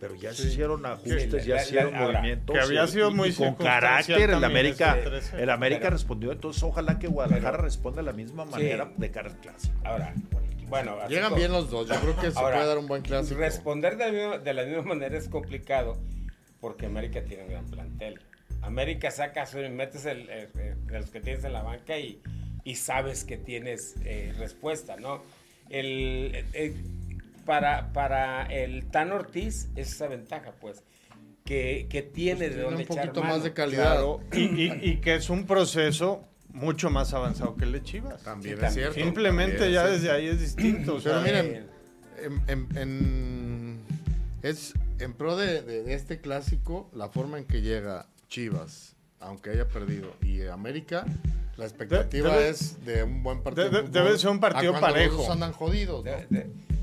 pero 0.00 0.14
ya 0.14 0.32
se 0.32 0.46
hicieron 0.46 0.86
ajustes, 0.86 1.44
ya 1.44 1.58
se 1.58 1.66
hicieron 1.66 1.94
movimientos. 1.94 2.54
Que 2.54 2.62
había 2.62 2.86
sido 2.86 3.10
muy 3.10 3.32
con 3.32 3.54
carácter. 3.54 4.30
El 4.30 4.44
América, 4.44 4.96
el 5.36 5.50
América 5.50 5.90
respondió, 5.90 6.30
entonces 6.30 6.62
ojalá 6.62 6.98
que 6.98 7.08
Guadalajara 7.08 7.58
responda 7.58 8.02
de 8.02 8.06
la 8.06 8.12
misma 8.12 8.44
manera 8.44 8.92
de 8.96 9.10
cara 9.10 9.30
al 9.30 9.40
clásico. 9.40 9.74
Ahora, 9.84 10.14
bueno, 10.30 10.48
llegan 11.08 11.34
bien 11.34 11.52
los 11.52 11.70
dos. 11.70 11.88
Yo 11.88 11.94
creo 12.00 12.16
que 12.16 12.30
se 12.30 12.40
puede 12.40 12.66
dar 12.66 12.78
un 12.78 12.86
buen 12.86 13.02
clásico. 13.02 13.40
Responder 13.40 13.96
de 13.96 14.06
la, 14.06 14.12
misma, 14.12 14.38
de 14.38 14.54
la 14.54 14.64
misma 14.64 14.82
manera 14.82 15.16
es 15.16 15.28
complicado 15.28 15.98
porque 16.60 16.86
América 16.86 17.22
tiene 17.24 17.44
un 17.44 17.50
gran 17.50 17.66
plantel. 17.66 18.20
América 18.62 19.10
saca, 19.10 19.46
metes 19.70 20.04
el, 20.04 20.28
los 20.86 21.10
que 21.10 21.20
tienes 21.20 21.44
en 21.44 21.52
la 21.52 21.62
banca 21.62 21.98
y 21.98 22.20
y 22.68 22.74
sabes 22.74 23.24
que 23.24 23.38
tienes 23.38 23.94
eh, 24.04 24.34
respuesta, 24.36 24.98
¿no? 24.98 25.22
El, 25.70 26.44
para, 27.46 27.94
para 27.94 28.44
el 28.44 28.90
Tan 28.90 29.10
Ortiz 29.10 29.70
es 29.74 29.92
esa 29.92 30.06
ventaja, 30.06 30.52
pues, 30.60 30.84
que, 31.46 31.86
que 31.88 32.02
tiene 32.02 32.40
pues 32.40 32.56
de 32.56 32.62
dónde 32.62 32.82
un 32.82 32.88
poquito 32.88 33.22
más 33.22 33.42
de 33.42 33.54
calidad. 33.54 34.04
Y, 34.34 34.96
que 34.98 35.14
es 35.14 35.30
un 35.30 35.46
proceso 35.46 36.28
mucho 36.52 36.90
más 36.90 37.14
avanzado 37.14 37.56
que 37.56 37.64
el 37.64 37.72
de 37.72 37.82
Chivas. 37.82 38.22
También 38.22 38.62
es 38.64 38.74
cierto. 38.74 38.94
Simplemente 38.94 39.70
ya 39.72 39.86
desde 39.86 40.10
ahí 40.10 40.26
es 40.26 40.40
distinto. 40.40 40.98
Pero 41.02 41.20
miren, 41.22 41.66
en, 42.46 43.80
es 44.42 44.74
en 44.98 45.12
pro 45.12 45.36
de, 45.36 45.62
de, 45.62 45.94
este 45.94 46.20
clásico, 46.20 46.90
la 46.94 47.08
forma 47.08 47.38
en 47.38 47.44
que 47.44 47.62
llega 47.62 48.06
Chivas, 48.28 48.96
aunque 49.20 49.50
haya 49.50 49.68
perdido, 49.68 50.14
y 50.22 50.42
América, 50.46 51.04
la 51.58 51.64
expectativa 51.64 52.38
es 52.38 52.84
de 52.84 53.02
un 53.02 53.22
buen 53.22 53.42
partido. 53.42 53.82
debe 53.82 54.16
ser 54.16 54.30
un 54.30 54.38
partido 54.38 54.72
parejo. 54.80 55.30
andan 55.30 55.52
jodidos. 55.52 56.04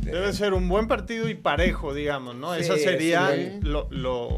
debe 0.01 0.33
ser 0.33 0.53
un 0.53 0.67
buen 0.67 0.87
partido 0.87 1.29
y 1.29 1.33
parejo, 1.33 1.93
digamos, 1.93 2.35
¿no? 2.35 2.53
Eso 2.53 2.75
sería 2.75 3.33
lo, 3.61 3.87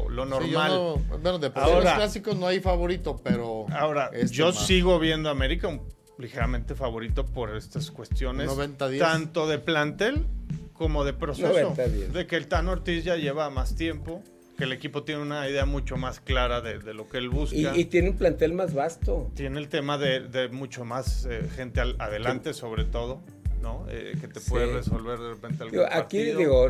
normal. 0.08 1.00
bueno, 1.08 1.38
de 1.38 1.50
los 1.50 1.92
clásicos 1.92 2.36
no 2.36 2.46
hay 2.46 2.60
favorito, 2.60 3.20
pero. 3.22 3.66
Ahora, 3.70 4.10
yo 4.30 4.52
sigo 4.52 4.98
viendo 4.98 5.28
a 5.28 5.32
América 5.32 5.68
un 5.68 5.82
ligeramente 6.18 6.74
favorito 6.74 7.26
por 7.26 7.56
estas 7.56 7.90
cuestiones. 7.90 8.50
tanto 8.98 9.48
de 9.48 9.58
plantel 9.58 10.26
como 10.72 11.04
de 11.04 11.14
proceso. 11.14 11.74
de 11.74 12.26
que 12.28 12.36
el 12.36 12.46
Tan 12.46 12.68
Ortiz 12.68 13.02
ya 13.02 13.16
lleva 13.16 13.50
más 13.50 13.74
tiempo 13.74 14.22
que 14.58 14.64
el 14.64 14.72
equipo 14.72 15.04
tiene 15.04 15.22
una 15.22 15.48
idea 15.48 15.64
mucho 15.64 15.96
más 15.96 16.18
clara 16.18 16.60
de, 16.60 16.92
lo 16.92 17.08
que 17.08 17.18
él 17.18 17.28
busca. 17.28 17.56
Y, 17.56 17.84
tiene 17.84 18.10
un 18.10 18.16
plantel 18.16 18.52
más 18.52 18.74
vasto. 18.74 19.30
Tiene 19.34 19.60
el 19.60 19.68
tema 19.68 19.98
de, 19.98 20.48
mucho 20.50 20.84
más 20.84 21.26
eh, 21.30 21.48
gente 21.54 21.80
adelante, 21.80 22.52
sobre 22.52 22.84
todo. 22.84 23.22
¿no? 23.62 23.86
Eh, 23.88 24.16
que 24.20 24.28
te 24.28 24.40
puede 24.40 24.72
resolver 24.72 25.18
de 25.18 25.30
repente 25.30 25.64
algún 25.64 25.80
Aquí 25.90 26.22
digo, 26.22 26.68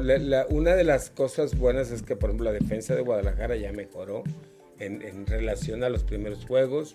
una 0.49 0.75
de 0.75 0.85
las 0.85 1.11
cosas 1.11 1.59
buenas 1.59 1.91
es 1.91 2.03
que, 2.03 2.17
por 2.17 2.31
ejemplo, 2.31 2.51
la 2.51 2.59
defensa 2.59 2.95
de 2.95 3.03
Guadalajara 3.03 3.57
ya 3.57 3.73
mejoró 3.73 4.23
en, 4.79 5.27
relación 5.27 5.83
a 5.83 5.89
los 5.89 6.05
primeros 6.05 6.45
juegos. 6.45 6.95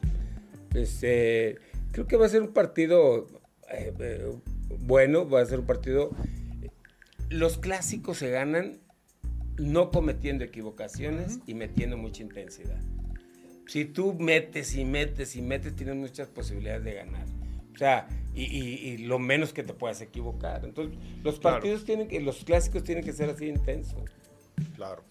Este, 0.73 1.57
creo 1.91 2.07
que 2.07 2.17
va 2.17 2.25
a 2.25 2.29
ser 2.29 2.41
un 2.41 2.53
partido 2.53 3.27
eh, 3.71 4.31
bueno, 4.79 5.27
va 5.27 5.41
a 5.41 5.45
ser 5.45 5.59
un 5.59 5.65
partido... 5.65 6.11
Los 7.29 7.57
clásicos 7.57 8.19
se 8.19 8.29
ganan 8.29 8.79
no 9.57 9.91
cometiendo 9.91 10.43
equivocaciones 10.43 11.39
y 11.45 11.53
metiendo 11.53 11.97
mucha 11.97 12.23
intensidad. 12.23 12.81
Si 13.67 13.85
tú 13.85 14.13
metes 14.13 14.75
y 14.75 14.85
metes 14.85 15.35
y 15.35 15.41
metes, 15.41 15.75
tienes 15.75 15.95
muchas 15.95 16.27
posibilidades 16.27 16.83
de 16.83 16.93
ganar. 16.93 17.25
O 17.73 17.77
sea, 17.77 18.07
y, 18.35 18.97
lo 18.97 19.19
menos 19.19 19.53
que 19.53 19.63
te 19.63 19.73
puedas 19.73 20.01
equivocar. 20.01 20.63
Entonces, 20.63 20.97
los 21.23 21.39
partidos 21.39 21.83
tienen 21.85 22.07
que, 22.07 22.19
los 22.19 22.43
clásicos 22.43 22.83
tienen 22.83 23.03
que 23.03 23.13
ser 23.13 23.29
así 23.29 23.47
intensos. 23.47 24.09
Claro. 24.75 25.03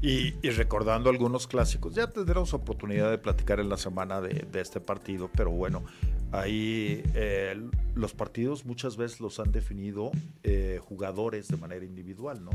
Y, 0.00 0.32
recordando 0.50 1.10
algunos 1.10 1.46
clásicos, 1.46 1.94
ya 1.94 2.08
tendremos 2.08 2.54
oportunidad 2.54 3.08
de 3.08 3.18
platicar 3.18 3.60
en 3.60 3.68
la 3.68 3.76
semana 3.76 4.20
de, 4.20 4.60
este 4.60 4.80
partido, 4.80 5.30
pero 5.36 5.52
bueno, 5.52 5.84
ahí 6.32 7.04
eh, 7.14 7.54
los 7.94 8.12
partidos 8.12 8.64
muchas 8.64 8.96
veces 8.96 9.20
los 9.20 9.38
han 9.38 9.52
definido 9.52 10.10
eh, 10.42 10.80
jugadores 10.82 11.46
de 11.46 11.56
manera 11.56 11.84
individual, 11.84 12.44
¿no? 12.44 12.50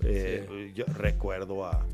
Eh, 0.00 0.72
yo 0.74 0.84
recuerdo 0.86 1.64
a 1.64 1.86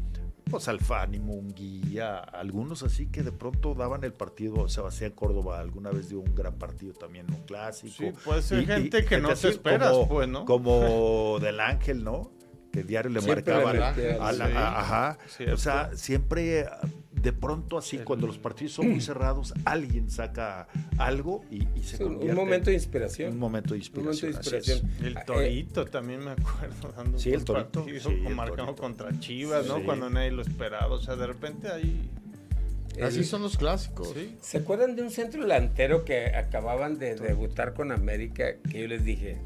pues 0.50 0.66
Alfani, 0.68 1.20
Munguía, 1.20 2.18
algunos 2.18 2.82
así 2.82 3.06
que 3.06 3.22
de 3.22 3.30
pronto 3.30 3.74
daban 3.74 4.02
el 4.02 4.12
partido, 4.12 4.68
Sebastián 4.68 5.12
Córdoba 5.12 5.60
alguna 5.60 5.90
vez 5.90 6.08
dio 6.08 6.18
un 6.18 6.34
gran 6.34 6.54
partido 6.54 6.92
también, 6.92 7.26
un 7.32 7.42
clásico. 7.42 7.94
Sí, 7.96 8.12
puede 8.24 8.42
ser 8.42 8.66
gente 8.66 9.04
que 9.04 9.18
no 9.18 9.34
se 9.36 9.48
esperas, 9.48 9.92
como, 9.92 10.08
pues, 10.08 10.28
¿no? 10.28 10.44
Como 10.44 11.38
del 11.38 11.60
Ángel, 11.60 12.02
¿no? 12.02 12.32
Que 12.72 12.82
diario 12.82 13.10
le 13.10 13.20
marcaba. 13.20 13.94
ajá. 13.94 15.18
O 15.52 15.56
sea, 15.56 15.90
siempre 15.94 16.66
de 17.22 17.32
pronto 17.32 17.76
así, 17.76 17.98
cuando 17.98 18.26
los 18.26 18.38
partidos 18.38 18.72
son 18.72 18.90
muy 18.90 19.00
cerrados, 19.00 19.52
alguien 19.64 20.10
saca 20.10 20.68
algo 20.98 21.44
y, 21.50 21.66
se 21.82 21.98
sí, 21.98 22.02
Un 22.02 22.34
momento 22.34 22.70
de 22.70 22.74
inspiración. 22.74 23.32
Un 23.32 23.38
momento 23.38 23.74
de 23.74 23.78
inspiración. 23.78 24.90
El 25.02 25.16
Torito 25.24 25.84
también 25.84 26.24
me 26.24 26.30
acuerdo 26.30 26.92
dando 26.96 27.18
sí, 27.18 27.32
el 27.32 27.44
torito, 27.44 27.84
marcado 28.34 28.74
contra 28.74 29.18
Chivas, 29.18 29.66
¿no? 29.66 29.84
Cuando 29.84 30.08
nadie 30.08 30.30
lo 30.30 30.42
esperaba. 30.42 30.94
O 30.94 31.00
sea, 31.00 31.16
de 31.16 31.26
repente 31.26 31.68
ahí... 31.68 32.08
Así 33.02 33.24
son 33.24 33.42
los 33.42 33.56
clásicos. 33.56 34.14
¿Se 34.40 34.58
acuerdan 34.58 34.96
de 34.96 35.02
un 35.02 35.10
centro 35.10 35.42
delantero 35.42 36.04
que 36.04 36.34
acababan 36.34 36.98
de 36.98 37.14
debutar 37.14 37.72
con 37.74 37.92
América? 37.92 38.56
Que 38.70 38.82
yo 38.82 38.88
les 38.88 39.04
dije, 39.04 39.38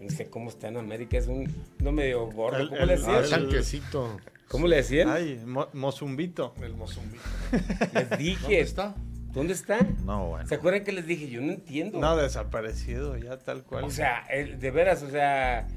no 0.00 0.10
sé 0.10 0.28
cómo 0.28 0.50
está 0.50 0.68
en 0.68 0.76
América, 0.76 1.16
es 1.16 1.26
un 1.26 1.48
no 1.78 1.92
medio 1.92 2.26
gordo. 2.26 2.68
¿Cómo 2.68 2.84
le 2.84 2.96
decían? 2.96 3.48
¿Cómo 4.48 4.66
le 4.66 4.76
decían? 4.76 5.08
Ay, 5.08 5.40
Mozumbito. 5.74 6.54
El 6.62 6.74
Mozumbito. 6.74 7.22
Les 7.94 8.18
dije. 8.18 8.40
¿Dónde 8.42 8.60
está? 8.60 8.94
¿Dónde 9.32 9.52
está? 9.52 9.78
No, 10.04 10.28
bueno. 10.28 10.48
¿Se 10.48 10.54
acuerdan 10.54 10.84
que 10.84 10.92
les 10.92 11.06
dije? 11.06 11.28
Yo 11.28 11.42
no 11.42 11.52
entiendo. 11.52 12.00
No, 12.00 12.16
desaparecido 12.16 13.16
ya, 13.18 13.38
tal 13.38 13.62
cual. 13.62 13.84
O 13.84 13.90
sea, 13.90 14.24
de 14.28 14.70
veras, 14.70 15.02
o 15.02 15.10
sea, 15.10 15.68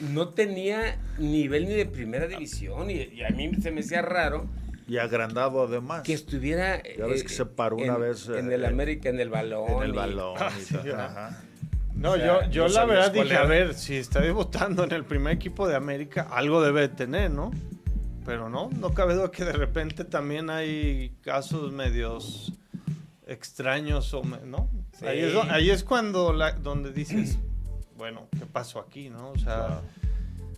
no 0.00 0.28
tenía 0.30 0.96
nivel 1.18 1.66
ni 1.66 1.74
de 1.74 1.86
primera 1.86 2.28
división 2.28 2.88
y, 2.90 3.22
a 3.22 3.30
mí 3.30 3.50
se 3.60 3.72
me 3.72 3.80
hacía 3.80 4.00
raro. 4.00 4.46
Y 4.86 4.98
agrandado 4.98 5.64
además. 5.64 6.02
Que 6.02 6.12
estuviera. 6.12 6.82
Ya 6.96 7.06
ves 7.06 7.24
que 7.24 7.30
se 7.30 7.46
paró 7.46 7.76
una 7.76 7.96
vez. 7.96 8.28
En 8.28 8.50
el 8.52 8.64
eh, 8.64 8.68
América, 8.68 9.08
en 9.08 9.20
el 9.20 9.28
balón. 9.28 9.70
En 9.78 9.82
el 9.82 9.92
balón. 9.92 10.36
ajá. 10.40 11.42
No, 11.94 12.16
yo, 12.16 12.48
yo 12.50 12.68
la 12.68 12.84
verdad 12.84 13.12
dije, 13.12 13.36
a 13.36 13.44
ver, 13.44 13.74
si 13.74 13.96
está 13.96 14.20
debutando 14.20 14.82
en 14.84 14.92
el 14.92 15.04
primer 15.04 15.34
equipo 15.34 15.68
de 15.68 15.76
América, 15.76 16.26
algo 16.30 16.62
debe 16.62 16.88
tener, 16.88 17.30
¿no? 17.30 17.52
Pero 18.24 18.48
no, 18.48 18.70
no 18.70 18.92
cabe 18.92 19.14
duda 19.14 19.30
que 19.30 19.44
de 19.44 19.52
repente 19.52 20.04
también 20.04 20.50
hay 20.50 21.16
casos 21.22 21.72
medios 21.72 22.52
extraños, 23.26 24.12
o 24.14 24.22
¿no? 24.22 24.68
Ahí, 25.02 25.70
es, 25.70 25.84
cuando 25.84 26.32
la, 26.32 26.52
donde 26.52 26.92
dices, 26.92 27.38
bueno, 27.96 28.28
¿qué 28.38 28.46
pasó 28.46 28.78
aquí, 28.78 29.10
no? 29.10 29.30
O 29.30 29.38
sea... 29.38 29.82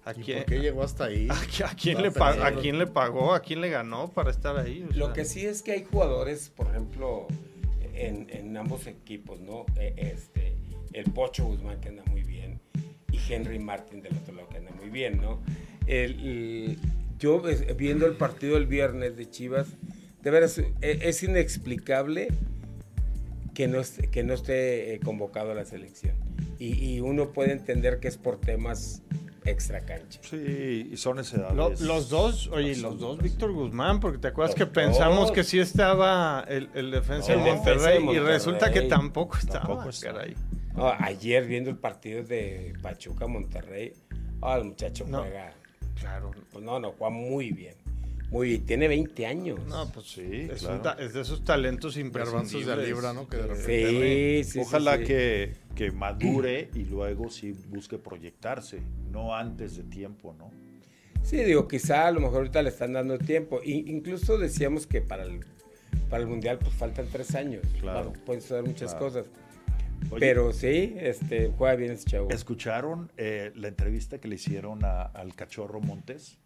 ¿A 0.07 0.13
quién, 0.13 0.41
¿Por 0.41 0.47
qué 0.53 0.61
llegó 0.61 0.83
hasta 0.83 1.05
ahí? 1.05 1.29
¿A, 1.65 1.75
quién 1.75 2.03
le 2.03 2.09
¿A 2.09 2.53
quién 2.53 2.79
le 2.79 2.87
pagó? 2.87 3.33
¿A 3.33 3.41
quién 3.41 3.63
le 3.63 3.71
ganó 3.71 4.13
para 4.13 4.31
estar 4.31 4.55
ahí? 4.59 4.87
Lo 4.93 5.15
que 5.15 5.25
sí 5.25 5.47
es 5.47 5.63
que 5.63 5.73
hay 5.73 5.85
jugadores, 5.85 6.51
por 6.51 6.67
ejemplo, 6.67 7.27
en, 7.95 8.29
en 8.29 8.55
ambos 8.55 8.87
equipos, 8.87 9.41
¿no? 9.41 9.65
E, 9.77 9.95
este, 9.97 10.59
el 10.93 11.11
Pocho 11.13 11.45
Guzmán 11.45 11.81
que 11.81 11.89
anda 11.89 12.03
muy 12.05 12.23
bien 12.23 12.61
y 13.11 13.33
Henry 13.33 13.59
Martin 13.59 14.03
del 14.03 14.17
otro 14.17 14.35
lado 14.35 14.49
que 14.49 14.59
anda 14.59 14.73
muy 14.73 14.91
bien, 14.91 15.21
¿no? 15.21 15.41
El, 15.87 16.79
yo 17.19 17.43
viendo 17.77 18.07
el 18.07 18.15
partido 18.15 18.57
el 18.57 18.67
viernes 18.67 19.17
de 19.17 19.29
Chivas, 19.29 19.69
de 20.23 20.31
veras 20.31 20.59
e, 20.59 20.73
es, 20.81 21.23
inexplicable 21.23 22.29
que 23.55 23.69
no, 23.69 23.81
esté, 23.81 24.09
que 24.11 24.25
no 24.25 24.35
esté 24.35 24.95
eh, 24.95 25.01
convocado 25.01 25.53
a 25.53 25.55
la 25.55 25.65
selección. 25.65 26.17
Y, 26.59 26.95
y 26.95 27.01
uno 27.01 27.33
puede 27.33 27.53
entender 27.53 28.01
que 28.01 28.09
es 28.09 28.17
por 28.17 28.41
temas 28.41 29.03
extra 29.45 29.81
cancha. 29.81 30.21
Sí, 30.23 30.89
y 30.93 30.97
son 30.97 31.19
ese 31.19 31.39
los 31.55 32.09
dos, 32.09 32.49
oye, 32.49 32.77
los 32.77 32.99
dos 32.99 33.19
Víctor 33.19 33.53
Guzmán, 33.53 34.01
porque 34.01 34.19
te 34.19 34.29
acuerdas 34.29 34.55
que 34.55 34.67
pensamos 34.67 35.31
que 35.31 35.45
sí 35.45 35.59
estaba 35.59 36.45
el, 36.49 36.71
el 36.75 36.91
defensa 36.91 37.33
de 37.33 37.39
Monterrey, 37.39 38.05
y 38.11 38.19
resulta 38.19 38.73
que 38.73 38.83
tampoco 38.83 39.37
estaba, 39.39 39.87
ayer 40.99 41.47
viendo 41.47 41.71
el 41.71 41.77
partido 41.77 42.23
de 42.23 42.73
Pachuca 42.83 43.27
Monterrey, 43.27 43.93
oh, 44.41 44.57
el 44.57 44.65
muchacho 44.65 45.07
juega. 45.09 45.53
Claro. 46.01 46.31
Pues 46.53 46.65
no, 46.65 46.79
no, 46.79 46.93
juega 46.93 47.11
muy 47.11 47.53
bien. 47.53 47.75
Muy 48.31 48.49
bien, 48.49 48.67
tiene 48.67 48.89
20 48.89 49.27
años. 49.27 49.61
No, 49.69 49.89
pues 49.93 50.07
sí. 50.07 50.49
Es, 50.51 51.13
de 51.13 51.21
esos 51.21 51.45
talentos 51.45 51.97
imprescindibles. 51.97 52.77
de 52.79 52.87
libra, 52.87 53.13
¿no? 53.13 53.29
Que 53.29 53.37
de 53.37 54.43
sí, 54.45 54.51
sí, 54.51 54.59
Ojalá 54.61 54.99
Que, 54.99 55.55
que 55.77 55.93
madure 55.93 56.69
y 56.75 56.85
luego 56.85 57.31
sí 57.31 57.53
busque 57.69 57.99
proyectarse, 57.99 58.81
no 59.13 59.37
antes 59.37 59.77
de 59.77 59.85
tiempo, 59.85 60.35
¿no? 60.37 60.51
Sí, 61.23 61.39
digo, 61.39 61.69
quizá 61.69 62.07
a 62.07 62.11
lo 62.11 62.21
mejor 62.21 62.39
ahorita 62.39 62.63
le 62.63 62.69
están 62.69 62.93
dando 62.93 63.19
tiempo. 63.19 63.61
incluso 63.65 64.37
decíamos 64.37 64.87
que 64.87 65.01
para 65.01 65.23
el, 65.23 65.41
para 66.11 66.23
el 66.23 66.29
Mundial 66.29 66.59
pues 66.59 66.75
faltan 66.75 67.07
tres 67.11 67.35
años. 67.35 67.63
Claro. 67.81 68.13
pueden 68.27 68.43
suceder 68.43 68.65
muchas 68.65 68.95
cosas. 68.95 69.27
Pero 70.19 70.53
sí, 70.53 70.95
este, 70.99 71.53
juega 71.57 71.75
bien 71.77 71.93
ese 71.93 72.05
chavo. 72.05 72.31
¿Escucharon 72.31 73.11
eh, 73.17 73.53
la 73.55 73.69
entrevista 73.69 74.19
que 74.19 74.29
le 74.29 74.37
hicieron 74.37 74.85
al 74.85 75.35
Cachorro 75.35 75.81
Montes? 75.81 76.39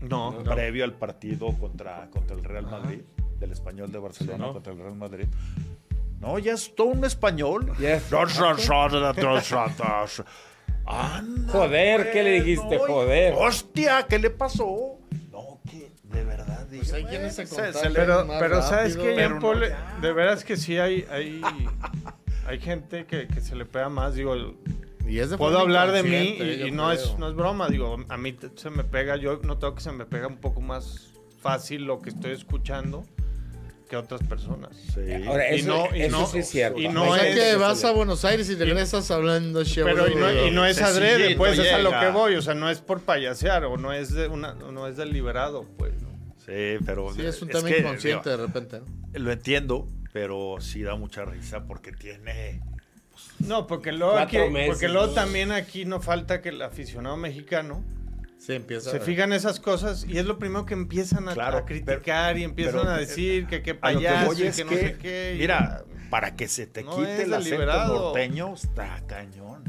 No, 0.00 0.36
Previo 0.44 0.84
al 0.84 0.94
partido 0.94 1.52
contra, 1.58 2.08
contra 2.10 2.36
el 2.36 2.44
Real 2.44 2.66
Madrid, 2.66 3.00
del 3.38 3.52
español 3.52 3.90
de 3.90 3.98
Barcelona 3.98 4.52
contra 4.52 4.72
el 4.72 4.78
Real 4.78 4.96
Madrid. 4.96 5.26
No, 6.20 6.38
ya 6.38 6.52
es 6.52 6.74
todo 6.74 6.88
un 6.88 7.04
español. 7.04 7.72
Joder, 11.48 12.12
¿qué 12.12 12.22
le 12.22 12.40
dijiste? 12.42 12.78
Joder. 12.78 13.34
Hostia, 13.36 14.06
¿qué 14.08 14.18
le 14.18 14.30
pasó? 14.30 14.98
No, 15.30 15.60
que 15.68 15.90
de 16.04 16.24
verdad. 16.24 16.66
Pues 16.68 16.92
hay 16.92 17.04
quienes 17.04 17.34
se, 17.34 17.46
Pero, 17.94 18.26
pero 18.38 18.62
¿sabes 18.62 18.96
qué, 18.96 19.28
De 20.00 20.12
veras 20.12 20.44
que 20.44 20.56
sí 20.56 20.78
hay, 20.78 21.06
hay, 21.10 21.40
hay 22.46 22.58
gente 22.60 23.06
que, 23.06 23.26
que 23.26 23.40
se 23.40 23.56
le 23.56 23.64
pega 23.64 23.88
más. 23.88 24.14
Digo, 24.14 24.34
Puedo 25.38 25.58
hablar 25.58 25.92
de 25.92 26.02
mí 26.02 26.66
y, 26.66 26.70
no, 26.72 26.90
es, 26.90 27.16
no 27.18 27.28
es 27.28 27.34
broma, 27.34 27.68
digo, 27.68 27.96
a 28.08 28.16
mí 28.16 28.36
se 28.56 28.70
me 28.70 28.82
pega, 28.82 29.16
yo 29.16 29.38
noto 29.42 29.74
que 29.74 29.80
se 29.80 29.92
me 29.92 30.04
pega 30.04 30.26
un 30.26 30.38
poco 30.38 30.60
más 30.60 31.12
fácil 31.40 31.84
lo 31.84 32.02
que 32.02 32.10
estoy 32.10 32.32
escuchando 32.32 33.04
que 33.88 33.96
otras 33.96 34.20
personas. 34.24 34.76
Sí. 34.92 35.00
Ahora, 35.28 35.46
eso, 35.46 35.86
y 35.94 36.08
no, 36.08 36.26
sí 36.26 36.38
es 36.38 36.48
cierto. 36.48 36.80
Y 36.80 36.88
no 36.88 37.14
es 37.14 37.36
que 37.36 37.54
vas 37.54 37.84
a 37.84 37.92
Buenos 37.92 38.24
Aires 38.24 38.50
y 38.50 38.56
te 38.56 38.64
regresas 38.64 39.12
hablando 39.12 39.62
Pero 39.76 40.08
y 40.08 40.16
no, 40.16 40.46
y 40.46 40.50
no 40.50 40.66
es 40.66 40.82
adrede, 40.82 41.36
pues 41.36 41.56
es 41.56 41.72
a 41.72 41.78
lo 41.78 41.90
que 41.90 42.10
voy, 42.10 42.34
o 42.34 42.42
sea, 42.42 42.54
no 42.54 42.68
es 42.68 42.80
por 42.80 43.02
payasear 43.02 43.64
o 43.64 43.76
no 43.76 43.92
es 43.92 44.12
de 44.12 44.26
una 44.26 44.54
no 44.54 44.88
es 44.88 44.96
deliberado, 44.96 45.64
pues. 45.78 45.92
Sí, 46.44 46.84
pero 46.84 47.12
sí 47.12 47.22
es 47.22 47.42
un 47.42 47.48
tema 47.48 47.70
inconsciente 47.70 48.30
de 48.30 48.36
repente. 48.36 48.80
Lo 49.14 49.30
entiendo, 49.30 49.88
pero 50.16 50.56
sí 50.60 50.80
da 50.82 50.96
mucha 50.96 51.26
risa 51.26 51.64
porque 51.66 51.92
tiene 51.92 52.62
no, 53.38 53.66
porque 53.66 53.92
luego, 53.92 54.16
aquí, 54.16 54.38
porque 54.66 54.88
luego 54.88 55.12
también 55.12 55.52
aquí 55.52 55.84
no 55.84 56.00
falta 56.00 56.40
que 56.40 56.48
el 56.48 56.62
aficionado 56.62 57.18
mexicano 57.18 57.84
se, 58.38 58.54
empieza 58.54 58.92
se 58.92 59.00
fijan 59.00 59.34
esas 59.34 59.60
cosas 59.60 60.06
y 60.08 60.16
es 60.16 60.24
lo 60.24 60.38
primero 60.38 60.64
que 60.64 60.72
empiezan 60.72 61.28
a, 61.28 61.64
criticar 61.66 62.38
y 62.38 62.44
empiezan 62.44 62.88
a 62.88 62.96
decir 62.96 63.46
que 63.46 63.60
qué 63.60 63.74
payaso 63.74 64.30
que, 64.34 64.64
no 64.64 64.70
sé 64.70 64.96
qué. 64.98 65.36
Mira, 65.38 65.84
para 66.08 66.34
que 66.34 66.48
se 66.48 66.66
te 66.66 66.82
quite 66.82 67.24
el 67.24 67.34
acento 67.34 67.66
norteño 67.66 68.54
está 68.54 69.02
cañón. 69.06 69.64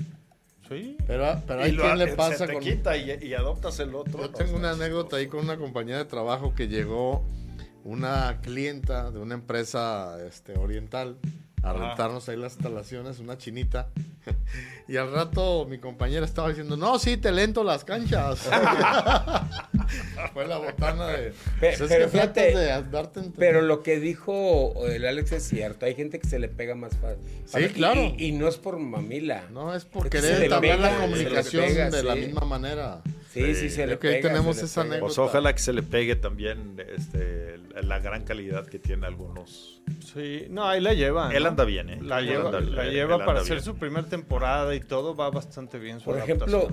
Sí. 0.70 0.96
Pero, 1.08 1.42
pero 1.46 1.62
hay 1.62 1.76
quien 1.76 1.98
le 1.98 2.16
pasa 2.16 2.48
se 2.48 2.54
te 2.54 2.60
quita 2.60 2.96
y, 2.96 3.34
adoptas 3.34 3.80
el 3.80 3.94
otro. 3.96 4.22
Yo 4.22 4.30
tengo 4.30 4.56
una 4.56 4.72
anécdota 4.72 5.18
ahí 5.18 5.28
con 5.28 5.42
una 5.42 5.58
compañía 5.58 5.98
de 5.98 6.06
trabajo 6.06 6.56
que 6.56 6.70
llegó 6.70 7.26
una 7.88 8.42
clienta 8.42 9.12
de 9.12 9.20
una 9.20 9.34
empresa 9.34 10.18
este, 10.28 10.58
oriental 10.58 11.18
a 11.64 11.72
rentarnos 11.72 12.28
ahí 12.28 12.36
las 12.36 12.54
instalaciones, 12.54 13.20
una 13.20 13.38
chinita. 13.38 13.88
y 14.88 14.98
al 14.98 15.12
rato 15.12 15.66
mi 15.66 15.78
compañera 15.78 16.26
estaba 16.26 16.50
diciendo, 16.50 16.78
no, 16.78 17.00
sí, 17.00 17.18
te 17.18 17.32
lento 17.32 17.64
las 17.64 17.84
canchas. 17.84 18.40
Fue 20.34 20.48
la 20.48 20.58
botana 20.58 21.08
de... 21.08 21.34
Pues 21.60 21.82
pero, 21.88 22.10
fíjate, 22.10 22.54
pero 23.38 23.62
lo 23.62 23.84
que 23.84 24.00
dijo 24.00 24.74
el 24.88 25.06
Alex 25.06 25.32
es 25.32 25.44
cierto, 25.44 25.86
hay 25.86 25.96
gente 25.96 26.20
que 26.20 26.28
se 26.28 26.40
le 26.40 26.48
pega 26.48 26.76
más 26.76 26.96
fácil. 26.98 27.24
Sí, 27.46 27.74
claro. 27.74 28.14
Y, 28.18 28.32
no 28.34 28.48
es 28.48 28.58
por 28.58 28.78
mamila. 28.78 29.46
No, 29.52 29.74
es 29.74 29.86
por 29.86 30.10
querer 30.10 30.50
también 30.50 30.82
la 30.82 30.98
comunicación 30.98 31.92
de 31.92 32.04
la 32.04 32.16
misma 32.16 32.42
manera. 32.42 33.02
Sí, 33.34 33.56
sí, 33.56 33.70
se 33.70 33.86
le 33.86 33.98
pega. 33.98 34.16
ahí 34.16 34.22
tenemos 34.22 34.58
esa 34.62 34.82
anécdota. 34.82 35.02
Pues 35.02 35.18
ojalá 35.18 35.54
que 35.54 35.60
se 35.60 35.74
le 35.74 35.84
pegue 35.84 36.16
también 36.16 36.82
este, 36.96 37.58
la 37.84 38.00
gran 38.00 38.24
calidad 38.24 38.66
que 38.68 38.80
tiene 38.80 39.06
algunos. 39.06 39.82
Sí, 40.14 40.48
no, 40.50 40.68
ahí 40.68 40.82
la 40.82 40.94
lleva. 40.94 41.32
Él 41.34 41.46
anda 41.46 41.64
bien, 41.64 41.90
¿eh? 41.90 42.00
La 42.02 42.22
lleva, 42.22 42.60
la 42.60 42.86
lleva 42.86 43.24
para 43.26 43.42
hacer 43.42 43.62
su 43.62 43.76
primera 43.76 44.08
temporada 44.18 44.76
y 44.76 44.80
todo 44.80 45.16
va 45.16 45.30
bastante 45.30 45.80
bien. 45.80 46.00
por 46.02 46.18
ejemplo, 46.18 46.68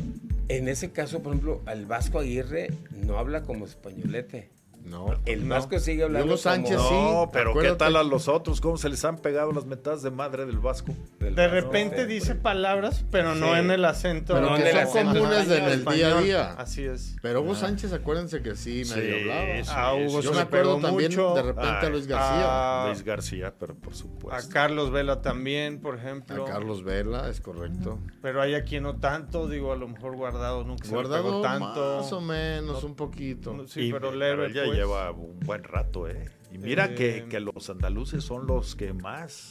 en 0.48 0.68
ese 0.68 0.92
caso, 0.92 1.22
por 1.22 1.32
ejemplo, 1.32 1.62
al 1.66 1.86
Vasco 1.86 2.18
Aguirre 2.18 2.72
no 2.90 3.18
habla 3.18 3.42
como 3.42 3.64
españolete. 3.64 4.50
No. 4.84 5.14
El 5.24 5.48
Vasco 5.48 5.78
sigue 5.78 6.04
hablando 6.04 6.26
Hugo 6.26 6.36
Sánchez 6.36 6.76
como... 6.76 6.88
sí. 6.88 6.94
No, 6.94 7.30
pero 7.32 7.54
¿qué 7.54 7.72
tal 7.72 7.96
a 7.96 8.02
los 8.02 8.28
otros? 8.28 8.60
¿Cómo 8.60 8.76
se 8.76 8.90
les 8.90 9.02
han 9.04 9.16
pegado 9.16 9.50
las 9.52 9.64
metadas 9.64 10.02
de 10.02 10.10
madre 10.10 10.44
del 10.44 10.58
Vasco? 10.58 10.94
de 11.18 11.48
repente 11.48 12.06
dice 12.06 12.34
palabras, 12.34 13.04
pero 13.10 13.34
no 13.34 13.56
en 13.56 13.70
el 13.70 13.84
acento. 13.84 14.34
Pero 14.34 14.54
que 14.56 14.86
son 14.86 15.06
comunes 15.06 15.50
en 15.50 15.64
el 15.64 15.84
día 15.84 16.18
a 16.18 16.20
día. 16.20 16.52
Así 16.58 16.84
es. 16.84 17.16
Pero 17.22 17.40
Hugo 17.40 17.54
Sánchez, 17.54 17.92
acuérdense 17.92 18.42
que 18.42 18.56
sí, 18.56 18.82
medio 18.94 19.16
hablaba. 19.16 19.54
a 19.68 19.88
ah, 19.88 19.94
Hugo 19.94 20.20
Yo 20.20 20.32
me 20.32 20.40
acuerdo 20.40 20.78
también 20.78 21.10
de 21.10 21.42
repente 21.42 21.86
a 21.86 21.88
Luis 21.88 22.06
García. 22.06 22.84
Luis 22.86 23.04
García, 23.04 23.54
pero 23.58 23.74
por 23.74 23.94
supuesto. 23.94 24.34
A 24.34 24.52
Carlos 24.52 24.90
Vela 24.90 25.22
también, 25.22 25.80
por 25.80 25.96
ejemplo. 25.96 26.44
A 26.44 26.48
Carlos 26.48 26.84
Vela, 26.84 27.28
es 27.30 27.40
correcto. 27.40 27.98
Pero 28.20 28.42
hay 28.42 28.54
aquí 28.54 28.80
no 28.80 28.96
tanto, 28.96 29.48
digo, 29.48 29.72
a 29.72 29.76
lo 29.76 29.88
mejor 29.88 30.16
guardado 30.16 30.64
nunca 30.64 30.86
guardado 30.88 31.42
se 31.42 31.48
tanto. 31.48 31.96
Más 32.02 32.12
o 32.12 32.20
menos, 32.20 32.84
un 32.84 32.94
poquito. 32.94 33.66
Sí, 33.66 33.90
pero 33.90 34.12
leve. 34.12 34.52
Pues. 34.74 34.86
lleva 34.86 35.10
un 35.10 35.40
buen 35.40 35.64
rato, 35.64 36.08
¿eh? 36.08 36.30
Y 36.52 36.58
mira 36.58 36.94
que, 36.94 37.18
eh, 37.18 37.24
que, 37.28 37.40
los 37.40 37.68
andaluces 37.68 38.22
son 38.22 38.46
los 38.46 38.76
que 38.76 38.92
más. 38.92 39.48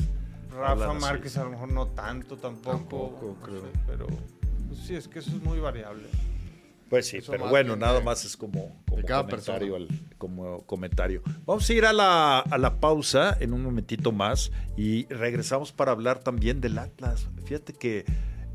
Rafa 0.52 0.94
Márquez 0.94 1.38
a 1.38 1.44
lo 1.44 1.52
mejor 1.52 1.72
no 1.72 1.88
tanto 1.88 2.38
tampoco. 2.38 3.36
creo. 3.44 3.64
pero 3.88 4.08
pues 4.68 4.80
sí, 4.80 4.96
es 4.96 5.08
que 5.08 5.20
eso 5.20 5.32
es 5.32 5.42
muy 5.44 5.60
variable. 5.60 6.04
Pues 6.90 7.08
sí, 7.08 7.20
pero 7.28 7.50
bueno, 7.50 7.76
nada 7.76 8.02
más 8.02 8.24
es 8.24 8.38
como, 8.38 8.84
comentario, 8.86 9.78
como 10.20 10.62
comentario. 10.68 11.24
Vamos 11.44 11.68
a 11.68 11.74
ir 11.74 11.86
a 11.86 11.94
la, 11.94 12.40
a 12.40 12.58
la 12.60 12.80
pausa 12.80 13.36
en 13.40 13.54
un 13.54 13.64
momentito 13.64 14.12
más 14.12 14.52
y 14.78 15.08
regresamos 15.08 15.72
para 15.72 15.92
hablar 15.92 16.20
también 16.20 16.62
del 16.62 16.78
Atlas. 16.78 17.30
Fíjate 17.46 17.74
que 17.74 18.06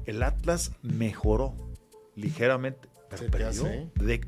el 0.07 0.23
Atlas 0.23 0.71
mejoró 0.83 1.57
ligeramente 2.14 2.88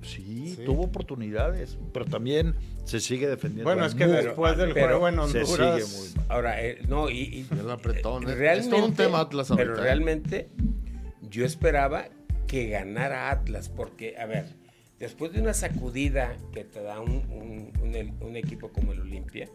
sí, 0.03 0.59
tuvo 0.65 0.85
oportunidades, 0.85 1.79
pero 1.93 2.05
también 2.07 2.55
se 2.85 3.01
sigue 3.01 3.29
defendiendo. 3.29 3.65
Bueno, 3.65 3.85
es 3.85 3.95
que 3.95 4.07
después 4.07 4.57
del 4.57 4.73
juego 4.73 5.09
en 5.09 5.19
Honduras... 5.19 5.49
Se 5.49 5.57
sigue 5.57 6.01
muy 6.01 6.09
mal. 6.17 6.27
Ahora, 6.29 6.65
eh, 6.65 6.79
no, 6.89 7.11
y... 7.11 7.47
el 7.51 7.71
apretón. 7.71 8.23
Realmente, 8.25 8.77
es 8.77 8.83
un 8.83 8.95
tema 8.95 9.21
Atlas 9.21 9.53
Pero 9.55 9.75
realmente 9.75 10.49
yo 11.31 11.45
esperaba 11.45 12.09
que 12.47 12.69
ganara 12.69 13.31
Atlas, 13.31 13.69
porque, 13.69 14.17
a 14.19 14.27
ver, 14.27 14.47
después 14.99 15.33
de 15.33 15.41
una 15.41 15.55
sacudida 15.55 16.37
que 16.53 16.65
te 16.65 16.83
da 16.83 17.01
un, 17.01 17.25
un, 17.31 18.17
un, 18.21 18.37
equipo 18.37 18.71
como 18.71 18.93
el 18.93 19.01
Olimpia, 19.01 19.49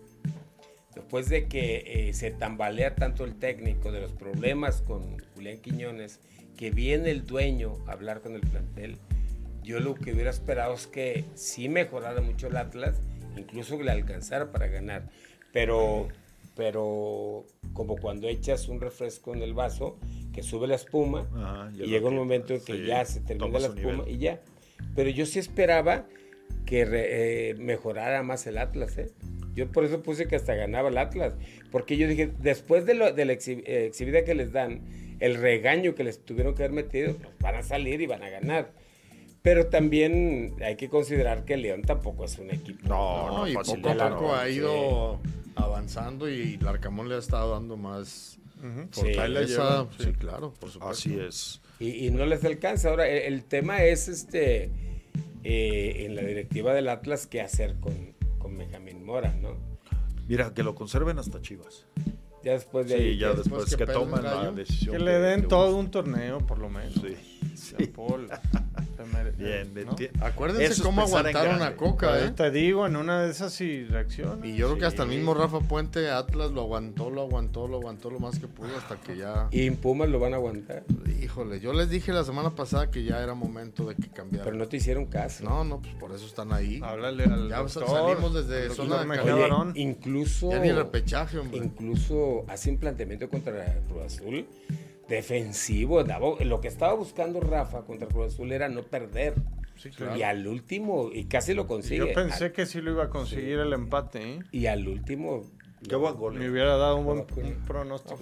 después 0.94 1.28
de 1.28 1.48
que 1.48 2.08
eh, 2.08 2.14
se 2.14 2.32
tambalea 2.32 2.96
tanto 2.96 3.26
el 3.26 3.36
técnico 3.36 3.92
de 3.92 4.00
los 4.00 4.14
problemas 4.14 4.82
con 4.82 5.18
Julián 5.34 5.58
Quiñones, 5.58 6.22
que 6.56 6.72
viene 6.72 7.12
el 7.12 7.26
dueño 7.26 7.78
a 7.88 7.92
hablar 7.92 8.22
con 8.22 8.36
el 8.36 8.42
plantel, 8.42 8.98
yo 9.66 9.80
lo 9.80 9.96
que 9.96 10.14
hubiera 10.14 10.30
esperado 10.30 10.74
es 10.74 10.88
que 10.88 11.26
sí 11.34 11.68
mejorara 11.68 12.22
mucho 12.22 12.48
el 12.48 12.56
Atlas, 12.56 13.02
incluso 13.36 13.78
que 13.78 13.84
le 13.84 13.92
alcanzara 13.92 14.52
para 14.52 14.68
ganar. 14.68 15.10
Pero, 15.52 16.08
pero 16.56 17.46
como 17.74 17.98
cuando 17.98 18.28
echas 18.28 18.70
un 18.70 18.80
refresco 18.80 19.34
en 19.34 19.42
el 19.42 19.54
vaso, 19.54 19.98
que 20.34 20.44
sube 20.44 20.68
la 20.68 20.76
espuma, 20.76 21.28
y 21.74 21.88
llega 21.88 22.08
un 22.08 22.16
momento 22.16 22.54
en 22.54 22.64
que 22.64 22.86
ya 22.86 23.04
se 23.06 23.22
termina 23.22 23.60
la 23.60 23.68
espuma 23.68 24.04
y 24.08 24.18
ya. 24.18 24.40
Pero 24.96 25.10
yo 25.10 25.26
sí 25.26 25.40
esperaba 25.40 26.06
que 26.66 26.86
eh, 26.88 27.56
mejorara 27.56 28.24
más 28.24 28.46
el 28.48 28.58
Atlas, 28.58 28.98
¿eh? 28.98 29.12
Yo 29.56 29.72
por 29.72 29.86
eso 29.86 30.04
puse 30.04 30.28
que 30.28 30.36
hasta 30.36 30.54
ganaba 30.54 30.90
el 30.90 30.98
Atlas. 30.98 31.34
Porque 31.72 31.96
yo 31.98 32.08
dije, 32.08 32.32
después 32.40 32.86
de, 32.86 32.94
lo, 32.94 33.14
de 33.14 33.26
la 33.26 33.34
eh, 33.34 33.86
exhibida 33.88 34.26
que 34.26 34.36
les 34.36 34.52
dan, 34.52 34.82
el 35.20 35.36
regaño 35.36 35.96
que 35.96 36.04
les 36.04 36.20
tuvieron 36.20 36.56
que 36.56 36.64
haber 36.64 36.74
metido, 36.74 37.16
pues 37.16 37.30
van 37.40 37.56
a 37.56 37.64
salir 37.64 38.02
y 38.02 38.06
van 38.06 38.22
a 38.22 38.30
ganar. 38.30 38.72
Pero 39.46 39.68
también 39.68 40.56
hay 40.60 40.76
que 40.76 40.90
considerar 40.90 41.46
que 41.46 41.56
León 41.56 41.84
tampoco 41.84 42.26
es 42.26 42.40
un 42.40 42.50
equipo. 42.50 42.80
No, 42.88 43.28
no, 43.28 43.48
y 43.48 43.54
poco 43.54 43.90
a 43.90 44.10
poco 44.10 44.36
ha 44.36 44.50
ido 44.50 45.20
avanzando 45.56 46.28
y 46.28 46.58
Larcamón 46.58 47.10
le 47.10 47.14
ha 47.14 47.20
estado 47.20 47.52
dando 47.52 47.78
más 47.78 48.40
fortaleza. 48.90 49.88
Sí, 50.00 50.14
claro, 50.14 50.52
por 50.60 50.72
supuesto. 50.72 50.88
Así 50.88 51.20
es. 51.20 51.62
Y, 51.80 52.10
no 52.10 52.26
les 52.26 52.44
alcanza. 52.44 52.90
Ahora, 52.90 53.08
el, 53.08 53.44
tema 53.44 53.84
es 53.84 54.08
este 54.08 54.72
eh, 55.44 56.06
en 56.08 56.16
la 56.16 56.24
directiva 56.24 56.74
del 56.74 56.90
Atlas 56.90 57.28
qué 57.28 57.42
hacer 57.42 57.76
con, 57.80 58.16
con 58.40 58.58
Benjamín 58.58 59.06
Mora, 59.06 59.32
¿no? 59.40 59.58
Mira, 60.28 60.56
que 60.56 60.64
lo 60.64 60.74
conserven 60.74 61.20
hasta 61.20 61.40
Chivas. 61.40 61.86
Ya 62.44 62.54
después 62.54 62.88
de 62.88 62.96
ahí. 62.96 63.18
ya 63.20 63.34
después, 63.34 63.76
que, 63.76 63.86
toman 63.86 64.24
la 64.24 64.50
decisión. 64.50 64.98
Que 64.98 65.04
le 65.04 65.20
den 65.20 65.48
todo 65.48 65.78
un 65.78 65.92
torneo, 65.92 66.40
por 66.40 66.58
lo 66.58 66.68
menos. 66.68 67.00
Sí. 67.54 67.86
Paul. 67.88 68.28
Bien, 69.38 69.74
Acuérdense 70.22 70.82
cómo 70.82 71.02
aguantaron 71.02 71.62
a 71.62 71.76
Coca, 71.76 72.24
¿eh? 72.24 72.32
Te 72.32 72.52
digo, 72.52 72.86
en 72.88 72.96
una 72.96 73.24
de 73.24 73.32
esas 73.32 73.54
sí 73.54 73.84
reacciona. 73.86 74.46
Y 74.46 74.56
yo 74.56 74.68
creo 74.68 74.80
que 74.80 74.86
hasta 74.86 75.04
el 75.04 75.10
mismo 75.10 75.34
Rafa 75.34 75.60
Puente 75.60 76.10
Atlas 76.10 76.52
lo 76.52 76.62
aguantó, 76.62 77.10
lo 77.10 77.22
aguantó, 77.22 77.68
lo 77.68 77.78
aguantó 77.78 78.10
lo 78.10 78.20
más 78.20 78.40
que 78.40 78.48
pudo 78.48 78.76
hasta 78.78 79.00
que 79.00 79.18
ya. 79.18 79.48
¿Y 79.52 79.66
en 79.68 79.76
Pumas 79.76 80.10
lo 80.10 80.20
van 80.20 80.34
a 80.34 80.38
aguantar? 80.38 80.84
Híjole, 81.22 81.60
yo 81.60 81.74
les 81.74 81.90
dije 81.90 82.14
la 82.14 82.24
semana 82.24 82.56
pasada 82.56 82.90
que 82.90 83.04
ya 83.04 83.22
era 83.22 83.34
momento 83.34 83.86
de 83.86 83.96
que 83.96 84.10
cambiara. 84.10 84.46
Pero 84.46 84.58
no 84.58 84.68
te 84.68 84.78
hicieron 84.78 85.06
caso. 85.06 85.44
No, 85.44 85.64
no, 85.64 85.82
pues 85.82 85.94
por 85.96 86.12
eso 86.14 86.26
están 86.26 86.54
ahí. 86.54 86.80
Háblale 86.84 87.24
al 87.24 87.50
Ya 87.50 87.68
salimos 87.68 88.34
desde 88.34 88.70
zona 88.74 89.04
de 89.04 89.72
Incluso. 89.76 90.52
Ya 90.52 90.60
ni 90.60 90.72
repechaje, 90.72 91.40
hombre. 91.40 91.58
Incluso 91.58 92.46
hace 92.48 92.70
un 92.70 92.78
planteamiento 92.78 93.30
contra 93.30 93.82
Cruz 93.88 94.04
Azul 94.06 94.46
defensivo. 95.08 96.04
Lo 96.42 96.62
que 96.62 96.68
estaba 96.68 96.94
buscando 96.94 97.40
Rafa 97.40 97.84
contra 97.84 98.08
Cruz 98.08 98.34
Azul 98.34 98.52
era 98.52 98.70
no 98.70 98.84
perder. 98.84 99.36
Y 100.18 100.22
al 100.22 100.48
último, 100.48 101.10
y 101.12 101.26
casi 101.26 101.54
lo 101.54 101.68
consigue. 101.68 102.08
Yo 102.08 102.14
pensé 102.14 102.52
que 102.52 102.66
sí 102.66 102.82
lo 102.82 102.92
iba 102.92 103.06
a 103.06 103.10
conseguir 103.10 103.60
el 103.60 103.74
empate. 103.74 104.36
¿eh? 104.36 104.40
Y 104.52 104.68
al 104.68 104.88
último. 104.88 105.44
Qué 105.88 105.96
buen 105.96 106.16
gol. 106.16 106.36
Me 106.36 106.50
hubiera 106.50 106.78
dado 106.78 106.98
un 106.98 107.06
buen 107.06 107.26
pronóstico. 107.68 108.18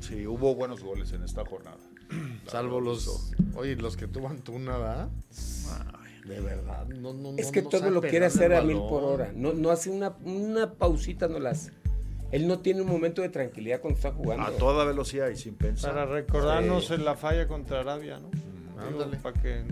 Sí, 0.00 0.26
hubo 0.26 0.54
buenos 0.54 0.82
goles 0.82 1.12
en 1.12 1.22
esta 1.22 1.44
jornada. 1.44 1.78
Salvo 2.46 2.80
los. 2.80 3.32
Oye, 3.54 3.76
los 3.76 3.96
que 3.96 4.08
tuvo 4.08 4.28
Antuna, 4.28 4.76
¿verdad? 4.76 5.08
De 6.26 6.40
verdad. 6.40 6.86
No, 6.88 7.12
no, 7.12 7.34
es 7.36 7.52
que 7.52 7.62
todo 7.62 7.88
lo 7.90 8.00
quiere 8.00 8.26
hacer 8.26 8.52
a 8.52 8.60
mil 8.60 8.78
por 8.78 9.04
hora. 9.04 9.32
No, 9.34 9.52
no 9.52 9.70
hace 9.70 9.90
una, 9.90 10.16
una 10.24 10.72
pausita, 10.74 11.28
no 11.28 11.38
la 11.38 11.50
hace. 11.50 11.70
Él 12.36 12.46
no 12.46 12.58
tiene 12.58 12.82
un 12.82 12.88
momento 12.88 13.22
de 13.22 13.30
tranquilidad 13.30 13.80
cuando 13.80 13.96
está 13.96 14.12
jugando. 14.12 14.44
A 14.44 14.50
toda 14.50 14.84
velocidad 14.84 15.30
y 15.30 15.36
sin 15.36 15.54
pensar. 15.54 15.94
Para 15.94 16.04
recordarnos 16.04 16.90
en 16.90 17.02
la 17.02 17.14
falla 17.14 17.48
contra 17.48 17.80
Arabia, 17.80 18.20
¿no? 18.20 18.28
ándale. 18.78 19.16
Para 19.16 19.40
que, 19.40 19.64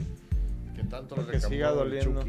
que 0.75 0.85
tanto 0.85 1.15
le 1.15 1.27
que 1.31 1.41
siga 1.41 1.73
doliendo. 1.73 2.25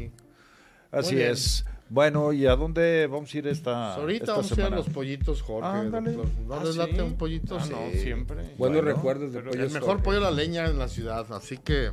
Así 0.90 1.18
es. 1.18 1.64
Bueno, 1.88 2.34
¿y 2.34 2.46
a 2.46 2.54
dónde 2.54 3.06
vamos 3.06 3.32
a 3.32 3.38
ir 3.38 3.46
esta 3.46 3.94
pues 3.94 4.02
Ahorita 4.02 4.32
vamos 4.32 4.52
a 4.52 4.54
ir 4.54 4.60
a 4.60 4.68
los 4.68 4.88
pollitos, 4.90 5.40
Jorge. 5.40 5.70
Ándale. 5.70 6.18
¿No 6.46 6.62
les 6.62 6.76
late 6.76 7.00
un 7.00 7.16
pollito? 7.16 7.56
Ah, 7.58 7.66
no, 7.70 7.98
siempre. 7.98 8.56
Buenos 8.58 8.84
recuerdos 8.84 9.32
de 9.32 9.38
El 9.38 9.70
mejor 9.70 10.02
pollo 10.02 10.18
a 10.18 10.20
la 10.20 10.30
leña 10.32 10.66
en 10.66 10.78
la 10.78 10.88
ciudad, 10.88 11.32
así 11.32 11.56
que 11.56 11.92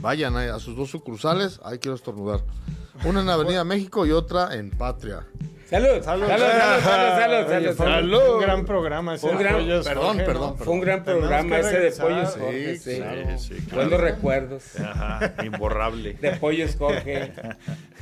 vayan 0.00 0.36
a 0.36 0.60
sus 0.60 0.76
dos 0.76 0.90
sucursales. 0.90 1.58
Ahí 1.64 1.80
quiero 1.80 1.96
estornudar. 1.96 2.44
Una 3.04 3.22
en 3.22 3.28
Avenida 3.30 3.64
México 3.64 4.06
y 4.06 4.12
otra 4.12 4.54
en 4.54 4.70
Patria. 4.70 5.26
Salud, 5.68 6.00
salud, 6.00 6.28
salud, 6.28 6.44
salud, 6.84 7.48
salud, 7.48 7.76
salud, 7.76 8.34
Un 8.34 8.40
gran 8.40 8.64
programa 8.64 9.14
ese 9.16 9.26
un 9.26 9.36
gran, 9.36 9.56
perdón, 9.82 10.16
perdón, 10.18 10.58
Fue 10.58 10.74
un 10.74 10.80
gran 10.80 11.02
programa 11.02 11.58
ese 11.58 11.80
de 11.80 11.90
Pollos 11.90 12.36
Jorge. 12.38 12.78
Sí, 12.78 13.02
sí, 13.38 13.56
sí, 13.56 13.66
Buenos 13.74 14.00
recuerdos. 14.00 14.62
Ajá, 14.78 15.34
imborrable. 15.44 16.12
De 16.20 16.36
Pollos 16.36 16.76
Jorge. 16.76 17.32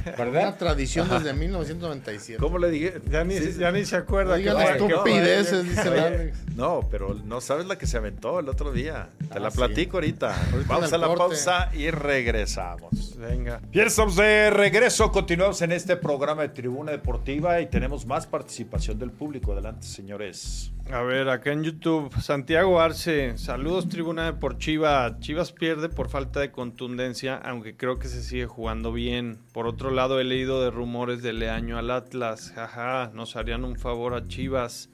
¿Verdad? 0.04 0.42
Una 0.42 0.58
tradición 0.58 1.08
desde 1.08 1.32
1997. 1.32 2.38
¿Cómo 2.38 2.58
le 2.58 2.70
dije? 2.70 3.00
Ya 3.10 3.24
ni, 3.24 3.40
ya 3.40 3.72
ni 3.72 3.86
se 3.86 3.96
acuerda. 3.96 4.36
Digan 4.36 4.60
estupideces, 4.60 5.64
dice 5.64 5.88
Alex. 5.88 6.38
No, 6.54 6.86
pero 6.90 7.14
no 7.14 7.40
sabes 7.40 7.66
la 7.66 7.78
que 7.78 7.86
se 7.86 7.96
aventó 7.96 8.40
el 8.40 8.48
otro 8.50 8.72
día. 8.72 9.08
Te 9.32 9.40
la 9.40 9.50
platico 9.50 9.96
ahorita. 9.96 10.36
Vamos 10.66 10.92
a 10.92 10.98
la 10.98 11.14
pausa 11.14 11.70
y 11.72 11.90
regresamos. 11.90 13.16
Venga. 13.16 13.60
Bien, 13.70 13.86
estamos 13.86 14.16
de 14.16 14.50
regreso. 14.50 15.10
Continuamos 15.10 15.62
en 15.62 15.72
este 15.72 15.96
programa 15.96 16.42
de 16.42 16.50
Tribuna 16.50 16.92
Deportiva 16.92 17.53
y 17.60 17.66
tenemos 17.66 18.06
más 18.06 18.26
participación 18.26 18.98
del 18.98 19.10
público. 19.10 19.52
Adelante, 19.52 19.86
señores. 19.86 20.72
A 20.90 21.02
ver, 21.02 21.28
acá 21.28 21.52
en 21.52 21.64
YouTube, 21.64 22.12
Santiago 22.20 22.80
Arce, 22.80 23.38
saludos 23.38 23.88
Tribuna 23.88 24.26
Deportiva. 24.26 25.18
Chivas 25.20 25.52
pierde 25.52 25.88
por 25.88 26.08
falta 26.08 26.40
de 26.40 26.50
contundencia, 26.50 27.36
aunque 27.36 27.76
creo 27.76 27.98
que 27.98 28.08
se 28.08 28.22
sigue 28.22 28.46
jugando 28.46 28.92
bien. 28.92 29.38
Por 29.52 29.66
otro 29.66 29.90
lado, 29.90 30.20
he 30.20 30.24
leído 30.24 30.62
de 30.62 30.70
rumores 30.70 31.22
de 31.22 31.32
Leaño 31.32 31.78
al 31.78 31.90
Atlas. 31.90 32.52
Jaja, 32.54 33.10
nos 33.14 33.36
harían 33.36 33.64
un 33.64 33.76
favor 33.76 34.14
a 34.14 34.26
Chivas. 34.28 34.90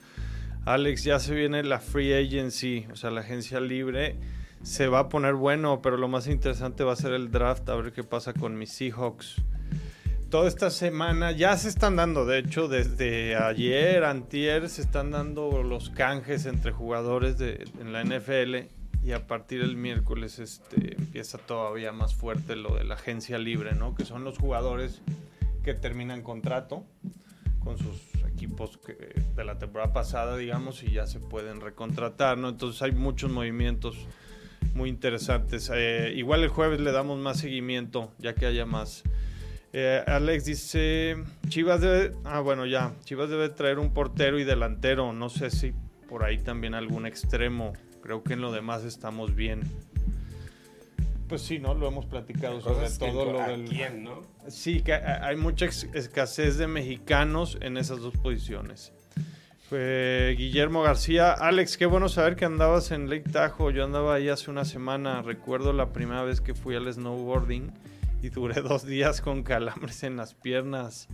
Alex, 0.65 1.05
ya 1.05 1.19
se 1.19 1.35
viene 1.35 1.63
la 1.65 1.81
free 1.81 2.13
agency, 2.13 2.87
o 2.93 2.97
sea, 2.97 3.11
la 3.11 3.23
agencia 3.23 3.61
libre. 3.61 4.17
Se 4.63 4.89
va 4.89 5.01
a 5.01 5.09
poner 5.09 5.35
bueno, 5.35 5.81
pero 5.83 5.97
lo 5.97 6.07
más 6.09 6.27
interesante 6.27 6.85
va 6.85 6.93
a 6.93 6.97
ser 6.97 7.13
el 7.13 7.31
draft, 7.31 7.69
a 7.69 7.75
ver 7.75 7.93
qué 7.93 8.05
pasa 8.05 8.33
con 8.33 8.59
mis 8.59 8.71
Seahawks 8.73 9.43
toda 10.31 10.49
esta 10.49 10.70
semana 10.70 11.33
ya 11.33 11.57
se 11.57 11.68
están 11.68 11.97
dando, 11.97 12.24
de 12.24 12.39
hecho, 12.39 12.68
desde 12.68 13.37
ayer, 13.37 14.05
antier, 14.05 14.68
se 14.68 14.83
están 14.83 15.11
dando 15.11 15.64
los 15.64 15.91
canjes 15.91 16.47
entre 16.47 16.70
jugadores 16.70 17.37
de, 17.37 17.68
en 17.81 17.93
la 17.93 18.05
NFL 18.05 18.68
y 19.05 19.12
a 19.12 19.26
partir 19.26 19.61
del 19.61 19.76
miércoles 19.76 20.39
este, 20.39 20.95
empieza 20.97 21.39
todavía 21.39 21.91
más 21.91 22.14
fuerte 22.14 22.55
lo 22.55 22.76
de 22.76 22.85
la 22.85 22.95
agencia 22.95 23.39
libre, 23.39 23.74
¿no? 23.74 23.95
Que 23.97 24.05
son 24.05 24.22
los 24.22 24.39
jugadores 24.39 25.03
que 25.64 25.74
terminan 25.74 26.22
contrato 26.22 26.85
con 27.59 27.76
sus 27.76 28.01
equipos 28.24 28.78
de 29.35 29.45
la 29.45 29.59
temporada 29.59 29.93
pasada, 29.93 30.37
digamos, 30.37 30.83
y 30.85 30.93
ya 30.93 31.07
se 31.09 31.18
pueden 31.18 31.61
recontratar, 31.61 32.39
¿no? 32.39 32.49
Entonces 32.51 32.81
hay 32.83 32.93
muchos 32.93 33.33
movimientos 33.33 33.97
muy 34.74 34.89
interesantes. 34.89 35.70
Eh, 35.74 36.12
igual 36.14 36.45
el 36.45 36.49
jueves 36.49 36.81
le 36.81 36.93
damos 36.93 37.18
más 37.18 37.39
seguimiento, 37.39 38.12
ya 38.18 38.35
que 38.35 38.47
haya 38.47 38.64
más 38.64 39.03
eh, 39.73 40.03
Alex 40.07 40.45
dice, 40.45 41.16
Chivas 41.49 41.81
debe, 41.81 42.12
ah 42.25 42.41
bueno 42.41 42.66
ya, 42.66 42.93
Chivas 43.05 43.31
debe 43.31 43.49
traer 43.51 43.79
un 43.79 43.93
portero 43.93 44.39
y 44.39 44.45
delantero, 44.45 45.12
no 45.12 45.29
sé 45.29 45.51
si 45.51 45.73
por 46.09 46.25
ahí 46.25 46.39
también 46.39 46.75
algún 46.75 47.07
extremo, 47.07 47.73
creo 48.03 48.23
que 48.23 48.33
en 48.33 48.41
lo 48.41 48.51
demás 48.51 48.85
estamos 48.85 49.35
bien. 49.35 49.62
Pues 51.29 51.43
sí, 51.43 51.61
¿no? 51.61 51.75
Lo 51.75 51.87
hemos 51.87 52.07
platicado 52.07 52.61
sobre 52.61 52.91
todo 52.91 53.33
lo 53.33 53.39
del... 53.47 53.64
Quién, 53.66 54.03
¿no? 54.03 54.23
Sí, 54.49 54.81
que 54.81 54.95
hay 54.95 55.37
mucha 55.37 55.66
escasez 55.66 56.59
de 56.59 56.66
mexicanos 56.66 57.57
en 57.61 57.77
esas 57.77 58.01
dos 58.01 58.14
posiciones. 58.16 58.93
Guillermo 59.71 60.83
García, 60.83 61.33
Alex, 61.33 61.77
qué 61.77 61.87
bueno 61.87 62.09
saber 62.09 62.35
que 62.35 62.45
andabas 62.45 62.91
en 62.91 63.09
Lake 63.09 63.31
Tahoe. 63.31 63.73
Yo 63.73 63.85
andaba 63.85 64.14
ahí 64.14 64.29
hace 64.29 64.51
una 64.51 64.64
semana. 64.64 65.23
Recuerdo 65.23 65.73
la 65.73 65.93
primera 65.93 66.25
vez 66.25 66.41
que 66.41 66.55
fui 66.55 66.75
al 66.75 66.93
snowboarding 66.93 67.73
y 68.23 68.29
duré 68.29 68.61
dos 68.61 68.87
días 68.87 69.21
con 69.21 69.43
calambres 69.43 70.03
en 70.03 70.16
las 70.16 70.35
piernas. 70.35 71.09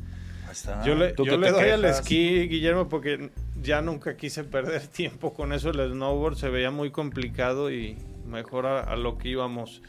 Yo 0.85 0.95
le, 0.95 1.15
yo 1.17 1.37
le 1.37 1.51
doy 1.51 1.71
al 1.71 1.85
esquí, 1.85 2.47
Guillermo, 2.49 2.89
porque 2.89 3.31
ya 3.61 3.83
nunca 3.83 4.17
quise 4.17 4.45
perder 4.45 4.87
tiempo 4.87 5.35
con 5.35 5.53
eso. 5.53 5.71
El 5.71 5.93
snowboard 5.93 6.37
se 6.37 6.49
veía 6.49 6.71
muy 6.71 6.91
complicado 6.91 7.71
y 7.71 7.97
mejor 8.27 8.67
a, 8.67 8.97
lo 8.97 9.19
que 9.19 9.29
íbamos. 9.29 9.83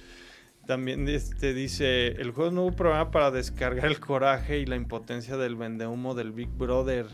También 0.66 1.08
este 1.08 1.54
dice, 1.54 2.08
el 2.08 2.32
juego 2.32 2.52
no 2.52 2.64
hubo 2.64 2.76
programa 2.76 3.12
para 3.12 3.32
descargar 3.32 3.86
el 3.86 4.00
coraje 4.00 4.60
y 4.60 4.66
la 4.66 4.76
impotencia 4.76 5.38
del 5.38 5.56
vendehumo 5.56 6.14
del 6.14 6.32
Big 6.32 6.50
Brother. 6.50 7.06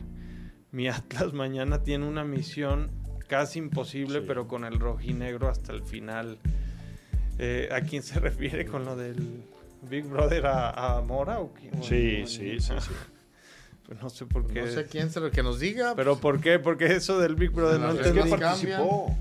Mi 0.72 0.88
Atlas 0.88 1.34
mañana 1.34 1.84
tiene 1.84 2.08
una 2.08 2.24
misión 2.24 2.90
casi 3.28 3.60
imposible, 3.60 4.22
pero 4.22 4.48
con 4.48 4.66
el 4.66 4.80
rojinegro 4.80 5.50
hasta 5.50 5.72
el 5.72 5.84
final. 5.84 6.40
Eh, 7.38 7.70
¿A 7.72 7.82
quién 7.82 8.02
se 8.02 8.20
refiere 8.22 8.66
con 8.66 8.86
lo 8.86 8.96
del 8.96 9.44
Big 9.90 10.06
Brother 10.06 10.46
a, 10.46 11.02
Mora 11.06 11.40
o 11.40 11.52
Sí, 11.82 12.24
sí, 12.26 12.60
sí, 12.60 12.74
sí. 12.80 12.92
Pues 13.86 14.02
no 14.02 14.10
sé 14.10 14.26
por 14.26 14.48
qué. 14.48 14.62
No 14.62 14.68
sé 14.68 14.86
quién 14.86 15.10
se 15.10 15.20
lo 15.20 15.30
que 15.30 15.44
nos 15.44 15.60
diga. 15.60 15.94
Pero 15.96 16.18
¿por 16.18 16.40
qué? 16.40 16.60
Porque 16.60 16.86
eso 16.86 17.20
del 17.20 17.36
Big 17.36 17.52
Brother 17.52 17.80
no 17.80 17.92
entendí. 17.92 18.30
participó. 18.30 19.16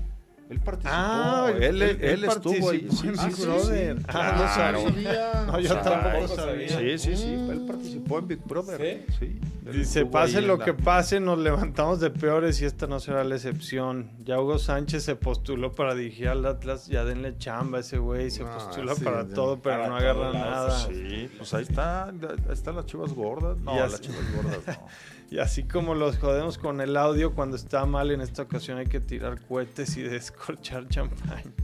Él 0.49 0.59
participó. 0.59 0.95
Ah, 0.95 1.51
él, 1.59 1.81
él, 1.81 2.23
estuvo 2.25 2.69
ahí. 2.69 2.87
Sí, 2.89 2.97
sí, 2.97 3.07
Big 3.09 3.45
Brother. 3.45 3.97
Ah, 4.07 4.35
no 4.37 4.87
sabía. 4.87 5.45
No, 5.47 5.59
yo 5.59 5.77
tampoco 5.77 6.27
sabía. 6.27 6.69
Sí, 6.69 6.97
sí, 6.97 7.17
sí. 7.17 7.33
Él 7.33 7.65
participó 7.67 8.19
en 8.19 8.27
Big 8.27 8.43
Brother. 8.45 9.05
Sí. 9.19 9.39
Dice, 9.71 10.05
pase 10.05 10.41
lo 10.41 10.59
que 10.59 10.73
pase, 10.73 11.21
nos 11.21 11.39
levantamos 11.39 12.01
de 12.01 12.09
peores 12.09 12.61
y 12.61 12.65
esta 12.65 12.85
no 12.85 12.99
será 12.99 13.23
la 13.23 13.35
excepción. 13.35 14.11
Ya 14.23 14.39
Hugo 14.39 14.59
Sánchez 14.59 15.03
se 15.03 15.15
postuló 15.15 15.71
para 15.71 15.95
dirigir 15.95 16.27
al 16.27 16.45
Atlas, 16.45 16.87
ya 16.87 17.05
denle 17.05 17.37
chamba 17.37 17.77
a 17.77 17.81
ese 17.81 17.97
güey, 17.97 18.29
se 18.29 18.43
ah, 18.43 18.57
postula 18.57 18.93
para 18.95 19.25
todo, 19.29 19.61
pero 19.61 19.87
no 19.87 19.95
agarra 19.95 20.33
nada. 20.33 20.77
Sí, 20.79 21.29
pues 21.37 21.53
ahí 21.53 21.63
está, 21.63 22.09
ahí 22.09 22.15
están 22.51 22.75
las 22.75 22.85
chivas 22.87 23.13
gordas. 23.13 23.57
No, 23.59 23.75
las 23.75 24.01
chivas 24.01 24.21
gordas 24.35 24.67
no. 24.67 24.87
Y 25.33 25.39
así 25.39 25.63
como 25.63 25.95
los 25.95 26.19
jodemos 26.19 26.59
con 26.59 26.79
el 26.79 26.95
audio, 26.95 27.33
cuando 27.33 27.55
está 27.55 27.87
mal 27.87 28.11
en 28.11 28.21
esta 28.21 28.43
ocasión 28.43 28.77
hay 28.77 28.85
que 28.85 28.99
tirar 28.99 29.41
cohetes 29.41 29.97
y 29.97 30.03
descorchar 30.03 30.87
champán. 30.89 31.55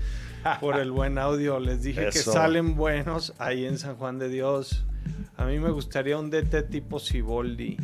Por 0.60 0.80
el 0.80 0.90
buen 0.90 1.20
audio, 1.20 1.60
les 1.60 1.84
dije 1.84 2.06
que 2.06 2.18
salen 2.18 2.76
buenos 2.76 3.32
ahí 3.38 3.66
en 3.66 3.78
San 3.78 3.96
Juan 3.98 4.18
de 4.18 4.28
Dios. 4.28 4.86
A 5.38 5.46
mí 5.46 5.60
me 5.60 5.70
gustaría 5.70 6.18
un 6.18 6.32
DT 6.32 6.64
tipo 6.72 6.98
Siboldi. 6.98 7.78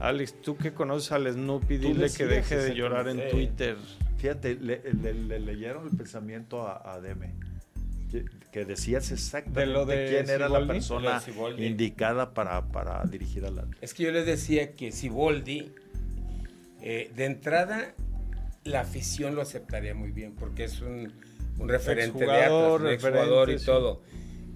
Alex, 0.00 0.42
tú 0.42 0.56
que 0.56 0.74
conoces 0.74 1.12
al 1.12 1.32
Snoopy, 1.32 1.76
dile 1.76 2.10
que 2.10 2.26
deje 2.26 2.56
de 2.56 2.74
llorar 2.74 3.06
en 3.06 3.30
Twitter. 3.30 3.76
Fíjate, 4.16 4.56
le, 4.56 4.80
leyeron 5.38 5.86
el 5.86 5.96
pensamiento 5.96 6.66
a, 6.66 6.92
a 6.92 7.00
Deme 7.00 7.34
que 8.54 8.64
decías 8.64 9.10
exactamente 9.10 9.96
de 9.96 10.08
quién 10.08 10.30
era 10.30 10.48
la 10.48 10.64
persona 10.64 11.20
indicada 11.58 12.34
para, 12.34 12.68
para 12.68 13.02
dirigir 13.02 13.44
al 13.44 13.58
Atlas. 13.58 13.78
Es 13.80 13.94
que 13.94 14.04
yo 14.04 14.12
les 14.12 14.24
decía 14.26 14.74
que 14.74 14.92
Siboldi, 14.92 15.72
eh, 16.80 17.10
de 17.16 17.24
entrada, 17.24 17.94
la 18.62 18.82
afición 18.82 19.34
lo 19.34 19.42
aceptaría 19.42 19.92
muy 19.96 20.12
bien, 20.12 20.36
porque 20.36 20.62
es 20.62 20.80
un, 20.82 21.12
referente 21.58 22.24
de 22.24 22.30
Atlas, 22.30 22.80
un 22.80 23.10
jugador 23.10 23.50
y 23.50 23.58
todo. 23.58 24.02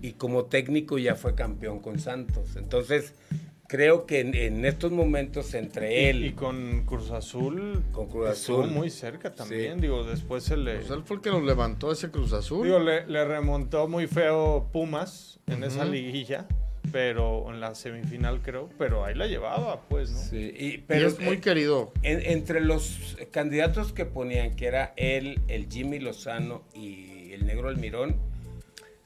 Y 0.00 0.12
como 0.12 0.44
técnico 0.44 0.96
ya 0.98 1.16
fue 1.16 1.34
campeón 1.34 1.80
con 1.80 1.98
Santos. 1.98 2.54
Entonces, 2.54 3.14
creo 3.68 4.06
que 4.06 4.20
en, 4.20 4.64
estos 4.64 4.90
momentos 4.90 5.52
entre 5.52 6.08
él 6.08 6.24
y, 6.24 6.32
con 6.32 6.84
Cruz 6.86 7.10
Azul 7.10 7.84
con 7.92 8.08
Cruz 8.08 8.30
Azul. 8.30 8.70
muy 8.70 8.88
cerca 8.88 9.34
también 9.34 9.80
digo 9.80 10.04
después 10.04 10.42
se 10.42 10.56
le 10.56 10.76
pues 10.76 10.90
él 10.90 11.02
fue 11.04 11.16
el 11.16 11.22
que 11.22 11.30
nos 11.30 11.44
levantó 11.44 11.92
ese 11.92 12.10
Cruz 12.10 12.32
Azul. 12.32 12.64
Digo 12.64 12.80
le, 12.80 13.24
remontó 13.24 13.86
muy 13.86 14.06
feo 14.06 14.68
Pumas 14.72 15.38
en 15.46 15.62
esa 15.62 15.84
liguilla 15.84 16.46
pero 16.90 17.50
en 17.50 17.60
la 17.60 17.74
semifinal 17.74 18.40
creo 18.40 18.70
pero 18.78 19.04
ahí 19.04 19.14
la 19.14 19.26
llevaba 19.26 19.82
pues 19.82 20.10
no 20.10 20.18
sí 20.18 20.54
y, 20.58 20.78
pero 20.78 21.06
es 21.06 21.20
muy 21.20 21.36
eh, 21.36 21.40
querido. 21.40 21.92
entre 22.02 22.62
los 22.62 23.18
candidatos 23.30 23.92
que 23.92 24.06
ponían 24.06 24.56
que 24.56 24.66
era 24.66 24.94
él 24.96 25.42
el 25.48 25.68
Jimmy 25.68 25.98
Lozano 25.98 26.62
y 26.74 27.32
el 27.32 27.44
Negro 27.44 27.68
Almirón 27.68 28.16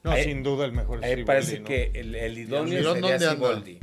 no, 0.03 0.15
sin 0.15 0.41
duda 0.41 0.65
el 0.65 0.71
mejor 0.71 1.03
es 1.03 1.25
parece 1.25 1.63
que 1.63 1.91
el, 1.93 2.15
el 2.15 2.37
idóneo 2.37 2.93
sería 2.93 3.19
Siboldi. 3.19 3.79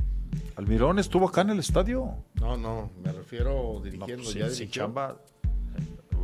Almirón 0.61 0.99
estuvo 0.99 1.27
acá 1.27 1.41
en 1.41 1.51
el 1.51 1.59
estadio. 1.59 2.17
No, 2.35 2.55
no, 2.55 2.91
me 3.03 3.11
refiero 3.13 3.81
dirigiendo 3.83 4.25
pues, 4.25 4.35
ya. 4.35 4.51
Sin 4.51 4.69
chamba. 4.71 5.19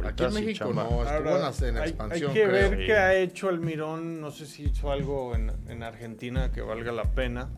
Aquí 0.05 0.25
en 0.25 0.35
México 0.35 0.75
no, 0.75 1.03
estuvo 1.03 1.67
en, 1.67 1.79
expansión. 1.79 2.31
Hay 2.31 2.35
que 2.35 2.47
ver 2.47 2.87
qué 2.87 2.93
ha 2.93 3.15
hecho 3.15 3.49
Almirón. 3.49 4.21
No 4.21 4.31
sé 4.31 4.45
si 4.45 4.65
hizo 4.65 4.93
algo 4.93 5.35
en, 5.35 5.83
Argentina 5.83 6.53
que 6.53 6.61
valga 6.61 6.93
la 6.93 7.05
pena. 7.05 7.49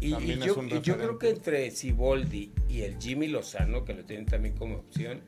Y, 0.00 0.14
yo, 0.38 0.62
yo, 0.80 0.96
creo 0.96 1.18
que 1.18 1.30
entre 1.30 1.72
Siboldi 1.72 2.52
y 2.68 2.82
el 2.82 2.96
Jimmy 3.00 3.26
Lozano, 3.26 3.84
que 3.84 3.94
lo 3.94 4.04
tienen 4.04 4.26
también 4.26 4.54
como 4.56 4.76
opción, 4.76 5.20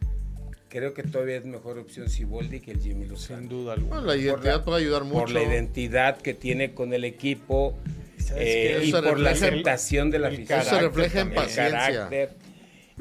creo 0.69 0.95
que 0.95 1.03
todavía 1.03 1.39
es 1.39 1.47
mejor 1.47 1.79
opción 1.79 2.09
Siboldi 2.09 2.61
que 2.61 2.71
el 2.71 2.81
Jimmy 2.81 3.07
Lozano. 3.07 3.41
Sin 3.41 3.49
duda 3.49 3.73
alguna. 3.73 4.03
la 4.03 4.17
identidad 4.17 4.65
puede 4.65 4.85
ayudar 4.85 5.03
mucho. 5.03 5.19
Por 5.19 5.31
la 5.33 5.43
identidad 5.43 6.19
que 6.19 6.33
tiene 6.33 6.75
con 6.75 6.95
el 6.95 7.05
equipo 7.05 7.75
eh, 8.37 8.83
y 8.85 8.93
por 8.93 9.19
la 9.19 9.31
aceptación 9.31 10.11
de 10.11 10.19
la 10.19 10.29
afición. 10.29 10.61
Eso 10.61 10.71
se 10.71 10.81
refleja 10.81 11.21
en 11.21 11.35
paciencia. 11.35 11.67
El 11.67 11.73
carácter, 11.73 12.37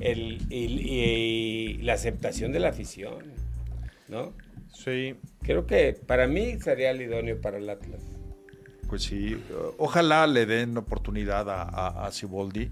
el, 0.02 0.52
y 0.52 1.78
la 1.82 1.94
aceptación 1.94 2.52
de 2.52 2.60
la 2.60 2.70
acición, 2.70 3.24
¿no? 4.08 4.34
Sí. 4.74 5.16
Creo 5.42 5.66
que 5.66 5.94
para 5.94 6.28
mí 6.28 6.60
sería 6.60 6.92
el 6.92 7.02
idóneo 7.02 7.40
para 7.40 7.58
el 7.58 7.70
Atlas. 7.70 8.02
Pues 8.88 9.04
sí, 9.04 9.38
ojalá 9.78 10.28
le 10.28 10.46
den 10.46 10.78
oportunidad 10.78 11.50
a, 11.50 12.06
a, 12.06 12.12
Ciboldi, 12.12 12.70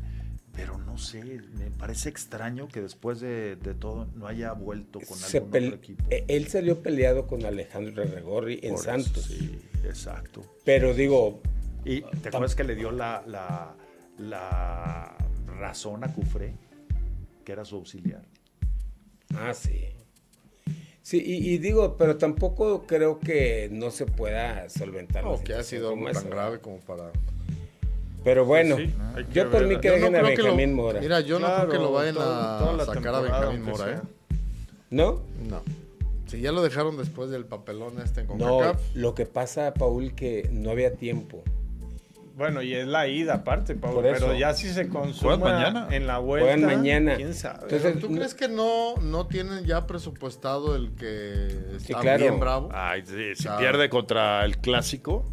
pero 0.55 0.77
no 0.77 0.97
sé, 0.99 1.23
me 1.23 1.71
parece 1.71 2.09
extraño 2.09 2.67
que 2.67 2.81
después 2.81 3.19
de, 3.19 3.55
todo 3.79 4.07
no 4.15 4.27
haya 4.27 4.53
vuelto 4.53 4.99
con 4.99 5.17
algún 5.23 5.47
otro 5.47 5.75
equipo. 5.75 6.03
E, 6.11 6.25
él 6.27 6.47
salió 6.47 6.83
peleado 6.83 7.25
con 7.25 7.45
Alejandro 7.45 8.03
Regorri 8.03 8.59
en 8.61 8.77
Santos. 8.77 9.25
sí, 9.25 9.59
exacto. 9.83 10.43
Pero 10.63 10.93
digo, 10.93 11.41
y 11.85 12.01
te 12.01 12.29
acuerdas 12.29 12.55
que 12.55 12.63
le 12.63 12.75
dio 12.75 12.91
la, 12.91 13.23
la, 14.17 15.17
razón 15.59 16.03
a 16.03 16.13
Cufré, 16.13 16.55
que 17.43 17.51
era 17.51 17.65
su 17.65 17.75
auxiliar. 17.75 18.23
Ah, 19.35 19.53
sí. 19.53 19.87
Sí, 21.01 21.21
y, 21.25 21.57
digo, 21.57 21.97
pero 21.97 22.15
tampoco 22.17 22.83
creo 22.87 23.19
que 23.19 23.67
no 23.71 23.91
se 23.91 24.05
pueda 24.05 24.69
solventar. 24.69 25.23
No, 25.25 25.43
que 25.43 25.53
ha 25.53 25.63
sido 25.63 25.89
algo 25.89 26.09
tan 26.11 26.29
grave 26.29 26.59
como 26.59 26.77
para... 26.77 27.11
Pero 28.23 28.45
bueno, 28.45 28.77
yo 29.33 29.51
por 29.51 29.67
mí 29.67 29.81
que 29.81 29.91
dejen 29.91 30.15
a 30.15 30.21
Benjamín 30.21 30.73
Mora. 30.73 31.01
Mira, 31.01 31.19
yo 31.19 31.39
no 31.39 31.53
creo 31.53 31.69
que 31.69 31.77
lo 31.77 31.91
vayan 31.91 32.15
a 32.17 32.77
sacar 32.85 33.15
a 33.15 33.19
Benjamín 33.19 33.63
Mora, 33.63 33.91
¿eh? 33.91 34.01
¿No? 34.91 35.21
No. 35.49 35.61
Si 36.27 36.39
ya 36.39 36.51
lo 36.51 36.63
dejaron 36.63 36.97
después 36.97 37.29
del 37.29 37.45
papelón 37.45 37.99
este 38.01 38.21
en 38.21 38.27
CONCACAF. 38.27 38.79
No, 38.95 39.01
lo 39.01 39.13
que 39.13 39.25
pasa, 39.25 39.73
Paul, 39.73 40.15
que 40.15 40.49
no 40.51 40.71
había 40.71 40.93
tiempo. 40.93 41.43
Bueno, 42.35 42.63
y 42.63 42.73
es 42.73 42.87
la 42.87 43.07
ida 43.07 43.35
aparte, 43.35 43.75
Pablo. 43.75 44.01
Pero 44.01 44.33
ya 44.33 44.53
si 44.53 44.69
se 44.69 44.89
consume 44.89 45.37
mañana? 45.37 45.87
en 45.91 46.07
la 46.07 46.17
vuelta. 46.17 46.65
mañana. 46.65 47.15
¿Quién 47.15 47.33
sabe? 47.33 47.59
Entonces, 47.63 47.99
¿Tú 47.99 48.13
crees 48.13 48.33
que 48.33 48.47
no, 48.47 48.95
no 48.97 49.27
tienen 49.27 49.65
ya 49.65 49.85
presupuestado 49.85 50.75
el 50.75 50.93
que 50.95 51.47
está 51.77 52.17
bien 52.17 52.39
bravo? 52.39 52.69
Ay, 52.73 53.03
si 53.05 53.47
pierde 53.59 53.89
contra 53.89 54.43
el 54.45 54.57
clásico. 54.57 55.29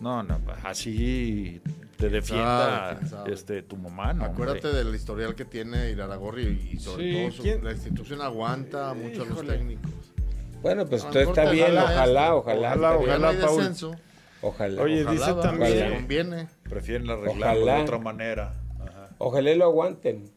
No, 0.00 0.22
no, 0.22 0.40
así 0.64 1.60
te 1.98 2.08
defienda 2.08 2.98
este, 3.26 3.62
tu 3.62 3.76
mamá, 3.76 4.14
¿no? 4.14 4.24
Acuérdate 4.24 4.68
del 4.68 4.94
historial 4.94 5.34
que 5.34 5.44
tiene 5.44 5.90
Iraragorri 5.90 6.70
y 6.72 6.78
sobre 6.78 7.30
todo 7.30 7.58
la 7.62 7.72
institución 7.72 8.22
aguanta 8.22 8.94
mucho 8.94 9.22
a 9.22 9.26
los 9.26 9.46
técnicos. 9.46 9.90
Bueno, 10.62 10.86
pues 10.86 11.04
todo 11.08 11.20
está 11.20 11.50
bien, 11.50 11.76
ojalá, 11.76 12.34
ojalá. 12.34 12.68
Ojalá, 12.74 12.96
ojalá, 12.96 13.30
ojalá 13.30 13.50
Ojalá. 13.50 14.00
Oye, 14.42 15.04
dice 15.04 15.34
también. 15.42 15.94
Conviene. 15.94 16.48
Prefieren 16.68 17.08
arreglarlo 17.10 17.66
de 17.66 17.82
otra 17.82 17.98
manera. 17.98 18.54
Ojalá 19.18 19.54
lo 19.54 19.64
aguanten. 19.64 20.30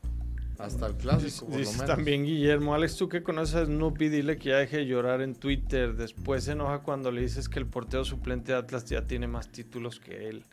Hasta 0.59 0.87
el 0.87 0.93
clásico. 0.95 1.47
Dice, 1.55 1.85
también 1.85 2.25
Guillermo, 2.25 2.75
Alex, 2.75 2.95
tú 2.95 3.09
que 3.09 3.23
conoces 3.23 3.55
a 3.55 3.65
Snoopy, 3.65 4.09
dile 4.09 4.37
que 4.37 4.49
ya 4.49 4.57
deje 4.57 4.77
de 4.77 4.85
llorar 4.85 5.21
en 5.21 5.35
Twitter. 5.35 5.95
Después 5.95 6.43
se 6.43 6.51
enoja 6.51 6.79
cuando 6.79 7.11
le 7.11 7.21
dices 7.21 7.49
que 7.49 7.59
el 7.59 7.65
portero 7.65 8.05
suplente 8.05 8.51
de 8.51 8.59
Atlas 8.59 8.85
ya 8.85 9.01
tiene 9.07 9.27
más 9.27 9.49
títulos 9.49 9.99
que 9.99 10.29
él. 10.29 10.43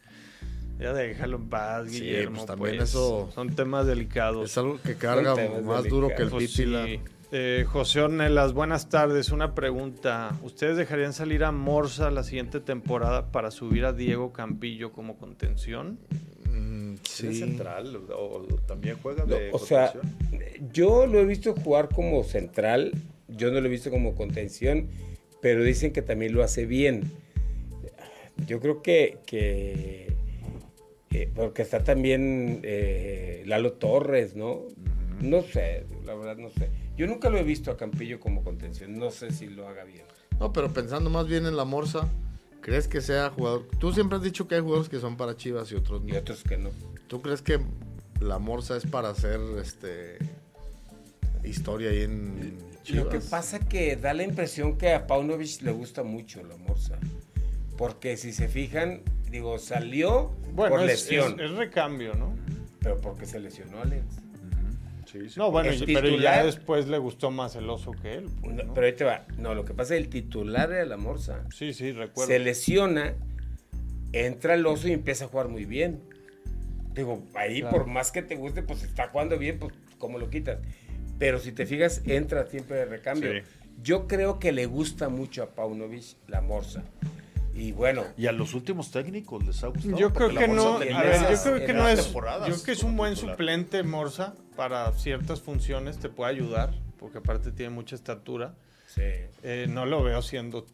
Ya 0.78 0.94
déjalo 0.94 1.36
en 1.36 1.48
paz, 1.48 1.90
Guillermo. 1.90 2.36
Pues 2.36 2.46
también 2.46 2.76
pues. 2.78 2.90
eso. 2.90 3.30
Son 3.34 3.55
temas 3.55 3.86
delicados. 3.86 4.51
Es 4.51 4.57
algo 4.57 4.80
que 4.80 4.96
carga 4.96 5.34
más 5.62 5.84
duro 5.84 6.09
que 6.09 6.22
el 6.22 6.30
pues 6.30 6.59
eh, 7.32 7.64
José 7.68 8.00
Ornelas, 8.00 8.52
buenas 8.52 8.88
tardes. 8.88 9.30
Una 9.30 9.54
pregunta. 9.54 10.36
¿Ustedes 10.42 10.76
dejarían 10.76 11.12
salir 11.12 11.44
a 11.44 11.52
Morsa 11.52 12.10
la 12.10 12.22
siguiente 12.22 12.60
temporada 12.60 13.30
para 13.30 13.50
subir 13.50 13.84
a 13.84 13.92
Diego 13.92 14.32
Campillo 14.32 14.92
como 14.92 15.16
contención? 15.16 15.98
Mm, 16.50 16.94
sí. 17.04 17.34
central 17.34 17.96
o, 18.12 18.42
también 18.66 18.96
juega 19.00 19.24
de 19.24 19.50
O 19.52 19.58
sea, 19.58 19.92
yo 20.72 21.06
lo 21.06 21.18
he 21.20 21.24
visto 21.24 21.54
jugar 21.54 21.88
como 21.88 22.24
central, 22.24 22.92
yo 23.28 23.52
no 23.52 23.60
lo 23.60 23.66
he 23.66 23.70
visto 23.70 23.90
como 23.90 24.14
contención, 24.14 24.88
pero 25.40 25.62
dicen 25.62 25.92
que 25.92 26.02
también 26.02 26.34
lo 26.34 26.42
hace 26.42 26.66
bien. 26.66 27.10
Yo 28.46 28.58
creo 28.58 28.82
que, 28.82 29.18
que 29.26 30.14
eh, 31.12 31.28
porque 31.34 31.62
está 31.62 31.82
también 31.82 32.60
eh, 32.62 33.42
Lalo 33.46 33.72
Torres, 33.72 34.36
¿no? 34.36 34.62
No 35.20 35.42
sé, 35.42 35.84
la 36.04 36.14
verdad 36.14 36.36
no 36.36 36.50
sé. 36.50 36.68
Yo 37.01 37.07
nunca 37.07 37.30
lo 37.30 37.38
he 37.38 37.42
visto 37.42 37.70
a 37.70 37.78
Campillo 37.78 38.20
como 38.20 38.44
contención. 38.44 38.98
No 38.98 39.11
sé 39.11 39.30
si 39.32 39.46
lo 39.46 39.66
haga 39.66 39.84
bien. 39.84 40.05
No, 40.38 40.53
pero 40.53 40.70
pensando 40.70 41.09
más 41.09 41.26
bien 41.26 41.46
en 41.46 41.57
la 41.57 41.64
Morsa, 41.64 42.07
¿crees 42.61 42.88
que 42.88 43.01
sea 43.01 43.30
jugador? 43.30 43.66
Tú 43.78 43.90
siempre 43.90 44.18
has 44.18 44.22
dicho 44.22 44.46
que 44.46 44.57
hay 44.57 44.61
jugadores 44.61 44.90
que 44.90 45.01
son 45.01 45.16
para 45.16 45.34
Chivas 45.34 45.72
y 45.72 45.76
otros 45.76 46.03
no. 46.03 46.12
Y 46.12 46.18
otros 46.18 46.42
que 46.42 46.59
no. 46.59 46.68
¿Tú 47.07 47.22
crees 47.22 47.40
que 47.40 47.59
la 48.20 48.38
Morsa 48.38 48.76
es 48.76 48.84
para 48.84 49.09
hacer 49.09 49.40
este 49.62 50.18
historia 51.42 51.88
ahí 51.88 52.03
en 52.03 52.59
Chivas? 52.82 53.05
Lo 53.05 53.09
que 53.09 53.20
pasa 53.20 53.61
que 53.61 53.96
da 53.96 54.12
la 54.12 54.24
impresión 54.24 54.76
que 54.76 54.92
a 54.92 55.07
Paunovic 55.07 55.62
le 55.62 55.72
gusta 55.72 56.03
mucho 56.03 56.42
la 56.42 56.59
Morsa. 56.59 56.98
Porque 57.78 58.18
si 58.18 58.30
se 58.30 58.46
fijan, 58.46 59.01
digo, 59.30 59.59
salió 59.59 60.32
por 60.55 60.82
lesión. 60.82 61.40
Es, 61.40 61.51
es 61.51 61.57
recambio, 61.57 62.12
¿no? 62.12 62.36
Pero 62.80 63.01
porque 63.01 63.24
se 63.24 63.40
lesionó 63.40 63.80
Alex. 63.80 64.05
No, 65.36 65.50
bueno, 65.50 65.70
pero 65.86 66.16
ya 66.18 66.44
después 66.44 66.88
le 66.88 66.98
gustó 66.98 67.30
más 67.30 67.56
el 67.56 67.68
oso 67.68 67.92
que 67.92 68.14
él. 68.14 68.26
Pues, 68.40 68.56
pero 68.74 68.86
ahí 68.86 68.92
te 68.92 69.04
va. 69.04 69.26
No, 69.38 69.54
lo 69.54 69.64
que 69.64 69.74
pasa 69.74 69.94
es 69.94 70.02
el 70.02 70.08
titular 70.08 70.68
de 70.68 70.86
la 70.86 70.96
Morsa. 70.96 71.44
Sí, 71.54 71.72
sí, 71.72 71.92
recuerdo. 71.92 72.32
Se 72.32 72.38
lesiona, 72.38 73.14
entra 74.12 74.54
el 74.54 74.66
oso 74.66 74.88
y 74.88 74.92
empieza 74.92 75.26
a 75.26 75.28
jugar 75.28 75.48
muy 75.48 75.64
bien. 75.64 76.00
Digo, 76.94 77.22
ahí 77.34 77.62
por 77.62 77.86
más 77.86 78.11
que 78.11 78.22
te 78.22 78.36
guste, 78.36 78.62
pues 78.62 78.82
está 78.82 79.08
jugando 79.08 79.38
bien, 79.38 79.58
pues 79.58 79.72
¿cómo 79.98 80.18
lo 80.18 80.28
quitas? 80.28 80.58
Pero 81.18 81.38
si 81.38 81.52
te 81.52 81.66
fijas, 81.66 82.02
entra 82.06 82.46
siempre 82.46 82.78
de 82.78 82.84
recambio. 82.86 83.30
Yo 83.82 84.06
creo 84.06 84.38
que 84.38 84.52
le 84.52 84.66
gusta 84.66 85.08
mucho 85.08 85.42
a 85.42 85.54
Paunovic 85.54 86.16
la 86.28 86.40
Morsa. 86.40 86.82
Y 87.55 87.72
bueno. 87.72 88.05
¿Y 88.16 88.26
a 88.26 88.32
los 88.32 88.55
últimos 88.55 88.90
técnicos 88.90 89.44
les 89.44 89.62
ha 89.64 89.68
gustado? 89.68 89.96
Yo 89.96 90.12
creo 90.12 90.28
que 90.30 90.48
no. 90.48 90.76
A 90.76 90.78
ver, 90.78 91.30
yo 91.30 91.42
creo 91.42 91.66
que 91.66 91.72
no 91.72 91.88
es. 91.88 92.12
Yo 92.12 92.20
creo 92.20 92.62
que 92.64 92.72
es 92.72 92.82
un 92.82 92.96
buen 92.96 93.16
suplente 93.16 93.82
Morsa 93.82 94.34
para 94.57 94.92
ciertas 94.92 95.40
funciones, 95.40 95.98
te 95.98 96.09
puede 96.09 96.30
ayudar, 96.30 96.74
porque 96.98 97.18
aparte 97.18 97.53
tiene 97.53 97.70
mucha 97.70 97.94
estatura. 97.94 98.55
Sí. 98.86 99.03
Eh, 99.42 99.66
no 99.68 99.86
lo 99.86 100.03
veo 100.03 100.20
siendo 100.20 100.66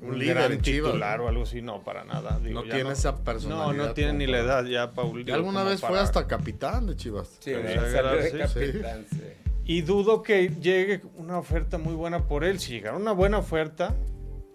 un, 0.00 0.18
líder 0.18 0.34
gran 0.34 0.58
titular 0.60 1.20
o 1.20 1.28
algo 1.28 1.44
así, 1.44 1.62
no, 1.62 1.82
para 1.82 2.04
nada. 2.04 2.40
no 2.42 2.64
tiene 2.64 2.90
esa 2.92 3.22
personalidad. 3.22 3.76
No, 3.76 3.88
no 3.88 3.94
tiene 3.94 4.12
ni 4.12 4.26
la 4.26 4.38
edad 4.38 4.64
ya, 4.64 4.92
Paul. 4.92 5.26
Y 5.26 5.30
alguna 5.30 5.62
vez 5.62 5.80
fue 5.80 5.98
hasta 5.98 6.26
capitán 6.26 6.86
de 6.86 6.96
Chivas. 6.96 7.36
Sí, 7.40 7.52
de 7.52 8.38
capitán, 8.38 9.06
sí. 9.10 9.22
Y 9.68 9.82
dudo 9.82 10.22
que 10.22 10.48
llegue 10.60 11.02
una 11.16 11.38
oferta 11.38 11.76
muy 11.76 11.94
buena 11.94 12.28
por 12.28 12.44
él. 12.44 12.60
Si 12.60 12.72
llegara 12.72 12.96
una 12.96 13.10
buena 13.10 13.38
oferta, 13.38 13.96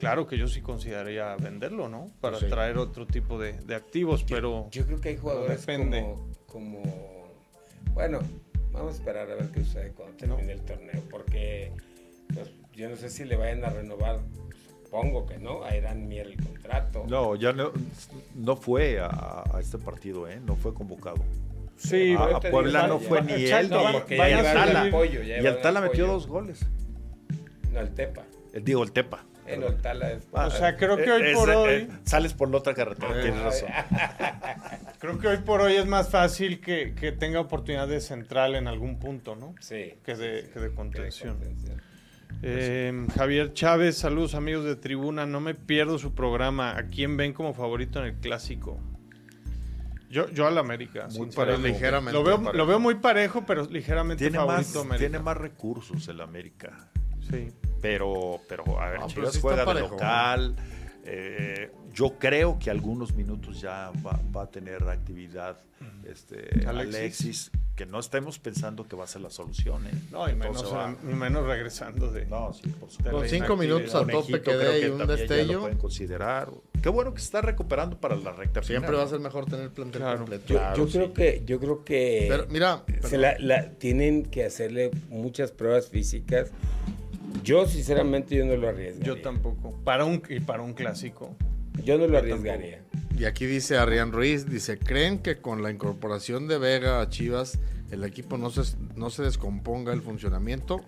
claro 0.02 0.28
que 0.28 0.38
yo 0.38 0.48
sí 0.48 0.62
consideraría 0.62 1.36
venderlo, 1.38 1.88
¿no? 1.88 2.08
Para 2.20 2.40
traer 2.40 2.78
otro 2.78 3.06
tipo 3.06 3.40
de, 3.40 3.56
activos, 3.74 4.26
pero... 4.28 4.68
Yo 4.72 4.86
creo 4.86 5.00
que 5.00 5.10
hay 5.10 5.18
jugadores 5.18 5.66
como, 6.48 6.82
Bueno, 7.94 8.20
vamos 8.72 8.94
a 8.94 8.98
esperar 8.98 9.30
a 9.32 9.36
ver 9.36 9.52
qué 9.52 9.64
sucede 9.64 9.92
cuando 9.92 10.18
termine 10.18 10.54
el 10.54 10.62
torneo, 10.62 11.02
porque 11.10 11.72
pues, 12.34 12.52
yo 12.74 12.90
no 12.90 12.96
sé 12.96 13.10
si 13.10 13.24
le 13.26 13.38
vayan 13.38 13.64
a 13.64 13.70
renovar 13.70 14.20
supongo 14.84 15.26
que 15.26 15.38
no, 15.38 15.64
a 15.64 15.74
Irán 15.76 16.10
Mier 16.10 16.28
el 16.28 16.36
contrato. 16.36 17.06
No, 17.08 17.36
ya 17.36 17.54
no, 17.54 17.72
no 18.36 18.58
fue 18.58 19.00
a, 19.00 19.44
a, 19.54 19.60
este 19.62 19.78
partido, 19.78 20.28
¿eh? 20.28 20.42
no 20.46 20.58
fue 20.58 20.74
convocado. 20.74 21.24
Sí, 21.78 22.14
a, 22.18 22.42
Puebla 22.42 22.88
no 22.88 23.00
fue 23.00 23.22
ni 23.22 23.46
él 23.46 23.70
ni 23.70 24.18
vaya 24.18 24.54
Tala. 24.54 24.84
Apoyo, 24.84 25.24
y 25.24 25.32
el 25.32 25.62
Tala 25.62 25.80
metió 25.80 26.08
dos 26.08 26.28
goles. 26.28 26.66
No, 27.72 27.80
el 27.80 27.94
Tepa. 27.94 28.24
El, 28.52 28.66
digo, 28.66 28.84
el 28.84 28.92
Tepa. 28.92 29.24
Tala 29.82 30.12
es... 30.12 30.28
o 30.32 30.52
sea, 30.52 30.76
creo 30.76 30.98
que 30.98 31.12
hoy 31.12 31.34
por 31.34 31.50
hoy... 31.50 31.74
Eh, 31.74 31.90
sales 32.04 32.34
por 32.34 32.50
la 32.50 32.58
otra 32.58 32.74
carretera, 32.74 33.14
tienes 33.22 33.40
ah, 33.40 33.44
razón. 33.44 33.70
creo 35.00 35.20
que 35.20 35.28
hoy 35.28 35.38
por 35.38 35.62
hoy 35.62 35.76
es 35.76 35.86
más 35.86 36.10
fácil 36.10 36.62
que, 36.62 36.94
que, 36.94 37.12
tenga 37.12 37.40
oportunidad 37.40 37.88
de 37.88 38.02
central 38.02 38.56
en 38.56 38.68
algún 38.68 39.00
punto, 39.00 39.36
¿no? 39.36 39.56
Sí. 39.60 39.96
Que 40.04 40.16
de, 40.16 40.50
Que 40.54 40.60
de 40.60 40.74
contención. 40.74 41.38
Eh, 42.44 43.08
Javier 43.16 43.54
Chávez, 43.54 43.98
saludos 43.98 44.36
amigos 44.36 44.66
de 44.66 44.76
Tribuna. 44.76 45.26
No 45.26 45.40
me 45.40 45.54
pierdo 45.54 46.00
su 46.00 46.14
programa. 46.14 46.78
¿A 46.78 46.88
quién 46.88 47.18
ven 47.18 47.34
como 47.34 47.54
favorito 47.54 48.00
en 48.00 48.06
el 48.06 48.16
clásico? 48.16 48.80
Yo, 50.10 50.30
yo 50.30 50.48
al 50.48 50.58
América. 50.58 51.08
Muy 51.14 51.32
parejo. 51.32 51.62
Ligeramente 51.62 52.14
lo, 52.14 52.24
veo, 52.24 52.54
lo 52.54 52.66
veo 52.66 52.80
muy 52.80 52.96
parejo, 52.96 53.46
pero 53.46 53.66
ligeramente 53.66 54.24
tiene 54.24 54.38
favorito 54.38 54.84
más, 54.84 54.98
Tiene 54.98 55.20
más 55.20 55.38
recursos 55.38 56.08
el 56.08 56.20
América. 56.20 56.90
Sí. 57.32 57.52
Pero, 57.82 58.40
pero 58.48 58.80
a 58.80 58.90
ver, 58.90 59.00
ah, 59.02 59.08
Chivas 59.08 59.38
juega 59.40 59.74
de 59.74 59.80
local. 59.82 60.56
Eh, 61.04 61.72
yo 61.94 62.18
creo 62.20 62.58
que 62.60 62.70
algunos 62.70 63.14
minutos 63.14 63.60
ya 63.60 63.92
va, 64.06 64.42
a 64.42 64.48
tener 64.48 64.84
actividad 64.88 65.58
este, 66.06 66.66
Alexis. 66.68 67.52
que 67.76 67.86
no 67.86 68.00
estemos 68.00 68.38
pensando 68.38 68.88
que 68.88 68.96
va 68.96 69.06
a 69.06 69.08
ser 69.08 69.22
la 69.22 69.30
solución. 69.30 69.88
¿eh? 69.88 69.92
No, 70.12 70.30
y 70.30 70.36
menos, 70.36 71.46
regresando 71.46 72.12
de. 72.12 72.28
No, 72.28 72.54
sí, 72.54 72.70
por 72.70 72.92
supuesto. 72.92 73.18
Con 73.18 73.28
cinco 73.28 73.58
minutos 73.58 73.94
a 73.96 74.06
tope 74.06 74.42
que 74.42 74.54
dé 74.56 74.88
y 74.88 74.90
un 74.90 75.06
destello. 75.08 75.54
lo 75.54 75.60
pueden 75.62 75.78
considerar. 75.78 76.50
Qué 76.82 76.90
bueno 76.90 77.14
que 77.14 77.20
se 77.20 77.26
está 77.26 77.42
recuperando 77.42 77.98
para 78.00 78.16
la 78.16 78.32
recta 78.32 78.64
Siempre 78.64 78.96
va 78.96 79.04
a 79.04 79.08
ser 79.08 79.20
mejor 79.20 79.46
tener 79.46 79.70
plantel 79.72 80.04
completo. 80.18 80.54
Yo, 80.76 80.88
creo 80.88 81.14
que, 81.14 81.44
yo 81.46 81.60
creo 81.60 81.84
que. 81.84 82.46
mira. 82.50 82.84
Se 83.02 83.18
la, 83.18 83.72
tienen 83.72 84.24
que 84.24 84.46
hacerle 84.46 84.92
muchas 85.10 85.52
pruebas 85.52 85.88
físicas 85.88 86.52
yo, 87.44 87.68
sinceramente, 87.68 88.36
yo 88.36 88.46
no 88.46 88.56
lo 88.56 88.70
arriesgaría. 88.70 89.06
Yo 89.06 89.22
tampoco. 89.22 89.80
Para 89.84 90.06
un, 90.06 90.22
y 90.30 90.40
para 90.40 90.62
un 90.62 90.74
clásico. 90.74 91.36
Yo 91.84 91.98
no 91.98 92.08
lo 92.08 92.18
arriesgaría. 92.18 92.82
Y 93.18 93.26
aquí 93.26 93.46
dice 93.46 93.78
Arián 93.78 94.12
Ruiz, 94.12 94.50
dice, 94.50 94.78
¿creen 94.78 95.20
que 95.20 95.38
con 95.38 95.62
la 95.64 95.72
incorporación 95.72 96.48
de 96.48 96.58
Vega 96.58 97.02
a 97.02 97.10
Chivas 97.10 97.60
el 97.92 98.04
equipo 98.04 98.38
no 98.38 98.50
se, 98.50 98.76
no 98.96 99.10
se 99.10 99.24
descomponga 99.24 99.94
el 99.94 100.02
funcionamiento? 100.02 100.82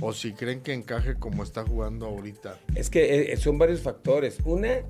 ¿O 0.00 0.12
si 0.12 0.32
creen 0.32 0.60
que 0.60 0.72
encaje 0.72 1.14
como 1.14 1.42
está 1.42 1.64
jugando 1.64 2.06
ahorita? 2.06 2.58
Es 2.74 2.90
que 2.90 3.32
eh, 3.32 3.36
son 3.36 3.58
varios 3.58 3.80
factores. 3.80 4.38
Una, 4.44 4.82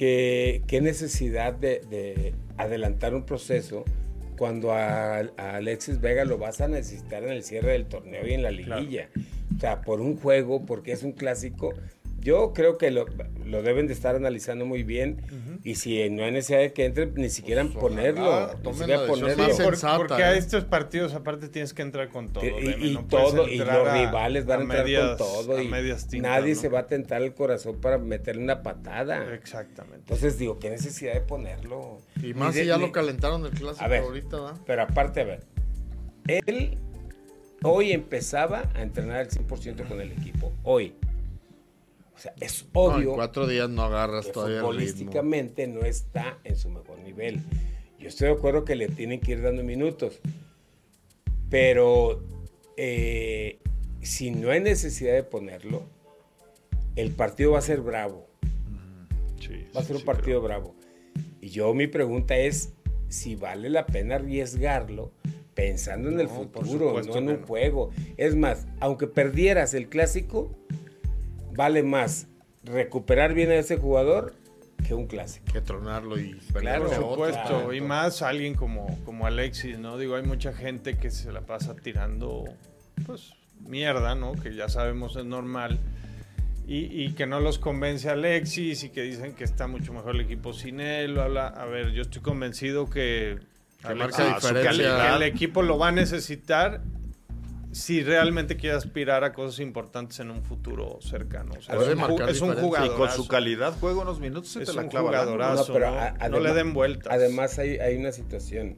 que 0.00 0.62
qué 0.66 0.80
necesidad 0.80 1.52
de, 1.52 2.32
adelantar 2.56 3.14
un 3.14 3.26
proceso 3.26 3.84
cuando 4.40 4.72
a, 4.72 5.18
Alexis 5.36 6.00
Vega 6.00 6.24
lo 6.24 6.38
vas 6.38 6.62
a 6.62 6.66
necesitar 6.66 7.22
en 7.24 7.28
el 7.28 7.42
cierre 7.42 7.72
del 7.72 7.84
torneo 7.84 8.26
y 8.26 8.32
en 8.32 8.42
la 8.42 8.50
liguilla. 8.50 9.10
O 9.54 9.60
sea, 9.60 9.82
por 9.82 10.00
un 10.00 10.16
juego, 10.16 10.64
porque 10.64 10.92
es 10.92 11.02
un 11.02 11.12
clásico. 11.12 11.74
Yo 12.20 12.52
creo 12.52 12.78
que 12.78 12.90
lo, 12.90 13.06
deben 13.62 13.86
de 13.86 13.92
estar 13.92 14.14
analizando 14.14 14.66
muy 14.66 14.82
bien 14.82 15.22
y 15.64 15.76
si 15.76 16.08
no 16.10 16.24
hay 16.24 16.32
necesidad 16.32 16.60
de 16.60 16.72
que 16.72 16.84
entre, 16.84 17.06
ni 17.06 17.30
siquiera 17.30 17.62
pues, 17.64 17.76
ponerlo. 17.76 18.54
Ni 18.62 18.74
siquiera 18.74 19.06
ponerlo. 19.06 19.48
porque 19.96 20.22
a 20.22 20.34
estos 20.34 20.64
partidos 20.64 21.14
aparte 21.14 21.48
tienes 21.48 21.72
que 21.72 21.82
entrar 21.82 22.08
con 22.08 22.32
todo. 22.32 22.44
Y, 22.44 22.96
todo, 23.08 23.48
y 23.48 23.58
los 23.58 23.92
rivales 23.92 24.46
van 24.46 24.60
a, 24.60 24.62
entrar 24.62 25.08
con 25.08 25.16
todo. 25.16 25.62
Y 25.62 26.20
nadie 26.20 26.54
se 26.54 26.68
va 26.68 26.80
a 26.80 26.86
tentar 26.86 27.22
el 27.22 27.34
corazón 27.34 27.80
para 27.80 27.98
meterle 27.98 28.42
una 28.42 28.62
patada. 28.62 29.34
Exactamente. 29.34 29.98
Entonces 29.98 30.38
digo, 30.38 30.58
¿qué 30.58 30.70
necesidad 30.70 31.14
de 31.14 31.20
ponerlo? 31.20 31.98
Y 32.22 32.34
más 32.34 32.54
si 32.54 32.66
ya 32.66 32.76
lo 32.76 32.92
calentaron 32.92 33.44
el 33.46 33.52
clásico 33.52 33.84
ahorita, 33.84 34.36
¿va? 34.38 34.54
Pero 34.66 34.82
aparte, 34.82 35.20
a 35.22 35.24
ver, 35.24 35.40
él 36.26 36.78
Hoy 37.62 37.92
empezaba 37.92 38.70
a 38.74 38.80
entrenar 38.80 39.18
al 39.18 39.28
100% 39.28 39.86
con 39.86 40.00
el 40.00 40.12
equipo. 40.12 40.50
Hoy. 40.62 40.94
O 42.20 42.22
sea, 42.22 42.34
es 42.38 42.66
obvio. 42.74 43.12
en 43.12 43.14
cuatro 43.14 43.46
días 43.46 43.70
no 43.70 43.82
agarras 43.82 44.26
que 44.26 44.32
todavía. 44.32 44.60
Futbolísticamente 44.60 45.66
no 45.66 45.86
está 45.86 46.38
en 46.44 46.54
su 46.54 46.68
mejor 46.68 46.98
nivel. 46.98 47.40
Yo 47.98 48.08
estoy 48.08 48.28
de 48.28 48.34
acuerdo 48.34 48.66
que 48.66 48.76
le 48.76 48.88
tienen 48.88 49.20
que 49.20 49.32
ir 49.32 49.40
dando 49.40 49.64
minutos. 49.64 50.20
Pero 51.48 52.22
eh, 52.76 53.58
si 54.02 54.32
no 54.32 54.50
hay 54.50 54.60
necesidad 54.60 55.14
de 55.14 55.22
ponerlo, 55.22 55.84
el 56.94 57.10
partido 57.12 57.52
va 57.52 57.60
a 57.60 57.62
ser 57.62 57.80
bravo. 57.80 58.28
va 59.74 59.80
a 59.80 59.82
ser 59.82 59.96
un 59.96 60.04
partido 60.04 60.42
bravo. 60.42 60.74
Y 61.40 61.48
yo 61.48 61.72
mi 61.72 61.86
pregunta 61.86 62.36
es 62.36 62.74
si 63.08 63.34
vale 63.34 63.70
la 63.70 63.86
pena 63.86 64.16
arriesgarlo 64.16 65.10
pensando 65.54 66.10
en 66.10 66.20
el 66.20 66.28
futuro, 66.28 67.00
no 67.02 67.16
en 67.16 67.28
un 67.30 67.42
juego. 67.44 67.92
Es 68.18 68.36
más, 68.36 68.66
aunque 68.78 69.06
perdieras 69.06 69.72
el 69.72 69.88
clásico, 69.88 70.54
vale 71.60 71.82
más 71.82 72.26
recuperar 72.64 73.34
bien 73.34 73.50
a 73.50 73.56
ese 73.56 73.76
jugador 73.76 74.32
que 74.88 74.94
un 74.94 75.06
clásico. 75.06 75.44
Que 75.52 75.60
tronarlo 75.60 76.18
y 76.18 76.32
claro, 76.54 76.86
Por 76.86 76.94
supuesto, 76.94 77.74
y 77.74 77.82
más 77.82 78.22
alguien 78.22 78.54
como, 78.54 78.98
como 79.04 79.26
Alexis, 79.26 79.78
¿no? 79.78 79.98
Digo, 79.98 80.16
hay 80.16 80.22
mucha 80.22 80.54
gente 80.54 80.96
que 80.96 81.10
se 81.10 81.30
la 81.30 81.42
pasa 81.42 81.76
tirando, 81.76 82.44
pues, 83.04 83.34
mierda, 83.60 84.14
¿no? 84.14 84.32
Que 84.32 84.54
ya 84.54 84.70
sabemos 84.70 85.16
es 85.16 85.26
normal. 85.26 85.78
Y, 86.66 87.04
y, 87.04 87.12
que 87.12 87.26
no 87.26 87.40
los 87.40 87.58
convence 87.58 88.08
Alexis 88.08 88.84
y 88.84 88.88
que 88.88 89.02
dicen 89.02 89.34
que 89.34 89.44
está 89.44 89.66
mucho 89.66 89.92
mejor 89.92 90.14
el 90.14 90.22
equipo 90.22 90.54
sin 90.54 90.80
él. 90.80 91.18
Habla. 91.18 91.48
A 91.48 91.66
ver, 91.66 91.90
yo 91.90 92.00
estoy 92.00 92.22
convencido 92.22 92.88
que 92.88 93.38
que 93.86 93.94
marca 93.94 94.34
diferencia. 94.34 95.16
el 95.16 95.22
equipo 95.24 95.62
lo 95.62 95.76
va 95.76 95.88
a 95.88 95.92
necesitar 95.92 96.80
si 97.72 98.02
realmente 98.02 98.56
quiere 98.56 98.76
aspirar 98.76 99.22
a 99.22 99.32
cosas 99.32 99.60
importantes 99.60 100.18
en 100.20 100.30
un 100.30 100.42
futuro 100.42 100.98
cercano. 101.00 101.54
es, 101.54 102.40
un, 102.40 102.54
jugador. 102.54 102.86
Y 102.86 102.96
con 102.96 103.10
su 103.10 103.28
calidad 103.28 103.74
juega 103.78 104.02
unos 104.02 104.18
minutos 104.18 104.54
es 104.56 104.74
un 104.74 104.90
jugadorazo. 104.90 105.78
No, 105.78 106.40
le 106.40 106.52
den 106.52 106.74
vueltas. 106.74 107.12
Además 107.12 107.58
hay, 107.58 107.78
hay 107.78 107.96
una 107.96 108.12
situación. 108.12 108.76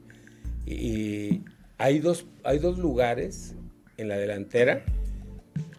Y, 0.67 1.41
hay, 1.79 1.99
dos, 1.99 2.27
hay 2.45 2.59
dos 2.59 2.79
lugares 2.79 3.55
en 3.97 4.09
la 4.09 4.17
delantera 4.17 4.85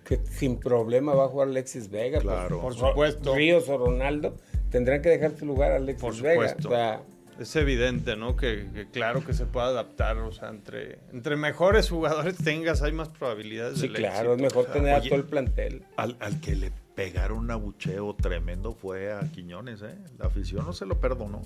que 0.03 0.19
sin 0.29 0.59
problema 0.59 1.13
va 1.13 1.25
a 1.25 1.27
jugar 1.27 1.47
Alexis 1.47 1.89
Vega. 1.89 2.19
Claro. 2.19 2.61
Por, 2.61 2.73
supuesto. 2.73 3.35
Ríos 3.35 3.69
o 3.69 3.77
Ronaldo 3.77 4.35
tendrán 4.69 5.01
que 5.01 5.09
dejar 5.09 5.37
su 5.37 5.45
lugar 5.45 5.71
a 5.71 5.75
Alexis 5.75 6.01
por 6.01 6.15
supuesto. 6.15 6.69
Vega 6.69 7.03
es 7.39 7.55
evidente, 7.55 8.15
¿no? 8.15 8.35
Que, 8.35 8.87
claro 8.91 9.25
que 9.25 9.33
se 9.33 9.45
puede 9.45 9.67
adaptar, 9.67 10.17
o 10.17 10.31
sea, 10.31 10.49
entre, 10.49 10.99
entre 11.11 11.35
mejores 11.35 11.89
jugadores 11.89 12.37
tengas, 12.37 12.81
hay 12.81 12.91
más 12.91 13.09
probabilidades 13.09 13.79
sí, 13.79 13.89
claro, 13.89 14.33
es 14.33 14.41
mejor 14.41 14.65
tener 14.65 14.95
a 14.95 15.01
todo 15.01 15.15
el 15.15 15.25
plantel. 15.25 15.85
Al, 15.97 16.17
que 16.41 16.55
le 16.55 16.71
pegaron 16.95 17.39
un 17.39 17.51
abucheo 17.51 18.15
tremendo 18.15 18.73
fue 18.73 19.11
a 19.11 19.21
Quiñones, 19.31 19.81
¿eh? 19.81 19.97
La 20.17 20.27
afición 20.27 20.65
no 20.65 20.73
se 20.73 20.85
lo 20.85 20.99
perdonó. 20.99 21.41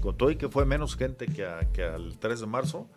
Con 0.00 0.16
todo 0.16 0.30
y 0.30 0.36
que 0.36 0.48
fue 0.48 0.64
menos 0.64 0.96
gente 0.96 1.26
que, 1.26 1.46
que 1.72 1.84
al 1.84 2.18
3 2.18 2.40
de 2.40 2.46
marzo, 2.46 2.88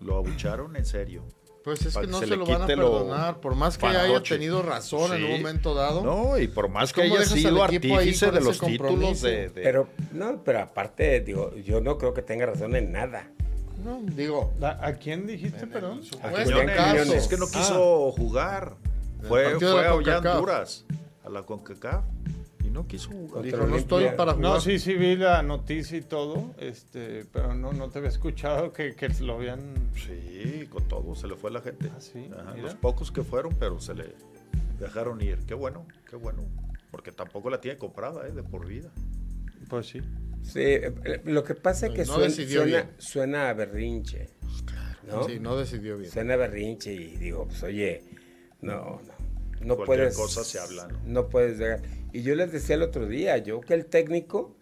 lo 0.00 0.16
abucharon 0.16 0.76
en 0.76 0.84
serio. 0.84 1.24
Pues 1.64 1.86
es 1.86 1.96
que 1.96 2.06
no 2.06 2.18
se, 2.18 2.26
lo 2.26 2.44
van 2.44 2.60
a 2.60 2.66
perdonar, 2.66 3.40
por 3.40 3.54
más 3.54 3.78
que 3.78 3.86
haya 3.86 4.22
tenido 4.22 4.62
razón 4.62 5.14
en 5.14 5.24
un 5.24 5.32
momento 5.32 5.74
dado. 5.74 6.02
No, 6.02 6.38
y 6.38 6.46
por 6.46 6.68
más 6.68 6.92
que 6.92 7.00
haya 7.00 7.24
sido 7.24 7.64
artífice 7.64 8.30
de 8.30 8.40
los 8.42 8.60
títulos 8.60 9.22
de, 9.22 9.50
Pero, 9.54 9.88
no, 10.12 10.42
pero 10.44 10.60
aparte, 10.60 11.20
digo, 11.20 11.54
yo 11.56 11.80
no 11.80 11.96
creo 11.96 12.12
que 12.12 12.20
tenga 12.20 12.44
razón 12.44 12.76
en 12.76 12.92
nada. 12.92 13.30
No, 13.82 14.02
digo. 14.02 14.52
¿A, 14.60 14.92
quién 14.92 15.26
dijiste, 15.26 15.66
perdón? 15.66 16.02
A 16.22 16.44
Quiñones. 16.44 17.10
Es 17.10 17.28
que 17.28 17.38
no 17.38 17.46
quiso 17.46 18.08
ah. 18.10 18.12
jugar. 18.14 18.76
Fue, 19.26 19.58
fue 19.58 19.86
a 19.86 19.94
Honduras, 19.94 20.84
a 21.24 21.30
la 21.30 21.44
CONCACAF 21.44 22.04
no 22.74 22.88
quiso 22.88 23.10
jugar. 23.10 23.44
Dijo, 23.44 23.66
no 23.66 23.76
estoy 23.76 24.06
para 24.16 24.34
jugar. 24.34 24.52
No, 24.52 24.60
sí, 24.60 24.80
sí 24.80 24.94
vi 24.94 25.14
la 25.14 25.42
noticia 25.42 25.96
y 25.96 26.02
todo, 26.02 26.54
este, 26.58 27.24
pero 27.32 27.54
no, 27.54 27.72
no 27.72 27.88
te 27.88 27.98
había 27.98 28.10
escuchado 28.10 28.72
que, 28.72 28.96
que 28.96 29.08
lo 29.20 29.34
habían... 29.34 29.60
Sí, 29.94 30.66
con 30.68 30.86
todo, 30.88 31.14
se 31.14 31.28
le 31.28 31.36
fue 31.36 31.52
la 31.52 31.60
gente. 31.60 31.90
Ah, 31.94 32.00
sí, 32.00 32.28
los 32.60 32.74
pocos 32.74 33.12
que 33.12 33.22
fueron, 33.22 33.54
pero 33.60 33.80
se 33.80 33.94
le 33.94 34.12
dejaron 34.80 35.22
ir. 35.22 35.38
Qué 35.46 35.54
bueno, 35.54 35.86
qué 36.10 36.16
bueno. 36.16 36.42
Porque 36.90 37.12
tampoco 37.12 37.48
la 37.48 37.60
tiene 37.60 37.78
comprada, 37.78 38.26
¿eh? 38.26 38.32
De 38.32 38.42
por 38.42 38.66
vida. 38.66 38.90
Pues 39.68 39.86
sí. 39.86 40.00
Sí, 40.42 40.60
eh, 40.60 41.22
lo 41.24 41.44
que 41.44 41.54
pasa 41.54 41.86
es 41.86 41.94
que 41.94 42.04
suena, 42.04 42.90
suena, 42.98 43.48
a 43.50 43.54
berrinche. 43.54 44.30
Pues 44.40 44.62
claro. 44.62 44.98
¿no? 45.06 45.24
Sí, 45.24 45.38
no 45.38 45.56
decidió 45.56 45.96
bien. 45.96 46.10
Suena 46.10 46.34
a 46.34 46.36
berrinche 46.36 46.92
y 46.92 47.16
digo, 47.16 47.46
pues 47.46 47.62
oye, 47.62 48.02
no, 48.60 49.00
no. 49.00 49.24
No 49.60 49.76
Cualquier 49.76 50.10
puedes. 50.12 50.16
cosa 50.16 50.44
se 50.44 50.58
habla, 50.58 50.88
¿no? 50.88 50.98
No 51.06 51.28
puedes 51.28 51.58
y 52.14 52.22
yo 52.22 52.36
les 52.36 52.52
decía 52.52 52.76
el 52.76 52.82
otro 52.82 53.08
día, 53.08 53.36
yo 53.38 53.60
que 53.60 53.74
el 53.74 53.86
técnico, 53.86 54.54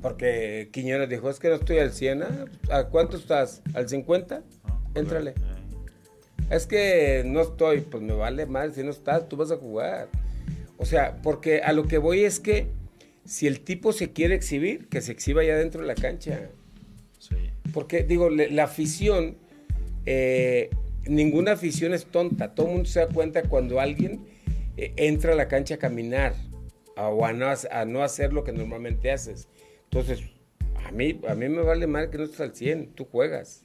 porque 0.00 0.70
Quiñones 0.72 1.06
dijo, 1.10 1.28
es 1.28 1.38
que 1.38 1.50
no 1.50 1.56
estoy 1.56 1.78
al 1.78 1.92
100, 1.92 2.22
¿ah? 2.22 2.44
¿a 2.70 2.84
cuánto 2.84 3.18
estás? 3.18 3.60
¿Al 3.74 3.90
50? 3.90 4.42
Ah, 4.64 4.78
Éntrale. 4.94 5.34
Es 6.48 6.66
que 6.66 7.24
no 7.26 7.42
estoy, 7.42 7.82
pues 7.82 8.02
me 8.02 8.14
vale 8.14 8.46
mal, 8.46 8.72
si 8.72 8.82
no 8.82 8.90
estás, 8.90 9.28
tú 9.28 9.36
vas 9.36 9.50
a 9.50 9.58
jugar. 9.58 10.08
O 10.78 10.86
sea, 10.86 11.18
porque 11.22 11.60
a 11.60 11.74
lo 11.74 11.86
que 11.86 11.98
voy 11.98 12.24
es 12.24 12.40
que 12.40 12.68
si 13.26 13.46
el 13.46 13.60
tipo 13.60 13.92
se 13.92 14.12
quiere 14.12 14.34
exhibir, 14.34 14.88
que 14.88 15.02
se 15.02 15.12
exhiba 15.12 15.44
ya 15.44 15.56
dentro 15.56 15.82
de 15.82 15.88
la 15.88 15.94
cancha. 15.94 16.48
Sí. 17.18 17.36
Porque, 17.74 18.02
digo, 18.02 18.30
la 18.30 18.64
afición, 18.64 19.36
eh, 20.06 20.70
ninguna 21.04 21.52
afición 21.52 21.92
es 21.92 22.06
tonta. 22.06 22.54
Todo 22.54 22.68
el 22.68 22.72
mundo 22.72 22.88
se 22.88 23.00
da 23.00 23.08
cuenta 23.08 23.42
cuando 23.42 23.78
alguien 23.78 24.24
eh, 24.78 24.94
entra 24.96 25.34
a 25.34 25.36
la 25.36 25.48
cancha 25.48 25.74
a 25.74 25.78
caminar 25.78 26.32
o 26.96 27.24
a 27.24 27.32
no, 27.32 28.02
hacer 28.02 28.32
lo 28.32 28.44
que 28.44 28.52
normalmente 28.52 29.10
haces. 29.10 29.48
Entonces, 29.84 30.22
a 30.86 30.90
mí, 30.90 31.20
a 31.28 31.34
mí 31.34 31.48
me 31.48 31.62
vale 31.62 31.86
mal 31.86 32.10
que 32.10 32.18
no 32.18 32.24
estés 32.24 32.40
al 32.40 32.54
100, 32.54 32.92
tú 32.94 33.04
juegas. 33.04 33.62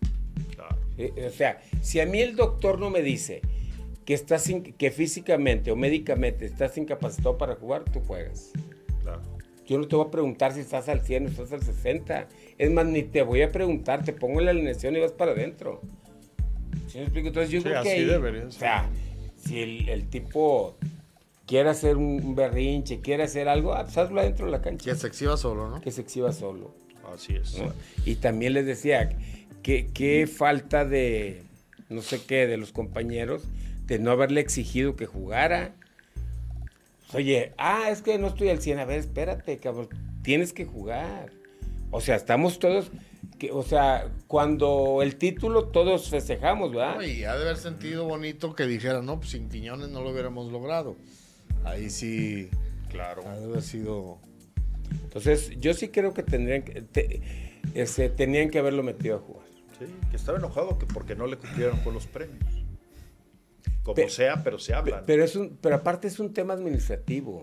O 1.25 1.29
sea, 1.29 1.61
si 1.81 1.99
a 1.99 2.05
mí 2.05 2.19
el 2.21 2.35
doctor 2.35 2.79
no 2.79 2.89
me 2.89 3.01
dice 3.01 3.41
que, 4.05 4.13
estás 4.13 4.51
que 4.77 4.91
físicamente 4.91 5.71
o 5.71 5.75
médicamente 5.75 6.45
estás 6.45 6.77
incapacitado 6.77 7.37
para 7.37 7.55
jugar, 7.55 7.83
tú 7.83 8.01
juegas. 8.01 8.51
Yo 9.67 9.77
no 9.77 9.87
te 9.87 9.95
voy 9.97 10.07
a 10.07 10.11
preguntar 10.11 10.53
si 10.53 10.61
estás 10.61 10.87
al 10.87 11.01
100 11.01 11.25
o 11.25 11.29
estás 11.29 11.51
al 11.51 11.61
60. 11.61 12.27
Es 12.57 12.71
más, 12.71 12.85
ni 12.85 13.03
te 13.03 13.21
voy 13.21 13.41
a 13.41 13.51
preguntar, 13.51 14.03
te 14.03 14.13
pongo 14.13 14.39
en 14.39 14.45
la 14.45 14.51
alineación 14.51 14.95
y 14.95 14.99
vas 14.99 15.11
para 15.11 15.31
adentro. 15.31 15.81
¿Sí 16.87 16.99
me 16.99 17.03
explico? 17.03 17.27
Entonces 17.27 17.51
yo 17.51 17.61
creo 17.61 17.83
que 17.83 18.45
O 18.45 18.51
sea, 18.51 18.89
si 19.35 19.61
el, 19.61 19.89
el 19.89 20.07
tipo 20.07 20.77
quiere 21.47 21.69
hacer 21.69 21.97
un 21.97 22.35
berrinche, 22.35 23.01
quiere 23.01 23.23
hacer 23.23 23.47
algo, 23.47 23.73
ah, 23.73 23.85
pues 23.85 23.97
hazlo 23.97 24.19
adentro 24.19 24.45
de 24.45 24.51
la 24.51 24.61
cancha. 24.61 24.91
Que 24.91 24.97
se 24.97 25.07
exhiba 25.07 25.37
solo, 25.37 25.69
¿no? 25.69 25.81
Que 25.81 25.91
se 25.91 26.01
exhiba 26.01 26.31
solo. 26.33 26.75
Así 27.11 27.35
es. 27.35 27.55
Y 28.05 28.15
también 28.15 28.53
les 28.53 28.65
decía 28.65 29.17
que 29.63 29.87
qué 29.93 30.27
falta 30.27 30.85
de, 30.85 31.41
no 31.89 32.01
sé 32.01 32.21
qué, 32.21 32.45
de 32.45 32.57
los 32.57 32.73
compañeros, 32.73 33.43
de 33.85 33.97
no 33.97 34.11
haberle 34.11 34.41
exigido 34.41 34.95
que 34.95 35.05
jugara. 35.05 35.73
Oye, 37.13 37.53
ah, 37.57 37.89
es 37.89 38.01
que 38.01 38.17
no 38.19 38.27
estoy 38.27 38.49
al 38.49 38.61
100. 38.61 38.79
A 38.79 38.85
ver, 38.85 38.99
espérate, 38.99 39.57
cabrón. 39.57 39.87
Tienes 40.21 40.51
que 40.51 40.65
jugar. 40.65 41.31
O 41.91 42.01
sea, 42.01 42.17
estamos 42.17 42.59
todos. 42.59 42.91
Que, 43.39 43.51
o 43.51 43.63
sea, 43.63 44.09
cuando 44.27 45.01
el 45.01 45.15
título 45.15 45.69
todos 45.69 46.09
festejamos, 46.09 46.73
¿verdad? 46.73 47.01
y 47.01 47.23
ha 47.23 47.35
de 47.35 47.43
haber 47.43 47.57
sentido 47.57 48.05
bonito 48.05 48.53
que 48.53 48.65
dijera, 48.65 49.01
no, 49.01 49.19
pues 49.19 49.31
sin 49.31 49.47
Quiñones 49.47 49.89
no 49.89 50.01
lo 50.01 50.09
hubiéramos 50.09 50.51
logrado. 50.51 50.97
Ahí 51.63 51.89
sí, 51.89 52.49
claro. 52.89 53.23
Ha 53.55 53.61
sido. 53.61 54.19
Entonces, 55.03 55.51
yo 55.59 55.73
sí 55.73 55.89
creo 55.89 56.13
que 56.13 56.23
tendrían 56.23 56.63
que, 56.63 56.85
este, 57.73 58.09
tenían 58.09 58.49
que 58.49 58.59
haberlo 58.59 58.83
metido 58.83 59.17
a 59.17 59.19
jugar. 59.19 59.45
Sí, 59.79 59.85
que 60.09 60.15
estaba 60.15 60.37
enojado 60.37 60.77
que 60.79 60.85
porque 60.85 61.15
no 61.15 61.27
le 61.27 61.37
cumplieron 61.37 61.79
con 61.79 61.93
los 61.93 62.07
premios. 62.07 62.43
Como 63.83 64.09
sea, 64.09 64.43
pero 64.43 64.59
se 64.59 64.73
habla. 64.73 65.03
Pero, 65.05 65.23
es 65.23 65.35
un, 65.35 65.57
pero 65.61 65.75
aparte 65.75 66.07
es 66.07 66.19
un 66.19 66.33
tema 66.33 66.53
administrativo. 66.53 67.39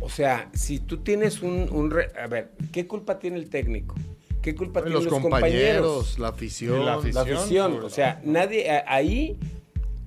O 0.00 0.08
sea, 0.08 0.48
si 0.54 0.80
tú 0.80 0.98
tienes 0.98 1.42
un, 1.42 1.94
a 2.20 2.26
ver, 2.26 2.52
¿qué 2.72 2.86
culpa 2.86 3.18
tiene 3.18 3.36
el 3.36 3.48
técnico? 3.48 3.94
¿Qué 4.42 4.54
culpa 4.54 4.82
tienen 4.82 5.04
los, 5.04 5.12
compañeros? 5.12 6.18
La 6.18 6.28
afición. 6.28 6.86
La 6.86 6.94
afición. 6.94 7.84
O 7.84 7.90
sea, 7.90 8.20
nadie 8.24 8.82
ahí 8.86 9.38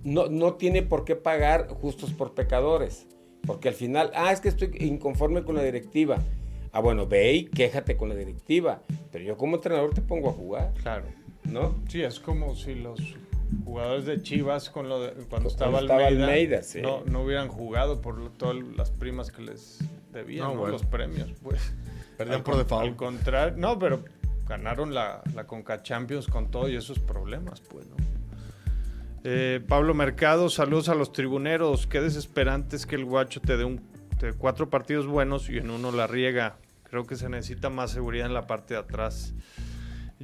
no, 0.04 0.28
no 0.28 0.56
tiene 0.56 0.84
por 0.84 1.06
qué 1.06 1.16
pagar 1.16 1.68
justos 1.68 2.12
por 2.12 2.34
pecadores. 2.34 3.08
Porque 3.46 3.68
al 3.68 3.74
final, 3.74 4.12
ah, 4.16 4.32
es 4.32 4.40
que 4.40 4.50
estoy 4.50 4.72
inconforme 4.80 5.44
con 5.44 5.56
la 5.56 5.64
directiva. 5.64 6.18
Ah, 6.72 6.80
bueno, 6.80 7.08
ve 7.08 7.34
y 7.34 7.46
quéjate 7.46 7.98
con 7.98 8.10
la 8.10 8.16
directiva. 8.16 8.82
Pero 9.12 9.24
yo 9.24 9.38
como 9.38 9.58
entrenador 9.58 9.94
te 9.94 10.02
pongo 10.02 10.30
a 10.30 10.34
jugar. 10.34 10.74
Claro. 10.82 11.06
¿No? 11.44 11.76
Sí, 11.90 12.02
es 12.02 12.20
como 12.20 12.56
si 12.56 12.76
los 12.76 13.00
jugadores 13.66 14.06
de 14.06 14.22
Chivas 14.22 14.70
con 14.70 14.90
lo 14.90 15.14
cuando, 15.30 15.50
estaba, 15.50 15.80
Almeida, 15.80 16.62
no, 16.82 17.04
no, 17.06 17.24
hubieran 17.24 17.50
jugado 17.50 18.02
por 18.02 18.32
todas 18.38 18.56
las 18.78 18.92
primas 18.92 19.30
que 19.30 19.42
les 19.44 19.80
debían, 20.12 20.56
los 20.56 20.86
premios. 20.86 21.30
Pues, 21.44 21.74
Perdían 22.18 22.44
por 22.44 22.58
default. 22.58 22.88
Al 22.88 22.96
contrario, 22.96 23.56
no, 23.58 23.78
pero 23.78 24.04
ganaron 24.48 24.94
la, 24.94 25.22
la 25.36 25.46
Conca 25.46 25.84
Champions 25.84 26.28
con 26.28 26.50
todo 26.50 26.70
y 26.70 26.76
esos 26.76 27.00
problemas, 27.00 27.62
pues, 27.62 27.86
¿no? 27.88 27.96
Eh, 29.26 29.62
Pablo 29.68 29.94
Mercado, 29.94 30.50
saludos 30.50 30.90
a 30.90 30.96
los 30.96 31.14
tribuneros. 31.14 31.88
Qué 31.88 32.02
desesperante 32.02 32.76
es 32.76 32.86
que 32.86 32.96
el 32.96 33.06
guacho 33.06 33.40
te 33.40 33.56
dé 33.56 33.64
un, 33.64 33.82
cuatro 34.38 34.70
partidos 34.70 35.08
buenos 35.08 35.50
y 35.50 35.58
en 35.58 35.70
uno 35.70 35.92
la 35.92 36.08
riega. 36.08 36.58
Creo 36.84 37.06
que 37.06 37.16
se 37.16 37.30
necesita 37.30 37.70
más 37.70 37.92
seguridad 37.92 38.28
en 38.28 38.34
la 38.34 38.48
parte 38.48 38.74
de 38.74 38.82
atrás. 38.82 39.34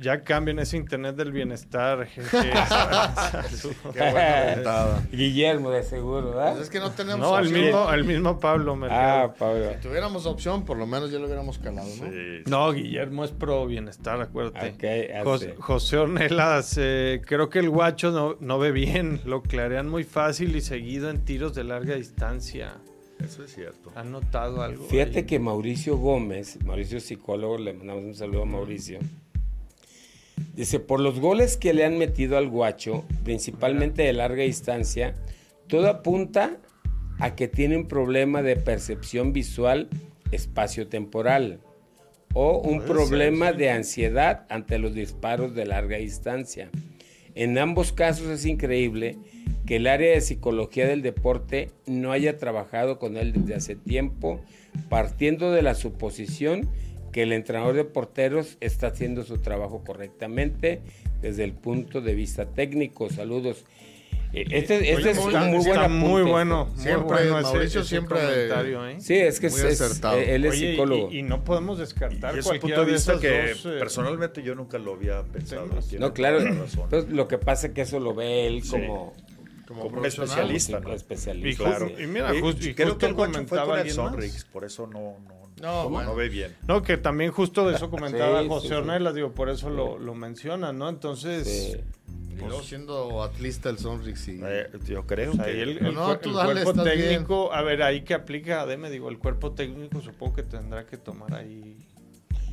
Ya 0.01 0.23
cambien 0.23 0.59
ese 0.59 0.77
internet 0.77 1.15
del 1.15 1.31
bienestar. 1.31 2.07
Guillermo, 5.11 5.71
de 5.71 5.83
seguro, 5.83 6.29
¿verdad? 6.29 6.51
Pues 6.51 6.63
es 6.63 6.69
que 6.69 6.79
no 6.79 6.91
tenemos 6.91 7.19
No, 7.19 7.37
el 7.37 7.49
mismo, 7.49 7.91
el 7.91 8.03
mismo 8.03 8.39
Pablo 8.39 8.75
Mercado. 8.75 9.23
Ah, 9.23 9.33
Pablo. 9.37 9.71
Si 9.73 9.87
tuviéramos 9.87 10.25
opción, 10.25 10.65
por 10.65 10.77
lo 10.77 10.87
menos 10.87 11.11
ya 11.11 11.19
lo 11.19 11.25
hubiéramos 11.25 11.57
calado, 11.57 11.89
¿no? 11.97 12.05
No, 12.45 12.71
Guillermo 12.71 13.25
es 13.25 13.31
pro 13.31 13.65
bienestar, 13.65 14.21
acuérdate. 14.21 14.75
José 15.59 15.97
Ornelas, 15.97 16.75
eh, 16.77 17.21
creo 17.25 17.49
que 17.49 17.59
el 17.59 17.69
guacho 17.69 18.11
no, 18.11 18.37
no 18.39 18.59
ve 18.59 18.71
bien. 18.71 19.21
Lo 19.25 19.41
clarean 19.41 19.89
muy 19.89 20.03
fácil 20.03 20.55
y 20.55 20.61
seguido 20.61 21.09
en 21.09 21.25
tiros 21.25 21.55
de 21.55 21.63
larga 21.63 21.95
distancia. 21.95 22.77
Eso 23.23 23.43
es 23.43 23.53
cierto. 23.53 23.91
¿Han 23.95 24.11
notado 24.11 24.61
algo? 24.61 24.85
Fíjate 24.85 25.25
que 25.25 25.39
Mauricio 25.39 25.97
Gómez, 25.97 26.63
Mauricio 26.63 26.99
psicólogo, 26.99 27.57
le 27.57 27.73
mandamos 27.73 28.05
un 28.05 28.15
saludo 28.15 28.43
a 28.43 28.45
Mauricio. 28.45 28.99
Dice, 30.55 30.79
por 30.79 30.99
los 30.99 31.19
goles 31.19 31.57
que 31.57 31.73
le 31.73 31.85
han 31.85 31.97
metido 31.97 32.37
al 32.37 32.49
guacho, 32.49 33.05
principalmente 33.23 34.03
de 34.03 34.13
larga 34.13 34.43
distancia, 34.43 35.15
todo 35.67 35.87
apunta 35.89 36.57
a 37.19 37.35
que 37.35 37.47
tiene 37.47 37.77
un 37.77 37.87
problema 37.87 38.41
de 38.41 38.55
percepción 38.55 39.33
visual 39.33 39.89
espacio-temporal 40.31 41.59
o 42.33 42.59
un 42.59 42.81
problema 42.81 43.51
de 43.53 43.71
ansiedad 43.71 44.45
ante 44.49 44.77
los 44.77 44.93
disparos 44.93 45.55
de 45.55 45.65
larga 45.65 45.97
distancia. 45.97 46.69
En 47.35 47.57
ambos 47.57 47.91
casos 47.91 48.27
es 48.27 48.45
increíble 48.45 49.17
que 49.65 49.77
el 49.77 49.87
área 49.87 50.11
de 50.11 50.21
psicología 50.21 50.87
del 50.87 51.01
deporte 51.01 51.71
no 51.85 52.11
haya 52.11 52.37
trabajado 52.37 52.99
con 52.99 53.17
él 53.17 53.33
desde 53.33 53.55
hace 53.55 53.75
tiempo, 53.75 54.41
partiendo 54.89 55.51
de 55.51 55.61
la 55.61 55.75
suposición 55.75 56.69
que 57.11 57.23
el 57.23 57.33
entrenador 57.33 57.75
de 57.75 57.83
porteros 57.83 58.57
está 58.59 58.87
haciendo 58.87 59.23
su 59.23 59.39
trabajo 59.39 59.83
correctamente 59.85 60.81
desde 61.21 61.43
el 61.43 61.53
punto 61.53 62.01
de 62.01 62.15
vista 62.15 62.45
técnico. 62.45 63.09
Saludos. 63.09 63.65
Eh, 64.31 64.45
este, 64.51 64.91
este 64.93 65.09
es 65.11 65.17
muy, 65.17 65.89
muy 65.89 66.21
bueno. 66.21 66.69
Siempre, 66.75 67.31
Mauricio 67.31 67.83
siempre. 67.83 68.19
¿eh? 68.21 68.97
Sí, 68.99 69.15
es 69.15 69.39
que 69.39 69.47
es, 69.47 69.81
eh, 69.81 70.35
él 70.35 70.45
es 70.45 70.55
psicólogo. 70.55 71.11
Y, 71.11 71.23
no 71.23 71.43
podemos 71.43 71.79
descartar 71.79 72.35
y 72.35 72.39
es 72.39 72.47
punto 72.47 72.85
de 72.85 72.91
vista 72.91 73.19
que 73.19 73.55
personalmente 73.63 74.43
yo 74.43 74.53
nunca 74.53 74.77
lo 74.77 74.93
había 74.93 75.23
pensado. 75.23 75.67
No, 75.97 76.13
claro. 76.13 76.41
Entonces, 76.41 77.09
lo 77.09 77.27
que 77.27 77.39
pasa 77.39 77.67
es 77.67 77.73
que 77.73 77.81
eso 77.81 77.99
lo 77.99 78.13
ve 78.13 78.47
él 78.47 78.63
como. 78.69 79.13
Como, 79.67 80.03
especialista, 80.03 80.79
¿no? 80.79 80.93
especialista. 80.93 81.63
Y, 81.63 81.67
claro. 81.67 81.91
y 81.95 82.07
mira, 82.07 82.33
justo, 82.39 82.67
y 82.67 82.73
creo 82.73 82.97
que 82.97 83.05
el 83.05 83.13
comentaba 83.13 83.83
fue 83.83 83.95
con 83.95 84.19
por 84.51 84.65
eso 84.65 84.87
no, 84.87 85.19
no, 85.27 85.38
no, 85.61 85.89
no 85.89 86.15
ve 86.15 86.29
bien. 86.29 86.55
No, 86.67 86.81
que 86.81 86.97
también 86.97 87.31
justo 87.31 87.67
de 87.67 87.75
eso 87.75 87.89
comentaba 87.91 88.45
José 88.45 88.75
Ornelas, 88.75 89.13
digo, 89.13 89.31
por 89.31 89.49
eso 89.49 89.69
lo, 89.69 89.97
lo 89.97 90.15
menciona, 90.15 90.73
¿no? 90.73 90.89
Entonces... 90.89 91.79
Y 92.29 92.35
luego 92.35 92.63
siendo 92.63 93.21
atlista 93.21 93.69
el 93.69 93.79
Sonrix 93.79 94.27
y... 94.29 94.39
Eh, 94.41 94.67
yo 94.85 95.05
creo 95.05 95.33
que... 95.33 95.61
El, 95.61 95.95
cuerpo 95.95 96.83
técnico, 96.83 97.53
a 97.53 97.61
ver, 97.61 97.83
ahí 97.83 98.01
que 98.01 98.13
aplica, 98.13 98.65
me 98.77 98.89
digo, 98.89 99.09
el 99.09 99.17
cuerpo 99.17 99.51
técnico 99.51 100.01
supongo 100.01 100.35
que 100.35 100.43
tendrá 100.43 100.85
que 100.85 100.97
tomar 100.97 101.33
ahí 101.33 101.75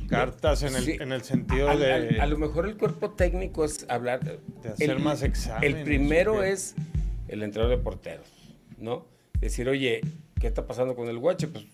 cartas 0.09 0.63
en 0.63 0.75
el, 0.75 1.01
en 1.01 1.11
el 1.11 1.21
sentido 1.21 1.75
de... 1.77 2.19
A, 2.19 2.25
lo 2.27 2.37
mejor 2.37 2.67
el 2.67 2.75
cuerpo 2.75 3.11
técnico 3.11 3.63
es 3.63 3.85
hablar... 3.89 4.21
De 4.23 4.69
hacer 4.69 4.99
más 4.99 5.23
exámenes. 5.23 5.77
El 5.77 5.83
primero 5.83 6.43
es 6.43 6.75
el 7.29 7.43
entrenador 7.43 7.77
de 7.77 7.83
porteros, 7.83 8.27
¿no? 8.77 9.05
Decir, 9.39 9.69
oye, 9.69 10.01
¿qué 10.39 10.47
está 10.47 10.65
pasando 10.65 10.95
con 10.95 11.07
el 11.07 11.17
guache? 11.17 11.47
Pues 11.47 11.65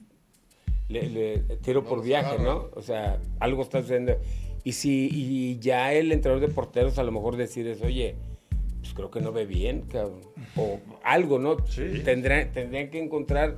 le, 0.90 1.40
tiro 1.62 1.84
por 1.84 2.04
viaje, 2.04 2.40
¿no? 2.40 2.70
O 2.74 2.82
sea, 2.82 3.20
algo 3.40 3.62
está 3.62 3.82
sucediendo. 3.82 4.18
Y 4.64 4.74
si 4.74 5.10
y 5.12 5.60
ya 5.60 5.94
el 5.94 6.12
entrenador 6.12 6.48
de 6.48 6.54
porteros 6.54 6.98
a 6.98 7.04
lo 7.04 7.12
mejor 7.12 7.36
decir 7.36 7.68
es, 7.68 7.82
oye, 7.82 8.16
pues 8.80 8.94
creo 8.94 9.12
que 9.12 9.22
no 9.22 9.32
ve 9.32 9.46
bien, 9.46 9.82
cabrón. 9.82 10.22
O 10.56 10.80
algo, 11.04 11.40
¿no? 11.40 11.58
Tendrán, 11.58 12.52
tendrían 12.52 12.90
que 12.90 13.00
encontrar 13.00 13.58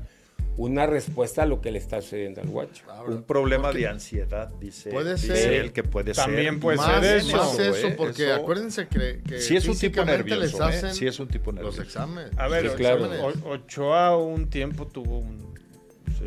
una 0.57 0.85
respuesta 0.85 1.43
a 1.43 1.45
lo 1.45 1.61
que 1.61 1.71
le 1.71 1.79
está 1.79 2.01
sucediendo 2.01 2.41
al 2.41 2.47
guacho. 2.47 2.85
Un 3.07 3.23
problema 3.23 3.71
de 3.71 3.87
ansiedad, 3.87 4.49
dice, 4.59 4.89
puede 4.89 5.17
ser, 5.17 5.53
él 5.53 5.73
que 5.73 5.83
puede 5.83 6.13
También 6.13 6.59
puede 6.59 6.77
ser 6.77 7.17
eso. 7.17 7.37
Más 7.37 7.59
eso, 7.59 7.87
¿eh? 7.87 7.95
porque 7.97 8.31
acuérdense 8.31 8.87
que, 8.87 9.21
que 9.27 9.39
si 9.39 9.55
es 9.55 9.67
un 9.67 9.77
tipo 9.77 10.05
nervioso, 10.05 10.41
les 10.41 10.53
¿eh? 10.53 10.63
hacen 10.63 10.93
si 10.93 11.07
es 11.07 11.19
un 11.19 11.27
tipo 11.27 11.51
nervioso. 11.51 11.79
los 11.79 11.87
exámenes. 11.87 12.37
A 12.37 12.47
ver, 12.47 12.73
claro. 12.75 13.09
Ochoa 13.45 14.17
un 14.17 14.49
tiempo 14.49 14.87
tuvo 14.87 15.19
un, 15.19 15.53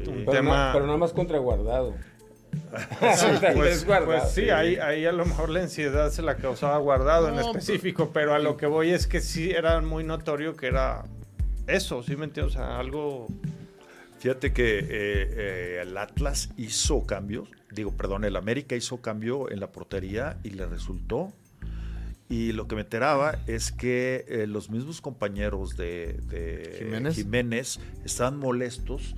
un 0.06 0.24
pero 0.24 0.32
tema... 0.32 0.70
pero 0.72 0.86
nada 0.86 0.98
más 0.98 1.12
contraguardado. 1.12 1.94
sí, 3.14 3.26
pues, 3.54 3.84
pues, 3.84 4.30
sí, 4.30 4.50
ahí, 4.50 4.76
ahí, 4.76 5.04
a 5.04 5.12
lo 5.12 5.24
mejor 5.26 5.50
la 5.50 5.60
ansiedad 5.60 6.10
se 6.10 6.22
la 6.22 6.36
causaba 6.36 6.78
guardado 6.78 7.28
en 7.28 7.38
específico, 7.38 8.10
pero 8.12 8.34
a 8.34 8.38
lo 8.38 8.56
que 8.56 8.66
voy 8.66 8.90
es 8.90 9.06
que 9.06 9.20
sí 9.20 9.50
era 9.50 9.80
muy 9.80 10.02
notorio 10.02 10.56
que 10.56 10.66
era 10.66 11.04
eso, 11.66 12.02
¿sí 12.02 12.16
me 12.16 12.24
entiendes? 12.24 12.56
O 12.56 12.58
sea, 12.58 12.78
algo 12.78 13.28
Fíjate 14.18 14.52
que 14.52 14.80
eh, 14.80 14.86
eh, 14.90 15.78
el 15.82 15.96
Atlas 15.96 16.50
hizo 16.56 17.06
cambios, 17.06 17.48
digo, 17.70 17.92
perdón, 17.92 18.24
el 18.24 18.34
América 18.34 18.74
hizo 18.74 19.00
cambio 19.00 19.50
en 19.50 19.60
la 19.60 19.70
portería 19.70 20.38
y 20.42 20.50
le 20.50 20.66
resultó. 20.66 21.32
Y 22.28 22.52
lo 22.52 22.68
que 22.68 22.74
me 22.74 22.82
enteraba 22.82 23.38
es 23.46 23.72
que 23.72 24.26
eh, 24.28 24.46
los 24.46 24.70
mismos 24.70 25.00
compañeros 25.00 25.76
de, 25.76 26.74
¿Jiménez? 26.78 27.14
Jiménez 27.14 27.80
estaban 28.04 28.36
molestos 28.36 29.14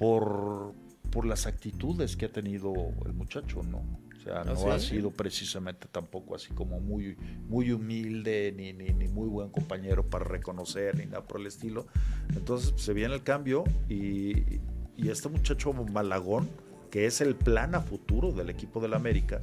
por, 0.00 0.72
por 1.10 1.26
las 1.26 1.46
actitudes 1.46 2.16
que 2.16 2.24
ha 2.24 2.32
tenido 2.32 2.72
el 3.04 3.12
muchacho, 3.12 3.62
¿no? 3.62 3.84
O 4.16 4.22
sea, 4.22 4.44
no 4.44 4.72
ha 4.72 4.78
sido 4.78 5.10
precisamente 5.10 5.88
tampoco 5.92 6.34
así 6.34 6.54
como 6.54 6.80
muy, 6.80 7.18
muy 7.48 7.70
humilde, 7.70 8.54
ni, 8.56 8.72
ni, 8.72 8.94
ni, 8.94 9.08
muy 9.08 9.28
buen 9.28 9.50
compañero 9.50 10.08
para 10.08 10.24
reconocer, 10.24 10.96
ni 10.96 11.04
nada 11.04 11.22
por 11.22 11.40
el 11.40 11.46
estilo. 11.46 11.86
Entonces 12.34 12.70
pues, 12.70 12.82
se 12.82 12.94
viene 12.94 13.14
el 13.14 13.22
cambio 13.22 13.64
y, 13.90 14.60
y, 14.96 15.10
este 15.10 15.28
muchacho 15.28 15.74
Malagón, 15.74 16.48
que 16.90 17.04
es 17.04 17.20
el 17.20 17.34
plan 17.34 17.74
a 17.74 17.82
futuro 17.82 18.32
del 18.32 18.48
equipo 18.48 18.80
del 18.80 18.94
América, 18.94 19.42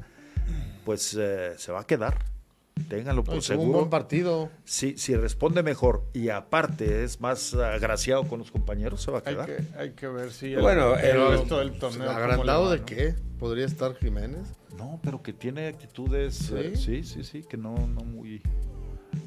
pues 0.86 1.16
eh, 1.20 1.54
se 1.58 1.72
va 1.72 1.82
a 1.82 1.86
quedar. 1.86 2.18
Ténganlo 2.90 3.24
por 3.24 3.42
seguro. 3.42 3.68
Un 3.68 3.74
buen 3.74 3.90
partido. 3.90 4.50
Si, 4.66 4.98
si 4.98 5.16
responde 5.16 5.64
mejor 5.64 6.04
y 6.14 6.30
aparte 6.30 7.04
es 7.04 7.20
más 7.20 7.54
agraciado 7.54 8.24
con 8.24 8.40
los 8.40 8.52
compañeros, 8.52 9.02
se 9.02 9.12
va 9.12 9.20
a 9.20 9.24
quedar. 9.24 9.50
Hay 9.50 9.58
que, 9.58 9.80
hay 9.80 9.92
que 9.92 10.08
ver 10.08 10.32
si. 10.32 10.56
Bueno, 10.56 10.96
el, 10.96 11.18
el, 11.18 11.80
torneo. 11.80 12.10
¿Agrandado 12.10 12.72
de 12.72 12.84
qué? 12.84 13.16
¿Podría 13.40 13.66
estar 13.66 13.96
Jiménez? 13.96 14.48
No, 14.78 15.00
pero 15.04 15.22
que 15.22 15.34
tiene 15.34 15.68
actitudes. 15.68 16.36
¿Sí? 16.36 16.56
Eh, 16.56 16.76
sí, 16.76 17.04
sí, 17.04 17.24
sí, 17.24 17.44
que 17.44 17.58
no, 17.58 17.76
no 17.76 18.02
muy. 18.02 18.42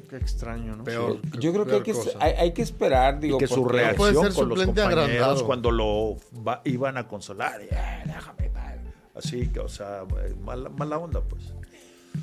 Qué 0.09 0.17
extraño, 0.17 0.75
¿no? 0.75 0.83
Peor, 0.83 1.19
Yo 1.39 1.53
creo 1.53 1.65
que 1.65 1.75
hay, 1.75 1.81
que 1.81 1.93
hay, 2.19 2.51
que 2.53 2.61
esperar, 2.61 3.19
digo, 3.19 3.37
y 3.37 3.39
que 3.39 3.47
su 3.47 3.65
reacción 3.65 4.33
con 4.33 4.49
los 4.49 4.63
compañeros 4.65 5.05
agrandado. 5.05 5.45
cuando 5.45 5.71
lo 5.71 6.17
iban 6.65 6.97
a 6.97 7.07
consolar, 7.07 7.61
eh, 7.61 7.69
déjame, 8.05 8.51
así 9.15 9.47
que, 9.47 9.59
o 9.59 9.69
sea, 9.69 10.03
mala, 10.43 10.69
mala 10.69 10.97
onda, 10.97 11.21
pues. 11.21 11.53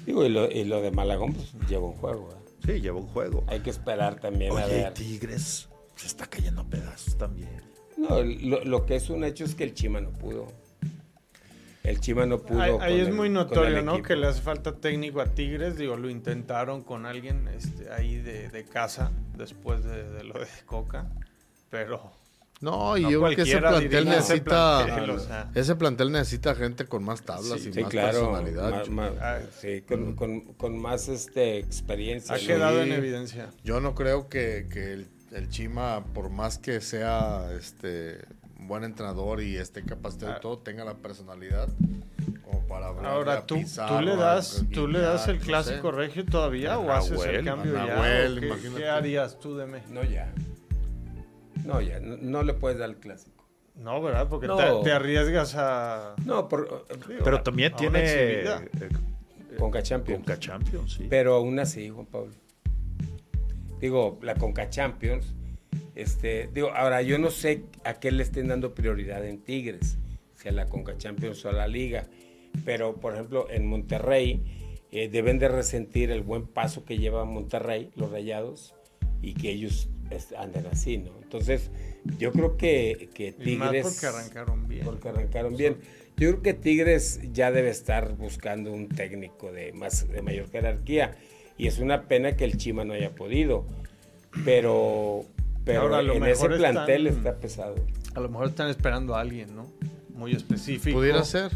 Digo, 0.06 0.24
y 0.24 0.28
lo, 0.28 0.50
y 0.50 0.64
lo 0.64 0.80
de 0.80 0.90
Malagón, 0.90 1.34
pues 1.34 1.52
lleva 1.68 1.86
un 1.86 1.94
juego. 1.94 2.30
¿eh? 2.32 2.50
Sí, 2.64 2.80
lleva 2.80 2.98
un 2.98 3.06
juego. 3.06 3.44
Hay 3.46 3.60
que 3.60 3.70
esperar 3.70 4.20
también 4.20 4.52
Oye, 4.52 4.62
a 4.62 4.66
ver. 4.66 4.94
Tigres 4.94 5.68
se 5.96 6.06
está 6.06 6.26
cayendo 6.26 6.62
a 6.62 6.64
pedazos 6.64 7.16
también. 7.16 7.62
No, 7.96 8.22
lo, 8.22 8.64
lo, 8.64 8.86
que 8.86 8.96
es 8.96 9.10
un 9.10 9.24
hecho 9.24 9.44
es 9.44 9.54
que 9.54 9.64
el 9.64 9.74
Chima 9.74 10.00
no 10.00 10.10
pudo. 10.10 10.46
El 11.82 12.00
Chima 12.00 12.26
no 12.26 12.38
pudo. 12.38 12.80
Ahí, 12.80 13.00
es 13.00 13.12
muy 13.12 13.28
notorio, 13.28 13.82
¿no? 13.82 14.02
Que 14.02 14.14
le 14.14 14.26
hace 14.26 14.40
falta 14.40 14.76
técnico 14.76 15.20
a 15.20 15.26
Tigres. 15.26 15.76
Digo, 15.76 15.96
lo 15.96 16.10
intentaron 16.10 16.82
con 16.82 17.06
alguien 17.06 17.48
este, 17.48 17.90
ahí 17.90 18.16
de, 18.16 18.48
de 18.50 18.64
casa 18.64 19.10
después 19.36 19.82
de, 19.84 20.08
de, 20.10 20.24
lo 20.24 20.38
de 20.38 20.46
Coca. 20.66 21.10
Pero 21.70 22.12
no, 22.60 22.96
y 22.96 23.02
yo 23.02 23.22
creo 23.22 23.36
que 23.36 23.42
ese 23.42 23.58
plantel 23.58 24.04
necesita. 24.04 25.48
Ese 25.54 25.76
plantel, 25.76 26.10
necesita 26.10 26.54
gente 26.54 26.86
con 26.86 27.04
más 27.04 27.22
tablas 27.22 27.64
y 27.64 27.80
más 27.80 27.92
personalidad. 27.92 28.84
Ah, 29.20 29.38
sí, 29.60 29.82
con, 29.82 30.14
con, 30.54 30.78
más 30.78 31.08
este, 31.08 31.58
experiencia. 31.58 32.34
Ha 32.34 32.38
quedado 32.38 32.82
en 32.82 32.92
evidencia. 32.92 33.50
Yo 33.62 33.80
no 33.80 33.94
creo 33.94 34.28
que, 34.28 34.66
que 34.70 34.92
el, 34.92 35.08
el, 35.32 35.48
Chima, 35.50 36.04
por 36.14 36.30
más 36.30 36.58
que 36.58 36.80
sea 36.80 37.48
este 37.56 38.18
buen 38.58 38.82
entrenador 38.82 39.40
y 39.40 39.56
esté 39.56 39.84
capacitado 39.84 40.32
y 40.32 40.34
ah. 40.34 40.40
todo, 40.40 40.58
tenga 40.58 40.84
la 40.84 40.94
personalidad 40.94 41.68
como 42.44 42.66
para 42.66 42.88
Ahora 42.88 43.46
tú, 43.46 43.56
tú 43.56 44.00
le 44.00 44.16
das, 44.16 44.64
tú 44.72 44.88
le 44.88 44.98
das 44.98 45.28
el 45.28 45.38
clásico 45.38 45.92
regio 45.92 46.24
todavía 46.24 46.78
o 46.78 46.90
haces 46.90 47.24
el 47.24 47.44
cambio 47.44 47.74
ya. 47.74 48.02
¿Qué, 48.02 48.70
¿Qué 48.76 48.88
harías 48.88 49.38
tú 49.38 49.56
de 49.56 49.66
mí? 49.66 49.78
No 49.90 50.02
ya. 50.02 50.32
No, 51.64 51.80
ya, 51.80 52.00
no, 52.00 52.42
le 52.42 52.54
puedes 52.54 52.78
dar 52.78 52.90
el 52.90 52.96
clásico. 52.96 53.46
No, 53.74 54.02
¿verdad? 54.02 54.28
Porque 54.28 54.48
te, 54.84 54.92
arriesgas 54.92 55.54
a... 55.56 56.16
No, 56.24 56.48
por, 56.48 56.86
pero 57.22 57.42
también 57.42 57.74
tiene... 57.76 58.00
Eh, 58.02 58.68
Conca 59.58 59.82
Champions. 59.82 60.24
Conca 60.24 60.38
Champions, 60.38 60.92
sí. 60.94 61.06
Pero 61.08 61.34
aún 61.34 61.58
así, 61.58 61.88
Juan 61.88 62.06
Pablo. 62.06 62.32
Digo, 63.80 64.18
la 64.22 64.34
Conca 64.34 64.68
Champions, 64.70 65.34
este, 65.94 66.48
digo, 66.52 66.70
ahora 66.74 67.02
yo 67.02 67.18
no 67.18 67.30
sé 67.30 67.64
a 67.84 67.94
qué 67.94 68.10
le 68.10 68.22
estén 68.22 68.48
dando 68.48 68.74
prioridad 68.74 69.24
en 69.24 69.38
Tigres, 69.38 69.98
si 70.34 70.48
a 70.48 70.52
la 70.52 70.66
Conca 70.66 70.96
Champions 70.96 71.44
o 71.44 71.50
a 71.50 71.52
la 71.52 71.68
Liga, 71.68 72.06
pero 72.64 72.96
por 72.96 73.14
ejemplo 73.14 73.48
en 73.50 73.66
Monterrey 73.66 74.42
eh, 74.90 75.08
deben 75.08 75.38
de 75.38 75.48
resentir 75.48 76.10
el 76.10 76.22
buen 76.22 76.46
paso 76.46 76.84
que 76.84 76.98
lleva 76.98 77.24
Monterrey, 77.24 77.90
los 77.96 78.10
Rayados, 78.10 78.74
y 79.20 79.34
que 79.34 79.50
ellos 79.50 79.88
anden 80.38 80.66
así, 80.66 80.98
¿no? 80.98 81.12
Entonces, 81.22 81.70
yo 82.18 82.32
creo 82.32 82.56
que, 82.56 83.10
que 83.14 83.32
Tigres... 83.32 83.84
porque 83.84 84.06
arrancaron 84.06 84.68
bien. 84.68 84.84
Porque 84.84 85.08
arrancaron 85.08 85.56
bien. 85.56 85.76
Yo 86.16 86.30
creo 86.30 86.42
que 86.42 86.54
Tigres 86.54 87.20
ya 87.32 87.52
debe 87.52 87.70
estar 87.70 88.16
buscando 88.16 88.72
un 88.72 88.88
técnico 88.88 89.52
de, 89.52 89.72
más, 89.72 90.08
de 90.08 90.22
mayor 90.22 90.50
jerarquía. 90.50 91.16
Y 91.56 91.66
es 91.66 91.78
una 91.78 92.08
pena 92.08 92.36
que 92.36 92.44
el 92.44 92.56
Chima 92.56 92.84
no 92.84 92.94
haya 92.94 93.14
podido. 93.14 93.66
Pero, 94.44 95.24
pero 95.64 96.00
en 96.00 96.24
ese 96.24 96.48
plantel 96.48 97.06
está 97.06 97.36
pesado. 97.36 97.76
A 98.14 98.20
lo 98.20 98.28
mejor 98.28 98.48
están 98.48 98.68
esperando 98.68 99.14
a 99.14 99.20
alguien, 99.20 99.54
¿no? 99.54 99.66
Muy 100.14 100.32
específico. 100.32 100.98
Pudiera 100.98 101.24
ser. 101.24 101.52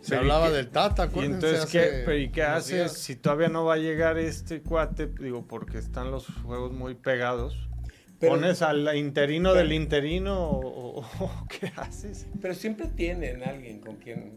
Se 0.00 0.16
hablaba 0.16 0.50
del 0.50 0.68
Tata, 0.68 1.08
¿Y 1.14 1.18
entonces 1.20 1.66
qué, 1.66 2.18
¿y 2.18 2.28
qué 2.28 2.42
haces 2.42 2.92
si 2.92 3.16
todavía 3.16 3.48
no 3.48 3.64
va 3.64 3.74
a 3.74 3.78
llegar 3.78 4.18
este 4.18 4.62
cuate? 4.62 5.06
Digo, 5.06 5.46
porque 5.46 5.78
están 5.78 6.10
los 6.10 6.26
juegos 6.44 6.72
muy 6.72 6.94
pegados. 6.94 7.65
¿Pones 8.20 8.62
al 8.62 8.96
interino 8.96 9.52
del 9.52 9.72
interino 9.72 10.50
o, 10.50 11.04
qué 11.48 11.72
haces? 11.76 12.26
Pero 12.40 12.54
siempre 12.54 12.88
tienen 12.88 13.42
alguien 13.42 13.80
con 13.80 13.96
quien, 13.96 14.32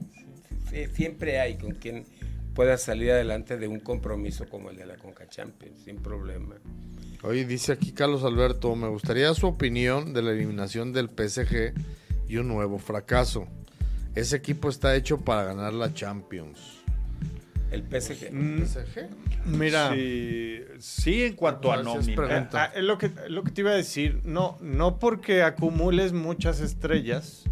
siempre 0.94 1.40
hay 1.40 1.58
con 1.58 1.72
quien 1.72 2.06
pueda 2.54 2.78
salir 2.78 3.12
adelante 3.12 3.58
de 3.58 3.68
un 3.68 3.80
compromiso 3.80 4.50
como 4.50 4.70
el 4.70 4.76
de 4.76 4.86
la 4.86 4.98
Conca 4.98 5.28
Champions, 5.30 5.82
sin 5.84 5.98
problema. 5.98 6.56
Oye, 7.24 7.46
dice 7.46 7.74
aquí 7.74 7.92
Carlos 7.92 8.24
Alberto, 8.24 8.76
me 8.76 8.88
gustaría 8.88 9.34
su 9.34 9.48
opinión 9.48 10.14
de 10.14 10.22
la 10.22 10.32
eliminación 10.32 10.92
del 10.92 11.10
PSG 11.10 11.74
y 12.28 12.38
un 12.38 12.48
nuevo 12.48 12.80
fracaso. 12.80 13.48
Ese 14.16 14.36
equipo 14.36 14.70
está 14.70 14.96
hecho 14.96 15.20
para 15.20 15.44
ganar 15.44 15.74
la 15.74 15.94
Champions. 15.94 16.79
El 17.72 17.84
PSG. 17.84 18.32
Mm, 18.32 18.64
PSG? 18.64 19.10
Mira, 19.46 19.94
sí, 20.80 21.24
en 21.24 21.36
cuanto 21.36 21.72
a 21.72 21.84
nómina. 21.84 22.50
Ah, 22.54 22.72
es 22.76 22.84
lo 22.84 22.98
que, 22.98 23.12
lo 23.28 23.44
que 23.44 23.52
te 23.52 23.62
iba 23.62 23.72
a 23.72 23.76
decir. 23.76 24.22
No, 24.24 24.58
no 24.62 24.98
porque 24.98 25.44
acumules 25.44 26.14
muchas 26.14 26.62
estrellas, 26.62 27.44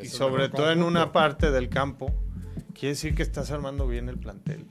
y 0.00 0.06
sobre 0.06 0.48
todo 0.48 0.70
en 0.70 0.82
una 0.82 1.12
parte 1.12 1.50
del 1.50 1.68
campo, 1.68 2.14
quiere 2.72 2.90
decir 2.90 3.14
que 3.14 3.22
estás 3.22 3.50
armando 3.50 3.88
bien 3.88 4.08
el 4.08 4.18
plantel. 4.18 4.66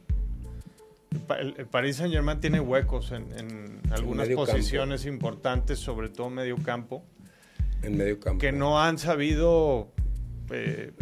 El, 1.40 1.66
Paris 1.66 1.98
Saint 1.98 2.14
Germain 2.14 2.40
tiene 2.40 2.60
huecos 2.60 3.12
en, 3.12 3.82
algunas 3.92 4.30
posiciones 4.30 5.06
importantes, 5.06 5.80
sobre 5.80 6.10
todo 6.10 6.30
medio 6.30 6.58
campo. 6.58 7.04
En 7.82 7.98
medio 7.98 8.20
campo. 8.20 8.40
Que 8.40 8.52
no 8.52 8.82
han 8.82 8.98
sabido 8.98 9.92
eh, 10.52 10.94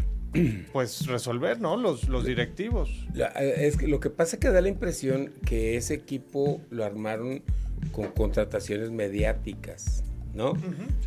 pues 0.74 1.08
resolver, 1.08 1.60
¿no? 1.60 1.78
Los, 1.78 2.08
los 2.08 2.26
directivos. 2.26 2.90
Eh, 3.16 3.54
es 3.60 3.78
que 3.78 3.88
lo 3.88 4.00
que 4.00 4.10
pasa 4.10 4.36
es 4.36 4.40
que 4.40 4.50
da 4.50 4.62
la 4.62 4.70
impresión 4.70 5.32
que 5.46 5.78
ese 5.78 5.94
equipo 5.94 6.62
lo 6.70 6.84
armaron 6.84 7.44
con 7.92 8.08
contrataciones 8.10 8.92
mediáticas. 8.92 10.04
¿no? 10.34 10.54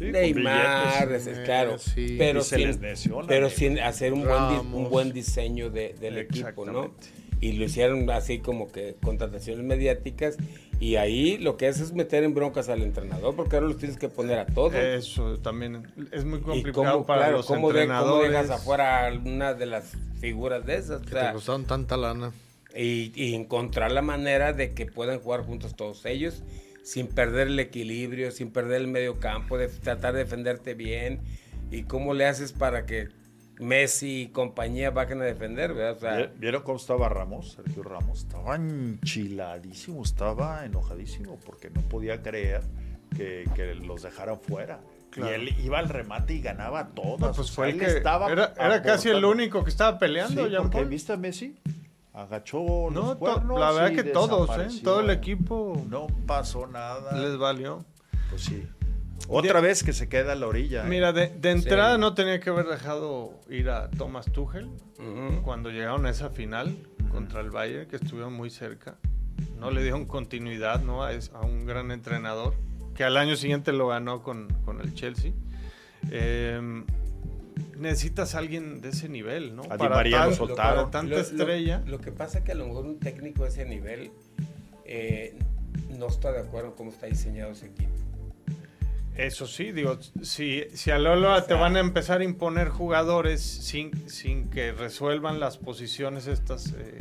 Neymar, 0.01 1.07
claro, 1.45 1.77
pero, 2.17 2.43
sin, 2.43 2.81
pero 3.29 3.51
sin 3.51 3.79
hacer 3.79 4.15
un 4.15 4.25
buen, 4.25 4.75
un 4.75 4.89
buen 4.89 5.13
diseño 5.13 5.69
del 5.69 6.17
equipo, 6.17 6.65
¿no? 6.65 6.95
Y 7.41 7.53
lo 7.53 7.67
hicieron 7.67 8.09
así 8.11 8.39
como 8.39 8.73
que 8.73 8.97
contrataciones 9.03 9.65
mediáticas 9.65 10.39
y 10.81 10.97
ahí 10.97 11.39
lo 11.39 11.57
que 11.57 11.67
hace 11.67 11.83
es 11.83 11.93
meter 11.93 12.23
en 12.23 12.35
broncas 12.35 12.69
al 12.69 12.83
entrenador, 12.83 13.35
porque 13.35 13.57
ahora 13.57 13.69
los 13.69 13.79
tienes 13.79 13.97
que 13.97 14.09
poner 14.09 14.39
a 14.39 14.47
todos. 14.47 14.75
Eso 14.75 15.39
también 15.39 15.87
es 16.13 16.25
muy 16.25 16.41
complicado 16.41 17.05
para 17.05 17.31
los 17.33 17.51
entrenadores. 17.51 18.11
¿Cómo 18.11 18.23
dejas 18.23 18.51
afuera 18.51 19.11
una 19.25 19.55
de 19.55 19.67
las 19.67 19.97
figuras 20.21 20.65
de 20.65 20.77
esas? 20.77 21.03
Que 21.03 21.17
te 21.17 21.33
costaron 21.33 21.65
tanta 21.65 21.97
lana. 21.97 22.33
Y, 22.77 23.13
y, 23.17 23.35
encontrar 23.35 23.91
la 23.91 24.03
manera 24.03 24.53
de 24.53 24.75
que 24.75 24.87
puedan 24.87 25.19
jugar 25.19 25.41
juntos 25.41 25.75
todos 25.75 26.05
ellos, 26.05 26.45
sin 26.85 27.09
perder 27.09 27.49
el 27.49 27.59
equilibrio, 27.59 28.31
sin 28.31 28.53
perder 28.53 28.83
el 28.83 28.89
medio 28.89 29.19
campo, 29.19 29.59
de 29.59 29.69
tratar 29.69 30.13
de 30.13 30.21
defenderte 30.21 30.75
bien. 30.75 31.21
¿Y 31.73 31.85
cómo 31.85 32.15
le 32.15 32.27
haces 32.27 32.53
para 32.53 32.87
que 32.87 33.09
Messi 33.61 34.23
y 34.23 34.29
compañía 34.29 34.91
bajen 34.91 35.21
a 35.23 35.25
defender, 35.25 35.75
¿verdad? 35.75 36.31
¿Vieron 36.37 36.63
cómo 36.63 36.79
estaba 36.79 37.09
Ramos? 37.09 37.53
Sergio 37.53 37.83
Ramos 37.83 38.21
estaba 38.21 38.57
enchiladísimo, 38.57 40.03
estaba 40.03 40.65
enojadísimo 40.65 41.39
porque 41.45 41.71
no 41.71 41.83
podía 41.83 42.23
creer 42.23 42.63
que, 43.17 43.45
los 43.83 44.03
dejaran 44.03 44.41
fuera. 44.41 44.81
Y 45.17 45.23
él 45.23 45.49
iba 45.65 45.79
al 45.79 45.89
remate 45.89 46.35
y 46.35 46.41
ganaba 46.41 46.89
todas. 46.89 47.35
pues 47.35 47.51
fue 47.51 47.71
el 47.71 47.79
que 47.79 47.87
estaba 47.87 48.31
era, 48.31 48.83
casi 48.83 49.09
el 49.09 49.25
único 49.25 49.65
que 49.65 49.71
estaba 49.71 49.99
peleando. 49.99 50.47
Sí, 50.47 50.55
porque 50.57 50.85
viste 50.85 51.13
a 51.13 51.17
Messi 51.17 51.57
agachó 52.19 52.91
no, 52.91 53.17
los 53.17 53.61
La 53.61 53.71
verdad 53.71 53.93
que 53.93 54.11
todos, 54.11 54.51
¿eh? 54.59 54.81
todo 54.83 55.01
el 55.01 55.11
equipo 55.11 55.85
no 55.89 56.09
pasó 56.27 56.67
nada. 56.67 57.17
Les 57.17 57.37
valió. 57.39 57.85
Pues 58.31 58.43
sí. 58.43 58.67
Otra 59.27 59.61
vez 59.61 59.83
que 59.83 59.93
se 59.93 60.09
queda 60.09 60.33
a 60.33 60.35
la 60.37 60.47
orilla. 60.47 60.85
¿eh? 60.85 60.89
Mira, 60.89 61.13
de, 61.13 61.33
entrada 61.43 61.99
no 61.99 62.15
tenía 62.15 62.41
que 62.41 62.51
haber 62.51 62.67
dejado 62.67 63.41
ir 63.49 63.69
a 63.71 63.91
Thomas 63.91 64.27
Tuchel 64.27 64.71
cuando 65.43 65.71
llegaron 65.71 66.07
a 66.07 66.11
esa 66.11 66.31
final 66.31 66.77
contra 67.11 67.41
el 67.41 67.51
Bayern, 67.51 67.89
que 67.89 67.97
estuvieron 67.97 68.33
muy 68.33 68.51
cerca. 68.51 68.97
No 69.59 69.71
le 69.71 69.83
dieron 69.83 70.07
continuidad 70.07 70.83
¿no? 70.83 71.05
a, 71.05 71.11
un 71.43 71.67
gran 71.67 71.91
entrenador, 71.91 72.55
que 72.95 73.05
al 73.05 73.17
año 73.17 73.37
siguiente 73.37 73.73
lo 73.73 73.89
ganó 73.89 74.23
con, 74.23 74.49
el 74.83 74.95
Chelsea. 74.95 75.33
Em, 76.11 76.85
necesitas 77.77 78.35
a 78.35 78.39
alguien 78.39 78.81
de 78.81 78.91
ese 78.91 79.09
nivel, 79.09 79.55
¿no? 79.55 79.63
A 79.65 79.77
para, 79.77 80.29
lo 80.29 80.55
para 80.55 80.91
tanta 80.91 81.21
estrella. 81.21 81.83
Lo, 81.87 82.01
que 82.01 82.13
pasa 82.13 82.39
es 82.39 82.45
que 82.45 82.53
a 82.53 82.55
lo 82.55 82.67
mejor 82.67 82.87
un 82.87 82.99
técnico 82.99 83.45
de 83.45 83.49
ese 83.51 83.65
nivel 83.65 84.11
eh, 84.85 85.37
no 85.91 86.07
está 86.07 86.33
de 86.33 86.41
acuerdo 86.41 86.69
con 86.71 86.77
cómo 86.77 86.91
está 86.91 87.07
diseñado 87.07 87.53
ese 87.53 87.67
equipo. 87.67 87.91
Eso 89.19 89.49
sí, 89.49 89.73
digo, 89.73 89.99
si, 90.23 90.63
si 90.75 90.93
a 90.93 90.99
Lolo 90.99 91.43
te 91.43 91.55
van 91.55 91.77
a 91.77 91.81
empezar 91.81 92.21
a 92.21 92.25
imponer 92.25 92.69
jugadores 92.69 93.43
sin, 93.43 94.09
sin 94.09 94.49
que 94.49 94.71
resuelvan 94.71 95.41
las 95.41 95.59
posiciones 95.59 96.29
estas 96.29 96.73
eh, 96.79 96.99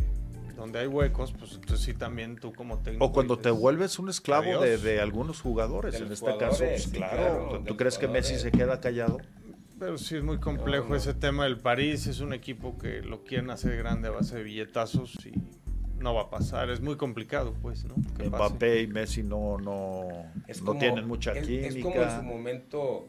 donde 0.56 0.80
hay 0.80 0.88
huecos, 0.88 1.32
pues 1.38 1.54
entonces 1.54 1.86
sí 1.86 1.94
también 1.94 2.38
tú 2.38 2.54
como 2.54 2.80
técnico. 2.80 3.06
O 3.06 3.12
cuando 3.12 3.38
te 3.38 3.52
vuelves 3.52 4.00
un 4.00 4.10
esclavo 4.10 4.60
de, 4.60 5.00
algunos 5.00 5.42
jugadores, 5.42 6.02
en 6.02 6.12
este 6.12 6.36
caso, 6.38 6.64
pues, 6.66 6.88
claro. 6.88 7.64
¿Tú 7.68 7.78
crees 7.78 8.00
que 8.00 8.08
Messi 8.08 8.40
se 8.40 8.52
queda 8.52 8.82
callado? 8.82 9.20
Pero 9.78 10.00
sí 10.00 10.16
es 10.16 10.24
muy 10.24 10.40
complejo 10.40 10.96
ese 10.96 11.14
tema 11.14 11.44
del 11.44 11.58
París, 11.58 12.08
es 12.08 12.20
un 12.20 12.34
equipo 12.34 12.80
que 12.80 13.04
lo 13.04 13.24
quieren 13.24 13.52
hacer 13.52 13.78
grande 13.78 14.08
a 14.08 14.12
base 14.12 14.38
de 14.38 14.44
billetazos 14.44 15.16
y 15.24 15.34
no 16.00 16.14
va 16.14 16.24
a 16.24 16.30
pasar, 16.30 16.70
es 16.70 16.82
muy 16.82 16.96
complicado, 16.96 17.54
pues, 17.62 17.86
¿no? 17.86 17.96
Mbappé 17.96 18.82
y 18.82 18.88
Messi 18.88 19.24
no, 19.24 19.58
no, 19.58 20.08
no 20.64 20.76
tienen 20.76 21.08
mucha 21.08 21.34
química. 21.34 21.68
Es 21.68 21.84
como 21.84 22.02
en 22.02 22.12
su 22.12 22.24
momento 22.24 23.08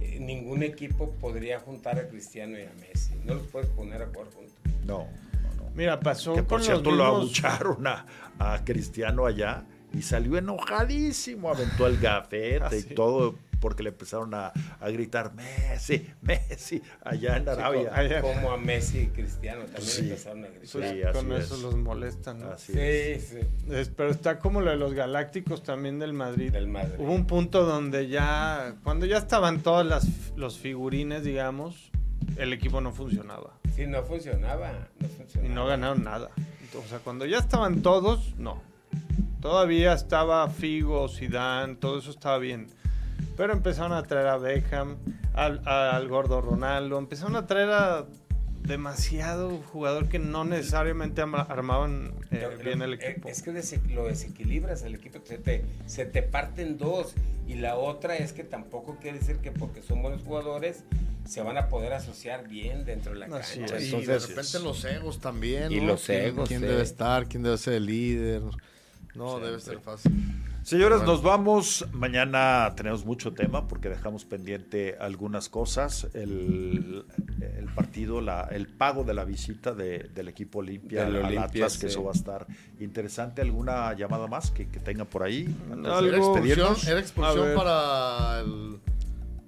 eh, 0.00 0.18
ningún 0.20 0.62
equipo 0.62 1.12
podría 1.12 1.60
juntar 1.60 1.98
a 1.98 2.08
Cristiano 2.08 2.58
y 2.58 2.62
a 2.62 2.72
Messi, 2.80 3.14
no 3.24 3.34
los 3.34 3.46
puedes 3.46 3.68
poner 3.70 4.02
a 4.02 4.06
jugar 4.06 4.26
juntos. 4.32 4.54
No, 4.84 4.98
no, 4.98 5.64
no. 5.64 5.70
Mira, 5.74 6.00
pasó 6.00 6.34
que 6.34 6.42
por 6.42 6.62
cierto 6.62 6.90
lo 6.90 7.04
abucharon 7.04 7.86
a, 7.86 8.06
a 8.38 8.64
Cristiano 8.64 9.26
allá 9.26 9.64
y 9.92 10.02
salió 10.02 10.36
enojadísimo, 10.36 11.48
aventó 11.50 11.86
el 11.86 11.98
gafete 11.98 12.60
ah, 12.62 12.70
y 12.74 12.82
todo 12.94 13.36
porque 13.64 13.82
le 13.82 13.88
empezaron 13.88 14.34
a, 14.34 14.52
gritar 14.88 15.32
Messi, 15.32 16.06
Messi, 16.20 16.82
allá 17.02 17.38
en 17.38 17.48
Arabia. 17.48 18.20
como, 18.20 18.50
a 18.52 18.58
Messi 18.58 18.98
y 18.98 19.06
Cristiano 19.06 19.64
también 19.64 20.00
empezaron 20.00 20.44
a 20.44 20.48
gritar. 20.48 21.14
con 21.14 21.32
eso 21.32 21.56
los 21.56 21.74
molestan. 21.74 22.42
sí, 22.58 22.74
sí. 23.18 23.38
pero 23.96 24.10
está 24.10 24.38
como 24.38 24.60
lo 24.60 24.70
de 24.70 24.76
los 24.76 24.92
Galácticos 24.92 25.62
también 25.62 25.98
del 25.98 26.12
Madrid. 26.12 26.52
Del 26.52 26.66
Madrid. 26.66 26.96
Hubo 26.98 27.14
un 27.14 27.26
punto 27.26 27.64
donde 27.64 28.08
ya, 28.08 28.74
cuando 28.84 29.06
ya 29.06 29.16
estaban 29.16 29.62
todos 29.62 29.86
las, 29.86 30.36
los 30.36 30.58
figurines, 30.58 31.24
digamos, 31.24 31.90
el 32.36 32.52
equipo 32.52 32.82
no 32.82 32.92
funcionaba. 32.92 33.54
Sí, 33.74 33.86
no 33.86 34.02
funcionaba, 34.02 34.90
no 35.00 35.08
funcionaba. 35.08 35.50
Y 35.50 35.54
no 35.54 35.66
ganaron 35.66 36.04
nada. 36.04 36.28
O 36.76 36.86
sea, 36.86 36.98
cuando 36.98 37.24
ya 37.24 37.38
estaban 37.38 37.80
todos, 37.80 38.34
no. 38.36 38.60
Todavía 39.40 39.94
estaba 39.94 40.46
Figo, 40.50 41.08
Zidane, 41.08 41.76
todo 41.76 41.98
eso 41.98 42.10
estaba 42.10 42.36
bien. 42.36 42.68
Pero 43.36 43.52
empezaron 43.52 43.92
a 43.92 44.02
traer 44.04 44.28
a 44.28 44.36
Beckham, 44.36 44.96
al, 45.34 46.08
gordo 46.08 46.40
Ronaldo, 46.40 46.98
empezaron 46.98 47.36
a 47.36 47.46
traer 47.46 47.70
a 47.70 48.06
demasiado 48.62 49.58
jugador 49.72 50.08
que 50.08 50.18
no 50.18 50.44
necesariamente 50.44 51.20
armaban 51.20 52.14
eh, 52.30 52.48
bien 52.64 52.80
el 52.80 52.94
equipo. 52.94 53.28
Es 53.28 53.42
que 53.42 53.52
lo 53.92 54.06
desequilibras 54.06 54.82
el 54.84 54.94
equipo, 54.94 55.20
se 55.24 55.36
te, 55.38 55.64
se 55.86 56.06
te 56.06 56.22
parten 56.22 56.78
dos. 56.78 57.14
Y 57.46 57.56
la 57.56 57.76
otra 57.76 58.16
es 58.16 58.32
que 58.32 58.42
tampoco 58.42 58.96
quiere 59.00 59.18
decir 59.18 59.36
que 59.38 59.50
porque 59.50 59.82
son 59.82 60.00
buenos 60.00 60.22
jugadores 60.22 60.84
se 61.26 61.40
van 61.42 61.56
a 61.56 61.68
poder 61.68 61.92
asociar 61.92 62.46
bien 62.48 62.84
dentro 62.84 63.12
de 63.12 63.20
la 63.20 63.28
cancha. 63.28 63.80
y 63.80 64.04
de 64.04 64.18
repente 64.18 64.58
los 64.60 64.84
egos 64.84 65.20
también. 65.20 65.72
Y 65.72 65.80
los 65.80 66.08
egos. 66.08 66.48
¿Quién, 66.48 66.60
debe 66.60 66.82
estar? 66.82 67.26
¿Quién 67.26 67.42
debe 67.42 67.58
ser 67.58 67.74
el 67.74 67.86
líder? 67.86 68.42
No, 69.14 69.40
debe 69.40 69.60
ser 69.60 69.80
fácil. 69.80 70.12
Señores, 70.64 71.02
nos 71.02 71.22
vamos. 71.22 71.86
Mañana 71.92 72.72
tenemos 72.74 73.04
mucho 73.04 73.34
tema 73.34 73.68
porque 73.68 73.90
dejamos 73.90 74.24
pendiente 74.24 74.96
algunas 74.98 75.50
cosas. 75.50 76.08
El, 76.14 77.04
partido, 77.74 78.20
la, 78.20 78.48
el 78.50 78.68
pago 78.68 79.04
de 79.04 79.12
la 79.12 79.24
visita 79.24 79.74
del 79.74 80.28
equipo 80.28 80.60
Olimpia 80.60 81.06
al 81.06 81.36
Atlas, 81.36 81.76
que 81.76 81.88
eso 81.88 82.02
va 82.02 82.12
a 82.12 82.14
estar 82.14 82.46
interesante. 82.80 83.42
¿Alguna 83.42 83.92
llamada 83.92 84.26
más 84.26 84.50
que, 84.50 84.66
que 84.68 84.80
tenga 84.80 85.04
por 85.04 85.22
ahí? 85.22 85.54
¿Era 85.84 86.16
expulsión, 86.16 86.76
era 86.86 87.00
expulsión 87.00 87.54
para 87.54 88.40
el 88.40 88.80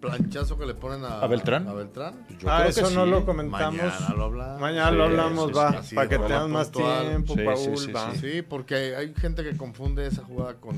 planchazo 0.00 0.58
que 0.58 0.66
le 0.66 0.74
ponen 0.74 1.04
a, 1.04 1.26
Beltrán? 1.26 1.66
A 1.68 1.72
Beltrán. 1.74 2.26
ah, 2.46 2.66
eso 2.66 2.90
no 2.90 3.06
lo 3.06 3.24
comentamos. 3.24 3.76
Mañana 3.76 4.14
lo 4.16 4.24
hablamos. 4.24 4.60
Mañana 4.60 4.90
lo 4.90 5.04
hablamos, 5.04 5.56
va. 5.56 5.82
para 5.94 6.08
que 6.08 6.18
tengas 6.18 6.48
más 6.48 6.70
tiempo, 6.70 7.34
Paul. 7.34 7.96
Va. 7.96 8.14
Sí, 8.14 8.42
porque 8.42 8.96
hay 8.96 9.14
gente 9.14 9.42
que 9.42 9.56
confunde 9.56 10.06
esa 10.06 10.22
jugada 10.24 10.54
con, 10.54 10.76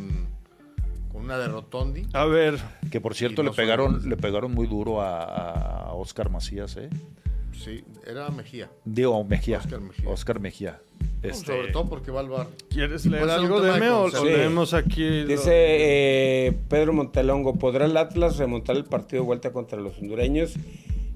con 1.13 1.23
una 1.25 1.39
de 1.39 1.49
Rotondi. 1.49 2.07
A 2.13 2.25
ver. 2.25 2.59
Que 2.91 3.01
por 3.01 3.15
cierto 3.15 3.43
le 3.43 3.51
pegaron, 3.51 4.09
le 4.09 4.17
pegaron 4.17 4.53
muy 4.55 4.67
duro 4.67 5.01
a, 5.03 5.23
a 5.89 5.93
Oscar 5.93 6.31
Macías, 6.31 6.77
¿eh? 6.77 6.89
Sí, 7.59 7.83
era 8.07 8.29
Mejía. 8.31 8.71
Digo, 8.85 9.23
Mejía. 9.25 9.59
Oscar 9.59 9.81
Mejía. 9.81 10.09
Oscar 10.09 10.41
Mejía. 10.41 10.81
Este... 11.23 11.47
sobre 11.47 11.73
todo 11.73 11.89
porque 11.89 12.11
va 12.13 12.21
al 12.21 12.29
bar. 12.29 12.47
¿Quieres 12.71 13.05
leer 13.07 13.29
algo 13.29 13.61
de 13.61 13.81
Meo? 13.81 14.05
O 14.05 14.25
leemos 14.25 14.73
aquí. 14.75 15.25
Dice 15.25 15.51
eh, 15.53 16.59
Pedro 16.69 16.93
Montelongo: 16.93 17.57
¿podrá 17.57 17.87
el 17.87 17.97
Atlas 17.97 18.37
remontar 18.37 18.77
el 18.77 18.85
partido 18.85 19.23
de 19.23 19.27
vuelta 19.27 19.53
contra 19.53 19.81
los 19.81 19.99
hondureños? 19.99 20.55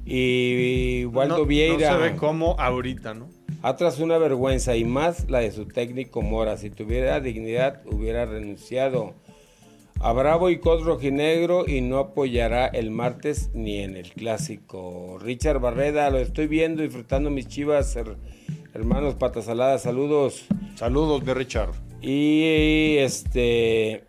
Y 0.05 1.05
Waldo 1.07 1.47
Vieira. 1.47 1.93
No 1.93 1.99
se 1.99 2.11
ve 2.11 2.17
cómo 2.17 2.57
ahorita, 2.59 3.15
¿no? 3.15 3.29
Atlas 3.63 4.01
una 4.01 4.19
vergüenza 4.19 4.75
y 4.75 4.85
más 4.85 5.31
la 5.31 5.39
de 5.39 5.53
su 5.53 5.67
técnico 5.67 6.23
Mora. 6.23 6.57
Si 6.57 6.71
tuviera 6.71 7.21
dignidad, 7.21 7.83
hubiera 7.87 8.27
renunciado 8.27 9.15
a 10.03 10.13
Bravo 10.13 10.51
y 10.51 10.59
Cos 10.59 10.85
Rojinegro 10.85 11.65
y 11.69 11.81
no 11.81 11.99
apoyará 11.99 12.67
el 12.67 12.91
martes 12.91 13.51
ni 13.55 13.79
en 13.79 13.97
el 13.97 14.11
clásico. 14.11 15.19
Richard 15.21 15.61
Barreda, 15.61 16.11
lo 16.11 16.19
estoy 16.19 16.49
viendo, 16.49 16.83
disfrutando 16.83 17.31
mis 17.31 17.47
chivas, 17.47 17.97
hermanos 18.75 19.15
patasaladas, 19.15 19.83
saludos. 19.83 20.47
Saludos, 20.75 21.25
mi 21.25 21.33
Richard. 21.33 21.71
Y 22.01 22.97
este, 22.99 24.03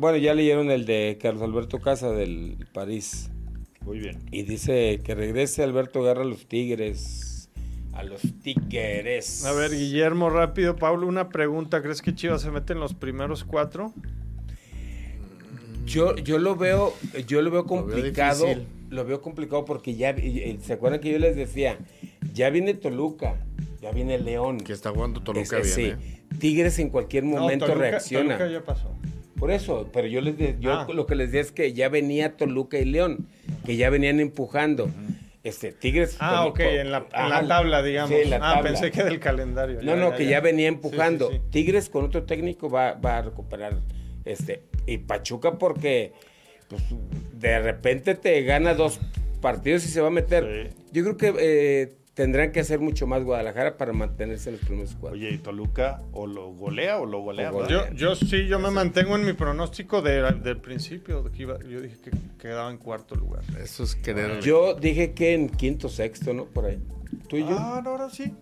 bueno, 0.00 0.16
ya 0.16 0.32
leyeron 0.32 0.70
el 0.70 0.86
de 0.86 1.18
Carlos 1.20 1.42
Alberto 1.42 1.78
Casa 1.78 2.10
del 2.12 2.66
París. 2.72 3.30
Muy 3.82 3.98
bien. 3.98 4.18
Y 4.30 4.44
dice 4.44 5.02
que 5.04 5.14
regrese 5.14 5.62
Alberto 5.62 6.02
Guerra 6.02 6.22
a 6.22 6.24
los 6.24 6.46
Tigres. 6.46 7.50
A 7.92 8.02
los 8.02 8.22
Tigres. 8.42 9.44
A 9.44 9.52
ver, 9.52 9.72
Guillermo, 9.72 10.30
rápido. 10.30 10.76
Pablo, 10.76 11.06
una 11.06 11.28
pregunta. 11.28 11.82
¿Crees 11.82 12.00
que 12.00 12.14
Chivas 12.14 12.40
se 12.40 12.50
mete 12.50 12.72
en 12.72 12.80
los 12.80 12.94
primeros 12.94 13.44
cuatro? 13.44 13.92
Yo, 15.84 16.16
yo 16.16 16.38
lo 16.38 16.56
veo, 16.56 16.94
yo 17.26 17.42
lo 17.42 17.50
veo 17.50 17.66
complicado. 17.66 18.46
Lo 18.90 19.06
veo, 19.06 19.22
complicado 19.22 19.64
porque 19.64 19.94
ya, 19.94 20.14
¿se 20.60 20.74
acuerdan 20.74 21.00
que 21.00 21.10
yo 21.10 21.18
les 21.18 21.34
decía? 21.34 21.78
Ya 22.34 22.50
viene 22.50 22.74
Toluca, 22.74 23.36
ya 23.80 23.90
viene 23.90 24.18
León. 24.18 24.58
Que 24.58 24.74
está 24.74 24.90
jugando 24.90 25.22
Toluca 25.22 25.56
bien. 25.56 25.66
Sí. 25.66 25.84
¿eh? 25.84 25.96
Tigres 26.38 26.78
en 26.78 26.90
cualquier 26.90 27.24
momento 27.24 27.66
no, 27.66 27.72
Toluca, 27.72 27.90
reacciona. 27.90 28.36
Toluca 28.36 28.52
ya 28.52 28.64
pasó. 28.64 28.94
Por 29.38 29.50
eso, 29.50 29.88
pero 29.92 30.06
yo 30.08 30.20
les 30.20 30.60
yo 30.60 30.72
Ah. 30.72 30.86
lo 30.92 31.06
que 31.06 31.14
les 31.14 31.28
decía 31.32 31.40
es 31.40 31.52
que 31.52 31.72
ya 31.72 31.88
venía 31.88 32.36
Toluca 32.36 32.78
y 32.78 32.84
León, 32.84 33.26
que 33.64 33.76
ya 33.76 33.88
venían 33.90 34.20
empujando. 34.20 34.88
Este, 35.42 35.72
Tigres. 35.72 36.16
Ah, 36.20 36.46
ok, 36.46 36.60
en 36.60 36.92
la, 36.92 36.98
en 36.98 37.04
Ajá, 37.12 37.42
la 37.42 37.48
tabla, 37.48 37.82
digamos. 37.82 38.10
sí, 38.10 38.22
en 38.22 38.30
la 38.30 38.36
ah, 38.36 38.54
tabla. 38.54 38.62
pensé 38.62 38.90
que 38.92 39.02
del 39.02 39.18
calendario. 39.18 39.80
No, 39.82 39.96
no, 39.96 40.14
que 40.14 40.26
ya 40.26 40.40
venía 40.40 40.68
empujando. 40.68 41.28
Sí, 41.30 41.34
sí, 41.36 41.40
sí. 41.42 41.50
Tigres 41.50 41.88
con 41.88 42.04
otro 42.04 42.22
técnico 42.24 42.70
va, 42.70 42.92
va 42.94 43.18
a 43.18 43.22
recuperar 43.22 43.80
este. 44.24 44.62
Y 44.86 44.98
Pachuca 44.98 45.58
porque 45.58 46.12
pues, 46.68 46.82
de 47.34 47.60
repente 47.60 48.14
te 48.14 48.42
gana 48.42 48.74
dos 48.74 49.00
partidos 49.40 49.84
y 49.84 49.88
se 49.88 50.00
va 50.00 50.08
a 50.08 50.10
meter. 50.10 50.70
Sí. 50.72 50.76
Yo 50.92 51.02
creo 51.02 51.16
que 51.16 51.34
eh, 51.38 51.94
tendrán 52.14 52.52
que 52.52 52.60
hacer 52.60 52.78
mucho 52.80 53.06
más 53.06 53.24
Guadalajara 53.24 53.76
para 53.76 53.92
mantenerse 53.92 54.50
en 54.50 54.56
los 54.56 54.64
primeros 54.66 54.94
cuatro. 55.00 55.18
Oye, 55.18 55.30
¿y 55.30 55.38
Toluca 55.38 56.02
o 56.12 56.26
lo 56.26 56.48
golea 56.52 56.98
o 56.98 57.06
lo 57.06 57.20
golea? 57.20 57.52
O. 57.52 57.66
Yo, 57.68 57.90
yo 57.92 58.14
sí, 58.14 58.46
yo 58.46 58.58
me 58.58 58.70
mantengo 58.70 59.16
en 59.16 59.24
mi 59.24 59.32
pronóstico 59.32 60.02
de- 60.02 60.22
del 60.42 60.58
principio. 60.58 61.22
de 61.22 61.30
que 61.30 61.42
iba- 61.42 61.58
yo 61.60 61.80
dije 61.80 61.96
que 62.02 62.10
quedaba 62.38 62.70
en 62.70 62.78
cuarto 62.78 63.14
lugar. 63.14 63.42
Eso 63.60 63.84
es 63.84 63.94
querer. 63.96 64.40
Yo 64.40 64.74
dije 64.74 65.12
que 65.12 65.34
en 65.34 65.48
quinto, 65.48 65.88
sexto, 65.88 66.32
¿no? 66.34 66.44
Por 66.44 66.66
ahí. 66.66 66.78
¿Tú 67.28 67.36
y 67.36 67.40
yo? 67.40 67.56
Ah, 67.58 67.80
no, 67.84 67.90
ahora 67.90 68.10
sí. 68.10 68.34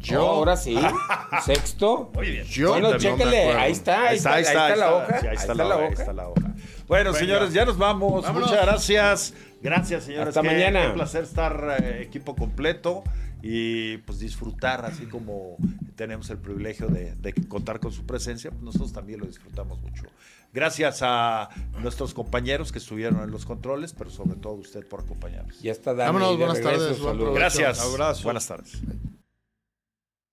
Yo, 0.00 0.18
No, 0.18 0.26
ahora 0.26 0.56
sí. 0.56 0.76
Sexto. 1.44 2.10
Muy 2.14 2.30
bien. 2.30 2.44
yo 2.46 2.70
bueno, 2.70 2.90
no 2.92 2.98
chéquele. 2.98 3.52
Ahí 3.52 3.72
está, 3.72 4.08
ahí 4.08 4.16
está, 4.16 4.34
ahí 4.34 4.42
está, 4.42 4.76
la 4.76 4.94
hoja. 4.94 5.20
Sí, 5.20 5.26
ahí 5.26 5.36
está, 5.36 5.54
la, 5.54 5.66
hoja. 5.76 5.86
Ahí 5.86 5.92
está 5.92 6.12
la 6.12 6.28
hoja. 6.28 6.54
Bueno, 6.86 7.12
Venga. 7.12 7.18
señores, 7.18 7.52
ya 7.52 7.64
nos 7.64 7.76
vamos. 7.78 8.22
Vámonos. 8.24 8.48
Muchas 8.50 8.64
gracias. 8.66 9.34
Gracias, 9.60 10.04
señores. 10.04 10.28
Hasta 10.28 10.42
Qué- 10.42 10.46
mañana. 10.48 10.86
Qué 10.88 10.92
placer 10.94 11.24
estar 11.24 11.76
eh, 11.82 12.02
equipo 12.02 12.34
completo 12.36 13.02
y 13.42 13.98
pues 13.98 14.18
disfrutar, 14.18 14.84
así 14.84 15.06
como 15.06 15.56
tenemos 15.96 16.28
el 16.30 16.38
privilegio 16.38 16.88
de, 16.88 17.14
de 17.16 17.32
contar 17.48 17.78
con 17.80 17.92
su 17.92 18.04
presencia, 18.06 18.50
pues 18.50 18.62
nosotros 18.62 18.92
también 18.92 19.20
lo 19.20 19.26
disfrutamos 19.26 19.80
mucho. 19.80 20.04
Gracias 20.52 21.00
a 21.02 21.50
nuestros 21.80 22.14
compañeros 22.14 22.72
que 22.72 22.78
estuvieron 22.78 23.20
en 23.22 23.30
los 23.30 23.44
controles, 23.44 23.92
pero 23.92 24.08
sobre 24.10 24.36
todo 24.36 24.54
a 24.54 24.56
usted 24.56 24.86
por 24.88 25.00
acompañarnos. 25.02 25.60
Ya 25.60 25.72
está 25.72 25.92
Dani. 25.92 26.06
Vámonos, 26.14 26.38
buenas 26.38 26.56
regreso, 26.58 26.78
tardes, 26.80 27.00
buen 27.00 27.12
saludos. 27.12 27.34
provecho. 27.34 27.58
Gracias. 27.58 27.80
Abrazo. 27.86 28.22
Buenas 28.24 28.46
tardes. 28.46 28.82